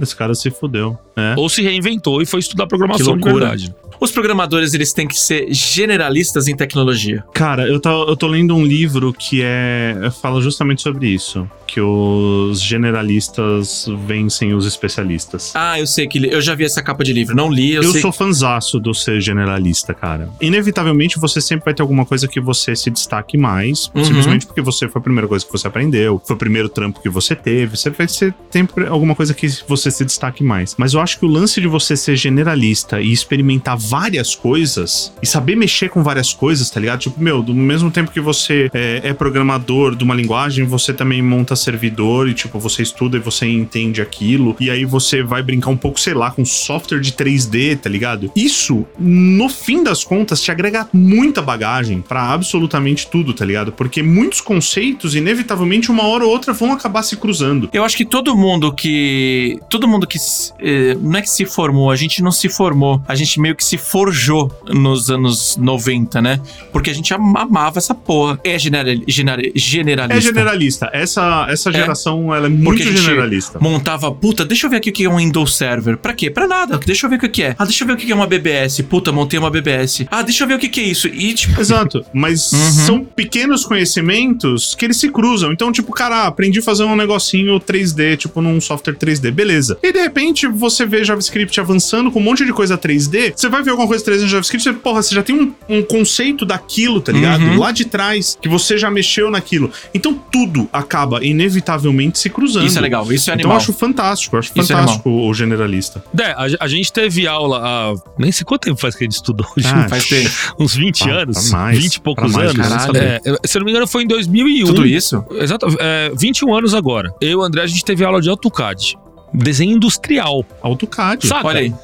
esse 0.00 0.14
cara 0.16 0.34
se 0.34 0.50
fudeu. 0.50 0.96
É. 1.16 1.34
Ou 1.36 1.48
se 1.48 1.60
reinventou 1.62 2.22
e 2.22 2.26
foi 2.26 2.40
estudar 2.40 2.66
programação 2.66 3.16
de 3.18 3.24
verdade. 3.24 3.74
Os 4.00 4.10
programadores, 4.10 4.72
eles 4.72 4.94
têm 4.94 5.06
que 5.06 5.18
ser 5.18 5.52
generalistas 5.52 6.48
em 6.48 6.56
tecnologia. 6.56 7.22
Cara, 7.34 7.68
eu 7.68 7.78
tô, 7.78 8.08
eu 8.08 8.16
tô 8.16 8.26
lendo 8.26 8.54
um 8.56 8.64
livro 8.64 9.12
que 9.12 9.42
é 9.44 10.10
fala 10.22 10.40
justamente 10.40 10.80
sobre 10.80 11.06
isso. 11.08 11.46
Que 11.66 11.80
os 11.82 12.62
generalistas 12.62 13.86
vencem 14.06 14.54
os 14.54 14.66
especialistas. 14.66 15.52
Ah, 15.54 15.78
eu 15.78 15.86
sei 15.86 16.06
que 16.06 16.18
eu 16.26 16.40
já 16.40 16.54
vi 16.54 16.64
essa 16.64 16.82
capa 16.82 17.04
de 17.04 17.12
livro. 17.12 17.36
Não 17.36 17.50
li, 17.52 17.74
eu, 17.74 17.82
Eu, 17.82 17.92
sei. 17.92 18.00
sou 18.00 18.10
fanzaço 18.12 18.80
do 18.80 18.94
ser 18.94 19.20
generalista, 19.20 19.92
cara. 19.92 20.28
Inevitavelmente 20.40 21.18
você 21.18 21.40
sempre 21.40 21.66
vai 21.66 21.74
ter 21.74 21.82
alguma 21.82 22.06
coisa 22.06 22.26
que 22.26 22.40
você 22.40 22.74
se 22.74 22.90
destaque 22.90 23.36
mais, 23.40 23.90
Uhum. 23.94 24.04
simplesmente 24.04 24.46
porque 24.46 24.60
você 24.60 24.88
foi 24.88 25.00
a 25.00 25.02
primeira 25.02 25.26
coisa 25.26 25.44
que 25.44 25.50
você 25.52 25.66
aprendeu, 25.66 26.20
foi 26.24 26.36
o 26.36 26.38
primeiro 26.38 26.68
trampo 26.68 27.00
que 27.00 27.08
você 27.08 27.34
teve. 27.34 27.76
Você 27.76 27.90
vai 27.90 28.06
ser 28.08 28.34
sempre 28.50 28.86
alguma 28.86 29.14
coisa 29.14 29.32
que 29.34 29.48
você 29.66 29.90
se 29.90 30.04
destaque 30.04 30.44
mais. 30.44 30.74
Mas 30.78 30.94
eu 30.94 31.00
acho 31.00 31.18
que 31.18 31.24
o 31.24 31.28
lance 31.28 31.60
de 31.60 31.66
você 31.66 31.96
ser 31.96 32.16
generalista 32.16 33.00
e 33.00 33.12
experimentar 33.12 33.76
várias 33.76 34.34
coisas 34.34 35.12
e 35.22 35.26
saber 35.26 35.56
mexer 35.56 35.88
com 35.88 36.02
várias 36.02 36.32
coisas, 36.32 36.70
tá 36.70 36.78
ligado? 36.80 37.00
Tipo, 37.00 37.20
meu, 37.20 37.42
do 37.42 37.54
mesmo 37.54 37.90
tempo 37.90 38.10
que 38.10 38.20
você 38.20 38.70
é, 38.74 39.00
é 39.04 39.12
programador 39.14 39.94
de 39.96 40.04
uma 40.04 40.14
linguagem, 40.14 40.64
você 40.64 40.92
também 40.92 41.22
monta 41.22 41.56
servidor 41.56 42.28
e, 42.28 42.34
tipo, 42.34 42.58
você 42.58 42.82
estuda 42.82 43.16
e 43.16 43.20
você 43.20 43.46
entende 43.46 44.00
aquilo. 44.02 44.56
E 44.60 44.70
aí 44.70 44.84
você 44.84 45.22
vai 45.22 45.42
brincar 45.42 45.70
um 45.70 45.76
pouco, 45.76 45.98
sei 45.98 46.14
lá, 46.14 46.30
com 46.30 46.44
software 46.44 47.00
de 47.00 47.12
3D, 47.12 47.76
tá 47.78 47.88
ligado? 47.88 48.30
Isso, 48.36 48.86
no 48.98 49.48
fim 49.48 49.82
das 49.82 50.04
contas, 50.04 50.42
te 50.42 50.50
agrega 50.50 50.88
muita 50.92 51.40
bagagem 51.40 52.00
pra 52.00 52.32
absolutamente 52.32 53.06
tudo, 53.08 53.29
tá 53.32 53.44
ligado? 53.44 53.72
Porque 53.72 54.02
muitos 54.02 54.40
conceitos, 54.40 55.14
inevitavelmente, 55.14 55.90
uma 55.90 56.04
hora 56.06 56.24
ou 56.24 56.30
outra 56.30 56.52
vão 56.52 56.72
acabar 56.72 57.02
se 57.02 57.16
cruzando. 57.16 57.68
Eu 57.72 57.84
acho 57.84 57.96
que 57.96 58.04
todo 58.04 58.36
mundo 58.36 58.72
que. 58.72 59.58
Todo 59.68 59.86
mundo 59.88 60.06
que. 60.06 60.18
eh, 60.60 60.96
não 61.00 61.18
é 61.18 61.22
que 61.22 61.30
se 61.30 61.44
formou, 61.44 61.90
a 61.90 61.96
gente 61.96 62.22
não 62.22 62.32
se 62.32 62.48
formou. 62.48 63.02
A 63.06 63.14
gente 63.14 63.40
meio 63.40 63.54
que 63.56 63.64
se 63.64 63.76
forjou 63.78 64.50
nos 64.68 65.10
anos 65.10 65.56
90, 65.56 66.20
né? 66.22 66.40
Porque 66.72 66.90
a 66.90 66.94
gente 66.94 67.12
am- 67.14 67.36
amava 67.36 67.78
essa 67.78 67.94
porra. 67.94 68.38
É 68.44 68.58
genera, 68.58 68.94
genera, 69.06 69.42
generalista. 69.54 70.16
É 70.18 70.20
generalista. 70.20 70.90
Essa, 70.92 71.46
essa 71.48 71.72
geração, 71.72 72.34
ela 72.34 72.46
é 72.46 72.50
muito 72.50 72.82
generalista. 72.82 73.58
Montava, 73.60 74.10
puta, 74.12 74.44
deixa 74.44 74.66
eu 74.66 74.70
ver 74.70 74.76
aqui 74.76 74.90
o 74.90 74.92
que 74.92 75.04
é 75.04 75.08
um 75.10 75.16
Windows 75.16 75.56
Server. 75.56 75.96
Pra 75.96 76.12
quê? 76.12 76.30
Pra 76.30 76.46
nada. 76.46 76.78
Deixa 76.84 77.06
eu 77.06 77.10
ver 77.10 77.16
o 77.16 77.28
que 77.28 77.42
é. 77.42 77.54
Ah, 77.58 77.64
deixa 77.64 77.84
eu 77.84 77.86
ver 77.86 77.94
o 77.94 77.96
que 77.96 78.10
é 78.10 78.14
uma 78.14 78.26
BBS. 78.26 78.82
Puta, 78.82 79.12
montei 79.12 79.38
uma 79.38 79.50
BBS. 79.50 80.06
Ah, 80.10 80.22
deixa 80.22 80.44
eu 80.44 80.48
ver 80.48 80.54
o 80.54 80.58
que 80.58 80.68
que 80.68 80.80
é 80.80 80.84
isso. 80.84 81.08
E, 81.08 81.32
tipo, 81.34 81.60
Exato, 81.60 82.04
mas 82.12 82.52
Uhum. 82.52 82.70
são 82.70 83.06
pequenos 83.14 83.64
conhecimentos 83.64 84.74
que 84.74 84.84
eles 84.84 84.96
se 84.96 85.08
cruzam. 85.10 85.52
Então, 85.52 85.70
tipo, 85.72 85.92
cara, 85.92 86.26
aprendi 86.26 86.58
a 86.58 86.62
fazer 86.62 86.84
um 86.84 86.96
negocinho 86.96 87.58
3D, 87.60 88.16
tipo 88.16 88.40
num 88.40 88.60
software 88.60 88.94
3D, 88.94 89.30
beleza. 89.30 89.78
E 89.82 89.92
de 89.92 90.00
repente 90.00 90.46
você 90.46 90.86
vê 90.86 91.04
JavaScript 91.04 91.58
avançando 91.60 92.10
com 92.10 92.18
um 92.20 92.22
monte 92.22 92.44
de 92.44 92.52
coisa 92.52 92.76
3D, 92.78 93.32
você 93.36 93.48
vai 93.48 93.62
ver 93.62 93.70
alguma 93.70 93.88
coisa 93.88 94.04
3D 94.04 94.20
no 94.22 94.28
JavaScript, 94.28 94.62
você, 94.64 94.72
porra, 94.72 95.02
você 95.02 95.14
já 95.14 95.22
tem 95.22 95.34
um, 95.34 95.52
um 95.68 95.82
conceito 95.82 96.44
daquilo, 96.44 97.00
tá 97.00 97.12
ligado? 97.12 97.42
Uhum. 97.42 97.58
Lá 97.58 97.72
de 97.72 97.84
trás, 97.84 98.38
que 98.40 98.48
você 98.48 98.76
já 98.78 98.90
mexeu 98.90 99.30
naquilo. 99.30 99.70
Então 99.94 100.14
tudo 100.30 100.68
acaba 100.72 101.24
inevitavelmente 101.24 102.18
se 102.18 102.30
cruzando. 102.30 102.66
isso 102.66 102.78
é 102.78 102.80
legal. 102.80 103.02
Isso 103.12 103.30
é 103.30 103.34
Então 103.34 103.50
animal. 103.50 103.52
eu 103.52 103.56
acho 103.58 103.72
fantástico, 103.72 104.36
eu 104.36 104.40
acho 104.40 104.50
Isso 104.54 104.72
é 104.72 104.76
fantástico 104.76 105.10
o 105.10 105.34
generalista. 105.34 106.02
É, 106.18 106.30
a, 106.32 106.46
a 106.60 106.68
gente 106.68 106.92
teve 106.92 107.26
aula 107.26 107.60
há. 107.62 107.94
Nem 108.18 108.30
sei 108.32 108.44
quanto 108.44 108.62
tempo 108.62 108.80
faz 108.80 108.94
que 108.94 109.04
a 109.04 109.06
gente 109.06 109.14
estudou 109.14 109.46
Ah, 109.64 109.86
Faz 109.90 110.06
tempo. 110.08 110.30
Uns 110.58 110.74
20 110.74 111.04
Pra- 111.04 111.12
anos. 111.22 111.48
pra 111.48 111.58
mais, 111.58 111.78
20 111.78 111.94
e 111.96 112.00
poucos 112.00 112.36
anos. 112.36 112.52
caralho. 112.56 112.92
É, 113.04 113.20
se 113.46 113.56
eu 113.56 113.60
não 113.60 113.64
me 113.66 113.70
engano, 113.72 113.86
foi 113.86 114.02
em 114.04 114.06
2001. 114.06 114.66
Tudo 114.66 114.86
isso? 114.86 115.24
Exato. 115.32 115.66
É, 115.78 116.10
21 116.16 116.54
anos 116.54 116.74
agora. 116.74 117.12
Eu 117.20 117.28
e 117.30 117.34
o 117.36 117.42
André, 117.42 117.62
a 117.62 117.66
gente 117.66 117.84
teve 117.84 118.04
aula 118.04 118.20
de 118.20 118.28
AutoCAD. 118.28 118.96
Desenho 119.32 119.72
industrial. 119.76 120.44
AutoCAD. 120.62 121.26
Saca? 121.26 121.46
Olha 121.46 121.60
aí. 121.60 121.74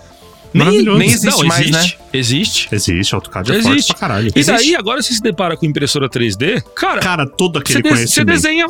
Maravilhoso. 0.54 0.98
nem 0.98 1.08
existe 1.10 1.26
não, 1.38 1.46
mais, 1.46 1.60
existe, 1.68 1.98
Existe. 2.12 2.68
Existe, 2.72 3.14
AutoCAD 3.14 3.52
é 3.52 3.54
Existe. 3.56 3.68
forte 3.72 3.86
pra 3.88 3.96
caralho. 3.96 4.32
E 4.34 4.42
daí, 4.44 4.74
agora 4.74 5.02
você 5.02 5.12
se 5.12 5.20
depara 5.20 5.54
com 5.56 5.66
impressora 5.66 6.08
3D, 6.08 6.62
cara, 6.74 7.00
Cara, 7.00 7.26
todo 7.26 7.58
aquele 7.58 7.80
você, 7.80 7.82
de- 7.82 7.88
você 7.88 7.94
conhecimento. 7.94 8.26
desenha 8.28 8.66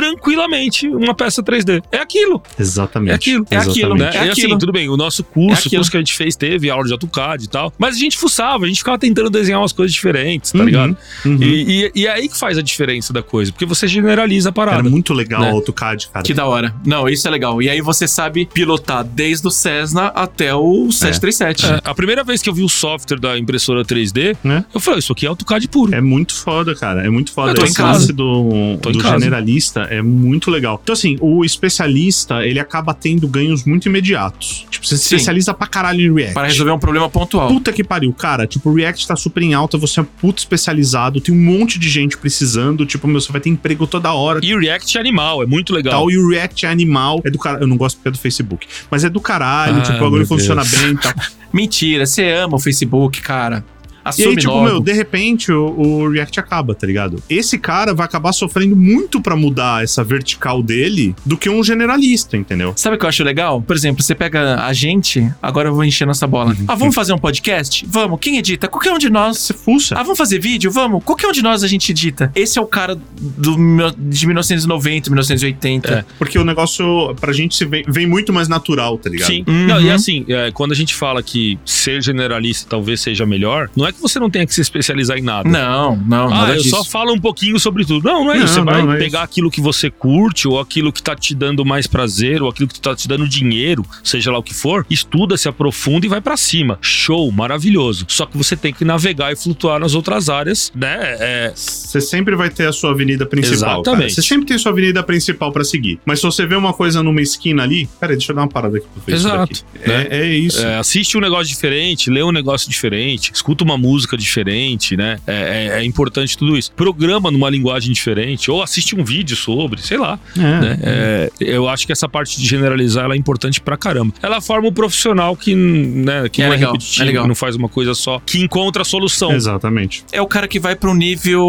tranquilamente 0.00 0.88
uma 0.88 1.14
peça 1.14 1.42
3D. 1.42 1.82
É 1.90 1.98
aquilo. 1.98 2.42
Exatamente. 2.58 3.12
É 3.12 3.14
aquilo. 3.14 3.46
É 3.50 3.56
aquilo. 3.56 3.94
Né? 3.94 4.10
É 4.12 4.26
e 4.26 4.30
assim, 4.30 4.42
aquilo. 4.42 4.58
tudo 4.58 4.72
bem, 4.72 4.88
o 4.88 4.96
nosso 4.96 5.22
É 5.22 5.24
curso, 5.34 5.54
o 5.64 5.66
aquilo. 5.66 5.80
curso 5.80 5.90
que 5.90 5.96
a 5.96 6.00
gente 6.00 6.14
fez, 6.14 6.36
teve 6.36 6.70
aula 6.70 6.84
de 6.84 6.92
AutoCAD 6.92 7.44
e 7.44 7.48
tal. 7.48 7.72
Mas 7.78 7.96
a 7.96 7.98
gente 7.98 8.16
fuçava, 8.16 8.64
a 8.64 8.68
gente 8.68 8.78
ficava 8.78 8.98
tentando 8.98 9.30
desenhar 9.30 9.60
umas 9.60 9.72
coisas 9.72 9.92
diferentes, 9.92 10.52
tá 10.52 10.58
Uhum, 10.58 10.64
ligado? 10.64 10.96
uhum. 11.24 11.38
E, 11.40 11.84
e- 11.86 11.92
e 12.02 12.06
é 12.06 12.10
aí 12.12 12.28
que 12.28 12.36
faz 12.38 12.58
a 12.58 12.62
diferença 12.62 13.12
da 13.12 13.22
coisa, 13.22 13.52
porque 13.52 13.64
você 13.66 13.86
generaliza 13.88 14.48
a 14.48 14.52
parada. 14.52 14.78
Era 14.80 14.88
muito 14.90 15.12
legal 15.12 15.40
né? 15.40 15.50
o 15.52 15.56
AutoCAD, 15.56 16.08
cara. 16.08 16.24
Que 16.24 16.34
da 16.34 16.46
hora. 16.46 16.74
Não, 16.84 17.08
isso 17.08 17.26
é 17.26 17.30
legal. 17.30 17.60
E 17.62 17.68
aí 17.68 17.80
você 17.80 18.06
sabe 18.06 18.46
pilotar 18.52 19.04
desde 19.04 19.46
o 19.46 19.50
Cessna 19.50 20.06
até 20.08 20.54
o 20.54 20.90
737. 20.90 21.66
É, 21.66 21.80
a 21.84 21.94
primeira 21.94 22.22
vez 22.24 22.42
que 22.42 22.48
eu 22.48 22.54
vi 22.54 22.62
o 22.62 22.68
software 22.68 23.18
da 23.18 23.38
impressora 23.38 23.84
3D, 23.84 24.36
Né? 24.42 24.64
eu 24.74 24.80
falei, 24.80 24.98
isso 25.00 25.12
aqui 25.12 25.26
é 25.26 25.28
AutoCAD 25.28 25.68
puro. 25.68 25.94
É 25.94 26.00
muito 26.00 26.34
foda, 26.34 26.74
cara. 26.74 27.04
É 27.06 27.10
muito 27.10 27.32
foda. 27.32 27.50
Eu 27.50 27.54
tô 27.54 27.62
em 27.62 27.64
Esse 27.66 27.74
casa. 27.76 27.92
lance 27.98 28.12
do, 28.12 28.50
em 28.52 28.92
do 28.92 28.98
casa. 28.98 29.85
É 29.90 30.02
muito 30.02 30.50
legal. 30.50 30.80
Então, 30.82 30.92
assim, 30.92 31.16
o 31.20 31.44
especialista, 31.44 32.46
ele 32.46 32.60
acaba 32.60 32.94
tendo 32.94 33.26
ganhos 33.28 33.64
muito 33.64 33.88
imediatos. 33.88 34.66
Tipo, 34.70 34.86
você 34.86 34.96
se 34.96 35.04
especializa 35.04 35.52
pra 35.54 35.66
caralho 35.66 36.00
em 36.00 36.14
React. 36.14 36.34
Para 36.34 36.48
resolver 36.48 36.72
um 36.72 36.78
problema 36.78 37.08
pontual. 37.08 37.48
Puta 37.48 37.72
que 37.72 37.82
pariu, 37.82 38.12
cara. 38.12 38.46
Tipo, 38.46 38.70
o 38.70 38.74
React 38.74 39.06
tá 39.06 39.16
super 39.16 39.42
em 39.42 39.54
alta, 39.54 39.78
você 39.78 40.00
é 40.00 40.06
puto 40.20 40.40
especializado, 40.40 41.20
tem 41.20 41.34
um 41.34 41.38
monte 41.38 41.78
de 41.78 41.88
gente 41.88 42.16
precisando. 42.16 42.86
Tipo, 42.86 43.06
meu, 43.06 43.20
você 43.20 43.32
vai 43.32 43.40
ter 43.40 43.50
emprego 43.50 43.86
toda 43.86 44.12
hora. 44.12 44.40
E 44.42 44.54
o 44.54 44.58
React 44.58 44.96
é 44.96 45.00
animal, 45.00 45.42
é 45.42 45.46
muito 45.46 45.72
legal. 45.72 45.92
Tal, 45.92 46.10
e 46.10 46.18
o 46.18 46.28
React 46.28 46.66
é 46.66 46.68
animal. 46.68 47.20
É 47.24 47.30
do 47.30 47.38
caralho. 47.38 47.62
Eu 47.62 47.68
não 47.68 47.76
gosto 47.76 47.96
porque 47.96 48.08
é 48.08 48.12
do 48.12 48.18
Facebook. 48.18 48.66
Mas 48.90 49.04
é 49.04 49.10
do 49.10 49.20
caralho. 49.20 49.78
Ah, 49.78 49.82
tipo, 49.82 49.98
o 49.98 50.00
bagulho 50.00 50.26
funciona 50.26 50.64
bem 50.64 50.92
e 50.92 50.96
tal. 50.96 51.12
Mentira, 51.52 52.04
você 52.04 52.30
ama 52.32 52.56
o 52.56 52.58
Facebook, 52.58 53.22
cara. 53.22 53.64
E 54.06 54.08
Assume 54.08 54.28
aí, 54.28 54.36
tipo, 54.36 54.52
logo. 54.52 54.64
meu, 54.64 54.80
de 54.80 54.92
repente 54.92 55.50
o, 55.52 55.66
o 55.78 56.08
React 56.10 56.40
acaba, 56.40 56.74
tá 56.74 56.86
ligado? 56.86 57.22
Esse 57.28 57.58
cara 57.58 57.92
vai 57.94 58.06
acabar 58.06 58.32
sofrendo 58.32 58.76
muito 58.76 59.20
pra 59.20 59.34
mudar 59.36 59.82
essa 59.82 60.04
vertical 60.04 60.62
dele 60.62 61.14
do 61.24 61.36
que 61.36 61.48
um 61.50 61.62
generalista, 61.64 62.36
entendeu? 62.36 62.72
Sabe 62.76 62.96
o 62.96 62.98
que 62.98 63.04
eu 63.04 63.08
acho 63.08 63.24
legal? 63.24 63.60
Por 63.60 63.74
exemplo, 63.74 64.02
você 64.02 64.14
pega 64.14 64.62
a 64.64 64.72
gente, 64.72 65.28
agora 65.42 65.68
eu 65.68 65.74
vou 65.74 65.84
encher 65.84 66.06
nossa 66.06 66.26
bola. 66.26 66.50
Uhum. 66.50 66.64
Ah, 66.68 66.74
vamos 66.74 66.94
fazer 66.94 67.12
um 67.12 67.18
podcast? 67.18 67.84
Vamos. 67.88 68.18
Quem 68.20 68.38
edita? 68.38 68.68
Qualquer 68.68 68.92
um 68.92 68.98
de 68.98 69.10
nós. 69.10 69.38
Você 69.38 69.52
fuça. 69.54 69.94
Ah, 69.98 70.02
vamos 70.02 70.18
fazer 70.18 70.38
vídeo? 70.38 70.70
Vamos. 70.70 71.02
Qualquer 71.04 71.26
um 71.28 71.32
de 71.32 71.42
nós 71.42 71.62
a 71.64 71.68
gente 71.68 71.90
edita. 71.90 72.30
Esse 72.34 72.58
é 72.58 72.62
o 72.62 72.66
cara 72.66 72.96
do, 73.20 73.58
mil- 73.58 73.90
de 73.96 74.26
1990, 74.26 75.10
1980. 75.10 75.88
É. 75.92 76.04
Porque 76.18 76.38
o 76.38 76.44
negócio, 76.44 77.14
pra 77.20 77.32
gente, 77.32 77.54
se 77.56 77.64
vem, 77.64 77.84
vem 77.88 78.06
muito 78.06 78.32
mais 78.32 78.48
natural, 78.48 78.96
tá 78.98 79.10
ligado? 79.10 79.28
Sim. 79.28 79.44
Uhum. 79.46 79.66
Não, 79.66 79.80
e 79.80 79.90
assim, 79.90 80.24
é, 80.28 80.50
quando 80.52 80.72
a 80.72 80.74
gente 80.76 80.94
fala 80.94 81.22
que 81.22 81.58
ser 81.64 82.02
generalista 82.02 82.66
talvez 82.68 83.00
seja 83.00 83.24
melhor, 83.26 83.70
não 83.76 83.86
é 83.86 83.92
que 83.96 84.02
você 84.02 84.18
não 84.18 84.30
tenha 84.30 84.46
que 84.46 84.54
se 84.54 84.60
especializar 84.60 85.18
em 85.18 85.22
nada. 85.22 85.48
Não, 85.48 85.96
não, 85.96 86.32
Ah, 86.32 86.50
eu 86.50 86.56
disso. 86.62 86.70
só 86.70 86.84
falo 86.84 87.12
um 87.12 87.18
pouquinho 87.18 87.58
sobre 87.58 87.84
tudo. 87.84 88.04
Não, 88.08 88.24
não 88.24 88.32
é 88.32 88.38
Não, 88.38 88.44
isso. 88.44 88.54
Você 88.54 88.58
não, 88.60 88.66
vai 88.66 88.82
não 88.82 88.92
é 88.92 88.98
pegar 88.98 89.22
aquilo 89.22 89.50
que 89.50 89.60
você 89.60 89.90
curte, 89.90 90.46
ou 90.46 90.60
aquilo 90.60 90.92
que 90.92 91.02
tá 91.02 91.14
te 91.16 91.34
dando 91.34 91.64
mais 91.64 91.86
prazer, 91.86 92.42
ou 92.42 92.48
aquilo 92.48 92.68
que 92.68 92.80
tá 92.80 92.94
te 92.94 93.08
dando 93.08 93.28
dinheiro, 93.28 93.84
seja 94.04 94.30
lá 94.30 94.38
o 94.38 94.42
que 94.42 94.54
for, 94.54 94.86
estuda, 94.88 95.36
se 95.36 95.48
aprofunda 95.48 96.06
e 96.06 96.08
vai 96.08 96.20
pra 96.20 96.36
cima. 96.36 96.78
Show, 96.80 97.30
maravilhoso. 97.32 98.04
Só 98.08 98.26
que 98.26 98.36
você 98.36 98.56
tem 98.56 98.72
que 98.72 98.84
navegar 98.84 99.32
e 99.32 99.36
flutuar 99.36 99.80
nas 99.80 99.94
outras 99.94 100.28
áreas, 100.28 100.70
né? 100.74 100.96
É, 101.18 101.52
Você 101.54 102.00
sempre 102.00 102.36
vai 102.36 102.50
ter 102.50 102.66
a 102.68 102.72
sua 102.72 102.90
avenida 102.92 103.24
principal. 103.26 103.82
cara. 103.82 103.96
Exatamente. 103.96 104.14
Você 104.14 104.22
sempre 104.22 104.46
tem 104.46 104.56
a 104.56 104.58
sua 104.58 104.72
avenida 104.72 105.02
principal 105.02 105.50
pra 105.52 105.64
seguir. 105.64 105.98
Mas 106.04 106.20
se 106.20 106.26
você 106.26 106.46
vê 106.46 106.54
uma 106.54 106.72
coisa 106.72 107.02
numa 107.02 107.20
esquina 107.20 107.62
ali. 107.62 107.88
Pera 107.98 108.12
aí, 108.12 108.16
deixa 108.18 108.32
eu 108.32 108.36
dar 108.36 108.42
uma 108.42 108.48
parada 108.48 108.76
aqui 108.78 108.86
pro 108.92 109.02
Facebook. 109.02 109.52
Exato, 109.52 109.64
aqui. 109.74 109.88
né? 109.88 110.06
É, 110.10 110.18
é 110.20 110.34
isso. 110.36 110.64
É, 110.64 110.76
assiste 110.78 111.16
um 111.16 111.20
negócio 111.20 111.46
diferente, 111.48 112.10
lê 112.10 112.22
um 112.22 112.32
negócio 112.32 112.68
diferente, 112.68 113.30
escuta 113.32 113.64
uma 113.64 113.76
música 113.78 113.85
diferente, 114.16 114.96
né? 114.96 115.18
É, 115.26 115.32
é- 115.76 115.80
é 115.80 115.84
importante 115.84 116.36
tudo 116.36 116.56
isso. 116.56 116.72
Programa 116.72 117.30
numa 117.30 117.48
linguagem 117.50 117.92
diferente, 117.92 118.50
ou 118.50 118.62
assiste 118.62 118.94
um 118.96 119.04
vídeo 119.04 119.36
sobre, 119.36 119.80
sei 119.82 119.96
lá. 119.98 120.18
É. 120.36 120.40
né? 120.40 120.78
É, 120.82 121.30
eu 121.40 121.68
acho 121.68 121.86
que 121.86 121.92
essa 121.92 122.08
parte 122.08 122.38
de 122.40 122.46
generalizar 122.46 123.04
ela 123.04 123.14
é 123.14 123.16
importante 123.16 123.60
pra 123.60 123.76
caramba. 123.76 124.12
Ela 124.22 124.40
forma 124.40 124.68
um 124.68 124.72
profissional 124.72 125.36
que, 125.36 125.54
né, 125.54 126.28
que 126.28 126.42
É 126.42 126.46
não 126.46 126.52
é 126.52 126.56
legal, 126.56 126.72
repetitivo, 126.72 127.02
é 127.02 127.06
legal. 127.06 127.22
que 127.24 127.28
não 127.28 127.34
faz 127.34 127.56
uma 127.56 127.68
coisa 127.68 127.94
só, 127.94 128.20
que 128.24 128.40
encontra 128.40 128.82
a 128.82 128.84
solução. 128.84 129.32
Exatamente. 129.32 130.04
É 130.12 130.20
o 130.20 130.26
cara 130.26 130.46
que 130.48 130.58
vai 130.58 130.74
para 130.76 130.90
um 130.90 130.94
nível 130.94 131.44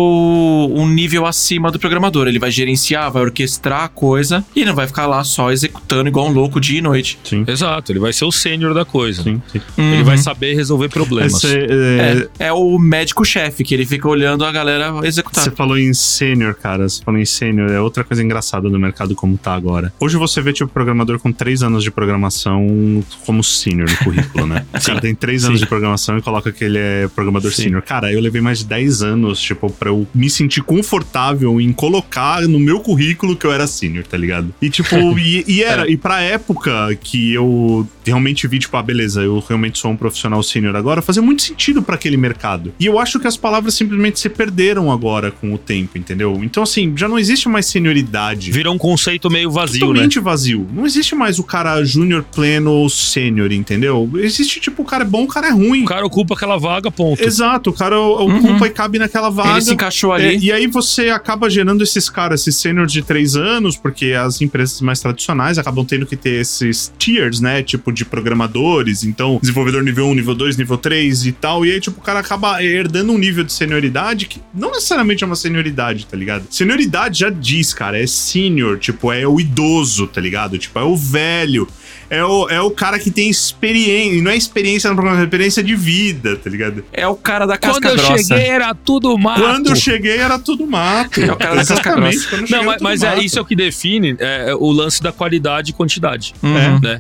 um 0.76 0.88
nível 0.88 1.26
acima 1.26 1.72
do 1.72 1.80
programador. 1.80 2.28
Ele 2.28 2.40
vai 2.40 2.52
gerenciar, 2.52 3.12
vai 3.12 3.24
orquestrar 3.24 3.84
a 3.84 3.88
coisa 3.88 4.44
e 4.56 4.66
não 4.66 4.74
vai 4.76 4.88
ficar 4.88 5.06
lá 5.06 5.24
só 5.24 5.52
executando 5.52 6.08
igual 6.10 6.28
um 6.28 6.32
louco 6.32 6.60
dia 6.60 6.80
e 6.80 6.82
noite. 6.82 7.18
Sim. 7.24 7.44
Exato, 7.48 7.92
ele 7.92 8.00
vai 8.00 8.14
ser 8.14 8.26
o 8.26 8.32
sênior 8.32 8.74
da 8.74 8.86
coisa. 8.86 9.24
Sim, 9.24 9.42
sim. 9.52 9.62
Ele 9.78 9.98
Uhum. 9.98 10.04
vai 10.04 10.18
saber 10.18 10.54
resolver 10.54 10.90
problemas. 10.90 11.44
Esse, 11.44 11.58
é, 11.58 12.27
É, 12.40 12.48
é 12.48 12.54
o 12.54 12.78
médico-chefe, 12.78 13.64
que 13.64 13.74
ele 13.74 13.86
fica 13.86 14.08
olhando 14.08 14.46
a 14.46 14.52
galera 14.52 14.94
executar. 15.04 15.44
Você 15.44 15.52
falou 15.52 15.78
em 15.78 15.94
sênior, 15.94 16.54
cara. 16.56 16.88
Você 16.88 17.04
falou 17.04 17.20
em 17.20 17.26
sênior. 17.26 17.72
É 17.72 17.80
outra 17.80 18.04
coisa 18.04 18.24
engraçada 18.24 18.70
do 18.70 18.80
mercado 18.80 19.16
como 19.16 19.38
tá 19.38 19.54
agora. 19.54 19.94
Hoje 20.00 20.18
você 20.18 20.42
vê, 20.42 20.54
tipo, 20.54 20.72
programador 20.72 21.20
com 21.20 21.32
três 21.32 21.64
anos 21.64 21.84
de 21.84 21.92
programação 21.92 23.04
como 23.26 23.44
sênior 23.44 23.90
no 23.90 23.98
currículo, 23.98 24.48
né? 24.48 24.66
O 24.78 24.86
cara 24.88 25.02
tem 25.02 25.14
três 25.14 25.44
anos 25.44 25.60
de 25.60 25.66
programação 25.66 26.18
e 26.18 26.22
coloca 26.22 26.52
que 26.52 26.64
ele 26.64 26.78
é 26.78 27.08
programador 27.10 27.52
Sim. 27.52 27.64
sênior. 27.64 27.82
Cara, 27.82 28.12
eu 28.12 28.22
levei 28.22 28.42
mais 28.42 28.60
de 28.60 28.66
10 28.66 29.02
anos, 29.02 29.42
tipo, 29.42 29.70
pra 29.70 29.90
eu 29.90 30.08
me 30.14 30.30
sentir 30.30 30.62
confortável 30.62 31.60
em 31.60 31.74
colocar 31.74 32.42
no 32.44 32.60
meu 32.60 32.80
currículo 32.80 33.36
que 33.36 33.46
eu 33.46 33.52
era 33.52 33.68
sênior, 33.68 34.06
tá 34.06 34.18
ligado? 34.18 34.54
E, 34.62 34.70
tipo, 34.70 34.96
e, 35.20 35.44
e 35.48 35.64
era. 35.64 35.90
E 35.90 35.98
pra 35.98 36.22
época 36.22 36.96
que 37.02 37.34
eu 37.34 37.88
realmente 38.06 38.48
vi, 38.48 38.60
tipo, 38.60 38.76
ah, 38.78 38.84
beleza, 38.84 39.22
eu 39.22 39.44
realmente 39.48 39.78
sou 39.78 39.92
um 39.92 39.98
profissional 39.98 40.42
sênior 40.42 40.76
agora, 40.76 41.02
fazia 41.02 41.22
muito 41.22 41.42
sentido 41.42 41.82
pra 41.82 41.98
naquele 42.08 42.18
mercado. 42.18 42.74
E 42.80 42.86
eu 42.86 42.98
acho 42.98 43.20
que 43.20 43.28
as 43.28 43.36
palavras 43.36 43.74
simplesmente 43.74 44.20
se 44.20 44.30
perderam 44.30 44.92
agora 44.92 45.30
com 45.30 45.54
o 45.54 45.58
tempo, 45.58 45.98
entendeu? 45.98 46.40
Então, 46.42 46.64
assim, 46.64 46.94
já 46.96 47.08
não 47.08 47.20
existe 47.20 47.50
mais 47.50 47.66
senioridade. 47.66 48.52
Virou 48.52 48.74
um 48.74 48.78
conceito 48.78 49.30
meio 49.30 49.52
vazio, 49.52 49.82
né? 49.82 49.88
Totalmente 49.88 50.20
vazio. 50.20 50.68
Não 50.72 50.86
existe 50.86 51.14
mais 51.14 51.38
o 51.38 51.44
cara 51.44 51.84
júnior 51.84 52.24
pleno 52.24 52.72
ou 52.72 52.90
sênior, 52.90 53.52
entendeu? 53.52 54.10
Existe 54.16 54.60
tipo, 54.60 54.82
o 54.82 54.86
cara 54.86 55.04
é 55.04 55.08
bom, 55.08 55.24
o 55.24 55.28
cara 55.28 55.48
é 55.48 55.52
ruim. 55.52 55.84
O 55.84 55.88
cara 55.88 56.06
ocupa 56.06 56.34
aquela 56.34 56.58
vaga, 56.58 56.90
ponto. 56.90 57.22
Exato, 57.22 57.70
o 57.70 57.74
cara 57.74 58.00
ocupa 58.00 58.68
e 58.68 58.70
cabe 58.70 58.98
naquela 58.98 59.30
vaga. 59.30 59.52
Ele 59.52 59.62
se 59.62 59.74
encaixou 59.74 60.14
ali. 60.14 60.26
É, 60.26 60.38
e 60.38 60.52
aí 60.52 60.68
você 60.68 61.10
acaba 61.10 61.50
gerando 61.50 61.84
esses 61.84 62.10
caras, 62.10 62.42
esses 62.42 62.56
sênior 62.56 62.88
de 62.88 63.02
três 63.02 63.36
anos, 63.36 63.76
porque 63.76 64.14
as 64.14 64.42
empresas 64.42 64.82
mais 64.82 65.00
tradicionais 65.00 65.58
acabam 65.58 65.86
tendo 65.86 66.06
que 66.06 66.16
ter 66.16 66.42
esses 66.42 66.92
tiers, 66.98 67.40
né? 67.40 67.62
Tipo 67.62 67.92
de 67.92 68.06
programadores. 68.06 69.04
Então, 69.04 69.40
desenvolvedor 69.42 69.84
nível 69.84 70.08
1, 70.08 70.16
nível 70.16 70.36
2, 70.36 70.58
nível 70.58 70.78
3 70.78 71.26
e 71.26 71.32
tal. 71.32 71.66
E 71.66 71.72
aí, 71.72 71.80
tipo, 71.80 71.97
o 71.98 72.02
cara 72.02 72.20
acaba 72.20 72.64
herdando 72.64 73.12
um 73.12 73.18
nível 73.18 73.44
de 73.44 73.52
senioridade 73.52 74.28
que 74.28 74.42
não 74.54 74.72
necessariamente 74.72 75.24
é 75.24 75.28
uma 75.28 75.36
senioridade, 75.36 76.06
tá 76.06 76.16
ligado? 76.16 76.46
Senioridade 76.50 77.20
já 77.20 77.30
diz, 77.30 77.74
cara, 77.74 78.02
é 78.02 78.06
senior, 78.06 78.78
tipo, 78.78 79.12
é 79.12 79.28
o 79.28 79.40
idoso, 79.40 80.08
tá 80.08 80.22
ligado? 80.22 80.58
Tipo, 80.58 80.80
é 80.80 80.84
o 80.84 80.96
velho. 80.96 81.68
É 82.10 82.24
o, 82.24 82.48
é 82.50 82.62
o 82.62 82.72
cara 82.72 82.98
que 83.00 83.12
tem 83.12 83.30
experiência. 83.30 84.18
E 84.18 84.22
não 84.22 84.32
é 84.32 84.38
experiência 84.38 84.90
no 84.90 84.96
programa, 84.96 85.20
é 85.20 85.24
experiência 85.24 85.62
de 85.62 85.76
vida, 85.76 86.38
tá 86.38 86.50
ligado? 86.50 86.86
É 86.94 87.06
o 87.06 87.16
cara 87.16 87.46
da 87.46 87.58
casca 87.58 87.82
Quando 87.82 88.00
eu 88.00 88.06
grossa. 88.06 88.24
cheguei 88.24 88.48
era 88.48 88.74
tudo 88.74 89.18
mato. 89.18 89.42
Quando 89.42 89.68
eu 89.70 89.76
cheguei 89.76 90.18
era 90.18 90.40
tudo 90.40 90.66
mato. 90.66 91.20
É 91.28 91.32
o 91.32 91.36
cara 91.36 91.56
da 91.56 91.66
casca 91.66 91.96
grossa. 91.96 92.30
quando 92.30 92.42
eu 92.42 92.48
cheguei 92.48 92.58
Não, 92.58 92.64
mas, 92.64 92.82
mas 92.82 93.04
é, 93.04 93.20
isso 93.20 93.38
é 93.38 93.42
o 93.42 93.46
que 93.46 93.56
define 93.56 94.16
é, 94.20 94.56
o 94.56 94.72
lance 94.72 95.02
da 95.02 95.12
qualidade 95.12 95.72
e 95.72 95.74
quantidade. 95.74 96.34
Uhum. 96.42 96.80
Né? 96.80 96.94
É, 96.94 97.00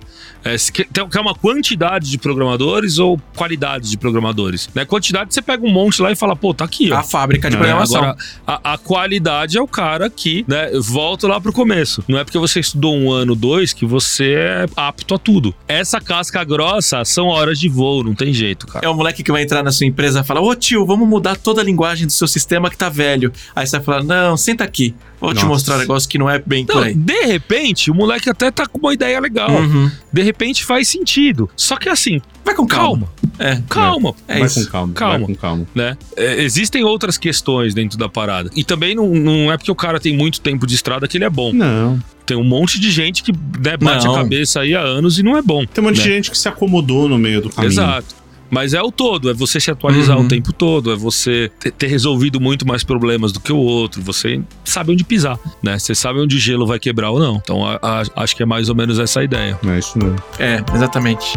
quer, 0.73 0.85
tem- 0.91 1.09
quer 1.09 1.19
uma 1.19 1.33
quantidade 1.35 2.09
de 2.09 2.17
programadores 2.17 2.97
ou 2.99 3.19
qualidade 3.35 3.89
de 3.89 3.97
programadores? 3.97 4.69
Né? 4.73 4.85
Quantidade, 4.85 5.33
você 5.33 5.41
pega 5.41 5.65
um 5.65 5.71
monte 5.71 6.01
lá 6.01 6.11
e 6.11 6.15
fala, 6.15 6.35
pô, 6.35 6.53
tá 6.53 6.65
aqui, 6.65 6.91
ó. 6.91 6.97
A 6.97 7.03
fábrica 7.03 7.49
de 7.49 7.55
É, 7.55 7.59
programação. 7.59 7.97
Agora, 8.03 8.17
a, 8.45 8.73
a 8.73 8.77
qualidade 8.77 9.57
é 9.57 9.61
o 9.61 9.67
cara 9.67 10.09
que, 10.09 10.45
né, 10.47 10.71
volta 10.79 11.27
lá 11.27 11.39
pro 11.41 11.51
começo. 11.53 12.03
Não 12.07 12.17
é 12.17 12.23
porque 12.23 12.37
você 12.37 12.59
estudou 12.59 12.95
um 12.95 13.11
ano, 13.11 13.35
dois, 13.35 13.73
que 13.73 13.85
você 13.85 14.33
é 14.33 14.65
apto 14.75 15.15
a 15.15 15.17
tudo. 15.19 15.53
Essa 15.67 15.99
casca 15.99 16.43
grossa 16.43 17.03
são 17.05 17.27
horas 17.27 17.59
de 17.59 17.69
voo, 17.69 18.03
não 18.03 18.13
tem 18.15 18.33
jeito, 18.33 18.67
cara. 18.67 18.85
É 18.85 18.89
o 18.89 18.93
moleque 18.95 19.23
que 19.23 19.31
vai 19.31 19.43
entrar 19.43 19.63
na 19.63 19.71
sua 19.71 19.85
empresa 19.87 20.21
e 20.21 20.23
falar: 20.23 20.41
Ô 20.41 20.55
tio, 20.55 20.85
vamos 20.85 21.07
mudar 21.07 21.35
toda 21.35 21.61
a 21.61 21.63
linguagem 21.63 22.05
do 22.07 22.11
seu 22.13 22.27
sistema 22.27 22.69
que 22.69 22.77
tá 22.77 22.89
velho. 22.89 23.31
Aí 23.55 23.65
você 23.65 23.77
vai 23.77 23.85
falar: 23.85 24.03
Não, 24.03 24.37
senta 24.37 24.63
aqui. 24.63 24.93
Vou 25.19 25.31
te 25.31 25.35
Nossa. 25.37 25.47
mostrar 25.47 25.75
um 25.75 25.79
negócio 25.79 26.07
que 26.09 26.17
não 26.17 26.29
é 26.29 26.37
bem 26.39 26.65
por 26.65 26.75
Não, 26.75 26.83
aí. 26.83 26.93
de 26.93 27.25
repente, 27.25 27.89
o 27.89 27.95
moleque 27.95 28.29
até 28.29 28.51
tá 28.51 28.67
com 28.67 28.77
uma 28.77 28.93
ideia 28.93 29.19
legal. 29.19 29.49
Uhum. 29.51 29.89
De 30.13 30.21
repente 30.21 30.63
faz 30.63 30.87
sentido. 30.87 31.49
Só 31.55 31.75
que 31.75 31.89
assim, 31.89 32.21
Vai 32.45 32.53
com 32.55 32.65
calma. 32.67 33.07
calma, 33.07 33.37
É. 33.39 33.61
calma. 33.67 34.15
É 34.27 34.37
vai 34.39 34.47
isso. 34.47 34.65
com 34.65 34.71
calma, 34.71 34.93
Calma. 34.93 35.17
vai 35.17 35.25
com 35.27 35.35
calma. 35.35 35.67
né? 35.73 35.97
É, 36.15 36.43
existem 36.43 36.83
outras 36.83 37.17
questões 37.17 37.73
dentro 37.73 37.97
da 37.97 38.07
parada. 38.07 38.49
E 38.55 38.63
também 38.63 38.93
não, 38.95 39.07
não 39.09 39.51
é 39.51 39.57
porque 39.57 39.71
o 39.71 39.75
cara 39.75 39.99
tem 39.99 40.15
muito 40.15 40.39
tempo 40.39 40.65
de 40.67 40.75
estrada 40.75 41.07
que 41.07 41.17
ele 41.17 41.25
é 41.25 41.29
bom. 41.29 41.51
Não. 41.51 41.99
Tem 42.25 42.37
um 42.37 42.43
monte 42.43 42.79
de 42.79 42.91
gente 42.91 43.23
que 43.23 43.31
né, 43.31 43.75
bate 43.77 44.05
Não. 44.05 44.15
a 44.15 44.17
cabeça 44.19 44.59
aí 44.61 44.75
há 44.75 44.81
anos 44.81 45.17
e 45.17 45.23
não 45.23 45.35
é 45.37 45.41
bom. 45.41 45.65
Tem 45.65 45.83
um 45.83 45.87
monte 45.87 45.97
né? 45.97 46.03
de 46.03 46.09
gente 46.09 46.29
que 46.31 46.37
se 46.37 46.47
acomodou 46.47 47.07
no 47.09 47.17
meio 47.17 47.41
do 47.41 47.49
caminho. 47.49 47.71
Exato. 47.71 48.13
Mas 48.49 48.73
é 48.73 48.81
o 48.81 48.91
todo, 48.91 49.29
é 49.29 49.33
você 49.33 49.59
se 49.59 49.69
atualizar 49.69 50.17
Uhum. 50.17 50.25
o 50.25 50.27
tempo 50.27 50.53
todo, 50.53 50.91
é 50.91 50.95
você 50.95 51.51
ter, 51.77 51.87
resolvido 51.87 52.39
muito 52.39 52.65
mais 52.67 52.83
problemas 52.83 53.31
do 53.31 53.39
que 53.39 53.51
o 53.51 53.57
outro, 53.57 54.01
você 54.01 54.41
sabe 54.63 54.91
onde 54.93 55.03
pisar, 55.03 55.37
né? 55.61 55.77
Você 55.77 55.93
sabe 55.93 56.19
onde 56.19 56.35
o 56.35 56.39
gelo 56.39 56.65
vai 56.65 56.79
quebrar 56.79 57.09
ou 57.11 57.19
não. 57.19 57.35
Então 57.37 57.65
a- 57.65 57.79
a- 57.81 58.03
acho 58.23 58.35
que 58.35 58.43
é 58.43 58.45
mais 58.45 58.69
ou 58.69 58.75
menos 58.75 58.99
essa 58.99 59.19
a 59.19 59.23
ideia. 59.23 59.59
É 59.67 59.79
isso 59.79 59.97
mesmo. 59.97 60.15
É, 60.39 60.63
exatamente. 60.73 61.33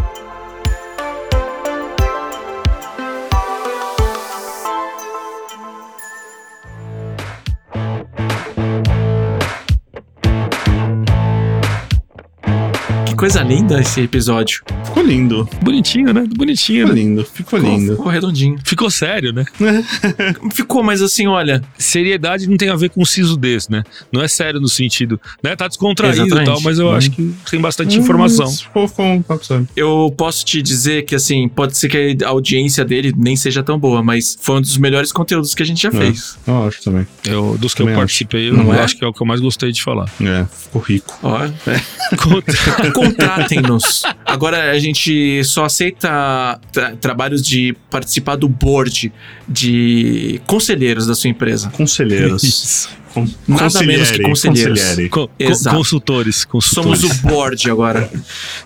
Que 13.05 13.15
coisa 13.15 13.41
linda 13.41 13.79
esse 13.79 14.01
episódio. 14.01 14.63
Ficou 14.91 15.03
lindo. 15.03 15.47
Bonitinho, 15.61 16.13
né? 16.13 16.25
Bonitinho, 16.35 16.87
Ficou 16.87 16.95
né? 16.95 17.01
lindo. 17.01 17.25
Ficou 17.25 17.59
Ficou, 17.59 17.59
lindo. 17.77 17.91
ficou 17.95 18.07
redondinho. 18.11 18.57
Ficou 18.63 18.89
sério, 18.91 19.31
né? 19.31 19.45
Ficou, 20.53 20.83
mas 20.83 21.01
assim, 21.01 21.27
olha. 21.27 21.61
seriedade 21.77 22.47
não 22.47 22.57
tem 22.57 22.69
a 22.69 22.75
ver 22.75 22.89
com 22.89 23.03
sisudez, 23.05 23.69
né? 23.69 23.83
Não 24.11 24.21
é 24.21 24.27
sério 24.27 24.59
no 24.59 24.67
sentido, 24.67 25.19
né? 25.41 25.55
Tá 25.55 25.67
descontraído 25.67 26.27
e 26.27 26.43
tal, 26.45 26.59
mas 26.61 26.77
eu 26.77 26.87
Hum. 26.87 26.95
acho 26.95 27.09
que 27.11 27.33
tem 27.49 27.59
bastante 27.61 27.97
informação. 27.97 28.47
Hum, 28.47 28.87
ficou 28.87 29.05
um 29.05 29.39
sério. 29.41 29.67
Eu 29.75 30.13
posso 30.17 30.43
te 30.45 30.61
dizer 30.61 31.03
que, 31.05 31.15
assim, 31.15 31.47
pode 31.47 31.77
ser 31.77 31.87
que 31.87 32.17
a 32.23 32.29
audiência 32.29 32.83
dele 32.83 33.13
nem 33.15 33.35
seja 33.35 33.63
tão 33.63 33.79
boa, 33.79 34.03
mas 34.03 34.37
foi 34.41 34.57
um 34.57 34.61
dos 34.61 34.77
melhores 34.77 35.11
conteúdos 35.11 35.55
que 35.55 35.63
a 35.63 35.65
gente 35.65 35.81
já 35.81 35.91
fez. 35.91 36.37
Eu 36.45 36.67
acho 36.67 36.83
também. 36.83 37.07
Eu, 37.25 37.57
dos 37.57 37.73
que 37.73 37.77
Também 37.79 37.93
eu 37.93 37.99
acho. 37.99 38.05
participei, 38.07 38.49
eu 38.49 38.53
Não 38.57 38.73
é? 38.73 38.81
acho 38.81 38.97
que 38.97 39.05
é 39.05 39.07
o 39.07 39.13
que 39.13 39.21
eu 39.21 39.27
mais 39.27 39.39
gostei 39.39 39.71
de 39.71 39.81
falar. 39.81 40.09
É, 40.21 40.45
ficou 40.45 40.81
rico. 40.81 41.17
Ó, 41.23 41.39
contratem-nos. 42.93 44.01
Agora 44.25 44.71
a 44.71 44.79
gente 44.81 45.43
só 45.45 45.63
aceita 45.65 46.59
tra- 46.71 46.95
trabalhos 46.97 47.41
de 47.41 47.73
participar 47.89 48.35
do 48.35 48.49
board 48.49 49.11
de 49.47 50.41
conselheiros 50.45 51.05
da 51.07 51.15
sua 51.15 51.29
empresa. 51.29 51.69
Conselheiros. 51.69 52.89
Con 53.13 53.27
Nada 53.47 53.83
menos 53.83 54.09
que 54.11 54.21
conselheiros. 54.23 54.79
conselheire. 54.79 55.09
Co- 55.09 55.29
Exato. 55.37 55.75
consultores, 55.75 56.45
consultores. 56.45 56.99
Somos 57.01 57.19
o 57.19 57.21
board 57.27 57.69
agora. 57.69 58.09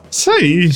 Isso 0.09 0.29
aí. 0.31 0.69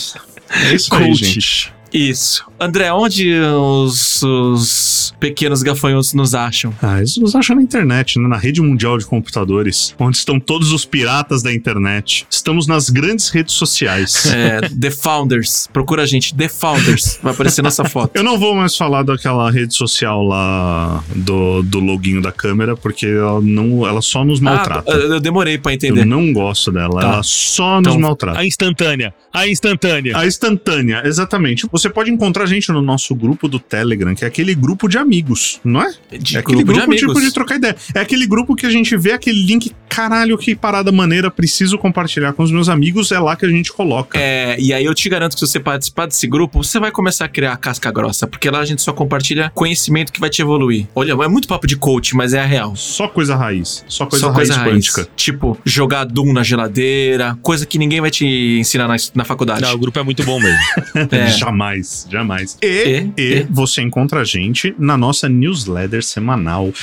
É 0.49 0.73
isso 0.73 0.93
aí, 0.95 1.07
Coach. 1.07 1.25
gente. 1.25 1.73
Isso. 1.93 2.48
André, 2.59 2.91
onde 2.91 3.33
os, 3.39 4.21
os 4.23 5.13
pequenos 5.19 5.63
gafanhotos 5.63 6.13
nos 6.13 6.33
acham? 6.35 6.73
Ah, 6.81 6.97
eles 6.97 7.17
nos 7.17 7.35
acham 7.35 7.55
na 7.55 7.61
internet, 7.61 8.19
né? 8.19 8.27
na 8.27 8.37
rede 8.37 8.61
mundial 8.61 8.97
de 8.97 9.05
computadores, 9.05 9.95
onde 9.99 10.17
estão 10.17 10.39
todos 10.39 10.71
os 10.71 10.85
piratas 10.85 11.41
da 11.41 11.53
internet. 11.53 12.25
Estamos 12.29 12.67
nas 12.67 12.89
grandes 12.89 13.29
redes 13.29 13.53
sociais. 13.55 14.25
É, 14.39 14.61
The 14.69 14.91
Founders. 14.91 15.67
Procura 15.73 16.03
a 16.03 16.05
gente, 16.05 16.33
The 16.35 16.47
Founders. 16.47 17.19
Vai 17.21 17.33
aparecer 17.33 17.61
nossa 17.61 17.83
foto. 17.83 18.11
Eu 18.13 18.23
não 18.23 18.37
vou 18.39 18.55
mais 18.55 18.75
falar 18.75 19.03
daquela 19.03 19.49
rede 19.51 19.73
social 19.75 20.23
lá 20.23 21.03
do, 21.15 21.61
do 21.63 21.79
loginho 21.79 22.21
da 22.21 22.31
câmera, 22.31 22.75
porque 22.77 23.05
ela, 23.05 23.41
não, 23.41 23.85
ela 23.85 24.01
só 24.01 24.23
nos 24.23 24.39
maltrata. 24.39 24.91
Ah, 24.91 24.95
eu 24.95 25.19
demorei 25.19 25.57
pra 25.57 25.71
Eu 25.71 25.75
entender. 25.75 26.05
não 26.05 26.31
gosto 26.31 26.71
dela, 26.71 27.01
Tá. 27.01 27.07
ela 27.07 27.23
só 27.23 27.81
nos 27.81 27.87
Então, 27.93 27.99
maltrata. 27.99 28.39
A 28.39 28.45
instantânea. 28.45 29.13
A 29.33 29.47
instantânea. 29.47 30.17
A 30.17 30.25
instantânea, 30.25 31.01
exatamente. 31.05 31.67
Você 31.71 31.89
pode 31.89 32.09
encontrar 32.11 32.45
gente 32.49 32.71
no 32.71 32.81
nosso 32.81 33.15
grupo 33.15 33.47
do 33.47 33.59
Telegram, 33.59 34.13
que 34.13 34.23
é 34.23 34.27
aquele 34.27 34.53
grupo 34.53 34.87
de 34.87 34.97
amigos, 34.97 35.59
não 35.63 35.81
é? 35.81 35.93
De 36.17 36.35
é 36.35 36.39
aquele 36.39 36.63
grupo, 36.63 36.79
de 36.79 36.85
amigos. 36.85 37.13
tipo 37.13 37.21
de 37.21 37.33
trocar 37.33 37.55
ideia. 37.55 37.75
É 37.93 37.99
aquele 37.99 38.25
grupo 38.27 38.55
que 38.55 38.65
a 38.65 38.69
gente 38.69 38.95
vê 38.97 39.11
aquele 39.11 39.41
link, 39.41 39.71
caralho, 39.87 40.37
que 40.37 40.55
parada 40.55 40.91
maneira, 40.91 41.31
preciso 41.31 41.77
compartilhar 41.77 42.33
com 42.33 42.43
os 42.43 42.51
meus 42.51 42.69
amigos, 42.69 43.11
é 43.11 43.19
lá 43.19 43.35
que 43.35 43.45
a 43.45 43.49
gente 43.49 43.71
coloca. 43.71 44.19
É, 44.19 44.59
e 44.59 44.73
aí 44.73 44.85
eu 44.85 44.93
te 44.93 45.07
garanto 45.09 45.33
que 45.33 45.39
se 45.39 45.47
você 45.47 45.59
participar 45.59 46.07
desse 46.07 46.27
grupo, 46.27 46.63
você 46.63 46.79
vai 46.79 46.91
começar 46.91 47.25
a 47.25 47.29
criar 47.29 47.55
casca 47.57 47.91
grossa, 47.91 48.27
porque 48.27 48.49
lá 48.49 48.59
a 48.59 48.65
gente 48.65 48.81
só 48.81 48.91
compartilha 48.91 49.51
conhecimento 49.53 50.11
que 50.11 50.19
vai 50.19 50.29
te 50.29 50.41
evoluir. 50.41 50.87
Olha, 50.95 51.11
é 51.11 51.27
muito 51.27 51.47
papo 51.47 51.67
de 51.67 51.75
coach, 51.75 52.15
mas 52.15 52.33
é 52.33 52.39
a 52.39 52.45
real. 52.45 52.75
Só 52.75 53.07
coisa 53.07 53.35
raiz. 53.35 53.83
Só 53.87 54.05
coisa 54.05 54.25
só 54.25 54.31
raiz 54.31 54.49
coisa 54.49 54.61
raiz. 54.61 54.73
quântica. 54.73 55.07
Tipo, 55.15 55.57
jogar 55.65 56.05
Doom 56.05 56.33
na 56.33 56.43
geladeira, 56.43 57.37
coisa 57.41 57.65
que 57.65 57.77
ninguém 57.77 58.01
vai 58.01 58.11
te 58.11 58.25
ensinar 58.59 58.87
na, 58.87 58.95
na 59.13 59.23
faculdade. 59.23 59.61
Não, 59.61 59.73
o 59.73 59.77
grupo 59.77 59.99
é 59.99 60.03
muito 60.03 60.23
bom 60.23 60.39
mesmo. 60.39 60.59
É. 61.11 61.27
Jamais, 61.29 62.07
jamais. 62.09 62.38
E, 62.61 63.11
E, 63.17 63.21
e, 63.21 63.33
e. 63.39 63.43
você 63.49 63.81
encontra 63.81 64.21
a 64.21 64.23
gente 64.23 64.73
na 64.77 64.97
nossa 64.97 65.27
newsletter 65.29 66.03
semanal. 66.03 66.73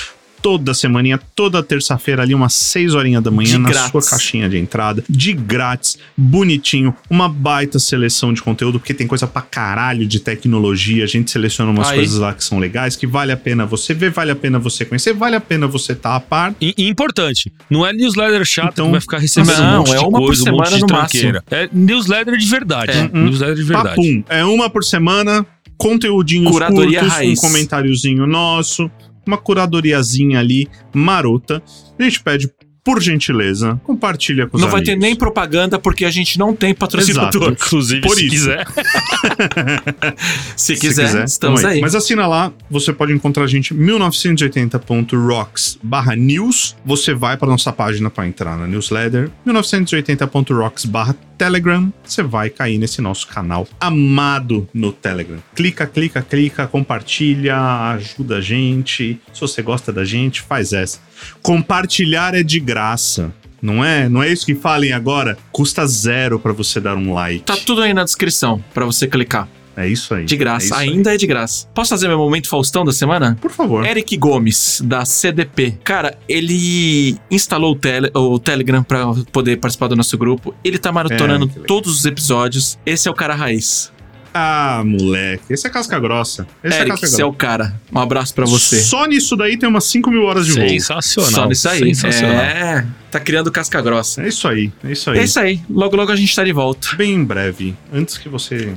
Toda 0.42 0.74
semaninha, 0.74 1.18
toda 1.34 1.62
terça-feira, 1.62 2.22
ali, 2.22 2.34
umas 2.34 2.52
6 2.54 2.94
horinhas 2.94 3.22
da 3.22 3.30
manhã, 3.30 3.52
De 3.52 3.58
na 3.58 3.70
grátis. 3.70 3.90
sua 3.90 4.02
caixinha 4.02 4.48
de 4.48 4.58
entrada. 4.58 5.02
De 5.08 5.32
grátis, 5.32 5.98
bonitinho, 6.16 6.94
uma 7.10 7.28
baita 7.28 7.78
seleção 7.78 8.32
de 8.32 8.42
conteúdo, 8.42 8.78
porque 8.78 8.94
tem 8.94 9.06
coisa 9.06 9.26
pra 9.26 9.42
caralho 9.42 10.06
de 10.06 10.20
tecnologia. 10.20 11.04
A 11.04 11.06
gente 11.06 11.30
seleciona 11.30 11.70
umas 11.70 11.88
Aí. 11.88 11.98
coisas 11.98 12.18
lá 12.18 12.32
que 12.32 12.44
são 12.44 12.58
legais, 12.58 12.94
que 12.96 13.06
vale 13.06 13.32
a 13.32 13.36
pena 13.36 13.66
você 13.66 13.92
ver, 13.94 14.10
vale 14.10 14.30
a 14.30 14.36
pena 14.36 14.58
você 14.58 14.84
conhecer, 14.84 15.12
vale 15.14 15.36
a 15.36 15.40
pena 15.40 15.66
você 15.66 15.92
estar 15.92 16.14
a 16.14 16.20
par. 16.20 16.54
E, 16.60 16.74
e 16.76 16.88
importante, 16.88 17.52
não 17.68 17.84
é 17.84 17.92
newsletter 17.92 18.44
chato 18.44 18.72
Então, 18.74 18.86
que 18.86 18.92
vai 18.92 19.00
ficar 19.00 19.18
recebendo 19.18 19.58
não, 19.58 19.74
um 19.74 19.78
monte 19.78 19.90
é 19.94 19.98
de 19.98 20.04
uma 20.04 20.10
por 20.18 20.26
coisa, 20.26 20.42
um 20.42 20.52
monte 20.52 20.68
semana 20.68 20.76
de 20.76 20.80
no 20.82 20.86
tranqueira. 20.86 21.44
É 21.50 21.68
newsletter 21.72 22.36
de 22.36 22.46
verdade. 22.46 22.92
É. 22.92 23.08
Newsletter 23.12 23.56
de 23.56 23.62
verdade. 23.62 23.88
Papum. 23.96 24.24
É 24.28 24.44
uma 24.44 24.70
por 24.70 24.84
semana, 24.84 25.44
conteúdinhos 25.76 26.50
Curadoria 26.52 27.00
curtos, 27.00 27.16
raiz. 27.16 27.38
um 27.38 27.42
comentáriozinho 27.42 28.26
nosso, 28.26 28.90
uma 29.26 29.38
curadoriazinha 29.38 30.38
ali, 30.40 30.68
marota. 30.94 31.62
A 31.98 32.02
gente 32.02 32.22
pede, 32.22 32.50
por 32.84 33.02
gentileza, 33.02 33.80
compartilha 33.82 34.46
com 34.46 34.56
os 34.56 34.62
Não 34.62 34.68
vai 34.68 34.80
amigos. 34.80 34.94
ter 34.94 35.00
nem 35.00 35.16
propaganda 35.16 35.76
porque 35.78 36.04
a 36.04 36.10
gente 36.10 36.38
não 36.38 36.54
tem 36.54 36.72
patrocinador. 36.72 37.48
Exato. 37.48 37.64
Inclusive, 37.66 38.00
Por 38.02 38.14
se 38.16 38.26
isso. 38.26 38.34
quiser. 38.34 38.66
Se 40.56 40.74
quiser, 40.76 41.24
estamos 41.24 41.62
tamo 41.62 41.72
aí. 41.72 41.80
Mas 41.80 41.94
assina 41.96 42.26
lá, 42.28 42.52
você 42.70 42.92
pode 42.92 43.12
encontrar 43.12 43.44
a 43.44 43.46
gente 43.46 43.72
1980.rocks 43.74 45.78
barra 45.82 46.14
news. 46.14 46.76
Você 46.84 47.14
vai 47.14 47.36
para 47.36 47.48
nossa 47.48 47.72
página 47.72 48.10
para 48.10 48.26
entrar 48.26 48.56
na 48.56 48.66
newsletter. 48.66 49.30
1980.rocks 49.46 50.84
barra 50.84 51.14
Telegram, 51.36 51.92
você 52.04 52.22
vai 52.22 52.50
cair 52.50 52.78
nesse 52.78 53.00
nosso 53.00 53.26
canal 53.26 53.68
amado 53.80 54.68
no 54.72 54.92
Telegram. 54.92 55.38
Clica, 55.54 55.86
clica, 55.86 56.22
clica, 56.22 56.66
compartilha, 56.66 57.56
ajuda 57.92 58.36
a 58.36 58.40
gente. 58.40 59.20
Se 59.32 59.40
você 59.40 59.62
gosta 59.62 59.92
da 59.92 60.04
gente, 60.04 60.40
faz 60.42 60.72
essa. 60.72 60.98
Compartilhar 61.42 62.34
é 62.34 62.42
de 62.42 62.58
graça. 62.58 63.32
Não 63.60 63.84
é? 63.84 64.08
Não 64.08 64.22
é 64.22 64.30
isso 64.30 64.46
que 64.46 64.54
falem 64.54 64.92
agora? 64.92 65.36
Custa 65.50 65.86
zero 65.86 66.38
pra 66.38 66.52
você 66.52 66.80
dar 66.80 66.96
um 66.96 67.12
like. 67.12 67.44
Tá 67.44 67.56
tudo 67.56 67.82
aí 67.82 67.92
na 67.92 68.04
descrição 68.04 68.62
pra 68.72 68.84
você 68.84 69.06
clicar. 69.06 69.48
É 69.76 69.86
isso 69.86 70.14
aí. 70.14 70.24
De 70.24 70.34
É 70.34 70.38
graça. 70.38 70.76
aí. 70.76 70.88
Ainda 70.88 71.14
é 71.14 71.16
de 71.16 71.26
graça. 71.26 71.66
Posso 71.74 71.90
fazer 71.90 72.08
meu 72.08 72.16
momento 72.18 72.48
Faustão 72.48 72.84
da 72.84 72.92
semana? 72.92 73.36
Por 73.40 73.50
favor. 73.50 73.84
Eric 73.86 74.16
Gomes, 74.16 74.80
da 74.84 75.04
CDP. 75.04 75.78
Cara, 75.84 76.16
ele 76.28 77.16
instalou 77.30 77.72
o, 77.72 77.76
tele- 77.76 78.10
o 78.14 78.38
Telegram 78.38 78.82
pra 78.82 79.04
poder 79.30 79.58
participar 79.58 79.88
do 79.88 79.96
nosso 79.96 80.16
grupo. 80.16 80.54
Ele 80.64 80.78
tá 80.78 80.90
maratonando 80.90 81.50
É, 81.56 81.60
todos 81.66 81.92
os 81.98 82.04
episódios. 82.06 82.78
Esse 82.86 83.06
é 83.08 83.10
o 83.10 83.14
cara 83.14 83.34
raiz. 83.34 83.92
Ah, 84.38 84.82
moleque. 84.84 85.44
Esse 85.50 85.66
é 85.66 85.70
casca 85.70 85.98
grossa. 85.98 86.46
Esse 86.62 86.74
é 86.76 86.80
Eric, 86.80 86.90
casca 86.90 87.06
você 87.06 87.14
é 87.14 87.18
grossa. 87.18 87.30
o 87.30 87.32
cara. 87.32 87.80
Um 87.90 87.98
abraço 87.98 88.34
pra 88.34 88.44
você. 88.44 88.80
Só 88.82 89.06
nisso 89.06 89.34
daí 89.34 89.56
tem 89.56 89.66
umas 89.66 89.84
5 89.84 90.10
mil 90.10 90.24
horas 90.24 90.44
de 90.44 90.52
voo. 90.52 90.68
Sensacional. 90.68 91.30
Só 91.32 91.46
nisso 91.46 91.68
aí. 91.70 91.94
Sensacional. 91.94 92.40
É, 92.42 92.86
tá 93.10 93.18
criando 93.18 93.50
casca 93.50 93.80
grossa. 93.80 94.22
É 94.22 94.28
isso 94.28 94.46
aí. 94.46 94.70
É 94.84 94.92
isso 94.92 95.10
aí. 95.10 95.18
É 95.18 95.24
isso 95.24 95.40
aí. 95.40 95.60
Logo, 95.70 95.96
logo 95.96 96.12
a 96.12 96.16
gente 96.16 96.36
tá 96.36 96.44
de 96.44 96.52
volta. 96.52 96.88
Bem 96.96 97.14
em 97.14 97.24
breve. 97.24 97.74
Antes 97.90 98.18
que 98.18 98.28
você 98.28 98.74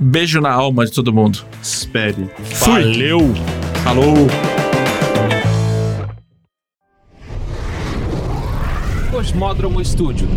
Beijo 0.00 0.40
na 0.40 0.50
alma 0.50 0.84
de 0.84 0.92
todo 0.92 1.12
mundo. 1.12 1.44
espere. 1.62 2.30
Valeu! 2.60 3.20
Falou! 3.82 4.14
Cosmódromo 9.10 9.80
Estúdio. 9.80 10.28